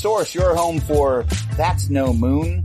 Source, 0.00 0.34
your 0.34 0.54
home 0.56 0.80
for 0.80 1.26
That's 1.58 1.90
No 1.90 2.14
Moon. 2.14 2.64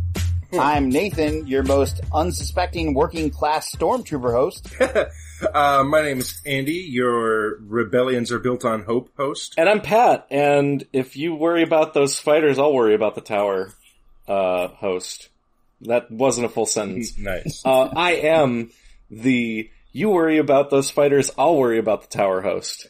I'm 0.57 0.87
Nathan, 0.87 1.45
your 1.47 1.63
most 1.63 1.99
unsuspecting 2.13 2.93
working 2.93 3.29
class 3.29 3.75
stormtrooper 3.75 4.31
host. 4.31 4.73
uh, 5.53 5.83
my 5.83 6.01
name 6.01 6.19
is 6.19 6.41
Andy, 6.45 6.75
your 6.75 7.59
Rebellions 7.59 8.31
Are 8.31 8.39
Built 8.39 8.63
on 8.63 8.83
Hope 8.83 9.09
host. 9.17 9.55
And 9.57 9.67
I'm 9.67 9.81
Pat, 9.81 10.27
and 10.31 10.87
if 10.93 11.17
you 11.17 11.35
worry 11.35 11.63
about 11.63 11.93
those 11.93 12.17
fighters, 12.17 12.57
I'll 12.57 12.73
worry 12.73 12.95
about 12.95 13.15
the 13.15 13.21
tower, 13.21 13.73
uh, 14.29 14.69
host. 14.69 15.27
That 15.81 16.09
wasn't 16.09 16.45
a 16.45 16.49
full 16.49 16.65
sentence. 16.65 17.17
nice. 17.17 17.63
Uh, 17.65 17.89
I 17.93 18.13
am 18.13 18.71
the 19.11 19.69
you 19.91 20.09
worry 20.09 20.37
about 20.37 20.69
those 20.69 20.89
fighters, 20.89 21.31
I'll 21.37 21.57
worry 21.57 21.79
about 21.79 22.09
the 22.09 22.17
tower 22.17 22.39
host. 22.39 22.87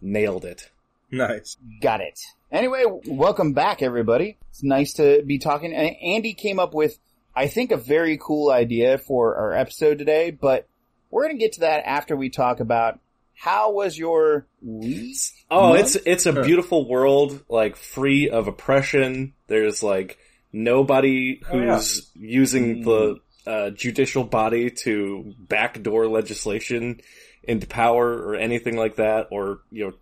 Nailed 0.00 0.44
it. 0.44 0.70
Nice. 1.18 1.56
Got 1.80 2.00
it. 2.00 2.18
Anyway, 2.50 2.82
welcome 3.06 3.52
back 3.52 3.82
everybody. 3.82 4.36
It's 4.50 4.62
nice 4.64 4.94
to 4.94 5.22
be 5.24 5.38
talking. 5.38 5.72
A- 5.72 5.98
Andy 6.02 6.34
came 6.34 6.58
up 6.58 6.74
with, 6.74 6.98
I 7.34 7.46
think, 7.46 7.70
a 7.70 7.76
very 7.76 8.18
cool 8.20 8.50
idea 8.50 8.98
for 8.98 9.36
our 9.36 9.52
episode 9.52 9.98
today, 9.98 10.30
but 10.32 10.66
we're 11.10 11.26
gonna 11.26 11.38
get 11.38 11.52
to 11.54 11.60
that 11.60 11.84
after 11.86 12.16
we 12.16 12.30
talk 12.30 12.58
about 12.60 12.98
how 13.36 13.72
was 13.72 13.96
your 13.98 14.46
week? 14.62 15.16
Oh, 15.50 15.70
month? 15.70 15.80
it's 15.80 15.96
it's 16.06 16.26
a 16.26 16.42
beautiful 16.42 16.88
world, 16.88 17.42
like 17.48 17.76
free 17.76 18.28
of 18.28 18.48
oppression. 18.48 19.34
There's 19.46 19.82
like 19.82 20.18
nobody 20.52 21.40
Oh, 21.50 21.58
yeah. 21.58 21.76
who's 21.76 22.10
using 22.14 22.82
the 22.82 23.20
uh, 23.46 23.70
judicial 23.70 24.24
body 24.24 24.70
to 24.70 25.34
backdoor 25.38 26.06
legislation 26.08 27.00
into 27.42 27.66
power 27.66 28.06
or 28.10 28.36
anything 28.36 28.76
like 28.76 28.96
that, 28.96 29.28
or 29.30 29.60
you 29.70 29.86
know, 29.86 29.92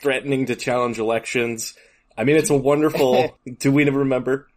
threatening 0.00 0.46
to 0.46 0.56
challenge 0.56 0.98
elections. 0.98 1.74
I 2.16 2.24
mean, 2.24 2.36
it's 2.36 2.50
a 2.50 2.56
wonderful. 2.56 3.36
do 3.58 3.72
we 3.72 3.88
remember? 3.88 4.48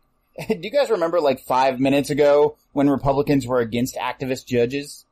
Do 0.48 0.58
you 0.60 0.72
guys 0.72 0.90
remember 0.90 1.22
like 1.22 1.42
five 1.42 1.80
minutes 1.80 2.10
ago 2.10 2.58
when 2.72 2.90
Republicans 2.90 3.46
were 3.46 3.60
against 3.60 3.96
activist 3.96 4.46
judges? 4.48 5.06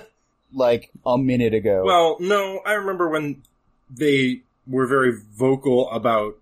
like 0.52 0.90
a 1.06 1.18
minute 1.18 1.54
ago. 1.54 1.82
Well, 1.84 2.16
no, 2.20 2.60
I 2.64 2.74
remember 2.74 3.08
when 3.08 3.42
they 3.90 4.42
were 4.66 4.86
very 4.86 5.12
vocal 5.36 5.90
about 5.90 6.38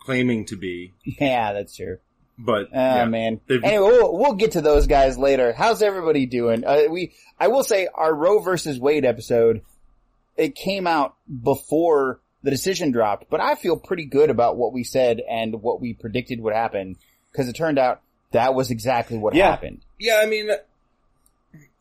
claiming 0.00 0.46
to 0.46 0.56
be, 0.56 0.92
yeah, 1.04 1.52
that's 1.52 1.76
true. 1.76 1.98
but 2.38 2.68
Oh 2.72 2.96
yeah, 2.96 3.04
man. 3.04 3.40
they've- 3.46 3.62
Anyway, 3.62 3.86
we'll, 3.86 4.16
we'll 4.16 4.34
get 4.34 4.52
to 4.52 4.60
those 4.62 4.86
guys 4.86 5.18
later. 5.18 5.52
How's 5.52 5.82
everybody 5.82 6.24
doing? 6.26 6.64
Uh, 6.64 6.84
we, 6.90 7.12
I 7.38 7.48
will 7.48 7.62
say 7.64 7.86
our 7.94 8.14
Roe 8.14 8.38
versus 8.40 8.78
Wade 8.78 9.04
episode, 9.04 9.60
it 10.38 10.54
came 10.54 10.86
out 10.86 11.14
before 11.42 12.20
the 12.42 12.50
decision 12.50 12.90
dropped, 12.90 13.28
but 13.30 13.40
I 13.40 13.54
feel 13.54 13.76
pretty 13.76 14.04
good 14.06 14.30
about 14.30 14.56
what 14.56 14.72
we 14.72 14.82
said 14.84 15.20
and 15.28 15.62
what 15.62 15.80
we 15.80 15.92
predicted 15.94 16.40
would 16.40 16.54
happen 16.54 16.96
because 17.32 17.48
it 17.48 17.52
turned 17.54 17.78
out 17.78 18.00
that 18.32 18.54
was 18.54 18.70
exactly 18.70 19.18
what 19.18 19.34
Yeah. 19.34 19.50
happened. 19.50 19.80
yeah, 19.98 20.20
I 20.22 20.26
mean, 20.26 20.50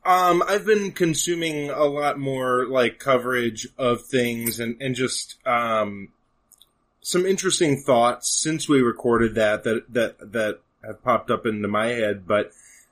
um, 0.05 0.43
I've 0.47 0.65
been 0.65 0.91
consuming 0.91 1.69
a 1.69 1.83
lot 1.85 2.17
more 2.19 2.65
like 2.67 2.99
coverage 2.99 3.67
of 3.77 4.01
things 4.05 4.59
and 4.59 4.75
and 4.81 4.95
just 4.95 5.35
um 5.45 6.09
some 7.01 7.25
interesting 7.25 7.81
thoughts 7.81 8.29
since 8.29 8.67
we 8.67 8.81
recorded 8.81 9.35
that 9.35 9.63
that 9.63 9.83
that 9.93 10.31
that 10.33 10.59
have 10.85 11.03
popped 11.03 11.29
up 11.29 11.45
into 11.45 11.67
my 11.67 11.87
head, 11.87 12.25
but 12.27 12.51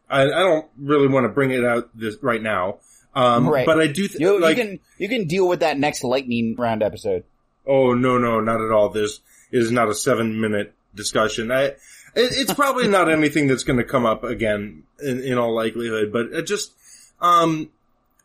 I, 0.10 0.24
I 0.24 0.26
don't 0.40 0.66
really 0.78 1.08
want 1.08 1.24
to 1.26 1.30
bring 1.30 1.52
it 1.52 1.64
out 1.66 1.90
this 1.98 2.16
right 2.22 2.42
now. 2.42 2.78
Um, 3.16 3.48
Right. 3.50 3.66
but 3.66 3.80
I 3.80 3.88
do 3.88 4.08
th- 4.08 4.20
You, 4.20 4.40
like. 4.40 4.58
you 4.58 4.64
can, 4.64 4.80
you 5.00 5.10
can 5.10 5.26
deal 5.28 5.48
with 5.48 5.62
that 5.62 5.80
next 5.80 6.04
lightning 6.04 6.56
round 6.58 6.84
episode. 6.84 7.24
Oh 7.68 7.94
no, 7.94 8.18
no, 8.18 8.40
not 8.40 8.62
at 8.62 8.72
all. 8.72 8.90
This 8.90 9.20
is 9.52 9.72
not 9.72 9.90
a 9.90 9.94
seven 9.94 10.40
minute 10.40 10.74
discussion. 10.96 11.52
I, 11.52 11.64
it, 11.64 11.78
it's 12.16 12.54
probably 12.54 12.88
not 12.98 13.10
anything 13.10 13.48
that's 13.48 13.64
going 13.64 13.78
to 13.78 13.84
come 13.84 14.06
up 14.06 14.24
again 14.24 14.84
in, 15.04 15.22
in 15.22 15.38
all 15.38 15.54
likelihood, 15.54 16.12
but 16.12 16.28
it 16.28 16.44
just, 16.44 16.72
um, 17.22 17.70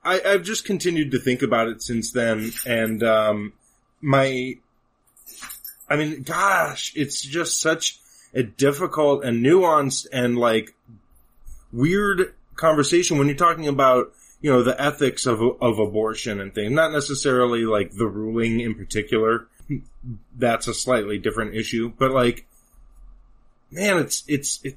I, 0.05 0.21
I've 0.21 0.43
just 0.43 0.65
continued 0.65 1.11
to 1.13 1.19
think 1.19 1.43
about 1.43 1.69
it 1.69 1.83
since 1.83 2.13
then, 2.13 2.53
and 2.67 3.03
um, 3.03 3.53
my, 4.01 4.55
I 5.89 5.97
mean, 5.97 6.23
gosh, 6.23 6.93
it's 6.97 7.23
just 7.23 7.61
such 7.61 7.99
a 8.35 8.43
difficult 8.43 9.25
and 9.25 9.45
nuanced 9.45 10.07
and 10.13 10.39
like 10.39 10.75
weird 11.73 12.35
conversation 12.57 13.19
when 13.19 13.27
you're 13.27 13.37
talking 13.37 13.69
about 13.69 14.13
you 14.43 14.51
know 14.51 14.63
the 14.63 14.81
ethics 14.81 15.25
of 15.25 15.41
of 15.41 15.79
abortion 15.79 16.41
and 16.41 16.55
things, 16.55 16.73
not 16.73 16.93
necessarily 16.93 17.65
like 17.65 17.93
the 17.93 18.07
ruling 18.07 18.61
in 18.61 18.75
particular. 18.75 19.49
That's 20.37 20.67
a 20.67 20.75
slightly 20.75 21.19
different 21.19 21.55
issue, 21.55 21.93
but 21.97 22.11
like, 22.11 22.47
man, 23.71 23.99
it's 23.99 24.25
it's 24.27 24.61
it, 24.65 24.77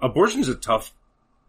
abortion's 0.00 0.48
a 0.48 0.54
tough 0.54 0.92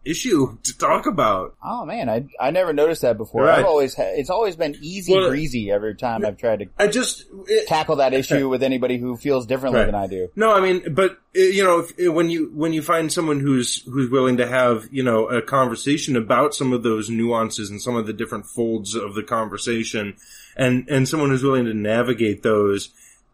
issue 0.05 0.57
to 0.63 0.77
talk 0.77 1.05
about. 1.07 1.55
Oh 1.63 1.85
man, 1.85 2.09
I, 2.09 2.25
I 2.39 2.51
never 2.51 2.71
noticed 2.73 3.01
that 3.01 3.17
before. 3.17 3.43
Right. 3.43 3.59
I've 3.59 3.65
always, 3.65 3.95
ha- 3.95 4.03
it's 4.15 4.29
always 4.29 4.55
been 4.55 4.75
easy 4.81 5.13
Well, 5.13 5.29
breezy 5.29 5.71
every 5.71 5.95
time 5.95 6.25
I've 6.25 6.37
tried 6.37 6.59
to 6.59 6.65
I 6.77 6.87
just 6.87 7.25
it, 7.47 7.67
tackle 7.67 7.97
that 7.97 8.13
issue 8.13 8.47
with 8.47 8.63
anybody 8.63 8.97
who 8.97 9.17
feels 9.17 9.45
differently 9.45 9.79
Right. 9.81 9.85
than 9.87 9.95
I 9.95 10.07
do. 10.07 10.29
No, 10.35 10.53
I 10.53 10.61
mean, 10.61 10.93
but 10.93 11.11
uh, 11.35 11.39
you 11.39 11.63
know, 11.63 11.79
if, 11.79 12.07
uh, 12.07 12.11
when 12.11 12.29
you 12.29 12.51
when 12.53 12.71
you 12.73 12.81
find 12.81 13.11
someone 13.11 13.39
who's 13.39 13.81
who's 13.83 14.09
willing 14.09 14.37
to 14.37 14.47
have 14.47 14.87
you 14.91 15.03
know 15.03 15.27
a 15.27 15.41
conversation 15.41 16.15
about 16.15 16.53
some 16.55 16.71
of 16.71 16.83
those 16.83 17.09
nuances 17.09 17.69
and 17.69 17.81
some 17.81 17.95
of 17.95 18.05
the 18.07 18.13
different 18.13 18.45
folds 18.45 18.95
of 18.95 19.15
the 19.15 19.23
conversation, 19.23 20.15
and 20.55 20.87
and 20.89 21.07
someone 21.09 21.29
who's 21.31 21.43
willing 21.43 21.65
to 21.65 21.73
navigate 21.73 22.43
those, 22.43 22.89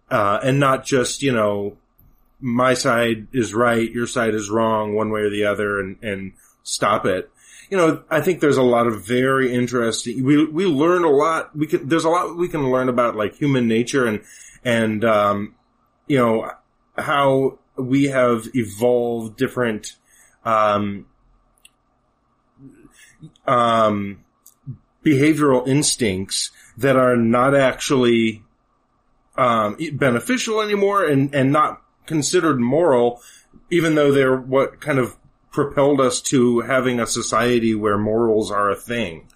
uh, 0.10 0.40
and 0.44 0.60
not 0.60 0.86
just 0.86 1.22
you 1.22 1.32
know, 1.32 1.78
my 2.40 2.74
side 2.74 3.28
is 3.34 3.54
right, 3.54 3.92
your 3.92 4.08
side 4.08 4.34
is 4.34 4.50
wrong, 4.50 4.96
one 4.96 5.12
way 5.12 5.22
or 5.22 5.30
the 5.30 5.46
other, 5.46 5.80
and 5.80 5.98
and 6.02 6.34
stop 6.64 7.06
it. 7.06 7.30
You 7.70 7.78
know, 7.78 8.04
I 8.10 8.22
think 8.22 8.42
there's 8.42 8.58
a 8.58 8.64
lot 8.64 8.88
of 8.88 9.06
very 9.06 9.54
interesting. 9.54 10.24
We 10.24 10.46
we 10.46 10.66
learn 10.66 11.04
a 11.04 11.10
lot. 11.10 11.56
We 11.56 11.68
can 11.68 11.88
there's 11.88 12.04
a 12.04 12.10
lot 12.10 12.36
we 12.36 12.50
can 12.50 12.70
learn 12.70 12.90
about 12.90 13.16
like 13.16 13.36
human 13.36 13.68
nature 13.68 14.06
and 14.06 14.22
and 14.64 15.06
um, 15.06 15.56
you 16.08 16.18
know 16.18 16.52
how 16.98 17.60
we 17.78 18.06
have 18.06 18.48
evolved 18.54 19.38
different 19.38 19.96
um, 20.44 21.06
um, 23.48 24.24
behavioral 25.04 25.68
instincts 25.68 26.52
that 26.78 26.96
are 26.96 27.16
not 27.16 27.56
actually 27.56 28.44
um, 29.38 29.78
beneficial 29.94 30.62
anymore 30.62 31.06
and, 31.06 31.34
and 31.34 31.52
not 31.52 31.82
considered 32.06 32.60
moral, 32.60 33.22
even 33.70 33.96
though 33.96 34.12
they're 34.12 34.36
what 34.36 34.82
kind 34.82 35.00
of 35.00 35.16
propelled 35.52 36.00
us 36.02 36.22
to 36.22 36.62
having 36.62 37.00
a 37.00 37.06
society 37.08 37.76
where 37.76 37.98
morals 37.98 38.52
are 38.52 38.70
a 38.70 38.76
thing. 38.76 39.28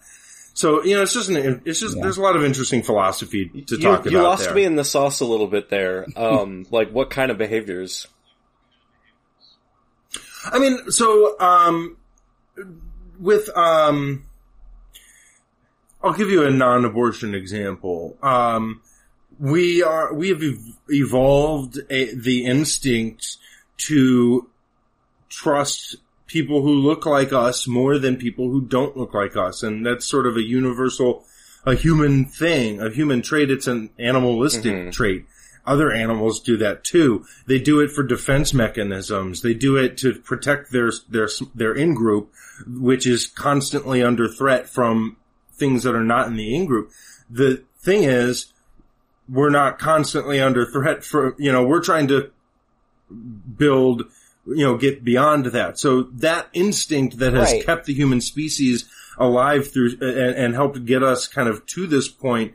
So 0.53 0.83
you 0.83 0.95
know, 0.95 1.01
it's 1.03 1.13
just 1.13 1.29
an, 1.29 1.61
it's 1.65 1.79
just 1.81 1.97
Yeah. 1.97 2.03
there's 2.03 2.17
a 2.17 2.21
lot 2.21 2.35
of 2.37 2.43
interesting 2.43 2.81
philosophy 2.81 3.49
to 3.49 3.75
you, 3.75 3.81
talk 3.81 4.05
you 4.05 4.11
about. 4.11 4.11
You 4.11 4.21
lost 4.21 4.45
there. 4.45 4.55
me 4.55 4.63
in 4.63 4.75
the 4.77 4.85
sauce 4.85 5.19
a 5.19 5.25
little 5.25 5.47
bit 5.47 5.69
there. 5.69 6.05
Um, 6.15 6.65
like 6.71 6.91
what 6.91 7.09
kind 7.09 7.29
of 7.31 7.37
behaviors? 7.37 8.07
I 10.45 10.59
mean, 10.59 10.91
so 10.91 11.37
um, 11.39 11.97
with 13.19 13.49
um, 13.57 14.25
I'll 16.01 16.13
give 16.13 16.29
you 16.29 16.45
a 16.45 16.51
non-abortion 16.51 17.33
example. 17.35 18.17
Um, 18.21 18.81
we 19.39 19.83
are 19.83 20.13
we 20.13 20.29
have 20.29 20.41
ev- 20.41 20.77
evolved 20.87 21.79
a, 21.89 22.13
the 22.15 22.45
instinct 22.45 23.37
to 23.77 24.47
trust 25.27 25.97
people 26.27 26.61
who 26.61 26.73
look 26.73 27.05
like 27.05 27.31
us 27.31 27.67
more 27.67 27.97
than 27.97 28.15
people 28.17 28.49
who 28.49 28.61
don't 28.61 28.97
look 28.97 29.13
like 29.13 29.35
us, 29.37 29.63
and 29.63 29.85
that's 29.85 30.05
sort 30.05 30.25
of 30.25 30.35
a 30.35 30.41
universal, 30.43 31.25
a 31.65 31.75
human 31.75 32.25
thing, 32.25 32.81
a 32.81 32.89
human 32.89 33.21
trait. 33.21 33.51
It's 33.51 33.67
an 33.67 33.89
animalistic 33.99 34.73
Mhm. 34.73 34.91
trait. 34.91 35.25
Other 35.67 35.91
animals 35.91 36.39
do 36.39 36.57
that 36.57 36.83
too. 36.83 37.25
They 37.47 37.57
do 37.57 37.79
it 37.79 37.91
for 37.91 38.03
defense 38.03 38.53
mechanisms. 38.53 39.41
They 39.41 39.55
do 39.55 39.75
it 39.77 39.97
to 39.97 40.13
protect 40.13 40.71
their 40.71 40.91
their 41.09 41.27
their 41.55 41.73
in 41.73 41.95
group, 41.95 42.31
which 42.67 43.07
is 43.07 43.25
constantly 43.27 44.03
under 44.03 44.27
threat 44.27 44.69
from 44.69 45.17
things 45.57 45.83
that 45.83 45.95
are 45.95 46.03
not 46.03 46.27
in 46.27 46.35
the 46.35 46.53
in 46.55 46.65
group. 46.65 46.91
The 47.29 47.63
thing 47.81 48.03
is, 48.03 48.47
we're 49.27 49.49
not 49.49 49.79
constantly 49.79 50.39
under 50.39 50.65
threat 50.65 51.03
for 51.03 51.35
you 51.39 51.51
know 51.51 51.63
we're 51.65 51.81
trying 51.81 52.07
to 52.09 52.29
build 53.57 54.03
you 54.47 54.65
know 54.65 54.77
get 54.77 55.03
beyond 55.03 55.47
that. 55.47 55.79
So 55.79 56.03
that 56.03 56.47
instinct 56.53 57.17
that 57.19 57.33
has 57.33 57.51
Right. 57.51 57.65
kept 57.65 57.85
the 57.85 57.93
human 57.93 58.21
species 58.21 58.85
alive 59.17 59.71
through 59.71 59.91
and, 60.01 60.35
and 60.35 60.53
helped 60.53 60.83
get 60.85 61.03
us 61.03 61.27
kind 61.27 61.47
of 61.47 61.65
to 61.67 61.87
this 61.87 62.07
point 62.07 62.53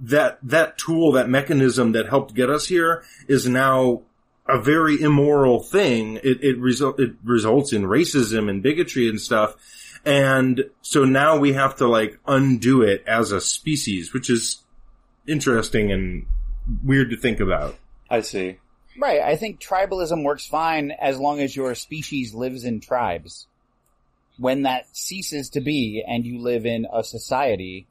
that 0.00 0.38
that 0.42 0.78
tool, 0.78 1.12
that 1.12 1.28
mechanism 1.28 1.92
that 1.92 2.08
helped 2.08 2.34
get 2.34 2.48
us 2.48 2.66
here 2.66 3.02
is 3.28 3.46
now 3.46 4.02
a 4.48 4.60
very 4.60 5.00
immoral 5.00 5.60
thing. 5.62 6.16
It 6.22 6.42
it 6.42 6.58
result 6.58 7.00
it 7.00 7.14
results 7.24 7.72
in 7.72 7.82
racism 7.82 8.48
and 8.48 8.62
bigotry 8.62 9.08
and 9.08 9.20
stuff. 9.20 9.56
And 10.04 10.64
so 10.82 11.04
now 11.04 11.38
we 11.38 11.54
have 11.54 11.76
to 11.76 11.88
like 11.88 12.18
undo 12.26 12.82
it 12.82 13.02
as 13.06 13.32
a 13.32 13.40
species, 13.40 14.12
which 14.12 14.28
is 14.28 14.62
interesting 15.26 15.90
and 15.90 16.26
weird 16.82 17.10
to 17.10 17.16
think 17.16 17.40
about. 17.40 17.76
I 18.10 18.20
see. 18.20 18.58
Right. 18.98 19.20
I 19.20 19.36
think 19.36 19.60
tribalism 19.60 20.22
works 20.24 20.46
fine 20.46 20.90
as 20.92 21.18
long 21.18 21.40
as 21.40 21.54
your 21.54 21.74
species 21.74 22.34
lives 22.34 22.64
in 22.64 22.80
tribes. 22.80 23.46
When 24.38 24.62
that 24.62 24.86
ceases 24.92 25.50
to 25.50 25.60
be 25.60 26.02
and 26.06 26.24
you 26.24 26.40
live 26.40 26.66
in 26.66 26.86
a 26.92 27.04
society, 27.04 27.86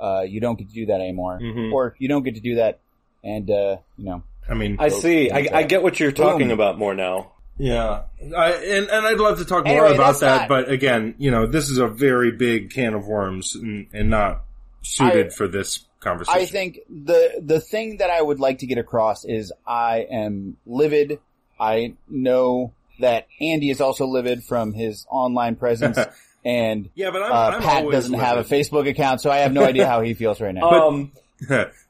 uh, 0.00 0.22
you 0.26 0.40
don't 0.40 0.58
get 0.58 0.68
to 0.68 0.74
do 0.74 0.86
that 0.86 1.00
anymore. 1.00 1.38
Mhm. 1.40 1.72
Or 1.72 1.94
you 1.98 2.08
don't 2.08 2.22
get 2.24 2.34
to 2.34 2.40
do 2.40 2.56
that 2.56 2.78
and, 3.22 3.48
uh, 3.50 3.76
you 3.96 4.04
know, 4.04 4.22
I 4.48 4.54
mean, 4.54 4.76
I 4.78 4.88
see. 4.88 5.30
I, 5.30 5.48
I 5.52 5.62
get 5.62 5.82
what 5.82 5.98
you're 5.98 6.12
talking 6.12 6.48
Boom. 6.48 6.50
about 6.60 6.78
more 6.78 6.94
now. 6.94 7.30
yeah, 7.56 8.02
I, 8.36 8.50
and 8.52 8.88
and 8.88 9.06
I'd 9.06 9.18
love 9.18 9.38
to 9.38 9.44
talk 9.44 9.64
more 9.64 9.72
Anyway, 9.86 9.94
about 9.94 10.18
that, 10.20 10.40
not- 10.40 10.48
but 10.48 10.68
again, 10.70 11.14
you 11.18 11.30
know, 11.30 11.46
this 11.46 11.70
is 11.70 11.78
a 11.78 11.86
very 11.86 12.32
big 12.32 12.70
can 12.70 12.94
of 12.94 13.06
worms 13.06 13.54
and, 13.54 13.86
and 13.94 14.10
not 14.10 14.42
suited 14.82 15.26
I- 15.28 15.30
for 15.30 15.46
this 15.48 15.83
conversation. 16.04 16.40
I 16.40 16.44
think 16.44 16.80
the 16.88 17.40
the 17.42 17.60
thing 17.60 17.96
that 17.98 18.10
I 18.10 18.20
would 18.20 18.38
like 18.38 18.58
to 18.58 18.66
get 18.66 18.78
across 18.78 19.24
is 19.24 19.52
I 19.66 20.06
am 20.10 20.56
livid. 20.66 21.18
I 21.58 21.94
know 22.08 22.72
that 23.00 23.26
Andy 23.40 23.70
is 23.70 23.80
also 23.80 24.06
livid 24.06 24.44
from 24.44 24.72
his 24.72 25.06
online 25.10 25.56
presence, 25.56 25.98
and 26.44 26.90
yeah, 26.94 27.10
but 27.10 27.22
I'm, 27.22 27.32
uh, 27.32 27.56
I'm 27.56 27.62
Pat 27.62 27.90
doesn't 27.90 28.14
have 28.14 28.38
a. 28.38 28.44
Facebook 28.44 28.88
account, 28.88 29.20
so 29.20 29.30
I 29.30 29.38
have 29.38 29.52
no 29.52 29.64
idea 29.72 29.86
how 29.86 30.02
he 30.02 30.14
feels 30.14 30.40
right 30.40 30.54
now. 30.54 30.88
Um, 30.88 31.12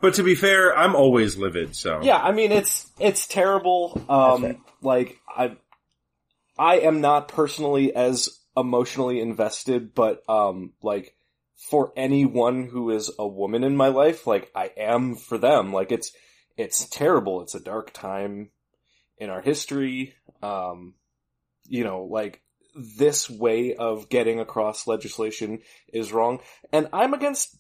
but 0.01 0.15
to 0.15 0.23
be 0.23 0.35
fair, 0.35 0.77
I'm 0.77 0.95
always 0.95 1.37
livid. 1.37 1.77
So 1.77 2.01
yeah, 2.03 2.17
I 2.17 2.33
mean 2.33 2.53
it's 2.53 2.91
it's 2.99 3.27
terrible. 3.27 4.03
Um, 4.09 4.43
fair. 4.43 4.57
like 4.81 5.19
I, 5.29 5.57
I 6.59 6.79
am 6.81 7.01
not 7.01 7.29
personally 7.29 7.95
as 7.95 8.31
emotionally 8.57 9.21
invested, 9.21 9.95
but 9.95 10.23
um, 10.29 10.73
like 10.83 11.14
for 11.57 11.93
anyone 11.97 12.69
who 12.69 12.91
is 12.91 13.11
a 13.19 13.27
woman 13.27 13.65
in 13.65 13.77
my 13.77 13.89
life, 13.89 14.27
like 14.27 14.51
I 14.55 14.71
am 14.77 15.17
for 15.17 15.39
them. 15.39 15.73
Like 15.73 15.93
it's 15.93 16.13
it's 16.57 16.89
terrible. 16.89 17.43
It's 17.43 17.55
a 17.55 17.61
dark 17.61 17.93
time 17.93 18.51
in 19.19 19.31
our 19.31 19.41
history. 19.41 20.15
Um, 20.43 20.95
you 21.67 21.85
know, 21.85 22.05
like 22.05 22.43
this 22.75 23.31
way 23.31 23.75
of 23.75 24.09
getting 24.09 24.41
across 24.41 24.87
legislation 24.87 25.61
is 25.93 26.13
wrong, 26.13 26.41
and 26.73 26.89
I'm 26.93 27.15
against 27.15 27.57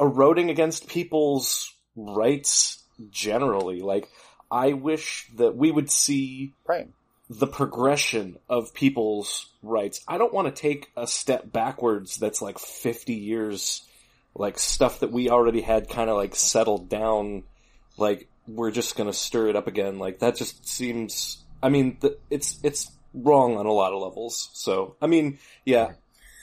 eroding 0.00 0.50
against 0.50 0.88
people's 0.88 1.72
rights 1.96 2.82
generally. 3.10 3.80
Like, 3.80 4.08
I 4.50 4.72
wish 4.72 5.30
that 5.36 5.56
we 5.56 5.70
would 5.70 5.90
see 5.90 6.54
right. 6.66 6.88
The 7.30 7.46
progression 7.46 8.38
of 8.48 8.74
people's 8.74 9.46
rights. 9.62 10.02
I 10.06 10.18
don't 10.18 10.32
want 10.32 10.54
to 10.54 10.60
take 10.62 10.90
a 10.96 11.06
step 11.06 11.50
backwards 11.50 12.16
that's 12.16 12.42
like 12.42 12.58
50 12.58 13.14
years, 13.14 13.82
like 14.34 14.58
stuff 14.58 15.00
that 15.00 15.10
we 15.10 15.30
already 15.30 15.62
had 15.62 15.88
kind 15.88 16.10
of 16.10 16.16
like 16.16 16.36
settled 16.36 16.88
down. 16.88 17.44
Like, 17.96 18.28
we're 18.46 18.70
just 18.70 18.96
gonna 18.96 19.12
stir 19.12 19.48
it 19.48 19.56
up 19.56 19.66
again. 19.66 19.98
Like, 19.98 20.18
that 20.18 20.36
just 20.36 20.68
seems, 20.68 21.38
I 21.62 21.70
mean, 21.70 21.96
th- 21.96 22.18
it's, 22.28 22.58
it's 22.62 22.90
wrong 23.14 23.56
on 23.56 23.64
a 23.66 23.72
lot 23.72 23.92
of 23.94 24.02
levels. 24.02 24.50
So, 24.52 24.96
I 25.00 25.06
mean, 25.06 25.38
yeah. 25.64 25.92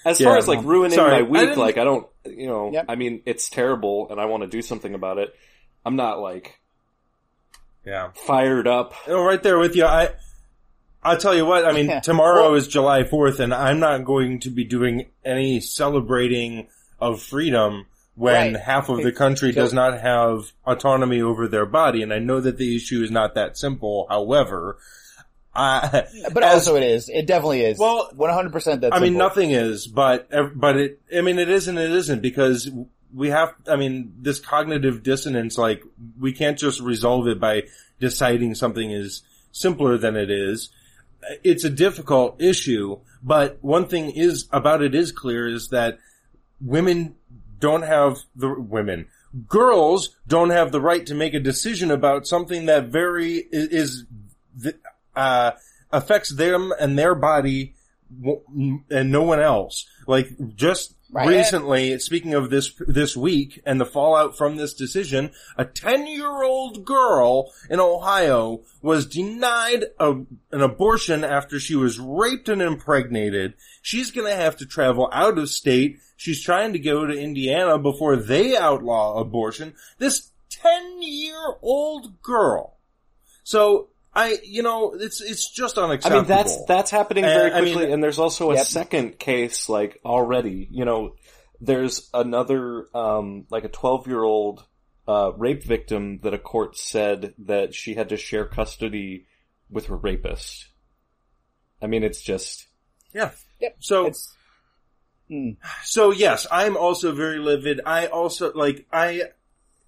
As 0.03 0.19
far 0.19 0.35
as 0.37 0.47
like 0.47 0.63
ruining 0.63 0.95
sorry, 0.95 1.21
my 1.21 1.29
week, 1.29 1.41
didn't- 1.41 1.57
like 1.59 1.77
I 1.77 1.83
don't, 1.83 2.07
you 2.25 2.47
know, 2.47 2.71
Yep. 2.71 2.85
I 2.89 2.95
mean, 2.95 3.21
it's 3.27 3.49
terrible 3.49 4.07
and 4.09 4.19
I 4.19 4.25
want 4.25 4.41
to 4.41 4.47
do 4.47 4.63
something 4.63 4.95
about 4.95 5.19
it. 5.19 5.35
I'm 5.85 5.95
not 5.95 6.19
like 6.19 6.57
yeah, 7.85 8.11
fired 8.13 8.67
up. 8.67 8.93
Oh, 9.07 9.23
right 9.23 9.41
there 9.41 9.59
with 9.59 9.75
you. 9.75 9.85
I, 9.85 10.09
I'll 11.03 11.17
tell 11.17 11.35
you 11.35 11.45
what. 11.45 11.65
I 11.65 11.71
mean, 11.71 12.01
tomorrow 12.01 12.43
Well- 12.49 12.55
is 12.55 12.67
July 12.67 13.03
Fourth, 13.03 13.39
and 13.39 13.53
I'm 13.53 13.79
not 13.79 14.05
going 14.05 14.39
to 14.41 14.49
be 14.49 14.63
doing 14.63 15.07
any 15.25 15.59
celebrating 15.59 16.67
of 16.99 17.21
freedom 17.21 17.87
when 18.15 18.53
Right. 18.53 18.61
half 18.61 18.89
of 18.89 19.01
the 19.01 19.11
country 19.11 19.51
does 19.51 19.73
not 19.73 19.99
have 20.01 20.51
autonomy 20.65 21.21
over 21.21 21.47
their 21.47 21.65
body. 21.65 22.03
And 22.03 22.13
I 22.13 22.19
know 22.19 22.39
that 22.39 22.57
the 22.57 22.75
issue 22.75 23.01
is 23.01 23.09
not 23.09 23.33
that 23.35 23.57
simple. 23.57 24.05
However, 24.09 24.77
I, 25.55 26.05
But 26.33 26.43
as- 26.43 26.67
also, 26.67 26.75
it 26.75 26.83
is. 26.83 27.09
It 27.09 27.25
definitely 27.25 27.61
is. 27.65 27.79
Well, 27.79 28.09
one 28.15 28.29
hundred 28.29 28.51
percent. 28.51 28.81
That's 28.81 28.95
I 28.95 28.99
mean, 28.99 29.17
nothing 29.17 29.51
is, 29.51 29.87
but 29.87 30.29
but 30.55 30.77
it. 30.77 31.01
I 31.15 31.21
mean, 31.21 31.39
it 31.39 31.49
is 31.49 31.67
and 31.67 31.79
it 31.79 31.91
isn't 31.91 32.21
because 32.21 32.69
we 33.13 33.29
have. 33.31 33.53
I 33.67 33.75
mean, 33.75 34.13
this 34.19 34.39
cognitive 34.39 35.03
dissonance, 35.03 35.57
like 35.57 35.83
we 36.19 36.31
can't 36.31 36.57
just 36.59 36.79
resolve 36.79 37.27
it 37.27 37.39
by 37.39 37.63
deciding 37.99 38.55
something 38.55 38.91
is 38.91 39.23
simpler 39.51 39.97
than 39.97 40.15
it 40.15 40.29
is. 40.31 40.69
It's 41.43 41.63
a 41.63 41.69
difficult 41.69 42.41
issue, 42.41 42.99
but 43.21 43.57
one 43.61 43.87
thing 43.87 44.11
is 44.11 44.47
about 44.51 44.81
it 44.81 44.95
is 44.95 45.11
clear 45.11 45.47
is 45.47 45.69
that 45.69 45.99
women 46.59 47.15
don't 47.59 47.83
have 47.83 48.19
the 48.35 48.53
women. 48.53 49.07
Girls 49.47 50.15
don't 50.27 50.49
have 50.49 50.71
the 50.71 50.81
right 50.81 51.05
to 51.05 51.15
make 51.15 51.33
a 51.33 51.39
decision 51.39 51.91
about 51.91 52.27
something 52.27 52.65
that 52.65 52.87
very 52.87 53.45
is, 53.51 54.05
uh, 55.15 55.51
affects 55.91 56.29
them 56.29 56.73
and 56.79 56.97
their 56.97 57.15
body 57.15 57.75
and 58.89 59.11
no 59.11 59.23
one 59.23 59.39
else. 59.39 59.85
Like 60.07 60.55
just 60.55 60.95
Right. 61.13 61.27
recently, 61.27 61.99
speaking 61.99 62.33
of 62.33 62.49
this 62.49 62.73
this 62.87 63.17
week 63.17 63.61
and 63.65 63.81
the 63.81 63.85
fallout 63.85 64.37
from 64.37 64.55
this 64.55 64.73
decision, 64.73 65.31
a 65.57 65.65
ten 65.65 66.07
year 66.07 66.43
old 66.43 66.85
girl 66.85 67.51
in 67.69 67.81
Ohio 67.81 68.61
was 68.81 69.07
denied 69.07 69.85
a, 69.99 70.11
an 70.51 70.61
abortion 70.61 71.25
after 71.25 71.59
she 71.59 71.75
was 71.75 71.99
raped 71.99 72.47
and 72.47 72.61
impregnated. 72.61 73.55
She's 73.81 74.11
going 74.11 74.27
to 74.27 74.41
have 74.41 74.55
to 74.57 74.65
travel 74.65 75.09
out 75.11 75.37
of 75.37 75.49
state. 75.49 75.99
She's 76.15 76.41
trying 76.41 76.71
to 76.73 76.79
go 76.79 77.05
to 77.05 77.13
Indiana 77.13 77.77
before 77.77 78.15
they 78.15 78.55
outlaw 78.55 79.19
abortion. 79.19 79.73
This 79.97 80.31
ten 80.49 81.01
year 81.01 81.55
old 81.61 82.21
girl. 82.21 82.77
So 83.43 83.89
I, 84.13 84.39
you 84.43 84.61
know, 84.61 84.93
it's 84.93 85.21
it's 85.21 85.49
just 85.49 85.77
unacceptable. 85.77 86.17
I 86.17 86.19
mean, 86.21 86.27
that's 86.27 86.65
that's 86.65 86.91
happening 86.91 87.23
very 87.23 87.51
I 87.51 87.61
mean- 87.61 87.73
quickly, 87.75 87.93
and 87.93 88.03
there's 88.03 88.19
also 88.19 88.51
a 88.51 88.55
Yep. 88.55 88.65
second 88.67 89.19
case 89.19 89.69
like 89.69 89.99
already. 90.03 90.67
You 90.69 90.83
know, 90.85 91.15
there's 91.61 92.09
another 92.13 92.87
um, 92.95 93.45
like 93.49 93.63
a 93.63 93.69
12 93.69 94.07
year 94.07 94.21
old 94.23 94.65
uh, 95.07 95.31
rape 95.37 95.63
victim 95.63 96.19
that 96.23 96.33
a 96.33 96.37
court 96.37 96.77
said 96.77 97.33
that 97.39 97.73
she 97.73 97.93
had 97.93 98.09
to 98.09 98.17
share 98.17 98.45
custody 98.45 99.27
with 99.69 99.85
her 99.87 99.95
rapist. 99.95 100.67
I 101.81 101.87
mean, 101.87 102.03
it's 102.03 102.21
just 102.21 102.67
yeah. 103.13 103.31
Yep. 103.61 103.77
So 103.79 104.05
It's, 104.07 104.33
mm, 105.29 105.55
So 105.85 106.11
yes, 106.11 106.47
I'm 106.51 106.75
also 106.75 107.13
very 107.13 107.39
livid. 107.39 107.79
I 107.85 108.07
also 108.07 108.51
like 108.53 108.85
I. 108.91 109.23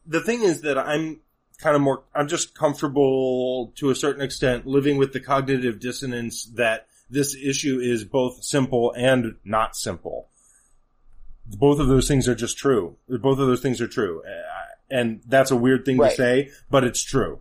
The 0.05 0.21
thing 0.21 0.43
is 0.43 0.61
that 0.61 0.77
I'm 0.77 1.19
kind 1.63 1.75
of 1.75 1.81
more. 1.81 2.03
I'm 2.13 2.27
just 2.27 2.53
comfortable 2.53 3.71
to 3.77 3.89
a 3.89 3.95
certain 3.95 4.21
extent 4.21 4.67
living 4.67 4.97
with 4.97 5.13
the 5.13 5.19
cognitive 5.19 5.79
dissonance 5.79 6.45
that 6.55 6.87
this 7.09 7.35
issue 7.35 7.79
is 7.79 8.03
both 8.03 8.43
simple 8.43 8.91
and 8.95 9.35
not 9.45 9.75
simple. 9.75 10.27
Both 11.45 11.79
of 11.79 11.87
those 11.87 12.07
things 12.07 12.27
are 12.27 12.35
just 12.35 12.57
true. 12.57 12.95
Both 13.07 13.39
of 13.39 13.47
those 13.47 13.61
things 13.61 13.81
are 13.81 13.87
true, 13.87 14.21
Uh, 14.23 14.31
and 14.89 15.21
that's 15.27 15.51
a 15.51 15.55
weird 15.55 15.85
thing 15.85 15.97
Right. 15.97 16.11
to 16.11 16.15
say, 16.15 16.51
but 16.69 16.83
it's 16.83 17.01
true. 17.03 17.39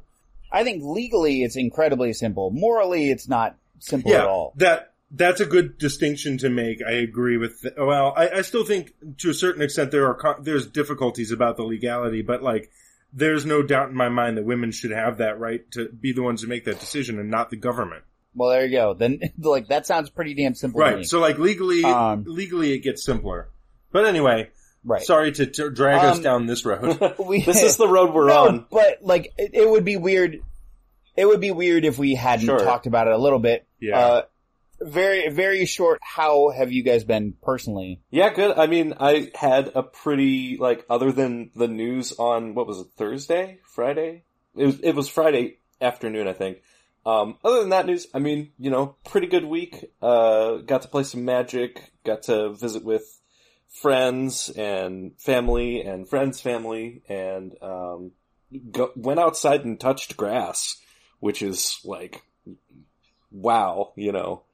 I 0.51 0.65
think 0.65 0.83
legally 0.85 1.43
it's 1.43 1.57
incredibly 1.57 2.13
simple. 2.13 2.51
Morally, 2.51 3.11
it's 3.11 3.29
not 3.29 3.57
simple 3.79 4.13
at 4.15 4.27
all. 4.27 4.53
That 4.57 4.93
that's 5.15 5.41
a 5.41 5.47
good 5.47 5.77
distinction 5.79 6.39
to 6.39 6.49
make. 6.49 6.81
I 6.83 6.93
agree 6.93 7.37
with. 7.37 7.61
th- 7.61 7.75
well, 7.77 8.15
I, 8.17 8.29
I 8.39 8.43
still 8.43 8.65
think 8.65 8.93
to 9.19 9.31
a 9.31 9.35
certain 9.35 9.63
extent 9.63 9.91
there 9.91 10.07
are 10.07 10.41
there's 10.41 10.67
difficulties 10.67 11.31
about 11.31 11.57
the 11.57 11.65
legality, 11.65 12.23
but 12.23 12.43
like 12.43 12.71
there's 13.13 13.45
no 13.47 13.63
doubt 13.63 13.91
in 13.91 13.95
my 13.95 14.09
mind 14.09 14.37
that 14.39 14.45
women 14.45 14.71
should 14.73 14.91
have 14.91 15.19
that 15.19 15.39
right 15.39 15.61
to 15.73 15.89
be 15.89 16.13
the 16.13 16.23
ones 16.23 16.43
to 16.43 16.47
make 16.47 16.65
that 16.65 16.81
decision 16.81 17.19
and 17.19 17.31
not 17.31 17.51
the 17.51 17.57
government. 17.57 18.05
Well, 18.35 18.51
there 18.51 18.65
you 18.65 18.73
go. 18.77 18.95
Then, 18.95 19.21
like, 19.39 19.69
that 19.69 19.87
sounds 19.87 20.09
pretty 20.11 20.35
damn 20.35 20.55
simple 20.55 20.81
to 20.81 20.87
me. 20.91 20.95
Right. 20.97 21.07
So 21.07 21.21
like 21.21 21.39
legally, 21.39 21.85
Um, 21.85 22.25
legally 22.27 22.73
it 22.73 22.79
gets 22.79 23.05
simpler. 23.05 23.49
But 23.93 24.07
anyway, 24.07 24.49
right. 24.85 25.03
sorry 25.03 25.33
to, 25.33 25.45
to 25.47 25.71
drag 25.71 26.03
us 26.03 26.17
Um, 26.17 26.23
down 26.23 26.47
this 26.47 26.65
road. 26.65 26.99
We, 27.19 27.43
this 27.43 27.63
is 27.63 27.77
the 27.77 27.87
road 27.89 28.15
we're 28.15 28.29
no, 28.29 28.49
on. 28.49 28.67
but 28.71 28.99
like, 29.03 29.33
it, 29.37 29.51
it 29.55 29.69
would 29.71 29.85
be 29.85 29.97
weird. 29.99 30.41
It 31.15 31.27
would 31.27 31.41
be 31.43 31.51
weird 31.51 31.85
if 31.85 31.99
we 31.99 32.15
hadn't 32.15 32.47
Sure. 32.47 32.59
talked 32.59 32.87
about 32.87 33.07
it 33.07 33.13
a 33.13 33.19
little 33.19 33.39
bit. 33.39 33.67
Yeah. 33.81 33.99
Uh, 33.99 34.23
very, 34.85 35.29
very 35.31 35.65
short. 35.67 36.01
How 36.03 36.51
have 36.51 36.73
you 36.73 36.83
guys 36.83 37.05
been 37.05 37.35
personally? 37.43 38.01
Yeah, 38.11 38.33
good. 38.33 38.57
I 38.57 38.67
mean, 38.67 38.95
I 38.99 39.31
had 39.35 39.73
a 39.75 39.83
pretty 39.83 40.57
like 40.59 40.85
other 40.89 41.13
than 41.13 41.51
the 41.55 41.69
news 41.69 42.13
on 42.19 42.55
what 42.55 42.67
was 42.67 42.79
it 42.79 42.89
Thursday, 42.97 43.61
Friday? 43.65 44.25
It 44.57 44.67
was 44.67 44.81
it 44.81 44.95
was 44.95 45.09
Friday 45.09 45.59
afternoon, 45.81 46.29
I 46.29 46.33
think. 46.33 46.63
Um, 47.05 47.39
other 47.45 47.61
than 47.61 47.71
that 47.71 47.87
news, 47.87 48.07
I 48.15 48.21
mean, 48.21 48.53
you 48.59 48.71
know, 48.71 48.97
pretty 49.05 49.27
good 49.27 49.45
week. 49.45 49.93
Uh, 50.01 50.59
got 50.59 50.83
to 50.83 50.89
play 50.89 51.03
some 51.03 51.25
Magic. 51.25 51.91
Got 52.05 52.25
to 52.25 52.51
visit 52.51 52.85
with 52.85 53.21
friends 53.69 54.51
and 54.51 55.19
family 55.19 55.83
and 55.83 56.09
friends' 56.09 56.41
family, 56.41 57.03
and 57.09 57.55
um, 57.63 58.13
go, 58.71 58.93
went 58.95 59.19
outside 59.19 59.65
and 59.65 59.81
touched 59.81 60.17
grass, 60.17 60.77
which 61.21 61.43
is 61.43 61.81
like, 61.85 62.23
wow, 63.31 63.93
you 63.97 64.13
know. 64.13 64.45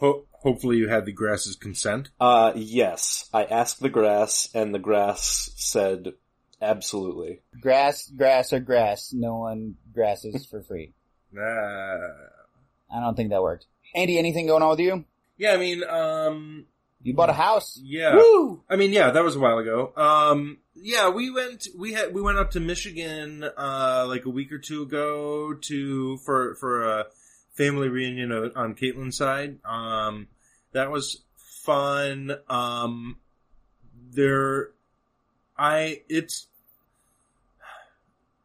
Ho- 0.00 0.26
hopefully 0.32 0.76
you 0.78 0.88
had 0.88 1.04
the 1.06 1.12
grass's 1.12 1.56
consent. 1.56 2.10
Uh, 2.20 2.52
yes. 2.54 3.28
I 3.32 3.44
asked 3.44 3.80
the 3.80 3.88
grass, 3.88 4.48
and 4.54 4.74
the 4.74 4.78
grass 4.78 5.50
said, 5.56 6.12
absolutely. 6.60 7.40
Grass, 7.60 8.08
grass, 8.10 8.52
or 8.52 8.60
grass. 8.60 9.12
No 9.12 9.36
one 9.38 9.76
grasses 9.92 10.46
for 10.50 10.62
free. 10.62 10.92
Nah. 11.32 11.42
I 12.92 13.00
don't 13.00 13.14
think 13.16 13.30
that 13.30 13.42
worked. 13.42 13.66
Andy, 13.94 14.18
anything 14.18 14.46
going 14.46 14.62
on 14.62 14.70
with 14.70 14.80
you? 14.80 15.04
Yeah, 15.36 15.52
I 15.52 15.56
mean, 15.56 15.82
um, 15.84 16.66
You 17.02 17.14
bought 17.14 17.30
a 17.30 17.34
house. 17.34 17.78
yeah. 17.82 18.14
Woo! 18.14 18.62
I 18.68 18.76
mean, 18.76 18.92
yeah, 18.92 19.10
that 19.10 19.24
was 19.24 19.36
a 19.36 19.38
while 19.40 19.58
ago. 19.58 19.92
Um, 19.96 20.58
yeah, 20.74 21.08
we 21.08 21.30
went, 21.30 21.68
we 21.78 21.92
had, 21.92 22.12
we 22.14 22.20
went 22.22 22.38
up 22.38 22.50
to 22.52 22.60
Michigan, 22.60 23.44
uh, 23.44 24.04
like 24.08 24.26
a 24.26 24.30
week 24.30 24.52
or 24.52 24.58
two 24.58 24.82
ago 24.82 25.54
to, 25.54 26.16
for, 26.18 26.54
for 26.56 26.84
a 26.84 27.06
family 27.52 27.88
reunion 27.88 28.32
on 28.32 28.74
Caitlin's 28.74 29.16
side. 29.16 29.58
Um, 29.64 30.28
that 30.72 30.90
was 30.90 31.22
fun. 31.36 32.32
Um, 32.48 33.16
there, 34.12 34.70
I, 35.58 36.02
it's, 36.08 36.46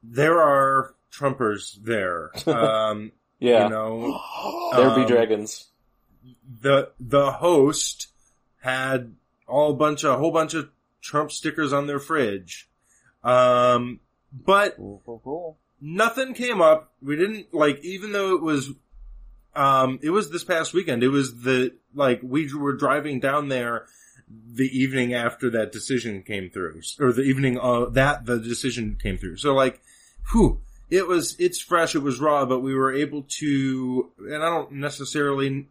there 0.04 0.42
are 0.42 0.94
Trumpers 1.12 1.78
there. 1.84 2.32
Um, 2.48 3.12
Yeah. 3.38 3.66
you 3.66 3.70
know, 3.70 4.22
there 4.76 4.96
be 4.96 5.02
um, 5.02 5.08
dragons. 5.08 5.68
the 6.62 6.92
the 7.02 7.34
host 7.34 8.08
had 8.62 9.14
all 9.46 9.72
a 9.72 9.76
bunch 9.76 10.06
of 10.06 10.14
a 10.14 10.18
whole 10.18 10.32
bunch 10.32 10.54
of 10.54 10.70
Trump 11.02 11.34
stickers 11.34 11.74
on 11.74 11.86
their 11.86 12.00
fridge. 12.00 12.70
Um, 13.26 14.00
but 14.32 14.78
Cool, 14.78 15.02
cool, 15.06 15.22
cool. 15.24 15.58
nothing 15.82 16.34
came 16.34 16.62
up. 16.62 16.94
We 17.02 17.18
didn't 17.18 17.54
like, 17.54 17.84
even 17.84 18.14
though 18.14 18.36
it 18.36 18.42
was, 18.42 18.72
um, 19.56 20.00
it 20.02 20.10
was 20.10 20.30
this 20.32 20.44
past 20.44 20.74
weekend. 20.74 21.04
It 21.04 21.10
was 21.10 21.42
the 21.42 21.74
like 21.94 22.20
we 22.24 22.54
were 22.54 22.74
driving 22.74 23.20
down 23.20 23.50
there 23.50 23.88
the 24.28 24.68
evening 24.78 25.14
after 25.14 25.50
that 25.52 25.72
decision 25.72 26.24
came 26.24 26.50
through, 26.50 26.82
or 27.00 27.14
the 27.14 27.22
evening 27.22 27.56
that 27.94 28.26
the 28.26 28.40
decision 28.40 28.98
came 29.02 29.18
through. 29.18 29.38
So 29.38 29.54
like, 29.54 29.82
whew, 30.32 30.62
it 30.90 31.08
was 31.08 31.36
it's 31.40 31.60
fresh, 31.60 31.96
it 31.96 32.02
was 32.04 32.20
raw, 32.20 32.46
but 32.46 32.60
we 32.60 32.76
were 32.76 32.94
able 32.94 33.24
to, 33.40 34.12
and 34.20 34.44
I 34.44 34.50
don't 34.50 34.74
necessarily, 34.74 35.68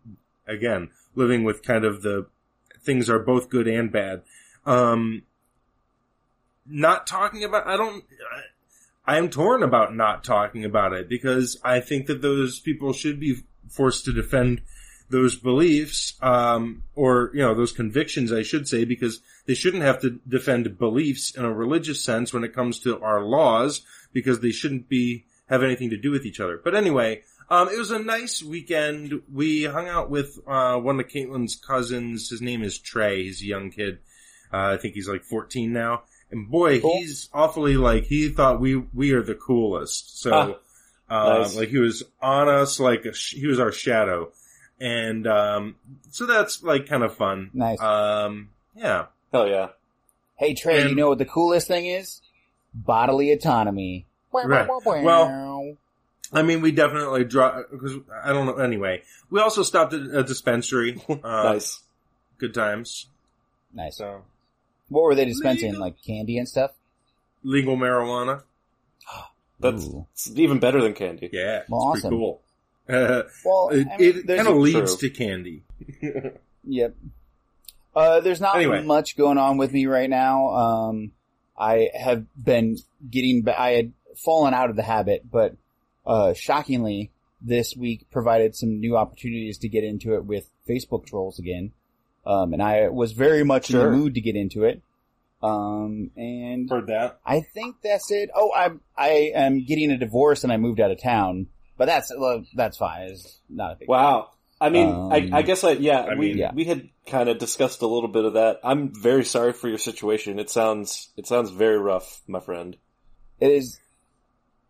again, 0.46 0.90
living 1.14 1.44
with 1.44 1.62
kind 1.62 1.84
of 1.84 2.02
the 2.02 2.26
things 2.80 3.08
are 3.08 3.18
both 3.18 3.50
good 3.50 3.66
and 3.66 3.90
bad. 3.90 4.22
Um, 4.66 5.22
not 6.66 7.06
talking 7.06 7.44
about, 7.44 7.66
I 7.66 7.76
don't, 7.76 8.04
I 9.06 9.18
am 9.18 9.28
torn 9.28 9.62
about 9.62 9.94
not 9.94 10.24
talking 10.24 10.64
about 10.64 10.92
it 10.92 11.08
because 11.08 11.58
I 11.62 11.80
think 11.80 12.06
that 12.06 12.22
those 12.22 12.58
people 12.58 12.92
should 12.92 13.20
be 13.20 13.42
forced 13.74 14.04
to 14.06 14.12
defend 14.12 14.62
those 15.10 15.36
beliefs, 15.36 16.14
um, 16.22 16.82
or, 16.94 17.30
you 17.34 17.40
know, 17.40 17.54
those 17.54 17.72
convictions, 17.72 18.32
I 18.32 18.42
should 18.42 18.66
say, 18.66 18.84
because 18.84 19.20
they 19.46 19.54
shouldn't 19.54 19.82
have 19.82 20.00
to 20.00 20.18
defend 20.26 20.78
beliefs 20.78 21.36
in 21.36 21.44
a 21.44 21.52
religious 21.52 22.02
sense 22.02 22.32
when 22.32 22.42
it 22.44 22.54
comes 22.54 22.80
to 22.80 22.98
our 23.00 23.22
laws, 23.22 23.82
because 24.12 24.40
they 24.40 24.50
shouldn't 24.50 24.88
be, 24.88 25.26
have 25.48 25.62
anything 25.62 25.90
to 25.90 25.98
do 25.98 26.10
with 26.10 26.24
each 26.24 26.40
other. 26.40 26.58
But 26.62 26.74
anyway, 26.74 27.22
um, 27.50 27.68
it 27.68 27.78
was 27.78 27.90
a 27.90 27.98
nice 27.98 28.42
weekend. 28.42 29.20
We 29.30 29.64
hung 29.64 29.88
out 29.88 30.08
with, 30.08 30.38
uh, 30.46 30.78
one 30.78 30.98
of 30.98 31.06
Caitlin's 31.08 31.56
cousins. 31.56 32.30
His 32.30 32.40
name 32.40 32.62
is 32.62 32.78
Trey. 32.78 33.24
He's 33.24 33.42
a 33.42 33.46
young 33.46 33.70
kid. 33.70 33.98
Uh, 34.52 34.72
I 34.72 34.76
think 34.78 34.94
he's 34.94 35.08
like 35.08 35.22
14 35.24 35.70
now. 35.72 36.04
And 36.30 36.48
boy, 36.50 36.80
Cool. 36.80 36.96
he's 36.98 37.28
awfully 37.34 37.76
like, 37.76 38.04
he 38.04 38.30
thought 38.30 38.58
we, 38.60 38.76
we 38.76 39.12
are 39.12 39.22
the 39.22 39.34
coolest. 39.34 40.20
So, 40.22 40.30
uh, 41.14 41.38
nice. 41.38 41.56
like 41.56 41.68
he 41.68 41.78
was 41.78 42.02
on 42.20 42.48
us, 42.48 42.80
like 42.80 43.04
a 43.04 43.12
sh- 43.14 43.34
he 43.34 43.46
was 43.46 43.60
our 43.60 43.72
shadow. 43.72 44.32
And, 44.80 45.26
um, 45.26 45.76
so 46.10 46.26
that's 46.26 46.62
like 46.62 46.86
kind 46.88 47.02
of 47.02 47.14
fun. 47.16 47.50
Nice. 47.54 47.80
Um, 47.80 48.50
yeah. 48.76 49.06
Hell 49.32 49.48
yeah. 49.48 49.68
Hey 50.36 50.54
Trey, 50.54 50.88
you 50.88 50.94
know 50.94 51.08
what 51.10 51.18
the 51.18 51.24
coolest 51.24 51.68
thing 51.68 51.86
is? 51.86 52.20
Bodily 52.74 53.30
autonomy. 53.32 54.06
Right. 54.32 54.68
Well- 54.68 55.76
I 56.32 56.42
mean, 56.42 56.62
we 56.62 56.72
definitely 56.72 57.24
draw, 57.24 57.62
because 57.70 57.94
I 58.24 58.32
don't 58.32 58.46
know, 58.46 58.56
anyway. 58.56 59.02
We 59.30 59.40
also 59.40 59.62
stopped 59.62 59.92
at 59.94 60.00
a 60.00 60.24
dispensary. 60.24 61.00
Uh, 61.08 61.52
nice. 61.52 61.80
Good 62.38 62.52
times. 62.54 63.06
nice. 63.72 63.98
So, 63.98 64.22
What 64.88 65.04
were 65.04 65.14
they 65.14 65.26
dispensing? 65.26 65.68
Legal. 65.72 65.80
Like 65.80 66.02
candy 66.04 66.38
and 66.38 66.48
stuff? 66.48 66.72
legal 67.44 67.76
marijuana. 67.76 68.42
That's 69.60 69.86
Ooh. 69.86 70.06
even 70.34 70.58
better 70.58 70.82
than 70.82 70.94
candy. 70.94 71.30
Yeah. 71.32 71.62
Well, 71.68 71.92
it's 71.94 72.04
awesome. 72.04 72.10
pretty 72.10 72.16
cool. 72.22 72.40
Uh, 72.88 73.22
Well, 73.44 73.68
it 73.70 73.86
I 73.90 73.96
mean, 73.96 74.16
it 74.18 74.26
kind 74.26 74.48
of 74.48 74.56
leads 74.56 74.96
True. 74.96 75.08
to 75.08 75.14
candy. 75.14 75.62
Yep. 76.66 76.94
Uh, 77.94 78.20
there's 78.20 78.40
not 78.40 78.56
Anyway. 78.56 78.82
much 78.82 79.16
going 79.18 79.36
on 79.38 79.58
with 79.58 79.70
me 79.72 79.84
right 79.86 80.08
now. 80.08 80.48
Um, 80.48 81.12
I 81.58 81.90
have 81.94 82.24
been 82.42 82.78
getting, 83.10 83.42
ba- 83.42 83.60
I 83.60 83.72
had 83.72 83.92
fallen 84.16 84.54
out 84.54 84.70
of 84.70 84.76
the 84.76 84.82
habit, 84.82 85.30
but, 85.30 85.54
uh, 86.06 86.32
shockingly, 86.32 87.10
this 87.42 87.76
week 87.76 88.06
provided 88.10 88.56
some 88.56 88.80
new 88.80 88.96
opportunities 88.96 89.58
to 89.58 89.68
get 89.68 89.84
into 89.84 90.14
it 90.14 90.24
with 90.24 90.48
Facebook 90.68 91.04
trolls 91.06 91.38
again. 91.38 91.72
Um, 92.26 92.54
and 92.54 92.62
I 92.62 92.88
was 92.88 93.12
very 93.12 93.44
much 93.44 93.70
in 93.70 93.78
the 93.78 93.90
mood 93.90 94.14
to 94.14 94.20
get 94.22 94.34
into 94.36 94.64
it. 94.64 94.80
Um, 95.44 96.10
and 96.16 96.68
Heard 96.70 96.86
that. 96.88 97.20
I 97.26 97.40
think 97.40 97.76
that's 97.82 98.10
it. 98.10 98.30
Oh, 98.34 98.50
I'm, 98.56 98.80
I 98.96 99.32
am 99.34 99.64
getting 99.64 99.90
a 99.90 99.98
divorce 99.98 100.42
and 100.44 100.52
I 100.52 100.56
moved 100.56 100.80
out 100.80 100.90
of 100.90 101.00
town, 101.02 101.48
but 101.76 101.86
that's, 101.86 102.10
well, 102.16 102.44
that's 102.54 102.76
fine. 102.78 103.08
It's 103.10 103.40
not 103.50 103.72
a 103.72 103.76
big 103.76 103.88
Wow. 103.88 104.30
I 104.60 104.70
mean, 104.70 104.88
Um, 104.88 105.12
I, 105.12 105.28
I 105.32 105.42
guess 105.42 105.62
I, 105.64 105.72
yeah, 105.72 106.00
I 106.00 106.14
we, 106.14 106.28
mean- 106.28 106.38
Yeah. 106.38 106.52
we 106.54 106.64
had 106.64 106.88
kind 107.06 107.28
of 107.28 107.38
discussed 107.38 107.82
a 107.82 107.86
little 107.86 108.08
bit 108.08 108.24
of 108.24 108.34
that. 108.34 108.60
I'm 108.64 108.92
very 108.94 109.24
sorry 109.24 109.52
for 109.52 109.68
your 109.68 109.78
situation. 109.78 110.38
It 110.38 110.48
sounds, 110.48 111.10
it 111.16 111.26
sounds 111.26 111.50
very 111.50 111.78
rough, 111.78 112.22
my 112.26 112.40
friend. 112.40 112.76
it 113.40 113.50
is 113.50 113.78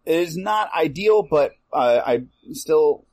it 0.07 0.21
is 0.21 0.37
not 0.37 0.71
ideal, 0.75 1.23
but 1.23 1.53
uh, 1.73 2.01
I 2.05 2.25
still 2.53 3.07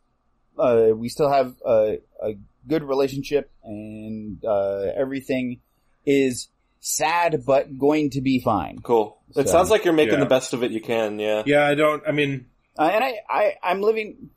uh, 0.57 0.87
we 0.93 1.07
still 1.09 1.31
have 1.31 1.55
a, 1.65 1.99
a 2.21 2.33
good 2.67 2.83
relationship, 2.83 3.49
and 3.63 4.43
uh, 4.43 4.87
everything 4.97 5.61
is 6.05 6.49
sad, 6.81 7.43
but 7.45 7.77
going 7.77 8.09
to 8.09 8.21
be 8.21 8.39
fine. 8.39 8.79
Cool. 8.83 9.17
It 9.29 9.47
So, 9.47 9.51
sounds 9.53 9.69
like 9.69 9.85
you're 9.85 9.93
making 9.93 10.15
yeah. 10.15 10.19
the 10.19 10.29
best 10.29 10.53
of 10.53 10.63
it 10.63 10.71
you 10.71 10.81
can, 10.81 11.19
yeah. 11.19 11.43
Yeah, 11.45 11.65
I 11.65 11.75
don't, 11.75 12.03
I 12.05 12.11
mean, 12.11 12.47
Uh, 12.77 12.89
and 12.91 13.03
I, 13.03 13.19
I 13.29 13.53
I'm 13.63 13.81
living. 13.81 14.31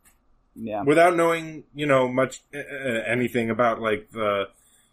Yeah, 0.54 0.84
without 0.84 1.16
knowing, 1.16 1.64
you 1.74 1.86
know, 1.86 2.06
much 2.06 2.40
uh, 2.54 2.58
uh, 2.58 3.02
anything 3.06 3.50
about 3.50 3.80
like 3.80 4.10
the, 4.12 4.44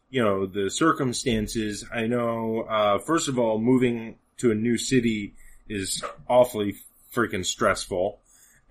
you 0.09 0.23
know, 0.23 0.47
the 0.47 0.71
circumstances. 0.71 1.85
I 1.93 2.07
know, 2.07 2.61
uh, 2.61 2.97
first 2.97 3.27
of 3.27 3.37
all, 3.37 3.59
moving 3.59 4.15
to 4.37 4.49
a 4.49 4.55
new 4.55 4.77
city 4.79 5.35
is 5.69 6.03
awfully 6.27 6.77
freaking 7.13 7.45
stressful, 7.45 8.19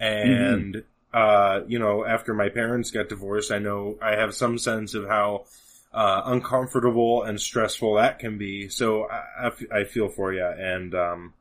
and 0.01 0.83
uh, 1.15 1.61
you 1.69 1.79
know, 1.79 2.05
after 2.05 2.35
my 2.35 2.49
parents 2.49 2.91
got 2.91 3.09
divorced, 3.09 3.53
I 3.53 3.61
know 3.61 3.97
I 4.03 4.17
have 4.17 4.35
some 4.35 4.59
sense 4.59 4.95
of 4.95 5.07
how. 5.07 5.45
Uh, 5.93 6.23
uncomfortable 6.27 7.25
and 7.25 7.41
stressful 7.41 7.95
that 7.97 8.21
can 8.21 8.39
be. 8.39 8.69
So 8.69 9.09
I, 9.11 9.45
I 9.45 9.47
f- 9.49 9.73
I 9.73 9.85
feel 9.85 10.09
for 10.09 10.33
you. 10.33 10.45
And, 10.47 10.95
um, 10.95 11.35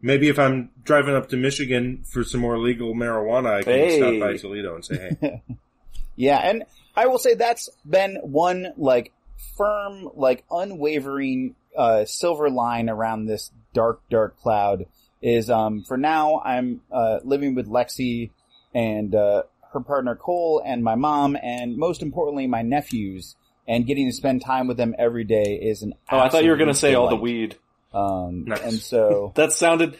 maybe 0.00 0.28
if 0.28 0.38
I'm 0.38 0.70
driving 0.82 1.14
up 1.14 1.28
to 1.28 1.36
Michigan 1.36 2.02
for 2.10 2.24
some 2.24 2.40
more 2.40 2.58
legal 2.58 2.94
marijuana, 2.94 3.58
I 3.58 3.62
can 3.62 3.72
Hey. 3.72 3.98
stop 3.98 4.18
by 4.28 4.36
Toledo 4.38 4.74
and 4.74 4.84
say, 4.84 5.16
hey. 5.20 5.42
yeah, 6.16 6.38
and 6.38 6.64
I 6.96 7.06
will 7.06 7.18
say 7.18 7.34
that's 7.34 7.68
been 7.84 8.16
one 8.22 8.72
like 8.76 9.12
firm, 9.56 10.08
like 10.14 10.44
unwavering 10.50 11.54
uh, 11.76 12.04
silver 12.06 12.48
line 12.50 12.88
around 12.88 13.26
this 13.26 13.50
dark, 13.74 14.00
dark 14.08 14.38
cloud. 14.40 14.86
Is 15.22 15.50
um 15.50 15.84
for 15.86 15.98
now 15.98 16.40
I'm 16.42 16.80
uh, 16.90 17.18
living 17.24 17.54
with 17.54 17.68
Lexi 17.68 18.30
and 18.74 19.14
uh, 19.14 19.42
her 19.74 19.80
partner 19.80 20.14
Cole 20.16 20.62
and 20.64 20.82
my 20.82 20.94
mom 20.94 21.36
and 21.42 21.76
most 21.76 22.00
importantly 22.00 22.46
my 22.46 22.62
nephews 22.62 23.36
and 23.70 23.86
getting 23.86 24.08
to 24.08 24.12
spend 24.12 24.42
time 24.44 24.66
with 24.66 24.76
them 24.76 24.94
every 24.98 25.22
day 25.22 25.54
is 25.62 25.82
an 25.82 25.94
Oh, 26.10 26.18
I 26.18 26.28
thought 26.28 26.42
you 26.44 26.50
were 26.50 26.56
gonna 26.56 26.74
say 26.74 26.94
all 26.94 27.08
the 27.08 27.14
weed. 27.16 27.56
Um, 27.94 28.44
Nice. 28.46 28.62
and 28.64 28.72
so 28.74 29.32
That 29.36 29.52
sounded, 29.52 29.96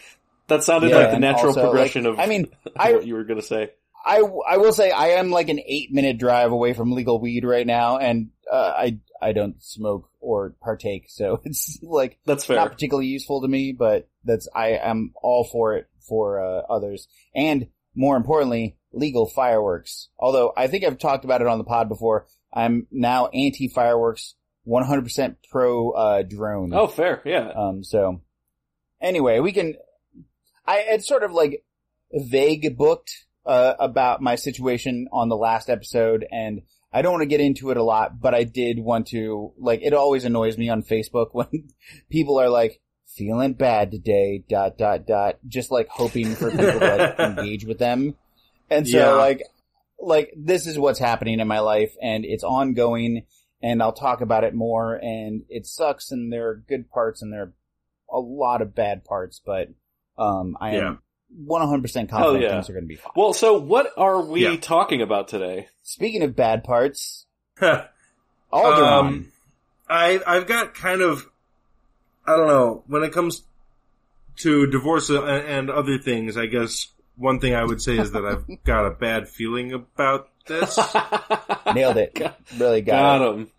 that 0.49 0.65
sounded 0.65 0.91
Yeah, 0.91 0.97
like 0.99 1.11
the 1.13 1.21
natural 1.21 1.49
also, 1.49 1.63
like, 1.63 1.71
progression 1.71 2.07
of 2.07 2.19
I 2.19 2.27
mean, 2.27 2.47
I 2.79 2.95
what 2.95 3.07
you 3.07 3.15
were 3.15 3.25
gonna 3.25 3.43
say. 3.43 3.71
I, 4.05 4.23
I 4.49 4.57
will 4.57 4.73
say 4.73 4.91
I 4.91 5.09
am 5.21 5.31
like 5.31 5.49
an 5.51 5.61
eight 5.65 5.93
minute 5.93 6.19
drive 6.19 6.51
away 6.51 6.73
from 6.73 6.93
legal 6.93 7.21
weed 7.21 7.45
right 7.45 7.67
now, 7.67 7.99
and 7.99 8.31
uh, 8.51 8.73
I 8.77 8.99
I 9.23 9.33
don't 9.33 9.63
smoke 9.63 10.11
or 10.21 10.55
partake, 10.61 11.05
so 11.09 11.41
it's 11.45 11.79
like 11.83 12.19
That's 12.27 12.45
fair. 12.45 12.57
not 12.57 12.73
particularly 12.73 13.07
useful 13.09 13.43
to 13.43 13.49
me. 13.49 13.73
But 13.73 14.09
that's 14.25 14.49
I 14.55 14.71
am 14.71 15.13
all 15.23 15.45
for 15.45 15.77
it 15.77 15.87
for 16.09 16.41
uh, 16.43 16.63
others, 16.69 17.07
and 17.37 17.69
more 17.95 18.17
importantly, 18.17 18.77
legal 18.93 19.27
fireworks. 19.27 20.09
Although 20.19 20.53
I 20.57 20.67
think 20.67 20.85
I've 20.85 20.99
talked 20.99 21.25
about 21.25 21.41
it 21.41 21.47
on 21.47 21.59
the 21.59 21.65
pod 21.65 21.89
before, 21.89 22.27
I'm 22.53 22.87
now 22.91 23.29
anti 23.29 23.69
fireworks, 23.69 24.35
100% 24.67 25.37
pro 25.51 25.91
uh, 25.91 26.23
drone. 26.23 26.73
Oh, 26.75 26.87
fair, 26.87 27.23
yeah. 27.25 27.51
Um, 27.55 27.85
so 27.85 28.23
anyway, 29.01 29.41
we 29.41 29.53
can, 29.53 29.75
I 30.67 30.77
had 30.79 31.05
sort 31.05 31.23
of 31.23 31.33
like 31.33 31.65
vague 32.13 32.77
booked, 32.77 33.27
uh, 33.47 33.75
about 33.79 34.21
my 34.21 34.35
situation 34.35 35.09
on 35.13 35.29
the 35.29 35.37
last 35.37 35.71
episode 35.71 36.27
and 36.31 36.63
I 36.93 37.03
don't 37.03 37.13
want 37.13 37.23
to 37.23 37.27
get 37.27 37.41
into 37.41 37.71
it 37.71 37.77
a 37.77 37.83
lot, 37.83 38.21
but 38.21 38.35
I 38.35 38.43
did 38.43 38.81
want 38.81 39.09
to, 39.09 39.53
like, 39.57 39.81
it 39.83 39.95
always 39.95 40.25
annoys 40.25 40.59
me 40.59 40.69
on 40.69 40.83
Facebook 40.83 41.29
when 41.33 41.69
people 42.11 42.41
are 42.41 42.49
like, 42.49 42.81
feeling 43.17 43.55
bad 43.55 43.91
today, 43.91 44.43
dot, 44.49 44.79
dot, 44.79 45.07
dot, 45.07 45.39
just 45.47 45.71
like 45.71 45.89
hoping 45.89 46.35
for 46.35 46.51
people 46.51 46.79
to 46.81 46.97
like 46.97 47.19
engage 47.39 47.65
with 47.65 47.79
them. 47.79 48.15
And 48.71 48.87
so 48.89 48.97
Yeah. 48.99 49.13
like, 49.15 49.43
like 49.99 50.33
this 50.37 50.67
is 50.67 50.79
what's 50.79 50.99
happening 50.99 51.41
in 51.41 51.49
my 51.49 51.59
life 51.61 51.93
and 52.01 52.25
it's 52.25 52.45
ongoing 52.45 53.27
and 53.63 53.83
I'll 53.83 53.93
talk 53.93 54.21
about 54.23 54.45
it 54.45 54.55
more 54.55 54.95
and 54.95 55.43
it 55.49 55.67
sucks 55.67 56.11
and 56.11 56.33
there 56.33 56.49
are 56.49 56.65
good 56.69 56.89
parts 56.91 57.21
and 57.23 57.33
there 57.33 57.43
are 57.43 57.53
a 58.11 58.19
lot 58.21 58.63
of 58.63 58.75
bad 58.75 59.05
parts, 59.05 59.41
but, 59.45 59.69
um, 60.17 60.57
I 60.61 60.73
Yeah. 60.77 60.89
am 60.89 61.03
100% 61.47 62.09
confident 62.09 62.43
yeah. 62.43 62.51
things 62.51 62.71
are 62.71 62.73
going 62.73 62.85
to 62.85 62.89
be 62.89 62.97
fine. 62.97 63.13
Well, 63.15 63.33
so 63.33 63.59
what 63.59 63.93
are 63.97 64.23
we 64.23 64.43
Yeah. 64.43 64.57
talking 64.57 65.03
about 65.03 65.29
today? 65.29 65.69
Speaking 65.83 66.23
of 66.23 66.35
bad 66.35 66.65
parts, 66.65 67.27
I, 67.61 67.87
Alderaan. 68.53 69.01
Um, 69.01 69.33
I've 69.89 70.47
got 70.47 70.75
kind 70.75 71.03
of, 71.03 71.29
I 72.27 72.37
don't 72.37 72.49
know, 72.49 72.85
when 72.87 73.03
it 73.03 73.13
comes 73.13 73.43
to 74.39 74.67
divorce 74.67 75.11
and, 75.11 75.25
and 75.29 75.71
other 75.71 75.99
things, 75.99 76.37
I 76.37 76.47
guess 76.47 76.89
one 77.17 77.41
thing 77.41 77.55
I 77.55 77.65
would 77.65 77.81
say 77.83 77.99
is 77.99 78.13
that 78.13 78.25
I've 78.25 78.63
got 78.65 78.87
a 78.87 78.91
bad 78.91 79.29
feeling 79.29 79.73
about 79.73 80.29
this. 80.47 80.79
nailed 81.75 81.97
it. 81.99 82.15
Got- 82.15 82.39
Really 82.59 82.81
got, 82.83 83.19
Got 83.19 83.23
it. 83.23 83.35
him. 83.39 83.51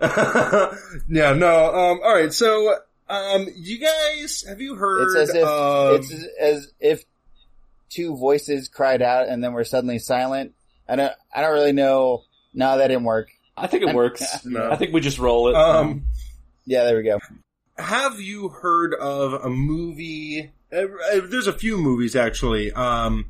yeah, 1.08 1.32
no, 1.34 1.74
um, 1.74 2.00
alright, 2.00 2.32
so, 2.32 2.76
um, 3.08 3.46
you 3.56 3.78
guys, 3.78 4.44
have 4.48 4.60
you 4.60 4.74
heard 4.74 5.08
It's 5.18 5.30
as 5.30 5.34
if 5.36 5.44
of, 5.44 5.94
it's 6.00 6.12
as- 6.12 6.26
as 6.40 6.72
if 6.80 7.04
two 7.90 8.16
voices 8.16 8.68
cried 8.68 9.02
out 9.02 9.28
and 9.28 9.42
then 9.42 9.52
were 9.52 9.64
suddenly 9.64 9.98
silent. 9.98 10.52
I 10.88 10.96
don't. 10.96 11.12
I 11.34 11.40
don't 11.40 11.52
really 11.52 11.72
know. 11.72 12.24
No, 12.52 12.76
that 12.78 12.88
didn't 12.88 13.04
work. 13.04 13.30
I 13.56 13.66
think 13.68 13.88
it 13.88 13.94
works. 13.94 14.44
No. 14.44 14.70
I 14.70 14.76
think 14.76 14.92
we 14.92 15.00
just 15.00 15.18
roll 15.18 15.48
it. 15.48 15.54
um, 15.54 16.06
Yeah, 16.66 16.84
there 16.84 16.96
we 16.96 17.04
go. 17.04 17.18
have 17.78 18.20
you 18.20 18.48
heard 18.48 18.94
of 18.94 19.32
a 19.44 19.48
movie? 19.48 20.50
Uh, 20.74 20.86
uh, 21.16 21.20
there's 21.26 21.46
a 21.46 21.52
few 21.52 21.78
movies 21.78 22.16
actually, 22.16 22.72
um, 22.72 23.26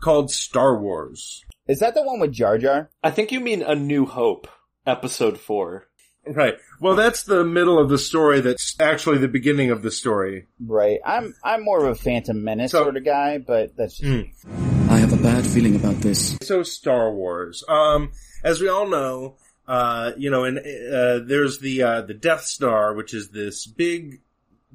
called 0.00 0.30
Star 0.30 0.76
Wars. 0.78 1.44
Is 1.68 1.78
that 1.78 1.94
the 1.94 2.02
one 2.02 2.20
with 2.20 2.32
Jar 2.32 2.58
Jar? 2.58 2.90
I 3.02 3.10
think 3.10 3.32
you 3.32 3.40
mean 3.40 3.62
A 3.62 3.74
New 3.74 4.04
Hope, 4.04 4.48
episode 4.86 5.38
four. 5.38 5.86
Right. 6.26 6.54
Well, 6.80 6.94
that's 6.94 7.24
the 7.24 7.44
middle 7.44 7.78
of 7.80 7.88
the 7.88 7.98
story. 7.98 8.40
That's 8.40 8.76
actually 8.78 9.18
the 9.18 9.26
beginning 9.28 9.70
of 9.70 9.82
the 9.82 9.90
story. 9.90 10.46
Right. 10.64 11.00
I'm. 11.04 11.34
I'm 11.42 11.64
more 11.64 11.84
of 11.84 11.90
a 11.90 11.94
Phantom 11.96 12.44
Menace 12.44 12.70
So- 12.72 12.82
sort 12.84 12.96
of 12.96 13.04
guy, 13.04 13.38
but 13.38 13.76
that's 13.76 13.98
just, 13.98 14.08
Mm. 14.46 14.88
I 14.90 14.98
have 14.98 15.12
a 15.12 15.16
bad 15.22 15.44
feeling 15.46 15.74
about 15.74 15.96
this. 15.96 16.36
So 16.42 16.62
Star 16.62 17.12
Wars. 17.12 17.64
Um, 17.68 18.12
as 18.44 18.60
we 18.60 18.68
all 18.68 18.88
know, 18.88 19.36
uh, 19.66 20.12
you 20.16 20.30
know, 20.30 20.44
and 20.44 20.58
uh, 20.58 21.20
there's 21.26 21.58
the 21.58 21.82
uh, 21.82 22.02
the 22.02 22.14
Death 22.14 22.42
Star, 22.44 22.94
which 22.94 23.14
is 23.14 23.30
this 23.30 23.66
big, 23.66 24.20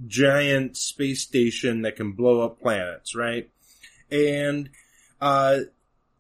giant 0.06 0.78
space 0.78 1.22
station 1.24 1.82
that 1.82 1.96
can 1.96 2.12
blow 2.12 2.42
up 2.42 2.60
planets, 2.60 3.16
right? 3.16 3.50
And 4.12 4.70
uh, 5.20 5.60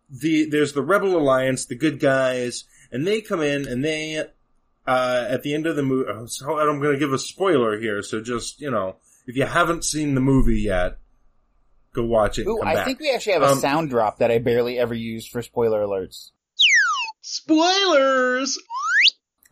the 0.10 0.50
there's 0.50 0.74
the 0.74 0.82
Rebel 0.82 1.16
Alliance, 1.18 1.66
the 1.66 1.76
good 1.76 2.00
guys, 2.00 2.64
and 2.92 3.06
they 3.06 3.22
come 3.22 3.42
in 3.42 3.68
and 3.68 3.84
they 3.84 4.24
uh, 4.88 5.26
at 5.30 5.44
the 5.44 5.54
end 5.54 5.68
of 5.68 5.76
the 5.76 5.84
movie. 5.84 6.10
So 6.28 6.58
I'm 6.58 6.80
going 6.82 6.94
to 6.94 7.00
give 7.00 7.14
a 7.14 7.20
spoiler 7.20 7.78
here, 7.80 8.02
so 8.02 8.22
just 8.22 8.60
you 8.62 8.72
know, 8.72 8.96
if 9.28 9.36
you 9.36 9.46
haven't 9.46 9.84
seen 9.86 10.16
the 10.16 10.22
movie 10.22 10.62
yet, 10.62 10.98
go 11.94 12.04
watch 12.06 12.40
it. 12.40 12.48
Ooh, 12.48 12.58
come 12.60 12.68
I 12.68 12.76
back. 12.76 12.86
think 12.86 13.00
we 13.00 13.12
actually 13.14 13.34
have 13.34 13.44
a 13.44 13.48
Um, 13.52 13.60
sound 13.60 13.90
drop 13.90 14.20
that 14.20 14.32
I 14.32 14.40
barely 14.40 14.80
ever 14.80 14.94
use 14.94 15.26
for 15.28 15.42
spoiler 15.42 15.82
alerts. 15.84 16.32
Spoilers! 17.22 18.58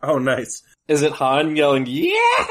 Oh, 0.02 0.18
nice. 0.18 0.62
Is 0.88 1.02
it 1.02 1.12
Han 1.12 1.56
yelling, 1.56 1.84
yeah? 1.86 2.46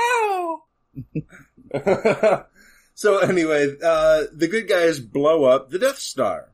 so 2.94 3.18
anyway, 3.20 3.76
uh, 3.84 4.24
the 4.34 4.48
good 4.50 4.68
guys 4.68 5.00
blow 5.00 5.46
up 5.46 5.70
the 5.70 5.80
Death 5.80 6.00
Star. 6.00 6.52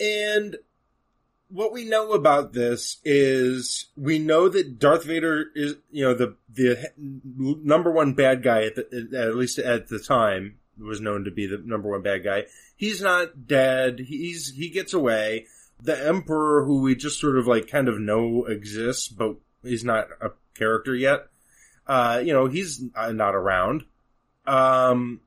And 0.00 0.56
what 1.48 1.72
we 1.72 1.84
know 1.84 2.12
about 2.12 2.52
this 2.52 2.98
is 3.04 3.86
we 3.96 4.18
know 4.18 4.48
that 4.48 4.78
Darth 4.78 5.04
Vader 5.04 5.46
is, 5.54 5.76
you 5.90 6.04
know, 6.04 6.14
the, 6.14 6.36
the 6.52 6.90
number 6.96 7.90
one 7.90 8.14
bad 8.14 8.42
guy 8.42 8.64
at 8.64 8.74
the, 8.74 9.10
at 9.16 9.36
least 9.36 9.58
at 9.58 9.88
the 9.88 9.98
time 9.98 10.56
was 10.78 11.00
known 11.00 11.24
to 11.24 11.30
be 11.30 11.46
the 11.46 11.62
number 11.64 11.90
one 11.90 12.02
bad 12.02 12.24
guy. 12.24 12.44
He's 12.76 13.02
not 13.02 13.46
dead. 13.46 14.00
He's, 14.00 14.52
he 14.52 14.70
gets 14.70 14.94
away. 14.94 15.46
The 15.82 16.06
Emperor, 16.06 16.64
who 16.64 16.80
we 16.80 16.94
just 16.94 17.20
sort 17.20 17.36
of 17.36 17.46
like 17.46 17.68
kind 17.68 17.88
of 17.88 18.00
know 18.00 18.44
exists, 18.44 19.08
but 19.08 19.36
he's 19.62 19.84
not 19.84 20.08
a 20.20 20.30
character 20.54 20.94
yet. 20.94 21.26
Uh, 21.86 22.22
you 22.24 22.32
know, 22.32 22.46
he's 22.46 22.82
uh, 22.94 23.12
not 23.12 23.34
around. 23.34 23.84
Um, 24.46 25.20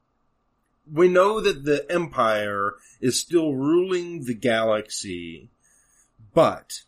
we 0.91 1.07
know 1.07 1.39
that 1.39 1.65
the 1.65 1.85
Empire 1.89 2.75
is 3.01 3.19
still 3.19 3.53
ruling 3.53 4.25
the 4.25 4.33
galaxy, 4.33 5.49
but 6.33 6.81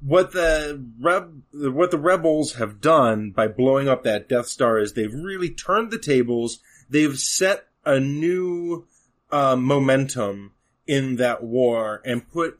what 0.00 0.32
the 0.32 0.84
reb, 1.00 1.42
what 1.52 1.90
the 1.90 1.98
rebels 1.98 2.54
have 2.54 2.80
done 2.80 3.30
by 3.30 3.48
blowing 3.48 3.88
up 3.88 4.02
that 4.02 4.28
Death 4.28 4.46
Star 4.46 4.78
is 4.78 4.92
they've 4.92 5.14
really 5.14 5.50
turned 5.50 5.90
the 5.90 5.98
tables. 5.98 6.60
They've 6.90 7.18
set 7.18 7.68
a 7.84 8.00
new 8.00 8.86
uh, 9.30 9.56
momentum 9.56 10.52
in 10.86 11.16
that 11.16 11.42
war 11.42 12.02
and 12.04 12.28
put 12.28 12.58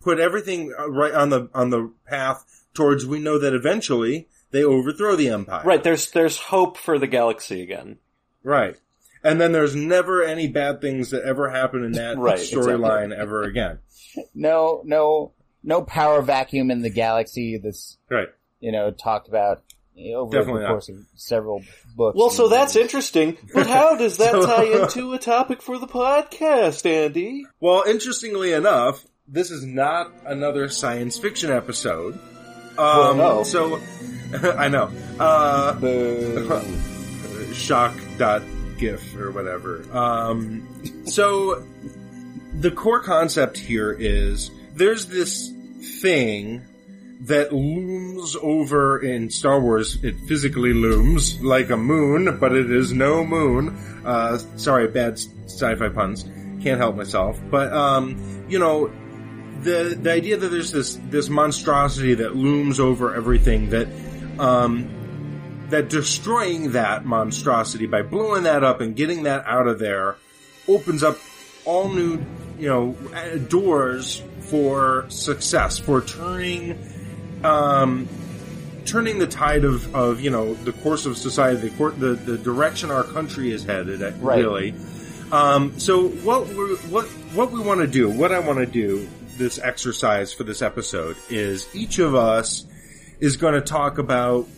put 0.00 0.18
everything 0.18 0.72
uh, 0.78 0.88
right 0.90 1.12
on 1.12 1.30
the 1.30 1.48
on 1.52 1.70
the 1.70 1.92
path 2.06 2.64
towards. 2.74 3.04
We 3.06 3.18
know 3.18 3.38
that 3.38 3.54
eventually 3.54 4.28
they 4.52 4.62
overthrow 4.64 5.16
the 5.16 5.28
Empire. 5.30 5.62
Right, 5.64 5.82
there's 5.82 6.10
there's 6.12 6.38
hope 6.38 6.76
for 6.76 6.98
the 6.98 7.06
galaxy 7.06 7.62
again. 7.62 7.98
Right. 8.44 8.76
And 9.24 9.40
then 9.40 9.52
there's 9.52 9.74
never 9.76 10.22
any 10.24 10.48
bad 10.48 10.80
things 10.80 11.10
that 11.10 11.22
ever 11.24 11.48
happen 11.50 11.84
in 11.84 11.92
that 11.92 12.18
Right, 12.18 12.38
storyline 12.38 13.16
ever 13.16 13.42
again. 13.44 13.78
No, 14.34 14.82
no, 14.84 15.32
no 15.62 15.82
power 15.82 16.22
vacuum 16.22 16.70
in 16.70 16.82
the 16.82 16.90
galaxy. 16.90 17.56
That's 17.58 17.98
Right. 18.10 18.28
you 18.60 18.72
know 18.72 18.90
talked 18.90 19.28
about 19.28 19.62
over 20.14 20.32
Definitely 20.36 20.62
the 20.62 20.66
not. 20.68 20.72
course 20.72 20.88
of 20.88 20.96
several 21.14 21.62
books. 21.94 22.16
Well, 22.18 22.30
so 22.30 22.48
that's 22.48 22.74
movies. 22.74 22.86
interesting. 22.86 23.38
But 23.54 23.66
how 23.68 23.96
does 23.96 24.16
that 24.18 24.32
So- 24.42 24.46
tie 24.46 24.64
into 24.82 25.12
a 25.12 25.18
topic 25.18 25.62
for 25.62 25.78
the 25.78 25.86
podcast, 25.86 26.84
Andy? 26.86 27.44
Well, 27.60 27.84
interestingly 27.86 28.52
enough, 28.52 29.04
this 29.28 29.50
is 29.50 29.64
not 29.64 30.10
another 30.26 30.68
science 30.68 31.16
fiction 31.18 31.50
episode. 31.52 32.14
Um, 32.14 32.78
Well, 32.78 33.14
no. 33.14 33.42
So, 33.44 33.78
I 34.58 34.68
know. 34.68 34.90
Uh, 35.18 35.74
dot 38.18 38.42
gif 38.78 39.16
or 39.16 39.30
whatever. 39.30 39.84
Um, 39.92 41.06
so 41.06 41.66
the 42.54 42.70
core 42.70 43.00
concept 43.00 43.58
here 43.58 43.92
is 43.92 44.50
there's 44.74 45.06
this 45.06 45.52
thing 46.00 46.62
that 47.22 47.52
looms 47.52 48.36
over 48.42 48.98
in 48.98 49.30
Star 49.30 49.60
Wars. 49.60 50.02
It 50.02 50.16
physically 50.26 50.72
looms 50.72 51.40
like 51.40 51.70
a 51.70 51.76
moon, 51.76 52.38
but 52.38 52.52
it 52.52 52.70
is 52.70 52.92
no 52.92 53.24
moon. 53.24 53.78
Uh, 54.04 54.38
sorry, 54.56 54.88
bad 54.88 55.20
sci-fi 55.46 55.88
puns. 55.88 56.24
Can't 56.62 56.80
help 56.80 56.96
myself. 56.96 57.40
But, 57.50 57.72
um, 57.72 58.44
you 58.48 58.58
know, 58.58 58.88
the, 59.62 59.96
the 60.00 60.12
idea 60.12 60.36
that 60.36 60.48
there's 60.48 60.72
this, 60.72 60.98
this 61.10 61.28
monstrosity 61.28 62.14
that 62.14 62.34
looms 62.34 62.80
over 62.80 63.14
everything 63.14 63.70
that, 63.70 63.86
um, 64.38 65.66
that 65.70 65.88
destroying 65.88 66.72
that 66.72 67.04
monstrosity 67.04 67.86
by 67.86 68.02
blowing 68.02 68.42
that 68.44 68.62
up 68.64 68.80
and 68.80 68.94
getting 68.96 69.24
that 69.24 69.44
out 69.46 69.66
of 69.66 69.78
there 69.78 70.16
opens 70.68 71.02
up 71.02 71.18
all 71.64 71.88
new, 71.88 72.20
you 72.58 72.68
know, 72.68 72.96
uh, 73.14 73.36
doors 73.38 74.22
for 74.40 75.06
success, 75.08 75.78
for 75.78 76.00
turning, 76.02 76.78
um, 77.44 78.08
turning 78.84 79.18
the 79.18 79.26
tide 79.26 79.64
of, 79.64 79.94
of, 79.94 80.20
you 80.20 80.30
know, 80.30 80.54
the 80.54 80.72
course 80.72 81.06
of 81.06 81.16
society, 81.16 81.68
the, 81.68 81.76
cour- 81.76 81.92
the, 81.92 82.14
the 82.14 82.36
direction 82.36 82.90
our 82.90 83.04
country 83.04 83.50
is 83.52 83.64
headed, 83.64 84.02
at, 84.02 84.20
Right. 84.20 84.40
really. 84.40 84.74
Um, 85.30 85.78
so 85.78 86.08
what 86.08 86.46
we 86.48 86.74
what, 86.90 87.06
what 87.34 87.50
we 87.52 87.60
want 87.60 87.80
to 87.80 87.86
do, 87.86 88.10
what 88.10 88.32
I 88.32 88.40
want 88.40 88.58
to 88.58 88.66
do, 88.66 89.08
this 89.38 89.58
exercise 89.58 90.30
for 90.32 90.44
this 90.44 90.60
episode 90.60 91.16
is 91.30 91.74
each 91.74 91.98
of 91.98 92.14
us 92.14 92.66
is 93.22 93.36
going 93.36 93.54
to 93.54 93.60
talk 93.60 93.98
about 93.98 94.48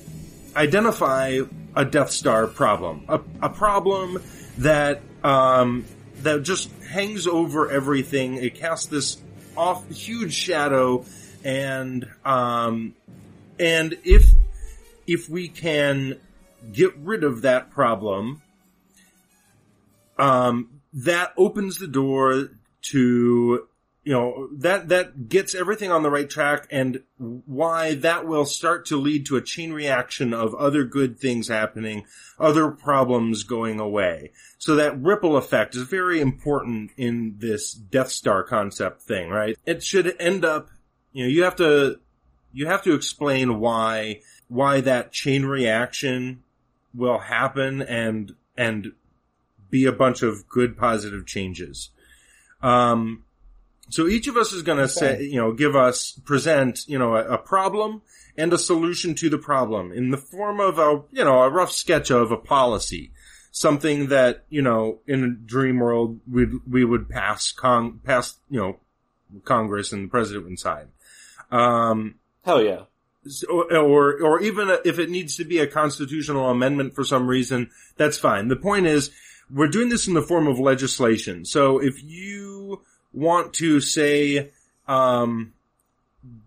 identify 0.56 1.38
a 1.76 1.84
Death 1.84 2.10
Star 2.10 2.46
problem, 2.46 3.04
a, 3.08 3.20
a 3.42 3.50
problem 3.50 4.22
that 4.58 5.02
um, 5.22 5.84
that 6.22 6.42
just 6.42 6.72
hangs 6.82 7.26
over 7.26 7.70
everything. 7.70 8.36
It 8.36 8.54
casts 8.54 8.86
this 8.86 9.18
off 9.54 9.86
huge 9.90 10.32
shadow, 10.32 11.04
and 11.44 12.08
um, 12.24 12.94
and 13.60 13.98
if 14.02 14.30
if 15.06 15.28
we 15.28 15.48
can 15.48 16.18
get 16.72 16.96
rid 16.96 17.22
of 17.22 17.42
that 17.42 17.70
problem, 17.70 18.40
um, 20.18 20.80
that 20.94 21.34
opens 21.36 21.76
the 21.76 21.86
door 21.86 22.48
to 22.92 23.68
you 24.04 24.12
know, 24.12 24.48
that, 24.58 24.88
that 24.88 25.28
gets 25.30 25.54
everything 25.54 25.90
on 25.90 26.02
the 26.02 26.10
right 26.10 26.28
track 26.28 26.68
and 26.70 27.02
why 27.16 27.94
that 27.94 28.26
will 28.26 28.44
start 28.44 28.84
to 28.86 29.00
lead 29.00 29.24
to 29.26 29.36
a 29.36 29.42
chain 29.42 29.72
reaction 29.72 30.34
of 30.34 30.54
other 30.54 30.84
good 30.84 31.18
things 31.18 31.48
happening, 31.48 32.04
other 32.38 32.70
problems 32.70 33.44
going 33.44 33.80
away. 33.80 34.30
So 34.58 34.76
that 34.76 35.00
ripple 35.00 35.38
effect 35.38 35.74
is 35.74 35.88
very 35.88 36.20
important 36.20 36.90
in 36.98 37.36
this 37.38 37.72
Death 37.72 38.10
Star 38.10 38.42
concept 38.42 39.00
thing, 39.02 39.30
right? 39.30 39.56
It 39.64 39.82
should 39.82 40.14
end 40.20 40.44
up, 40.44 40.68
you 41.12 41.24
know, 41.24 41.30
you 41.30 41.44
have 41.44 41.56
to, 41.56 41.98
you 42.52 42.66
have 42.66 42.82
to 42.82 42.94
explain 42.94 43.58
why, 43.58 44.20
why 44.48 44.82
that 44.82 45.12
chain 45.12 45.46
reaction 45.46 46.42
will 46.94 47.18
happen 47.18 47.80
and, 47.80 48.34
and 48.54 48.92
be 49.70 49.86
a 49.86 49.92
bunch 49.92 50.22
of 50.22 50.46
good 50.46 50.76
positive 50.76 51.24
changes. 51.26 51.88
Um, 52.62 53.24
so 53.90 54.06
each 54.06 54.28
of 54.28 54.36
us 54.36 54.52
is 54.52 54.62
going 54.62 54.78
to 54.78 54.88
say, 54.88 55.22
you 55.24 55.36
know, 55.36 55.52
give 55.52 55.76
us, 55.76 56.12
present, 56.24 56.86
you 56.88 56.98
know, 56.98 57.16
a, 57.16 57.34
a, 57.34 57.38
problem 57.38 58.02
and 58.36 58.52
a 58.52 58.58
solution 58.58 59.14
to 59.16 59.28
the 59.28 59.38
problem 59.38 59.92
in 59.92 60.10
the 60.10 60.16
form 60.16 60.60
of 60.60 60.78
a, 60.78 61.02
you 61.12 61.24
know, 61.24 61.42
a 61.42 61.50
rough 61.50 61.70
sketch 61.70 62.10
of 62.10 62.30
a 62.30 62.36
policy. 62.36 63.12
Something 63.50 64.08
that, 64.08 64.44
you 64.48 64.62
know, 64.62 64.98
in 65.06 65.22
a 65.22 65.30
dream 65.30 65.78
world, 65.78 66.18
we'd, 66.28 66.50
we 66.68 66.84
would 66.84 67.08
pass 67.08 67.52
con, 67.52 68.00
pass, 68.02 68.36
you 68.50 68.60
know, 68.60 68.80
Congress 69.44 69.92
and 69.92 70.04
the 70.04 70.08
president 70.08 70.46
would 70.46 70.58
sign. 70.58 70.88
Um, 71.52 72.16
Hell 72.44 72.62
yeah. 72.62 72.82
Or, 73.48 74.20
or 74.20 74.40
even 74.40 74.76
if 74.84 74.98
it 74.98 75.08
needs 75.08 75.36
to 75.36 75.44
be 75.44 75.58
a 75.58 75.66
constitutional 75.66 76.50
amendment 76.50 76.94
for 76.94 77.04
some 77.04 77.28
reason, 77.28 77.70
that's 77.96 78.18
fine. 78.18 78.48
The 78.48 78.56
point 78.56 78.86
is, 78.86 79.10
we're 79.50 79.68
doing 79.68 79.88
this 79.88 80.08
in 80.08 80.14
the 80.14 80.22
form 80.22 80.46
of 80.46 80.58
legislation. 80.58 81.44
So 81.44 81.78
if 81.78 82.02
you, 82.02 82.63
want 83.14 83.54
to 83.54 83.80
say, 83.80 84.50
um, 84.86 85.52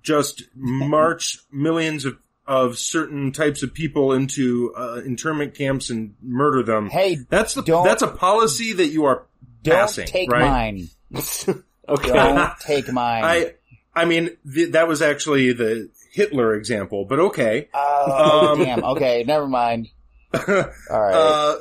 just 0.03 0.43
march 0.55 1.39
millions 1.51 2.05
of, 2.05 2.17
of 2.45 2.77
certain 2.77 3.31
types 3.31 3.63
of 3.63 3.73
people 3.73 4.13
into 4.13 4.73
uh, 4.75 5.01
internment 5.05 5.53
camps 5.53 5.89
and 5.89 6.15
murder 6.21 6.63
them. 6.63 6.89
Hey, 6.89 7.17
that's 7.29 7.53
the 7.53 7.61
that's 7.61 8.01
a 8.01 8.07
policy 8.07 8.73
that 8.73 8.87
you 8.87 9.05
are 9.05 9.25
don't 9.63 9.75
passing. 9.75 10.07
take 10.07 10.31
right? 10.31 10.73
mine. 10.73 10.89
okay, 11.89 12.13
don't 12.13 12.59
take 12.59 12.91
mine. 12.91 13.23
I 13.23 13.53
I 13.95 14.05
mean 14.05 14.37
th- 14.51 14.71
that 14.71 14.87
was 14.87 15.01
actually 15.01 15.53
the 15.53 15.89
Hitler 16.11 16.55
example, 16.55 17.05
but 17.05 17.19
okay. 17.19 17.69
Oh 17.73 18.53
um, 18.53 18.59
damn. 18.59 18.83
Okay, 18.83 19.23
never 19.25 19.47
mind. 19.47 19.89
All 20.33 20.43
right. 20.47 21.13
Uh, 21.13 21.57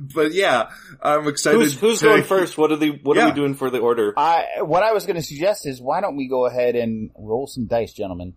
but 0.00 0.32
yeah, 0.32 0.70
I'm 1.02 1.28
excited. 1.28 1.60
Who's, 1.60 1.78
who's 1.78 1.98
to, 2.00 2.06
going 2.06 2.22
first? 2.34 2.56
What 2.58 2.72
are 2.72 2.76
the 2.76 2.90
what 3.02 3.16
Yeah. 3.16 3.24
are 3.24 3.28
we 3.28 3.34
doing 3.34 3.54
for 3.54 3.70
the 3.70 3.78
order? 3.78 4.14
I 4.16 4.62
what 4.62 4.82
I 4.82 4.92
was 4.92 5.04
going 5.06 5.16
to 5.16 5.22
suggest 5.22 5.66
is 5.66 5.80
why 5.80 6.00
don't 6.00 6.16
we 6.16 6.28
go 6.28 6.46
ahead 6.46 6.74
and 6.76 7.10
roll 7.16 7.46
some 7.46 7.66
dice, 7.66 7.92
gentlemen? 7.92 8.34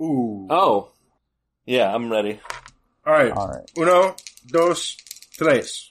Ooh. 0.00 0.46
Oh, 0.50 0.90
yeah, 1.66 1.92
I'm 1.94 2.10
ready. 2.10 2.40
All 3.06 3.12
right. 3.12 3.32
All 3.32 3.48
right. 3.48 3.70
Uno, 3.76 4.14
dos, 4.48 4.96
tres. 5.32 5.90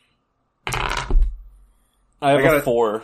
I 2.21 2.31
have 2.31 2.39
I 2.39 2.43
got 2.43 2.55
a 2.57 2.61
four. 2.61 3.03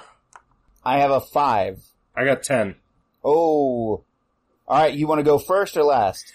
I 0.84 1.00
have 1.00 1.12
a 1.12 1.22
five. 1.22 1.80
I 2.15 2.26
got 2.26 2.44
ten. 2.44 2.76
Oh. 3.24 4.04
All 4.68 4.82
right. 4.82 4.94
You 4.94 5.08
want 5.08 5.20
to 5.20 5.24
go 5.24 5.38
first 5.38 5.78
or 5.78 5.84
last? 5.84 6.32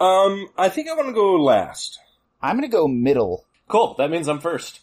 Um, 0.00 0.48
I 0.56 0.68
think 0.68 0.88
I 0.88 0.94
want 0.94 1.08
to 1.08 1.14
go 1.14 1.34
last. 1.36 1.98
I'm 2.42 2.56
going 2.58 2.68
to 2.70 2.74
go 2.76 2.86
middle. 2.88 3.44
Cool. 3.68 3.94
That 3.98 4.10
means 4.10 4.28
I'm 4.28 4.40
first. 4.40 4.80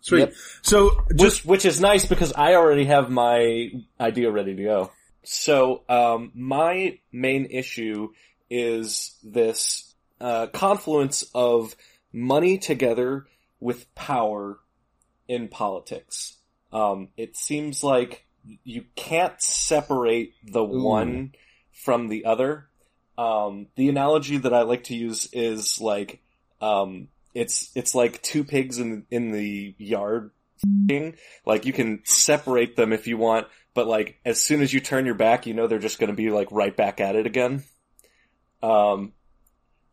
Sweet. 0.00 0.20
Yep. 0.20 0.34
So 0.62 1.04
just 1.14 1.44
Which, 1.44 1.64
which 1.64 1.64
is 1.64 1.80
nice 1.80 2.06
because 2.06 2.32
I 2.32 2.54
already 2.54 2.84
have 2.84 3.10
my 3.10 3.70
idea 3.98 4.30
ready 4.30 4.54
to 4.54 4.62
go. 4.62 4.90
So, 5.24 5.82
um, 5.88 6.30
my 6.34 7.00
main 7.10 7.46
issue 7.46 8.10
is 8.48 9.16
this, 9.24 9.92
uh, 10.20 10.46
confluence 10.46 11.24
of 11.34 11.74
money 12.12 12.58
together 12.58 13.26
with 13.58 13.92
power 13.96 14.60
in 15.26 15.48
politics. 15.48 16.36
Um, 16.72 17.08
it 17.16 17.36
seems 17.36 17.82
like 17.82 18.26
you 18.62 18.84
can't 18.94 19.40
separate 19.42 20.34
the 20.44 20.62
one 20.62 21.32
from 21.72 22.06
the 22.06 22.26
other. 22.26 22.68
Um, 23.18 23.66
the 23.74 23.88
analogy 23.88 24.36
that 24.36 24.54
I 24.54 24.62
like 24.62 24.84
to 24.84 24.94
use 24.94 25.28
is 25.32 25.80
like, 25.80 26.20
um, 26.60 27.08
it's, 27.36 27.70
it's 27.74 27.94
like 27.94 28.22
two 28.22 28.44
pigs 28.44 28.78
in, 28.78 29.04
in 29.10 29.32
the 29.32 29.74
yard. 29.78 30.30
Like 31.44 31.66
you 31.66 31.72
can 31.72 32.00
separate 32.04 32.76
them 32.76 32.92
if 32.92 33.06
you 33.06 33.16
want, 33.18 33.46
but 33.74 33.86
like 33.86 34.18
as 34.24 34.42
soon 34.42 34.62
as 34.62 34.72
you 34.72 34.80
turn 34.80 35.04
your 35.06 35.14
back, 35.14 35.46
you 35.46 35.54
know 35.54 35.66
they're 35.66 35.78
just 35.78 35.98
gonna 35.98 36.14
be 36.14 36.30
like 36.30 36.48
right 36.50 36.74
back 36.74 37.00
at 37.00 37.14
it 37.14 37.26
again. 37.26 37.62
Um, 38.62 39.12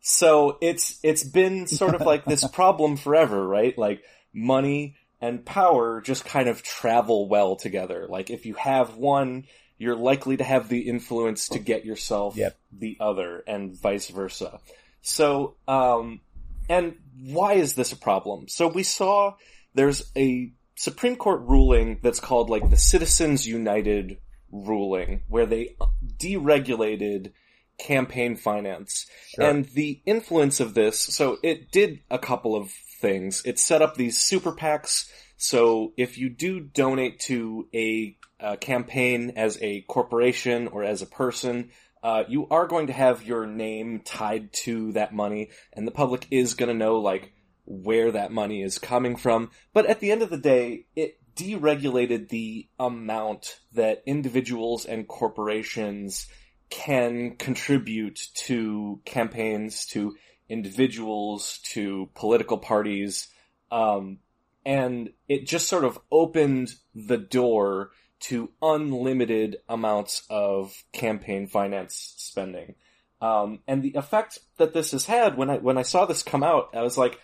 so 0.00 0.58
it's, 0.60 0.98
it's 1.02 1.22
been 1.24 1.66
sort 1.66 1.94
of 1.94 2.02
like 2.02 2.24
this 2.24 2.46
problem 2.52 2.96
forever, 2.96 3.46
right? 3.46 3.76
Like 3.76 4.02
money 4.32 4.96
and 5.20 5.44
power 5.44 6.00
just 6.00 6.24
kind 6.24 6.48
of 6.48 6.62
travel 6.62 7.28
well 7.28 7.56
together. 7.56 8.06
Like 8.08 8.30
if 8.30 8.46
you 8.46 8.54
have 8.54 8.96
one, 8.96 9.44
you're 9.78 9.96
likely 9.96 10.36
to 10.36 10.44
have 10.44 10.68
the 10.68 10.80
influence 10.88 11.48
to 11.48 11.58
get 11.58 11.84
yourself 11.84 12.36
Yep. 12.36 12.56
the 12.72 12.96
other 13.00 13.42
and 13.46 13.72
vice 13.74 14.08
versa. 14.08 14.60
So, 15.02 15.56
um, 15.68 16.20
and 16.68 16.96
why 17.18 17.54
is 17.54 17.74
this 17.74 17.92
a 17.92 17.96
problem? 17.96 18.48
So 18.48 18.68
we 18.68 18.82
saw 18.82 19.34
there's 19.74 20.10
a 20.16 20.52
Supreme 20.76 21.16
Court 21.16 21.42
ruling 21.42 22.00
that's 22.02 22.20
called 22.20 22.50
like 22.50 22.68
the 22.70 22.76
Citizens 22.76 23.46
United 23.46 24.18
ruling, 24.50 25.22
where 25.28 25.46
they 25.46 25.76
deregulated 26.18 27.32
campaign 27.78 28.36
finance. 28.36 29.06
And 29.38 29.64
the 29.66 30.00
influence 30.06 30.60
of 30.60 30.74
this, 30.74 31.00
so 31.00 31.38
it 31.42 31.70
did 31.70 32.00
a 32.10 32.18
couple 32.18 32.56
of 32.56 32.70
things. 33.00 33.42
It 33.44 33.58
set 33.58 33.82
up 33.82 33.96
these 33.96 34.20
super 34.20 34.52
PACs. 34.52 35.10
So 35.36 35.92
if 35.96 36.18
you 36.18 36.28
do 36.30 36.60
donate 36.60 37.20
to 37.20 37.68
a, 37.74 38.16
uh 38.40 38.56
campaign 38.56 39.32
as 39.36 39.58
a 39.62 39.82
corporation 39.82 40.68
or 40.68 40.82
as 40.84 41.02
a 41.02 41.06
person, 41.06 41.70
uh, 42.04 42.24
you 42.28 42.46
are 42.50 42.66
going 42.66 42.88
to 42.88 42.92
have 42.92 43.24
your 43.24 43.46
name 43.46 44.02
tied 44.04 44.52
to 44.52 44.92
that 44.92 45.14
money, 45.14 45.48
and 45.72 45.86
the 45.86 45.90
public 45.90 46.26
is 46.30 46.52
going 46.52 46.68
to 46.68 46.74
know 46.74 46.98
like 46.98 47.32
where 47.64 48.12
that 48.12 48.30
money 48.30 48.62
is 48.62 48.78
coming 48.78 49.16
from. 49.16 49.50
But 49.72 49.86
at 49.86 50.00
the 50.00 50.12
end 50.12 50.20
of 50.20 50.28
the 50.28 50.36
day, 50.36 50.84
it 50.94 51.18
deregulated 51.34 52.28
the 52.28 52.68
amount 52.78 53.58
that 53.72 54.02
individuals 54.04 54.84
and 54.84 55.08
corporations 55.08 56.26
can 56.68 57.36
contribute 57.36 58.20
to 58.34 59.00
campaigns, 59.06 59.86
to 59.86 60.14
individuals, 60.48 61.58
to 61.72 62.10
political 62.14 62.58
parties, 62.58 63.28
um, 63.72 64.18
and 64.66 65.10
it 65.26 65.46
just 65.46 65.68
sort 65.68 65.84
of 65.84 65.98
opened 66.12 66.74
the 66.94 67.18
door 67.18 67.92
to 68.24 68.50
unlimited 68.62 69.58
amounts 69.68 70.26
of 70.30 70.82
campaign 70.92 71.46
finance 71.46 72.14
spending. 72.16 72.74
Um, 73.20 73.60
and 73.66 73.82
the 73.82 73.94
effect 73.94 74.38
that 74.58 74.72
this 74.72 74.92
has 74.92 75.06
had 75.06 75.36
when 75.36 75.50
I 75.50 75.58
when 75.58 75.78
I 75.78 75.82
saw 75.82 76.06
this 76.06 76.22
come 76.22 76.42
out, 76.42 76.70
I 76.74 76.82
was 76.82 76.98
like, 76.98 77.18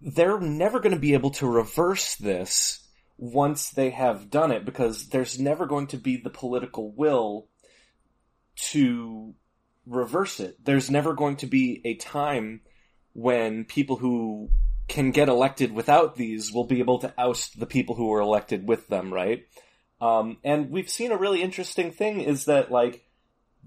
they're 0.00 0.40
never 0.40 0.80
going 0.80 0.94
to 0.94 1.00
be 1.00 1.14
able 1.14 1.30
to 1.32 1.46
reverse 1.48 2.14
this 2.16 2.80
once 3.16 3.70
they 3.70 3.90
have 3.90 4.30
done 4.30 4.50
it 4.50 4.64
because 4.64 5.08
there's 5.08 5.38
never 5.38 5.66
going 5.66 5.88
to 5.88 5.96
be 5.96 6.16
the 6.16 6.30
political 6.30 6.92
will 6.92 7.48
to 8.56 9.34
reverse 9.86 10.40
it. 10.40 10.64
There's 10.64 10.90
never 10.90 11.14
going 11.14 11.36
to 11.36 11.46
be 11.46 11.80
a 11.84 11.94
time 11.94 12.60
when 13.12 13.64
people 13.64 13.96
who 13.96 14.50
can 14.88 15.10
get 15.10 15.28
elected 15.28 15.72
without 15.72 16.16
these 16.16 16.52
will 16.52 16.66
be 16.66 16.80
able 16.80 16.98
to 16.98 17.14
oust 17.18 17.58
the 17.58 17.66
people 17.66 17.94
who 17.94 18.08
were 18.08 18.20
elected 18.20 18.68
with 18.68 18.88
them, 18.88 19.12
right? 19.12 19.44
Um, 20.04 20.36
and 20.44 20.70
we've 20.70 20.90
seen 20.90 21.12
a 21.12 21.16
really 21.16 21.40
interesting 21.40 21.90
thing 21.90 22.20
is 22.20 22.44
that 22.44 22.70
like 22.70 23.06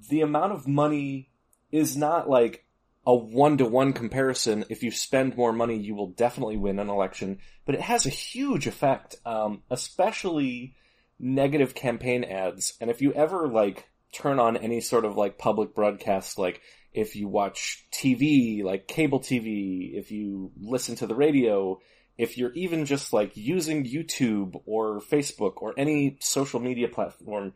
the 0.09 0.21
amount 0.21 0.53
of 0.53 0.67
money 0.67 1.31
is 1.71 1.97
not 1.97 2.29
like 2.29 2.63
a 3.07 3.15
one 3.15 3.57
to 3.57 3.65
one 3.65 3.91
comparison. 3.91 4.63
If 4.69 4.83
you 4.83 4.91
spend 4.91 5.35
more 5.35 5.51
money, 5.51 5.77
you 5.77 5.95
will 5.95 6.11
definitely 6.11 6.57
win 6.57 6.77
an 6.77 6.89
election, 6.89 7.39
but 7.65 7.73
it 7.73 7.81
has 7.81 8.05
a 8.05 8.11
huge 8.11 8.67
effect, 8.67 9.15
um, 9.25 9.63
especially 9.71 10.75
negative 11.17 11.73
campaign 11.73 12.23
ads. 12.23 12.77
And 12.79 12.91
if 12.91 13.01
you 13.01 13.13
ever 13.13 13.47
like 13.47 13.89
turn 14.13 14.39
on 14.39 14.57
any 14.57 14.79
sort 14.79 15.05
of 15.05 15.17
like 15.17 15.39
public 15.39 15.73
broadcast, 15.73 16.37
like 16.37 16.61
if 16.93 17.15
you 17.15 17.27
watch 17.27 17.87
TV, 17.91 18.63
like 18.63 18.87
cable 18.87 19.21
TV, 19.21 19.97
if 19.97 20.11
you 20.11 20.51
listen 20.55 20.97
to 20.97 21.07
the 21.07 21.15
radio, 21.15 21.79
if 22.17 22.37
you're 22.37 22.53
even 22.53 22.85
just 22.85 23.13
like 23.13 23.37
using 23.37 23.85
YouTube 23.85 24.61
or 24.65 24.99
Facebook 24.99 25.53
or 25.57 25.73
any 25.77 26.17
social 26.19 26.59
media 26.59 26.87
platform, 26.87 27.53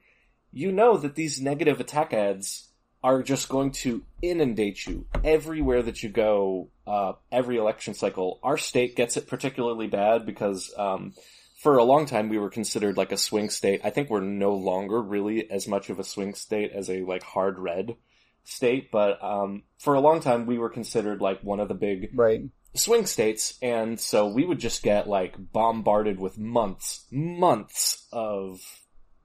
you 0.52 0.72
know 0.72 0.98
that 0.98 1.16
these 1.16 1.42
negative 1.42 1.80
attack 1.80 2.14
ads 2.14 2.68
are 3.04 3.24
just 3.24 3.50
going 3.50 3.72
to 3.72 4.04
inundate 4.22 4.86
you 4.86 5.06
everywhere 5.24 5.82
that 5.82 6.04
you 6.04 6.10
go, 6.10 6.70
uh, 6.86 7.14
every 7.32 7.58
election 7.58 7.94
cycle. 7.94 8.40
Our 8.44 8.58
state 8.58 8.96
gets 8.96 9.18
it 9.18 9.28
particularly 9.28 9.88
bad 9.88 10.26
because, 10.26 10.72
um, 10.78 11.14
for 11.58 11.78
a 11.78 11.84
long 11.84 12.06
time 12.06 12.30
we 12.30 12.38
were 12.38 12.50
considered 12.50 12.98
like 12.98 13.12
a 13.12 13.18
swing 13.18 13.50
state. 13.50 13.82
I 13.84 13.90
think 13.90 14.10
we're 14.10 14.22
no 14.22 14.54
longer 14.54 15.02
really 15.02 15.50
as 15.50 15.68
much 15.68 15.90
of 15.90 16.00
a 16.00 16.04
swing 16.04 16.36
state 16.36 16.72
as 16.72 16.90
a 16.90 17.02
like 17.02 17.24
hard 17.24 17.58
red 17.58 17.96
state, 18.44 18.92
but 18.92 19.24
um, 19.24 19.64
for 19.80 19.96
a 19.96 20.00
long 20.00 20.22
time 20.22 20.46
we 20.46 20.58
were 20.58 20.70
considered 20.70 21.22
like 21.22 21.44
one 21.44 21.60
of 21.60 21.68
the 21.68 21.76
big 21.76 22.12
Right. 22.14 22.42
Swing 22.76 23.06
states, 23.06 23.58
and 23.62 24.00
so 24.00 24.28
we 24.28 24.46
would 24.46 24.60
just 24.60 24.84
get 24.84 25.08
like 25.08 25.36
bombarded 25.38 26.20
with 26.20 26.38
months, 26.38 27.06
months 27.12 28.08
of 28.12 28.60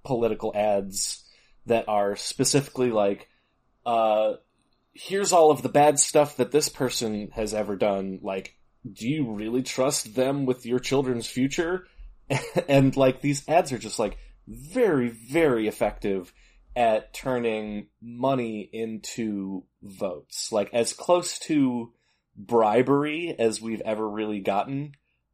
political 0.04 0.52
ads 0.54 1.24
that 1.66 1.88
are 1.88 2.16
specifically 2.16 2.90
like, 2.90 3.28
uh, 3.84 4.34
here's 4.94 5.32
all 5.32 5.50
of 5.50 5.62
the 5.62 5.68
bad 5.68 5.98
stuff 5.98 6.36
that 6.36 6.52
this 6.52 6.68
person 6.68 7.30
has 7.34 7.54
ever 7.54 7.76
done. 7.76 8.20
Like, 8.22 8.56
do 8.90 9.08
you 9.08 9.32
really 9.32 9.62
trust 9.62 10.14
them 10.14 10.46
with 10.46 10.64
your 10.64 10.78
children's 10.78 11.26
future? 11.26 11.86
and 12.68 12.96
like 12.96 13.20
these 13.20 13.48
ads 13.48 13.72
are 13.72 13.78
just 13.78 13.98
like 13.98 14.16
very, 14.46 15.08
very 15.08 15.68
effective 15.68 16.32
at 16.74 17.12
turning 17.14 17.88
money 18.02 18.68
into 18.72 19.64
votes. 19.82 20.52
Like 20.52 20.72
as 20.72 20.92
close 20.92 21.38
to 21.40 21.92
bribery 22.36 23.34
as 23.38 23.60
we've 23.60 23.80
ever 23.80 24.08
really 24.08 24.40
gotten. 24.40 24.92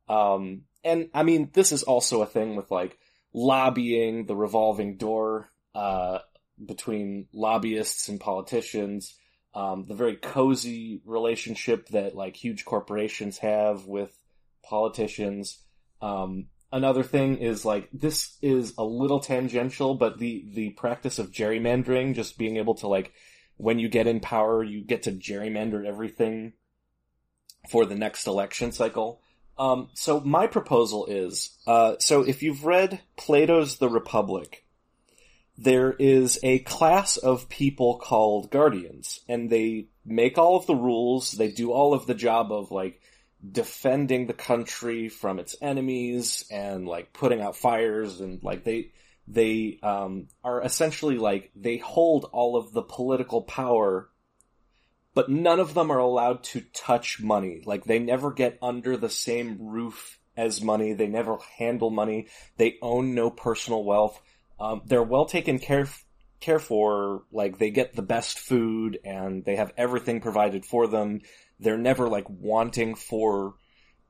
Um, 0.09 0.63
and 0.85 1.09
I 1.15 1.23
mean, 1.23 1.51
this 1.53 1.73
is 1.73 1.83
also 1.83 2.23
a 2.23 2.27
thing 2.27 2.57
with 2.57 2.71
like 2.71 2.99
lobbying, 3.33 4.27
the 4.27 4.37
revolving 4.37 4.97
door, 4.97 5.51
uh, 5.75 6.19
between 6.65 7.27
lobbyists 7.33 8.09
and 8.09 8.21
politicians, 8.21 9.15
um, 9.55 9.85
the 9.87 9.95
very 9.95 10.17
cozy 10.17 11.01
relationship 11.05 11.89
that 11.89 12.15
like 12.15 12.37
huge 12.37 12.65
corporations 12.65 13.39
have 13.39 13.87
with 13.87 14.17
politicians. 14.63 15.59
Um, 16.01 16.47
another 16.71 17.03
thing 17.03 17.39
is 17.39 17.65
like, 17.65 17.89
this 17.93 18.37
is 18.43 18.75
a 18.79 18.85
little 18.85 19.21
tangential, 19.21 19.95
but 19.95 20.19
the, 20.19 20.45
the 20.53 20.71
practice 20.71 21.19
of 21.19 21.33
gerrymandering, 21.33 22.15
just 22.15 22.39
being 22.39 22.57
able 22.57 22.75
to 22.77 22.89
like, 22.89 23.13
when 23.57 23.79
you 23.79 23.89
get 23.89 24.07
in 24.07 24.21
power, 24.21 24.63
you 24.63 24.83
get 24.85 25.05
to 25.05 25.13
gerrymander 25.13 25.87
everything 25.87 26.55
for 27.69 27.87
the 27.87 27.95
next 27.95 28.27
election 28.27 28.73
cycle. 28.73 29.21
Um, 29.59 29.89
so 29.95 30.21
my 30.21 30.47
proposal 30.47 31.07
is, 31.07 31.57
uh, 31.67 31.95
so 31.99 32.23
if 32.23 32.43
you've 32.43 32.65
read 32.65 33.01
Plato's 33.17 33.79
The 33.79 33.89
Republic, 33.89 34.65
there 35.59 35.93
is 35.93 36.39
a 36.43 36.61
class 36.61 37.17
of 37.17 37.49
people 37.49 37.99
called 37.99 38.51
guardians, 38.51 39.21
and 39.29 39.51
they 39.51 39.87
make 40.05 40.39
all 40.39 40.57
of 40.57 40.67
the 40.67 40.75
rules, 40.75 41.33
they 41.33 41.51
do 41.51 41.71
all 41.71 41.95
of 41.95 42.07
the 42.07 42.15
job 42.15 42.51
of 42.51 42.71
like 42.71 43.01
defending 43.49 44.27
the 44.27 44.33
country 44.33 45.09
from 45.09 45.39
its 45.39 45.55
enemies 45.61 46.45
and 46.51 46.87
like 46.87 47.13
putting 47.13 47.41
out 47.41 47.57
fires 47.57 48.21
and 48.21 48.43
like 48.43 48.65
they, 48.65 48.93
they, 49.29 49.79
um, 49.83 50.29
are 50.43 50.63
essentially 50.63 51.19
like, 51.19 51.51
they 51.55 51.77
hold 51.77 52.29
all 52.33 52.57
of 52.57 52.73
the 52.73 52.83
political 52.83 53.43
power 53.43 54.09
but 55.15 55.29
none 55.29 55.61
of 55.61 55.75
them 55.75 55.91
are 55.91 55.99
allowed 55.99 56.43
to 56.45 56.63
touch 56.73 57.21
money. 57.21 57.63
Like 57.65 57.85
they 57.85 57.99
never 57.99 58.33
get 58.33 58.59
under 58.63 58.97
the 58.97 59.11
same 59.11 59.59
roof 59.61 60.19
as 60.37 60.63
money. 60.63 60.93
They 60.93 61.07
never 61.07 61.39
handle 61.59 61.91
money. 61.91 62.29
They 62.57 62.79
own 62.81 63.15
no 63.15 63.31
personal 63.31 63.85
wealth. 63.85 64.21
Um, 64.59 64.83
they're 64.87 65.03
well 65.03 65.27
taken 65.27 65.59
care 65.59 65.89
care 66.41 66.59
for. 66.59 67.23
Like 67.31 67.59
they 67.59 67.71
get 67.71 67.95
the 67.95 68.03
best 68.03 68.39
food 68.39 68.99
and 69.05 69.45
they 69.45 69.57
have 69.57 69.73
everything 69.77 70.21
provided 70.21 70.65
for 70.65 70.87
them. 70.87 71.21
They're 71.61 71.79
never 71.79 72.09
like 72.09 72.29
wanting 72.29 72.95
for 72.95 73.55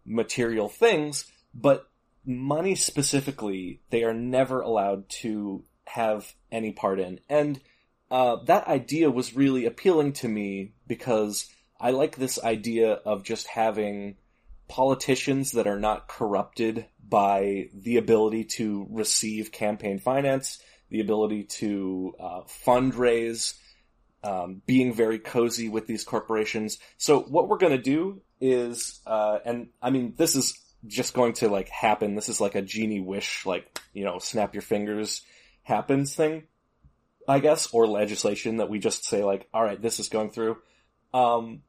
material 0.05 0.69
things, 0.69 1.31
but 1.55 1.89
money 2.25 2.75
specifically, 2.75 3.81
they 3.91 4.05
are 4.05 4.15
never 4.15 4.61
allowed 4.61 5.09
to 5.09 5.65
have 5.87 6.33
any 6.51 6.73
part 6.73 7.01
in. 7.01 7.21
And 7.29 7.61
uh, 8.13 8.37
that 8.45 8.69
idea 8.69 9.11
was 9.11 9.35
really 9.35 9.65
appealing 9.65 10.13
to 10.13 10.29
me 10.29 10.75
because 10.87 11.49
I 11.81 11.93
like 11.93 12.15
this 12.15 12.39
idea 12.39 12.93
of 12.93 13.25
just 13.25 13.47
having 13.47 14.17
politicians 14.69 15.53
that 15.53 15.67
are 15.67 15.81
not 15.81 16.09
corrupted 16.09 16.85
by 17.09 17.71
the 17.73 17.97
ability 17.97 18.45
to 18.45 18.87
receive 18.91 19.51
campaign 19.51 19.99
finance, 19.99 20.61
the 20.91 21.01
ability 21.01 21.45
to 21.45 22.15
uh, 22.21 22.41
fundraise, 22.67 23.55
um, 24.23 24.61
being 24.67 24.93
very 24.93 25.19
cozy 25.19 25.71
with 25.71 25.87
these 25.87 26.05
corporations. 26.05 26.77
So 26.99 27.21
what 27.21 27.49
we're 27.49 27.57
going 27.57 27.77
to 27.77 27.83
do 27.83 28.21
is, 28.43 29.01
uh, 29.07 29.39
and 29.43 29.69
I 29.81 29.89
mean, 29.89 30.13
this 30.19 30.37
is 30.37 30.61
just 30.87 31.15
going 31.15 31.33
to 31.35 31.49
like 31.49 31.71
happen. 31.71 32.15
This 32.15 32.29
is 32.29 32.43
like 32.43 32.57
a 32.57 32.63
genie 32.63 33.01
wish, 33.01 33.47
like, 33.47 33.81
you 33.95 34.05
know, 34.05 34.19
snap 34.19 34.55
your 34.55 34.63
fingers 34.63 35.23
happens 35.63 36.15
thing. 36.15 36.43
I 37.29 37.39
guess, 37.39 37.69
or 37.73 37.87
legislation 37.87 38.57
that 38.59 38.69
we 38.69 38.79
just 38.79 39.05
say 39.05 39.23
like, 39.25 39.49
all 39.55 39.63
right, 39.63 39.81
this 39.81 40.01
is 40.01 40.09
going 40.09 40.31
through. 40.31 40.59
Um, 41.15 41.63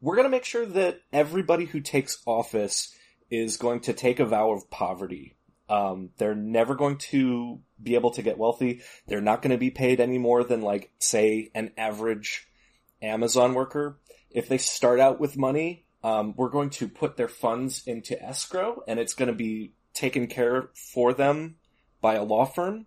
we're 0.00 0.16
going 0.16 0.26
to 0.26 0.30
make 0.30 0.44
sure 0.44 0.66
that 0.66 1.00
everybody 1.12 1.66
who 1.66 1.80
takes 1.80 2.22
office 2.26 2.94
is 3.30 3.56
going 3.56 3.80
to 3.80 3.92
take 3.92 4.20
a 4.20 4.24
vow 4.24 4.52
of 4.52 4.70
poverty. 4.70 5.36
Um, 5.68 6.10
they're 6.16 6.34
never 6.34 6.74
going 6.74 6.96
to 6.96 7.60
be 7.80 7.94
able 7.94 8.10
to 8.12 8.22
get 8.22 8.38
wealthy. 8.38 8.82
They're 9.06 9.20
not 9.20 9.40
going 9.40 9.52
to 9.52 9.58
be 9.58 9.70
paid 9.70 10.00
any 10.00 10.18
more 10.18 10.42
than 10.42 10.62
like, 10.62 10.90
say, 10.98 11.50
an 11.54 11.72
average 11.76 12.48
Amazon 13.00 13.54
worker. 13.54 13.98
If 14.30 14.48
they 14.48 14.58
start 14.58 15.00
out 15.00 15.20
with 15.20 15.36
money, 15.36 15.84
um, 16.02 16.34
we're 16.36 16.48
going 16.48 16.70
to 16.70 16.88
put 16.88 17.16
their 17.16 17.28
funds 17.28 17.82
into 17.86 18.20
escrow 18.20 18.82
and 18.88 18.98
it's 18.98 19.14
going 19.14 19.30
to 19.30 19.34
be 19.34 19.74
taken 19.92 20.26
care 20.26 20.70
for 20.74 21.12
them 21.12 21.56
by 22.00 22.14
a 22.14 22.24
law 22.24 22.46
firm 22.46 22.86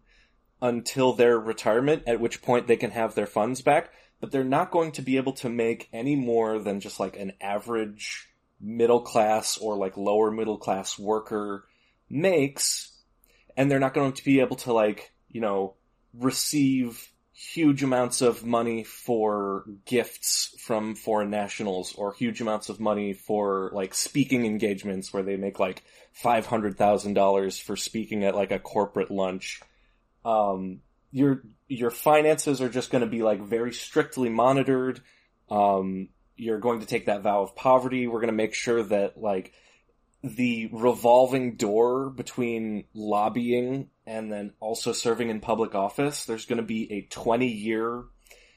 until 0.63 1.11
their 1.11 1.37
retirement, 1.37 2.03
at 2.07 2.21
which 2.21 2.41
point 2.41 2.67
they 2.67 2.77
can 2.77 2.89
have 2.89 3.13
their 3.13 3.27
funds 3.27 3.61
back, 3.61 3.91
but 4.21 4.31
they're 4.31 4.45
not 4.45 4.71
going 4.71 4.93
to 4.93 5.01
be 5.01 5.17
able 5.17 5.33
to 5.33 5.49
make 5.49 5.89
any 5.91 6.15
more 6.15 6.57
than 6.57 6.79
just 6.79 7.01
like 7.01 7.17
an 7.17 7.33
average 7.41 8.29
middle 8.61 9.01
class 9.01 9.57
or 9.57 9.75
like 9.75 9.97
lower 9.97 10.31
middle 10.31 10.57
class 10.57 10.97
worker 10.97 11.65
makes, 12.09 12.97
and 13.57 13.69
they're 13.69 13.77
not 13.77 13.93
going 13.93 14.13
to 14.13 14.23
be 14.23 14.39
able 14.39 14.55
to 14.55 14.71
like, 14.71 15.11
you 15.27 15.41
know, 15.41 15.73
receive 16.17 17.11
huge 17.33 17.83
amounts 17.83 18.21
of 18.21 18.45
money 18.45 18.85
for 18.85 19.65
gifts 19.85 20.55
from 20.59 20.95
foreign 20.95 21.29
nationals 21.29 21.93
or 21.95 22.13
huge 22.13 22.39
amounts 22.39 22.69
of 22.69 22.79
money 22.79 23.11
for 23.11 23.69
like 23.73 23.93
speaking 23.93 24.45
engagements 24.45 25.11
where 25.11 25.23
they 25.23 25.35
make 25.35 25.59
like 25.59 25.83
$500,000 26.23 27.61
for 27.61 27.75
speaking 27.75 28.23
at 28.23 28.35
like 28.35 28.51
a 28.51 28.59
corporate 28.59 29.11
lunch 29.11 29.59
um, 30.25 30.79
your 31.11 31.43
your 31.67 31.91
finances 31.91 32.61
are 32.61 32.69
just 32.69 32.91
going 32.91 33.03
to 33.03 33.09
be 33.09 33.23
like 33.23 33.41
very 33.41 33.73
strictly 33.73 34.29
monitored. 34.29 35.01
Um, 35.49 36.09
you're 36.35 36.59
going 36.59 36.79
to 36.79 36.85
take 36.85 37.05
that 37.05 37.21
vow 37.21 37.43
of 37.43 37.55
poverty. 37.55 38.07
We're 38.07 38.19
going 38.19 38.27
to 38.27 38.33
make 38.33 38.53
sure 38.53 38.83
that 38.83 39.19
like 39.19 39.53
the 40.23 40.69
revolving 40.71 41.55
door 41.55 42.09
between 42.09 42.85
lobbying 42.93 43.89
and 44.05 44.31
then 44.31 44.53
also 44.59 44.93
serving 44.93 45.29
in 45.29 45.41
public 45.41 45.75
office. 45.75 46.25
There's 46.25 46.45
going 46.45 46.57
to 46.57 46.63
be 46.63 46.91
a 46.91 47.01
20 47.01 47.47
year 47.47 48.03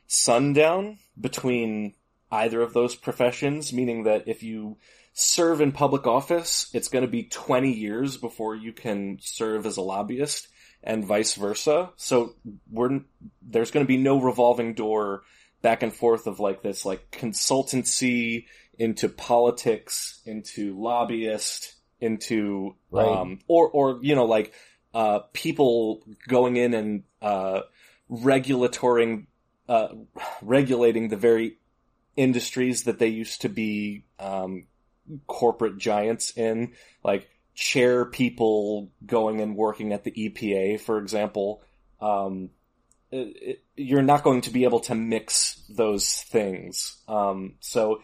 sundown 0.07 0.98
between 1.20 1.94
either 2.31 2.61
of 2.62 2.72
those 2.72 2.94
professions, 2.94 3.72
meaning 3.72 4.05
that 4.05 4.29
if 4.29 4.42
you 4.42 4.79
serve 5.12 5.61
in 5.61 5.72
public 5.72 6.07
office, 6.07 6.70
it's 6.72 6.88
going 6.88 7.05
to 7.05 7.11
be 7.11 7.24
20 7.24 7.72
years 7.72 8.16
before 8.16 8.55
you 8.55 8.72
can 8.72 9.18
serve 9.20 9.66
as 9.66 9.76
a 9.76 9.83
lobbyist 9.83 10.48
and 10.87 11.05
vice 11.05 11.35
versa. 11.35 11.90
So 11.96 12.37
we're, 12.70 13.01
there's 13.42 13.72
going 13.72 13.85
to 13.85 13.88
be 13.88 13.96
no 13.99 14.20
revolving 14.20 14.75
door 14.75 15.25
back 15.61 15.83
and 15.83 15.92
forth 15.92 16.27
of 16.29 16.38
like 16.38 16.62
this, 16.62 16.85
like 16.85 17.11
consultancy 17.11 18.46
into 18.79 19.09
politics, 19.09 20.22
into 20.25 20.81
lobbyist, 20.81 21.75
into, 22.01 22.77
Right. 22.90 23.09
um, 23.09 23.40
or, 23.49 23.68
or, 23.68 23.99
you 24.03 24.14
know, 24.14 24.27
like, 24.27 24.53
uh, 24.94 25.20
people 25.33 26.03
going 26.29 26.57
in 26.57 26.72
and, 26.72 27.03
uh, 27.20 27.62
regulatoring, 28.09 29.27
uh, 29.68 29.88
regulating 30.40 31.09
the 31.09 31.16
very 31.16 31.59
industries 32.16 32.85
that 32.85 32.99
they 32.99 33.09
used 33.09 33.42
to 33.42 33.49
be, 33.49 34.05
um, 34.20 34.66
corporate 35.27 35.79
giants 35.79 36.31
in, 36.37 36.72
like 37.03 37.29
chair 37.57 38.05
people 38.05 38.92
going 39.05 39.40
and 39.40 39.57
working 39.57 39.92
at 39.92 40.05
the 40.05 40.12
EPA, 40.12 40.79
for 40.79 40.99
example. 40.99 41.62
Um, 42.01 42.51
it, 43.11 43.64
you're 43.75 44.03
not 44.03 44.23
going 44.23 44.42
to 44.42 44.51
be 44.51 44.64
able 44.64 44.81
to 44.81 44.95
mix 44.95 45.64
those 45.69 46.12
things. 46.12 46.99
Um, 47.09 47.55
so 47.61 48.03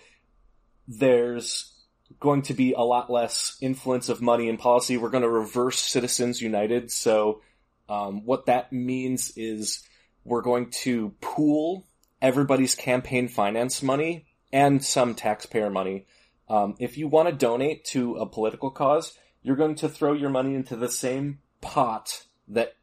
there's 0.88 1.71
going 2.19 2.43
to 2.43 2.55
be 2.55 2.73
a 2.73 2.81
lot 2.81 3.11
less 3.11 3.59
influence 3.61 4.09
of 4.09 4.23
money 4.23 4.49
in 4.49 4.57
policy. 4.57 4.97
We're 4.97 5.11
going 5.11 5.23
to 5.23 5.29
reverse 5.29 5.79
Citizens 5.79 6.41
United. 6.41 6.91
So 6.91 7.43
um, 7.88 8.25
what 8.25 8.47
that 8.47 8.73
means 8.73 9.33
is 9.37 9.83
we're 10.25 10.43
going 10.43 10.71
to 10.71 11.11
pool 11.21 11.87
everybody's 12.23 12.75
campaign 12.75 13.29
finance 13.29 13.83
money 13.83 14.27
and 14.51 14.83
some 14.83 15.15
taxpayer 15.15 15.69
money. 15.69 16.07
Um, 16.49 16.75
if 16.79 16.97
you 16.97 17.09
want 17.09 17.29
to 17.29 17.35
donate 17.35 17.85
to 17.87 18.17
a 18.17 18.27
political 18.27 18.71
cause, 18.71 19.17
you're 19.42 19.57
going 19.57 19.74
to 19.76 19.88
throw 19.88 20.12
your 20.12 20.31
money 20.31 20.55
into 20.55 20.76
the 20.76 20.88
same 20.88 21.38
pot 21.61 22.24
that 22.48 22.76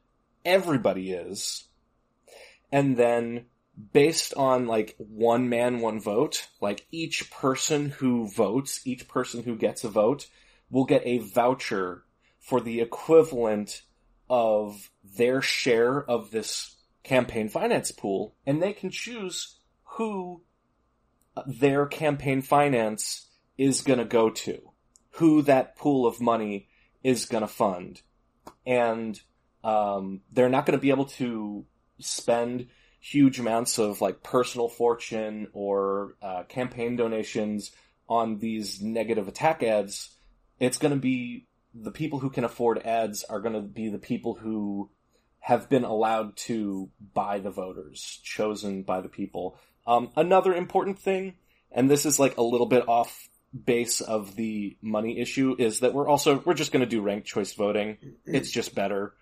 everybody 0.45 1.12
is, 1.12 1.65
and 2.72 2.98
then 2.98 3.45
based 3.93 4.34
on 4.34 4.67
like 4.67 4.95
one 4.98 5.48
man, 5.50 5.80
one 5.80 6.00
vote, 6.00 6.48
like 6.62 6.86
each 6.91 7.32
person 7.32 7.89
who 7.89 8.30
votes, 8.30 8.82
each 8.86 9.08
person 9.08 9.43
who 9.43 9.56
gets 9.56 9.84
a 9.84 9.89
vote 9.89 10.28
will 10.69 10.86
get 10.86 11.02
a 11.06 11.19
voucher 11.19 12.04
for 12.39 12.60
the 12.62 12.82
equivalent 12.82 13.82
of 14.30 14.91
their 15.04 15.41
share 15.41 16.04
of 16.10 16.32
this 16.32 16.76
campaign 17.04 17.50
finance 17.50 17.91
pool, 17.91 18.36
and 18.45 18.62
they 18.62 18.74
can 18.74 18.89
choose 18.89 19.56
who 19.84 20.41
their 21.48 21.86
campaign 21.86 22.41
finance 22.41 23.28
is 23.58 23.82
going 23.82 24.00
to 24.00 24.06
go 24.06 24.30
to, 24.30 24.69
who 25.20 25.42
that 25.44 25.76
pool 25.76 26.08
of 26.08 26.22
money 26.22 26.68
is 27.04 27.26
going 27.26 27.42
to 27.42 27.48
fund. 27.48 28.02
And 28.66 29.20
um, 29.64 30.22
they're 30.32 30.50
not 30.50 30.66
going 30.66 30.78
to 30.78 30.82
be 30.82 30.90
able 30.90 31.06
to 31.06 31.66
spend 32.00 32.68
huge 33.00 33.40
amounts 33.40 33.78
of 33.78 34.02
like 34.02 34.24
personal 34.24 34.68
fortune 34.68 35.48
or 35.54 36.16
uh, 36.22 36.44
campaign 36.44 36.96
donations 36.96 37.72
on 38.08 38.40
these 38.40 38.82
negative 38.82 39.28
attack 39.28 39.64
ads. 39.64 40.16
It's 40.60 40.78
going 40.78 40.94
to 40.94 41.00
be 41.00 41.48
the 41.74 41.92
people 41.92 42.20
who 42.20 42.30
can 42.30 42.44
afford 42.44 42.80
ads 42.80 43.24
are 43.24 43.40
going 43.40 43.56
to 43.56 43.62
be 43.62 43.90
the 43.90 44.00
people 44.00 44.36
who 44.36 44.90
have 45.40 45.70
been 45.70 45.84
allowed 45.84 46.36
to 46.36 46.90
buy 47.14 47.40
the 47.40 47.52
voters, 47.52 48.20
chosen 48.24 48.84
by 48.84 49.02
the 49.02 49.10
people. 49.10 49.58
Um, 49.88 50.10
another 50.16 50.54
important 50.54 51.00
thing, 51.00 51.36
and 51.72 51.90
this 51.90 52.06
is 52.06 52.20
like 52.20 52.38
a 52.38 52.42
little 52.42 52.66
bit 52.66 52.88
off 52.88 53.29
base 53.66 54.02
of 54.02 54.36
the 54.36 54.78
money 54.82 55.20
issue, 55.20 55.56
is 55.58 55.80
that 55.82 55.94
we're 55.94 56.08
also 56.08 56.42
we're 56.46 56.54
just 56.54 56.72
going 56.72 56.82
to 56.82 56.90
do 56.90 57.02
ranked 57.02 57.28
choice 57.28 57.54
voting. 57.54 57.98
It's 58.26 58.52
just 58.52 58.76
better. 58.76 59.14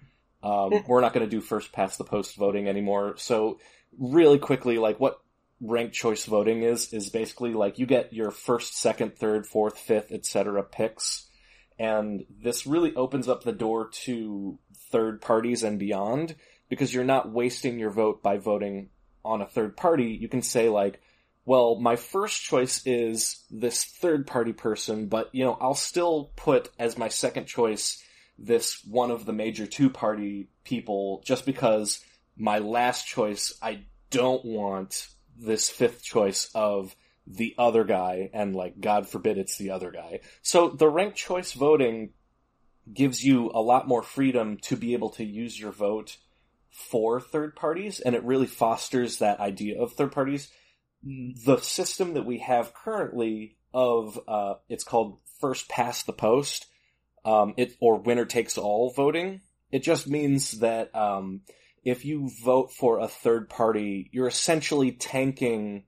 Um, 0.43 0.83
we're 0.87 1.01
not 1.01 1.13
going 1.13 1.25
to 1.25 1.29
do 1.29 1.41
first 1.41 1.71
past 1.71 1.97
the 1.97 2.03
post 2.03 2.35
voting 2.35 2.67
anymore. 2.67 3.15
So 3.17 3.59
really 3.97 4.39
quickly, 4.39 4.77
like 4.77 4.99
what 4.99 5.19
ranked 5.59 5.95
choice 5.95 6.25
voting 6.25 6.63
is 6.63 6.93
is 6.93 7.09
basically 7.09 7.53
like 7.53 7.79
you 7.79 7.85
get 7.85 8.13
your 8.13 8.31
first, 8.31 8.77
second, 8.77 9.17
third, 9.17 9.47
fourth, 9.47 9.77
fifth, 9.77 10.11
etc. 10.11 10.63
picks, 10.63 11.27
and 11.79 12.25
this 12.41 12.67
really 12.67 12.95
opens 12.95 13.27
up 13.27 13.43
the 13.43 13.51
door 13.51 13.89
to 14.05 14.59
third 14.91 15.21
parties 15.21 15.63
and 15.63 15.79
beyond 15.79 16.35
because 16.69 16.93
you're 16.93 17.03
not 17.03 17.31
wasting 17.31 17.79
your 17.79 17.89
vote 17.89 18.21
by 18.21 18.37
voting 18.37 18.89
on 19.23 19.41
a 19.41 19.47
third 19.47 19.75
party. 19.75 20.17
You 20.19 20.27
can 20.27 20.41
say 20.41 20.69
like, 20.69 21.01
well, 21.47 21.79
my 21.79 21.95
first 21.95 22.43
choice 22.43 22.85
is 22.85 23.45
this 23.49 23.85
third 23.85 24.27
party 24.27 24.51
person, 24.51 25.07
but 25.07 25.33
you 25.33 25.45
know, 25.45 25.57
I'll 25.61 25.75
still 25.75 26.33
put 26.35 26.69
as 26.77 26.97
my 26.97 27.07
second 27.07 27.45
choice 27.45 28.03
this 28.37 28.83
one 28.83 29.11
of 29.11 29.25
the 29.25 29.31
major 29.31 29.65
two 29.65 29.89
party 29.89 30.49
people 30.65 31.23
just 31.25 31.45
because 31.45 32.03
my 32.35 32.59
last 32.59 33.07
choice, 33.07 33.57
I 33.61 33.85
don't 34.09 34.43
want 34.43 35.07
this 35.39 35.69
fifth 35.69 36.03
choice 36.03 36.49
of 36.53 36.93
the 37.25 37.55
other 37.57 37.85
guy 37.85 38.29
and 38.33 38.53
like 38.53 38.81
God 38.81 39.07
forbid 39.07 39.37
it's 39.37 39.57
the 39.57 39.71
other 39.71 39.89
guy. 39.91 40.19
So 40.41 40.67
the 40.67 40.89
ranked 40.89 41.15
choice 41.15 41.53
voting 41.53 42.09
gives 42.91 43.23
you 43.23 43.51
a 43.53 43.61
lot 43.61 43.87
more 43.87 44.03
freedom 44.03 44.57
to 44.63 44.75
be 44.75 44.91
able 44.91 45.11
to 45.11 45.23
use 45.23 45.57
your 45.57 45.71
vote 45.71 46.17
for 46.71 47.21
third 47.21 47.55
parties 47.55 48.01
and 48.01 48.15
it 48.15 48.23
really 48.25 48.47
fosters 48.47 49.19
that 49.19 49.39
idea 49.39 49.81
of 49.81 49.93
third 49.93 50.11
parties. 50.11 50.49
The 51.03 51.57
system 51.57 52.13
that 52.15 52.25
we 52.25 52.39
have 52.39 52.73
currently 52.73 53.57
of 53.73 54.19
uh, 54.27 54.55
it's 54.69 54.83
called 54.83 55.19
first 55.39 55.69
past 55.69 56.05
the 56.05 56.13
post, 56.13 56.65
um, 57.25 57.53
it 57.57 57.75
or 57.79 57.99
winner 57.99 58.25
takes 58.25 58.57
all 58.57 58.91
voting. 58.91 59.41
It 59.71 59.83
just 59.83 60.07
means 60.07 60.59
that 60.59 60.95
um, 60.95 61.41
if 61.83 62.05
you 62.05 62.29
vote 62.43 62.71
for 62.71 62.99
a 62.99 63.07
third 63.07 63.49
party, 63.49 64.09
you're 64.11 64.27
essentially 64.27 64.91
tanking 64.91 65.83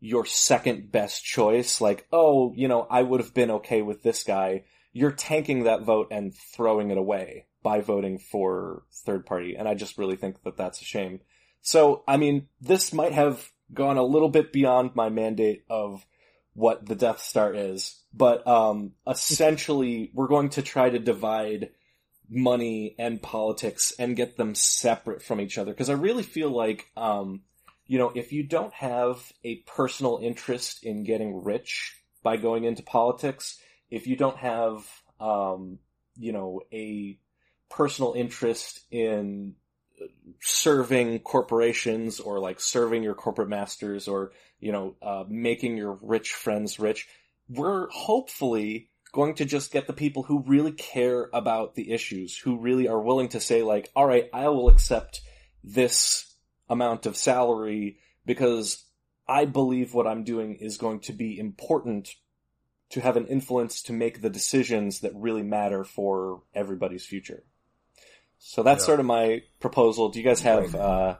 your 0.00 0.26
second 0.26 0.92
best 0.92 1.24
choice. 1.24 1.80
Like, 1.80 2.06
oh, 2.12 2.52
you 2.54 2.68
know, 2.68 2.86
I 2.88 3.02
would 3.02 3.20
have 3.20 3.34
been 3.34 3.50
okay 3.52 3.82
with 3.82 4.02
this 4.02 4.22
guy. 4.22 4.64
You're 4.92 5.12
tanking 5.12 5.64
that 5.64 5.82
vote 5.82 6.08
and 6.10 6.34
throwing 6.34 6.90
it 6.90 6.98
away 6.98 7.46
by 7.62 7.80
voting 7.80 8.18
for 8.18 8.84
third 9.04 9.26
party. 9.26 9.56
And 9.56 9.66
I 9.68 9.74
just 9.74 9.98
really 9.98 10.16
think 10.16 10.42
that 10.44 10.56
that's 10.56 10.80
a 10.80 10.84
shame. 10.84 11.20
So, 11.62 12.04
I 12.06 12.16
mean, 12.16 12.46
this 12.60 12.92
might 12.92 13.12
have 13.12 13.50
gone 13.72 13.96
a 13.96 14.04
little 14.04 14.28
bit 14.28 14.52
beyond 14.52 14.94
my 14.94 15.08
mandate 15.08 15.64
of 15.68 16.06
what 16.54 16.86
the 16.86 16.94
Death 16.94 17.20
Star 17.20 17.52
is, 17.52 18.00
but 18.14 18.46
um, 18.46 18.92
essentially, 19.06 20.10
we're 20.14 20.28
going 20.28 20.48
to 20.50 20.62
try 20.62 20.88
to 20.88 20.98
divide 20.98 21.70
money 22.28 22.94
and 22.98 23.22
politics 23.22 23.92
and 23.98 24.16
get 24.16 24.36
them 24.36 24.54
separate 24.54 25.22
from 25.22 25.40
each 25.40 25.58
other. 25.58 25.72
Because 25.72 25.90
I 25.90 25.94
really 25.94 26.22
feel 26.22 26.50
like, 26.50 26.86
um, 26.96 27.42
you 27.86 27.98
know, 27.98 28.10
if 28.14 28.32
you 28.32 28.42
don't 28.42 28.72
have 28.74 29.32
a 29.44 29.56
personal 29.66 30.18
interest 30.22 30.84
in 30.84 31.04
getting 31.04 31.44
rich 31.44 32.00
by 32.22 32.36
going 32.36 32.64
into 32.64 32.82
politics, 32.82 33.60
if 33.90 34.06
you 34.06 34.16
don't 34.16 34.38
have, 34.38 34.84
um, 35.20 35.78
you 36.16 36.32
know, 36.32 36.62
a 36.72 37.18
personal 37.68 38.14
interest 38.14 38.80
in 38.90 39.54
serving 40.40 41.20
corporations 41.20 42.20
or 42.20 42.38
like 42.38 42.60
serving 42.60 43.02
your 43.02 43.14
corporate 43.14 43.48
masters 43.48 44.08
or 44.08 44.32
you 44.60 44.72
know 44.72 44.94
uh, 45.02 45.24
making 45.28 45.76
your 45.76 45.98
rich 46.02 46.32
friends 46.32 46.78
rich 46.78 47.08
we're 47.48 47.88
hopefully 47.90 48.88
going 49.12 49.34
to 49.34 49.44
just 49.44 49.72
get 49.72 49.86
the 49.86 49.92
people 49.92 50.22
who 50.24 50.42
really 50.46 50.72
care 50.72 51.30
about 51.32 51.74
the 51.74 51.90
issues 51.90 52.36
who 52.36 52.58
really 52.58 52.86
are 52.86 53.00
willing 53.00 53.28
to 53.28 53.40
say 53.40 53.62
like 53.62 53.90
all 53.96 54.06
right 54.06 54.28
i 54.32 54.48
will 54.48 54.68
accept 54.68 55.22
this 55.64 56.34
amount 56.68 57.06
of 57.06 57.16
salary 57.16 57.98
because 58.26 58.84
i 59.26 59.44
believe 59.44 59.94
what 59.94 60.06
i'm 60.06 60.24
doing 60.24 60.56
is 60.56 60.76
going 60.76 61.00
to 61.00 61.12
be 61.12 61.38
important 61.38 62.14
to 62.90 63.00
have 63.00 63.16
an 63.16 63.26
influence 63.26 63.82
to 63.82 63.92
make 63.92 64.20
the 64.20 64.30
decisions 64.30 65.00
that 65.00 65.12
really 65.14 65.42
matter 65.42 65.82
for 65.82 66.42
everybody's 66.54 67.06
future 67.06 67.42
so 68.38 68.62
that's 68.62 68.82
Yeah. 68.82 68.86
sort 68.86 69.00
of 69.00 69.06
my 69.06 69.42
proposal. 69.60 70.08
Do 70.10 70.18
you 70.20 70.24
guys 70.24 70.40
have 70.42 70.74
uh, 70.74 71.16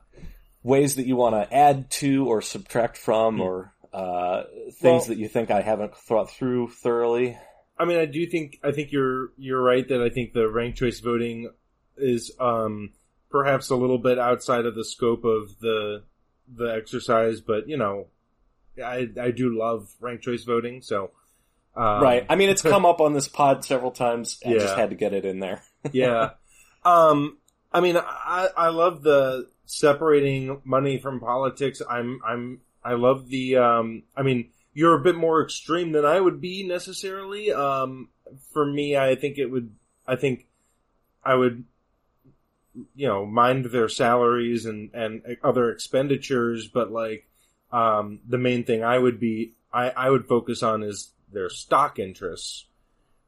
ways 0.62 0.96
that 0.96 1.06
you 1.06 1.16
want 1.16 1.34
to 1.34 1.54
add 1.54 1.90
to 1.92 2.26
or 2.26 2.42
subtract 2.42 2.96
from, 2.96 3.40
or 3.40 3.72
uh, 3.92 4.42
things 4.72 4.80
Hmm. 4.80 4.86
Well- 4.86 5.00
that 5.06 5.18
you 5.18 5.28
think 5.28 5.50
I 5.50 5.62
haven't 5.62 5.96
thought 5.96 6.30
through 6.30 6.68
thoroughly? 6.68 7.36
I 7.78 7.84
mean, 7.84 7.98
I 7.98 8.06
do 8.06 8.24
think 8.26 8.58
I 8.62 8.72
think 8.72 8.90
you're 8.92 9.30
you're 9.36 9.60
right 9.62 9.86
that 9.88 10.00
I 10.00 10.08
think 10.08 10.32
the 10.32 10.48
ranked 10.48 10.78
choice 10.78 11.00
voting 11.00 11.50
is 11.98 12.34
um, 12.40 12.92
perhaps 13.30 13.68
a 13.70 13.76
little 13.76 13.98
bit 13.98 14.18
outside 14.18 14.64
of 14.66 14.74
the 14.74 14.84
scope 14.84 15.24
of 15.24 15.58
the 15.60 16.02
the 16.48 16.74
exercise, 16.74 17.40
but 17.42 17.68
you 17.68 17.76
know, 17.76 18.06
I 18.82 19.08
I 19.20 19.30
do 19.30 19.58
love 19.58 19.88
ranked 20.00 20.24
choice 20.24 20.44
voting, 20.44 20.80
so 20.80 21.10
um, 21.76 22.02
right. 22.02 22.24
I 22.30 22.36
mean, 22.36 22.48
it's 22.48 22.62
come 22.74 22.86
up 22.86 23.00
on 23.02 23.12
this 23.12 23.28
pod 23.28 23.62
several 23.64 23.90
times. 23.90 24.38
I 24.46 24.54
just 24.54 24.74
had 24.76 24.88
to 24.90 24.96
get 24.96 25.12
it 25.12 25.24
in 25.26 25.40
there. 25.40 25.62
yeah. 25.92 26.30
Um, 26.86 27.38
I 27.72 27.80
mean, 27.80 27.96
I, 27.96 28.48
I 28.56 28.68
love 28.68 29.02
the 29.02 29.48
separating 29.64 30.62
money 30.64 30.98
from 30.98 31.18
politics. 31.18 31.82
I'm, 31.88 32.20
I'm, 32.24 32.60
I 32.84 32.94
love 32.94 33.28
the, 33.28 33.56
um, 33.56 34.04
I 34.16 34.22
mean, 34.22 34.50
you're 34.72 34.94
a 34.94 35.02
bit 35.02 35.16
more 35.16 35.42
extreme 35.42 35.92
than 35.92 36.04
I 36.04 36.20
would 36.20 36.40
be 36.40 36.62
necessarily. 36.66 37.52
Um, 37.52 38.08
for 38.52 38.64
me, 38.64 38.96
I 38.96 39.16
think 39.16 39.38
it 39.38 39.46
would, 39.46 39.74
I 40.06 40.16
think 40.16 40.46
I 41.24 41.34
would, 41.34 41.64
you 42.94 43.08
know, 43.08 43.26
mind 43.26 43.64
their 43.66 43.88
salaries 43.88 44.66
and, 44.66 44.90
and 44.94 45.36
other 45.42 45.70
expenditures, 45.70 46.68
but 46.68 46.92
like, 46.92 47.28
um, 47.72 48.20
the 48.28 48.38
main 48.38 48.62
thing 48.64 48.84
I 48.84 48.96
would 48.96 49.18
be, 49.18 49.54
I, 49.72 49.90
I 49.90 50.10
would 50.10 50.28
focus 50.28 50.62
on 50.62 50.84
is 50.84 51.10
their 51.32 51.50
stock 51.50 51.98
interests. 51.98 52.66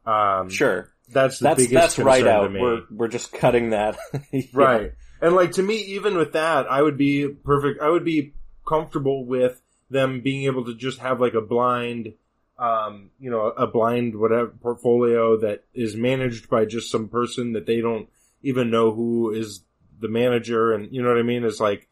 Um, 0.07 0.49
Sure, 0.49 0.92
that's 1.11 1.38
the 1.38 1.44
that's 1.44 1.62
biggest 1.62 1.97
that's 1.97 1.99
right 1.99 2.27
out. 2.27 2.53
me. 2.53 2.61
We're 2.61 2.83
we're 2.90 3.09
just 3.09 3.33
cutting 3.33 3.71
that. 3.71 3.96
Yeah. 4.33 4.42
Right. 4.52 4.92
And 5.21 5.35
like 5.35 5.52
to 5.52 5.63
me, 5.63 5.77
even 5.77 6.17
with 6.17 6.33
that, 6.35 6.71
I 6.71 6.83
would 6.83 6.96
be 6.96 7.29
perfect. 7.29 7.81
I 7.81 7.88
would 7.88 8.04
be 8.04 8.35
comfortable 8.67 9.25
with 9.25 9.61
them 9.90 10.21
being 10.21 10.44
able 10.44 10.65
to 10.67 10.75
just 10.75 10.98
have 10.98 11.21
like 11.21 11.35
a 11.35 11.40
blind, 11.40 12.15
um, 12.59 13.11
you 13.19 13.31
know, 13.31 13.46
a 13.46 13.67
blind 13.67 14.19
whatever 14.19 14.48
portfolio 14.48 15.38
that 15.38 15.65
is 15.75 15.96
managed 15.96 16.48
by 16.48 16.65
just 16.65 16.90
some 16.90 17.09
person 17.09 17.54
that 17.54 17.67
they 17.67 17.81
don't 17.81 18.09
even 18.42 18.71
know 18.71 18.92
who 18.92 19.33
is 19.33 19.65
the 20.00 20.09
manager, 20.09 20.73
and 20.73 20.92
you 20.92 21.02
know 21.02 21.09
what 21.09 21.19
I 21.19 21.23
mean? 21.23 21.44
It's 21.44 21.61
like, 21.61 21.88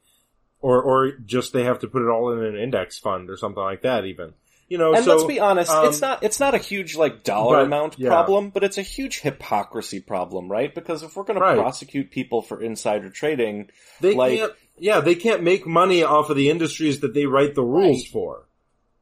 or 0.61 0.81
or 0.83 1.13
just 1.13 1.53
they 1.53 1.65
have 1.65 1.81
to 1.81 1.89
put 1.89 2.03
it 2.03 2.09
all 2.09 2.33
in 2.33 2.45
an 2.45 2.57
index 2.57 2.99
fund 2.99 3.31
or 3.31 3.37
something 3.37 3.63
like 3.63 3.83
that. 3.83 4.05
Even 4.05 4.35
you 4.69 4.79
know. 4.79 4.95
And 4.95 5.05
so, 5.05 5.13
let's 5.15 5.25
be 5.27 5.41
honest, 5.41 5.71
um, 5.71 5.87
it's 5.89 6.01
not 6.01 6.23
it's 6.23 6.41
not 6.41 6.55
a 6.55 6.59
huge 6.59 6.97
like 6.97 7.23
dollar 7.25 7.57
but, 7.59 7.65
amount 7.67 7.99
yeah. 7.99 8.09
problem, 8.09 8.51
but 8.51 8.65
it's 8.65 8.79
a 8.79 8.83
huge 8.83 9.21
hypocrisy 9.21 10.01
problem, 10.01 10.49
right? 10.51 10.75
Because 10.75 11.03
if 11.03 11.17
we're 11.17 11.25
going 11.25 11.39
Right. 11.39 11.55
to 11.55 11.63
prosecute 11.63 12.11
people 12.11 12.43
for 12.43 12.63
insider 12.63 13.11
trading, 13.11 13.71
They 14.01 14.15
like- 14.15 14.39
can't. 14.39 14.53
Yeah, 14.79 15.01
they 15.01 15.15
can't 15.15 15.43
make 15.43 15.67
money 15.67 16.03
off 16.03 16.29
of 16.29 16.37
the 16.37 16.51
industries 16.51 17.01
that 17.01 17.15
they 17.15 17.25
write 17.25 17.55
the 17.55 17.63
rules 17.65 18.03
Right. 18.03 18.13
for. 18.13 18.47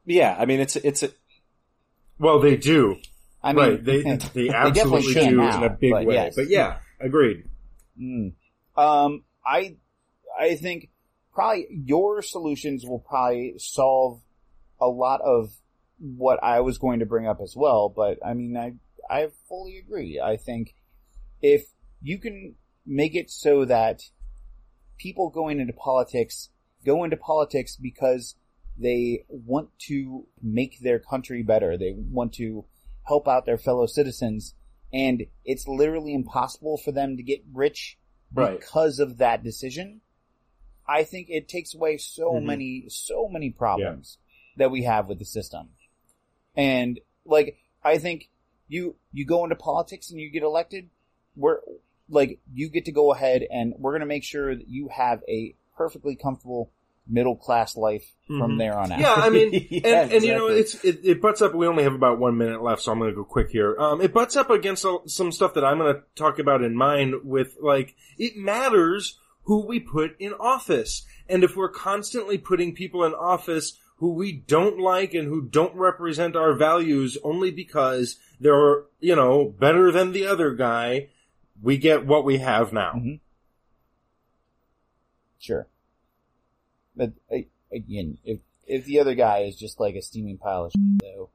yeah, 0.07 0.37
I 0.39 0.45
mean 0.47 0.61
it's 0.61 0.77
it's 0.77 1.03
a, 1.03 1.11
Well, 2.19 2.39
they 2.41 2.57
do. 2.57 2.97
I 3.43 3.53
mean, 3.53 3.65
right. 3.65 3.85
They 3.85 4.03
they 4.03 4.17
definitely 4.17 4.51
absolutely 4.51 5.15
can 5.15 5.31
do 5.31 5.37
now, 5.37 5.57
in 5.59 5.65
a 5.65 5.71
big 5.71 5.91
but 5.93 6.05
way. 6.07 6.15
yes. 6.15 6.35
But 6.37 6.49
yeah, 6.49 6.79
agreed. 7.01 7.45
Mm. 8.01 8.33
Um, 8.77 9.25
I, 9.47 9.77
I 10.39 10.55
think 10.57 10.91
probably 11.33 11.67
your 11.71 12.23
solutions 12.23 12.85
will 12.87 13.01
probably 13.01 13.55
solve 13.59 14.21
a 14.85 14.89
lot 14.89 15.21
of 15.23 15.51
what 15.99 16.43
I 16.43 16.61
was 16.61 16.79
going 16.79 17.01
to 17.01 17.07
bring 17.07 17.27
up 17.27 17.41
as 17.43 17.55
well. 17.57 17.89
But 17.89 18.19
I 18.25 18.35
mean, 18.35 18.57
I, 18.57 18.75
I 19.09 19.29
fully 19.49 19.79
agree. 19.79 20.21
I 20.21 20.37
think 20.37 20.75
if 21.41 21.67
you 22.03 22.19
can 22.19 22.57
make 22.87 23.15
it 23.15 23.31
so 23.31 23.65
that 23.65 24.03
people 24.99 25.31
going 25.31 25.59
into 25.61 25.73
politics 25.73 26.51
go 26.85 27.03
into 27.03 27.17
politics 27.17 27.77
because 27.77 28.37
they 28.77 29.25
want 29.29 29.69
to 29.79 30.27
make 30.43 30.81
their 30.81 30.99
country 30.99 31.43
better. 31.43 31.79
They 31.79 31.95
want 31.97 32.35
to 32.35 32.67
help 33.05 33.27
out 33.27 33.47
their 33.47 33.57
fellow 33.57 33.87
citizens. 33.87 34.55
And 34.93 35.27
it's 35.45 35.67
literally 35.67 36.13
impossible 36.13 36.77
for 36.77 36.93
them 36.93 37.17
to 37.17 37.23
get 37.23 37.43
rich 37.53 37.99
Right. 38.35 38.59
because 38.61 38.99
of 38.99 39.19
that 39.19 39.43
decision. 39.43 40.01
I 40.87 41.05
think 41.05 41.29
it 41.31 41.49
takes 41.49 41.75
away 41.75 41.97
so 41.99 42.33
Mhm. 42.35 42.45
many, 42.45 42.85
so 42.89 43.29
many 43.29 43.51
problems 43.51 44.19
that 44.57 44.71
we 44.71 44.83
have 44.85 45.07
with 45.09 45.19
the 45.19 45.25
system. 45.25 45.69
And 46.57 47.01
like, 47.25 47.59
I 47.83 47.99
think 47.99 48.31
you, 48.69 48.97
you 49.13 49.25
go 49.25 49.45
into 49.45 49.57
politics 49.57 50.11
and 50.11 50.21
you 50.21 50.31
get 50.31 50.43
elected, 50.43 50.89
we're, 51.37 51.59
like, 52.09 52.39
you 52.53 52.69
get 52.69 52.85
to 52.87 52.93
go 52.93 53.13
ahead 53.13 53.45
and 53.51 53.75
we're 53.79 53.93
gonna 53.93 54.07
make 54.07 54.25
sure 54.25 54.55
that 54.55 54.69
you 54.69 54.89
have 54.89 55.23
a 55.29 55.55
perfectly 55.77 56.17
comfortable 56.17 56.71
middle 57.07 57.37
class 57.37 57.77
life 57.77 58.15
from 58.27 58.53
Mhm. 58.53 58.59
there 58.59 58.79
on 58.79 58.91
out. 58.93 58.99
Yeah, 59.01 59.13
I 59.15 59.29
mean, 59.29 59.51
Yeah, 59.71 60.03
and, 60.05 60.13
and 60.13 60.25
you 60.25 60.35
know, 60.35 60.47
it's 60.47 60.83
it, 60.85 61.01
it 61.05 61.21
butts 61.21 61.43
up. 61.43 61.55
We 61.55 61.67
only 61.67 61.83
have 61.83 61.93
about 61.93 62.19
one 62.19 62.39
minute 62.39 62.63
left, 62.63 62.81
so 62.81 62.93
I'm 62.93 62.99
going 62.99 63.11
to 63.11 63.15
go 63.17 63.25
quick 63.25 63.51
here. 63.51 63.77
Um, 63.79 64.01
it 64.01 64.15
butts 64.15 64.37
up 64.37 64.49
against 64.49 64.87
some 65.07 65.31
stuff 65.31 65.53
that 65.55 65.65
I'm 65.67 65.77
going 65.79 65.95
to 65.97 66.03
talk 66.15 66.39
about 66.39 66.63
in 66.63 66.75
mine. 66.75 67.21
With 67.23 67.59
like, 67.61 67.95
it 68.17 68.39
matters 68.39 69.19
who 69.43 69.67
we 69.67 69.81
put 69.81 70.17
in 70.19 70.33
office, 70.41 71.05
and 71.29 71.45
if 71.45 71.57
we're 71.57 71.69
constantly 71.69 72.39
putting 72.39 72.75
people 72.75 73.05
in 73.05 73.13
office 73.13 73.79
who 74.05 74.11
we 74.13 74.33
don't 74.33 74.79
like 74.79 75.15
and 75.15 75.27
who 75.29 75.41
don't 75.41 75.75
represent 75.75 76.37
our 76.37 76.53
values 76.53 77.17
only 77.25 77.51
because 77.51 78.19
they're 78.39 78.83
you 79.01 79.17
know 79.17 79.47
better 79.47 79.91
than 79.91 80.13
the 80.13 80.27
other 80.27 80.53
guy, 80.55 81.09
we 81.63 81.79
get 81.79 82.05
what 82.05 82.23
we 82.23 82.37
have 82.37 82.71
now. 82.71 82.93
Mhm. 82.95 83.21
Sure. 85.39 85.67
But 86.95 87.13
again, 87.73 88.19
if 88.25 88.41
if 88.67 88.85
the 88.85 89.01
other 89.01 89.15
guy 89.15 89.39
is 89.39 89.57
just 89.57 89.81
like 89.81 89.95
a 89.95 90.03
steaming 90.03 90.37
pile 90.37 90.67
of 90.67 90.73
shit, 90.73 90.99
though, 91.01 91.31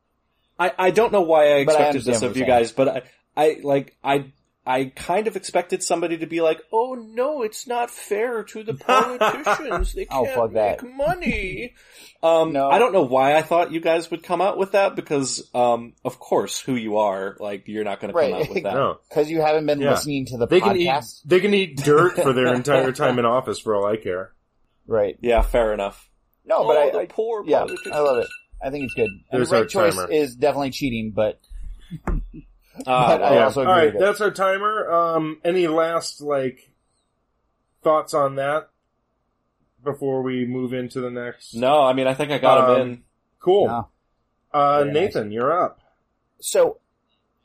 I, 0.60 0.72
I 0.78 0.92
don't 0.92 1.12
know 1.12 1.22
why 1.22 1.56
I 1.56 1.66
But 1.66 1.76
I 1.76 1.88
expected 1.90 2.04
this 2.04 2.22
of 2.22 2.38
you 2.38 2.42
saying. 2.42 2.48
guys, 2.48 2.72
but 2.72 2.88
I, 2.88 3.02
I 3.36 3.60
like 3.64 3.98
I 4.04 4.32
I 4.70 4.86
kind 4.96 5.28
of 5.28 5.36
expected 5.36 5.82
somebody 5.84 6.20
to 6.20 6.28
be 6.28 6.42
like, 6.42 6.62
"Oh 6.72 6.94
no, 6.94 7.42
it's 7.42 7.66
not 7.68 7.90
fair 7.90 8.44
to 8.44 8.64
the 8.64 8.74
politicians. 9.24 9.94
They 9.94 10.06
can't 10.06 10.30
fuck 10.30 10.54
that. 10.54 10.84
make 10.84 10.96
money." 10.96 11.74
Um, 12.22 12.52
No. 12.52 12.70
I 12.70 12.80
don't 12.80 12.92
know 12.92 13.04
why 13.06 13.36
I 13.38 13.42
thought 13.42 13.72
you 13.72 13.80
guys 13.80 14.12
would 14.12 14.24
come 14.24 14.42
out 14.42 14.58
with 14.58 14.74
that 14.74 14.94
because, 14.98 15.50
um, 15.56 15.94
of 16.04 16.20
course, 16.20 16.60
who 16.60 16.76
you 16.76 16.98
are, 16.98 17.38
like 17.40 17.70
you're 17.70 17.86
not 17.86 18.02
going 18.02 18.14
to 18.14 18.20
come 18.20 18.34
out 18.34 18.50
with 18.50 18.64
that. 18.64 18.74
No, 18.76 18.98
because 19.08 19.30
you 19.32 19.40
haven't 19.40 19.66
been 19.66 19.80
Yeah. 19.80 19.92
listening 19.92 20.26
to 20.26 20.38
the 20.38 20.46
they 20.46 20.60
can 20.60 20.76
eat 20.76 20.90
podcast, 20.90 21.22
they 21.24 21.40
can 21.40 21.54
eat 21.54 21.78
dirt 21.78 22.16
for 22.18 22.34
their 22.34 22.54
entire 22.54 22.92
time 22.92 23.20
in 23.20 23.26
office 23.26 23.58
for 23.60 23.74
all 23.74 23.86
I 23.86 23.96
care. 23.96 24.34
right? 24.86 25.18
Yeah, 25.22 25.42
fair 25.44 25.74
enough. 25.74 26.10
No, 26.46 26.68
but 26.68 26.76
oh, 26.76 26.82
I, 26.82 26.90
the 26.92 27.00
I 27.00 27.06
poor 27.06 27.46
yeah, 27.46 27.60
politicians. 27.60 27.96
I 27.96 28.00
love 28.00 28.18
it. 28.18 28.28
I 28.62 28.70
think 28.70 28.84
it's 28.84 28.96
good. 28.96 29.08
And 29.32 29.40
There's 29.40 29.50
the 29.52 29.56
right 29.56 29.62
our 29.62 29.68
choice 29.68 29.96
timer. 29.96 30.12
is 30.12 30.36
definitely 30.36 30.72
cheating, 30.72 31.14
but 31.16 31.40
Ah, 32.88 33.08
But 33.18 33.24
I 33.24 33.34
yeah. 33.36 33.44
also 33.46 33.62
All 33.66 33.72
agree 33.72 33.86
right, 33.86 33.94
with 33.94 34.02
it. 34.02 34.06
that's 34.06 34.22
our 34.22 34.32
timer. 34.32 34.92
Um, 34.92 35.40
any 35.44 35.68
last 35.68 36.22
like 36.22 36.70
thoughts 37.84 38.14
on 38.14 38.36
that 38.36 38.70
before 39.84 40.22
we 40.22 40.46
move 40.46 40.74
into 40.74 41.00
the 41.02 41.10
next? 41.12 41.54
no, 41.56 41.82
I 41.82 41.94
mean, 41.94 42.08
I 42.08 42.14
think 42.14 42.32
I 42.32 42.38
got 42.38 42.70
him 42.70 42.76
Um, 42.76 42.82
in. 42.90 43.04
Cool. 43.40 43.68
No. 43.68 43.88
Uh, 44.54 44.84
Very 44.84 44.94
Nathan, 44.94 45.32
you're 45.32 45.64
up. 45.66 45.80
So 46.42 46.78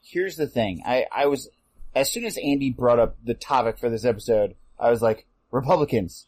here's 0.03 0.37
the 0.37 0.47
thing. 0.47 0.83
I, 0.87 1.07
I 1.13 1.27
was, 1.27 1.49
as 1.95 2.11
soon 2.13 2.25
as 2.25 2.37
Andy 2.39 2.71
brought 2.71 2.99
up 2.99 3.17
the 3.25 3.35
topic 3.35 3.79
for 3.79 3.89
this 3.91 4.05
episode, 4.05 4.57
I 4.79 4.91
was 4.91 5.01
like, 5.03 5.27
Republicans. 5.51 6.27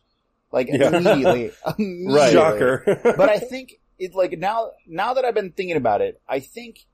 Like 0.52 0.68
Yeah. 0.70 0.96
immediately. 0.96 1.50
immediately. 1.78 2.14
Right. 2.14 2.32
Shocker. 2.32 3.00
But 3.16 3.28
I 3.28 3.38
think 3.38 3.80
it 3.98 4.14
like 4.14 4.38
now, 4.38 4.70
now 4.86 5.14
that 5.14 5.24
I've 5.24 5.34
been 5.34 5.50
thinking 5.52 5.76
about 5.76 6.00
it, 6.02 6.20
I 6.28 6.38
think 6.40 6.86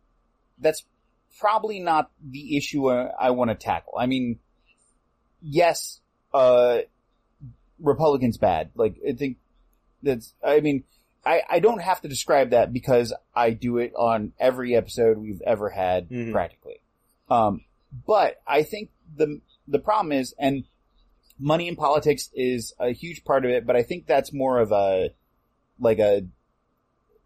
that's 0.58 0.84
probably 1.38 1.80
not 1.80 2.10
the 2.22 2.56
issue 2.56 2.88
I 2.90 3.30
want 3.30 3.50
to 3.50 3.54
tackle. 3.54 3.94
I 3.98 4.06
mean, 4.06 4.38
yes, 5.42 6.00
uh, 6.32 6.78
Republicans 7.80 8.38
bad. 8.38 8.70
Like 8.74 8.96
I 9.06 9.12
think 9.12 9.38
that's, 10.02 10.34
I 10.44 10.60
mean, 10.60 10.84
I, 11.24 11.42
I 11.48 11.60
don't 11.60 11.80
have 11.80 12.00
to 12.02 12.08
describe 12.08 12.50
that 12.50 12.72
because 12.72 13.12
I 13.34 13.50
do 13.50 13.78
it 13.78 13.92
on 13.96 14.32
every 14.40 14.74
episode 14.74 15.18
we've 15.18 15.42
ever 15.42 15.68
had 15.70 16.08
Mhm. 16.08 16.32
practically. 16.32 16.80
Um, 17.30 17.64
but 18.06 18.40
I 18.46 18.62
think 18.64 18.90
the, 19.16 19.40
the 19.68 19.78
problem 19.78 20.12
is, 20.12 20.34
and 20.38 20.64
money 21.38 21.68
in 21.68 21.76
politics 21.76 22.30
is 22.34 22.74
a 22.78 22.90
huge 22.92 23.24
part 23.24 23.44
of 23.44 23.50
it, 23.52 23.66
but 23.66 23.76
I 23.76 23.82
think 23.82 24.06
that's 24.06 24.32
more 24.32 24.58
of 24.58 24.72
a, 24.72 25.10
like 25.78 25.98
a, 25.98 26.24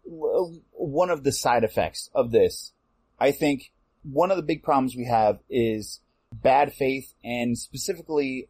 one 0.05 1.09
of 1.09 1.23
the 1.23 1.31
side 1.31 1.63
effects 1.63 2.09
of 2.13 2.31
this. 2.31 2.71
I 3.19 3.31
think 3.31 3.71
one 4.11 4.31
of 4.31 4.37
the 4.37 4.43
big 4.43 4.63
problems 4.63 4.95
we 4.95 5.05
have 5.05 5.39
is 5.49 5.99
bad 6.33 6.73
faith 6.73 7.13
and 7.23 7.57
specifically 7.57 8.49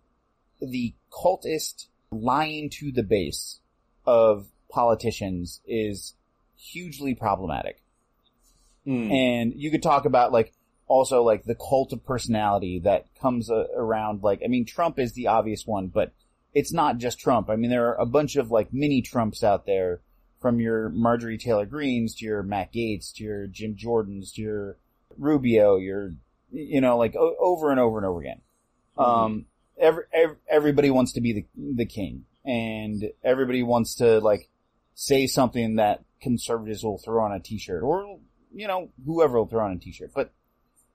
the 0.61 0.93
cultist 1.11 1.87
lying 2.11 2.69
to 2.69 2.91
the 2.91 3.03
base 3.03 3.59
of 4.05 4.47
politicians 4.69 5.61
is 5.65 6.15
hugely 6.55 7.13
problematic. 7.13 7.81
Mm. 8.85 9.11
And 9.11 9.53
you 9.55 9.69
could 9.71 9.83
talk 9.83 10.05
about 10.05 10.31
like 10.31 10.53
also 10.87 11.21
like 11.21 11.43
the 11.43 11.55
cult 11.55 11.91
of 11.93 12.05
personality 12.05 12.79
that 12.79 13.07
comes 13.19 13.49
uh, 13.49 13.65
around 13.75 14.23
like, 14.23 14.41
I 14.43 14.47
mean, 14.47 14.65
Trump 14.65 14.99
is 14.99 15.13
the 15.13 15.27
obvious 15.27 15.65
one, 15.65 15.87
but 15.87 16.13
it's 16.53 16.73
not 16.73 16.97
just 16.97 17.19
Trump. 17.19 17.49
I 17.49 17.55
mean, 17.55 17.69
there 17.69 17.89
are 17.89 18.01
a 18.01 18.05
bunch 18.05 18.35
of 18.35 18.49
like 18.49 18.73
mini 18.73 19.01
Trumps 19.01 19.43
out 19.43 19.65
there 19.65 20.01
from 20.39 20.59
your 20.59 20.89
Marjorie 20.89 21.37
Taylor 21.37 21.65
Greens 21.65 22.15
to 22.15 22.25
your 22.25 22.43
Matt 22.43 22.71
Gaetz 22.73 23.13
to 23.15 23.23
your 23.23 23.47
Jim 23.47 23.75
Jordans 23.75 24.33
to 24.35 24.41
your 24.41 24.77
Rubio, 25.17 25.77
you're, 25.77 26.13
you 26.51 26.81
know, 26.81 26.97
like 26.97 27.15
o- 27.15 27.35
over 27.39 27.71
and 27.71 27.79
over 27.79 27.97
and 27.97 28.05
over 28.05 28.21
again. 28.21 28.41
Um, 28.97 29.45
every, 29.77 30.03
ev 30.11 30.37
everybody 30.49 30.89
wants 30.89 31.13
to 31.13 31.21
be 31.21 31.33
the, 31.33 31.45
the 31.75 31.85
king 31.85 32.25
and 32.43 33.11
everybody 33.23 33.61
wants 33.61 33.95
to 33.95 34.19
like 34.19 34.49
say 34.95 35.27
something 35.27 35.75
that 35.75 36.03
conservatives 36.21 36.83
will 36.83 36.97
throw 36.97 37.23
on 37.23 37.31
a 37.31 37.39
t-shirt 37.39 37.83
or, 37.83 38.19
you 38.53 38.67
know, 38.67 38.89
whoever 39.05 39.37
will 39.37 39.47
throw 39.47 39.65
on 39.65 39.73
a 39.73 39.79
t-shirt. 39.79 40.11
But 40.15 40.31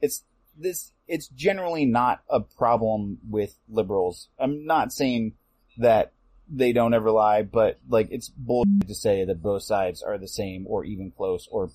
it's 0.01 0.25
this, 0.59 0.93
it's 1.07 1.29
generally 1.29 1.85
not 1.85 2.23
a 2.29 2.41
problem 2.41 3.19
with 3.29 3.55
liberals. 3.69 4.29
I'm 4.39 4.67
not 4.67 4.93
saying 4.93 5.35
that 5.79 6.13
they 6.49 6.73
don't 6.73 6.95
ever 6.95 7.11
lie, 7.11 7.43
but 7.43 7.79
like 7.89 8.09
it's 8.11 8.29
bullshit 8.29 8.89
to 8.89 8.95
say 8.95 9.25
that 9.25 9.43
both 9.43 9.63
sides 9.63 10.03
are 10.03 10.19
the 10.19 10.29
same 10.29 10.67
or 10.67 10.85
even 10.85 11.11
close 11.11 11.49
or 11.51 11.71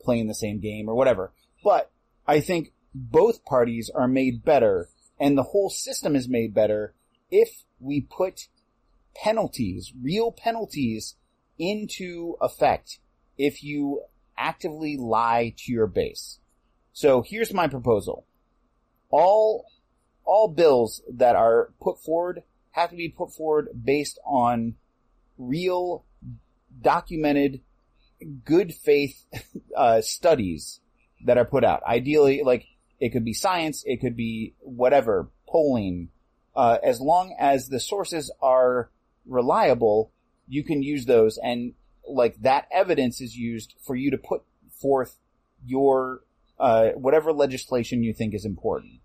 playing 0.00 0.26
the 0.26 0.34
same 0.34 0.60
game 0.60 0.88
or 0.88 0.94
whatever. 0.94 1.32
But 1.66 1.90
I 2.28 2.38
think 2.38 2.72
both 2.94 3.44
parties 3.44 3.90
are 3.92 4.06
made 4.06 4.44
better 4.44 4.88
and 5.18 5.36
the 5.36 5.42
whole 5.42 5.68
system 5.68 6.14
is 6.14 6.28
made 6.28 6.54
better 6.54 6.94
if 7.28 7.64
we 7.80 8.02
put 8.02 8.46
penalties, 9.16 9.92
real 10.00 10.30
penalties 10.30 11.16
into 11.58 12.36
effect 12.40 13.00
if 13.36 13.64
you 13.64 14.02
actively 14.38 14.96
lie 14.96 15.54
to 15.56 15.72
your 15.72 15.88
base. 15.88 16.38
So 16.92 17.24
here's 17.26 17.52
my 17.52 17.66
proposal. 17.66 18.28
All, 19.10 19.66
all 20.24 20.46
bills 20.46 21.02
that 21.12 21.34
are 21.34 21.72
put 21.80 21.98
forward 21.98 22.44
have 22.70 22.90
to 22.90 22.96
be 22.96 23.08
put 23.08 23.32
forward 23.32 23.70
based 23.84 24.20
on 24.24 24.76
real, 25.36 26.04
documented, 26.80 27.60
good 28.44 28.72
faith, 28.72 29.24
uh, 29.76 30.00
studies 30.00 30.78
that 31.24 31.38
are 31.38 31.44
put 31.44 31.64
out. 31.64 31.82
Ideally, 31.84 32.42
like, 32.44 32.66
it 33.00 33.10
could 33.10 33.24
be 33.24 33.32
science, 33.32 33.82
it 33.86 34.00
could 34.00 34.16
be 34.16 34.54
whatever, 34.60 35.28
polling, 35.48 36.10
uh, 36.54 36.78
as 36.82 37.00
long 37.00 37.36
as 37.38 37.68
the 37.68 37.78
sources 37.78 38.32
are 38.40 38.90
reliable, 39.26 40.10
you 40.48 40.64
can 40.64 40.82
use 40.82 41.04
those 41.04 41.38
and 41.38 41.74
like 42.08 42.36
that 42.42 42.66
evidence 42.72 43.20
is 43.20 43.36
used 43.36 43.74
for 43.84 43.94
you 43.94 44.10
to 44.12 44.18
put 44.18 44.42
forth 44.80 45.18
your, 45.64 46.20
uh, 46.58 46.90
whatever 46.90 47.32
legislation 47.32 48.02
you 48.02 48.14
think 48.14 48.32
is 48.32 48.44
important. 48.44 49.00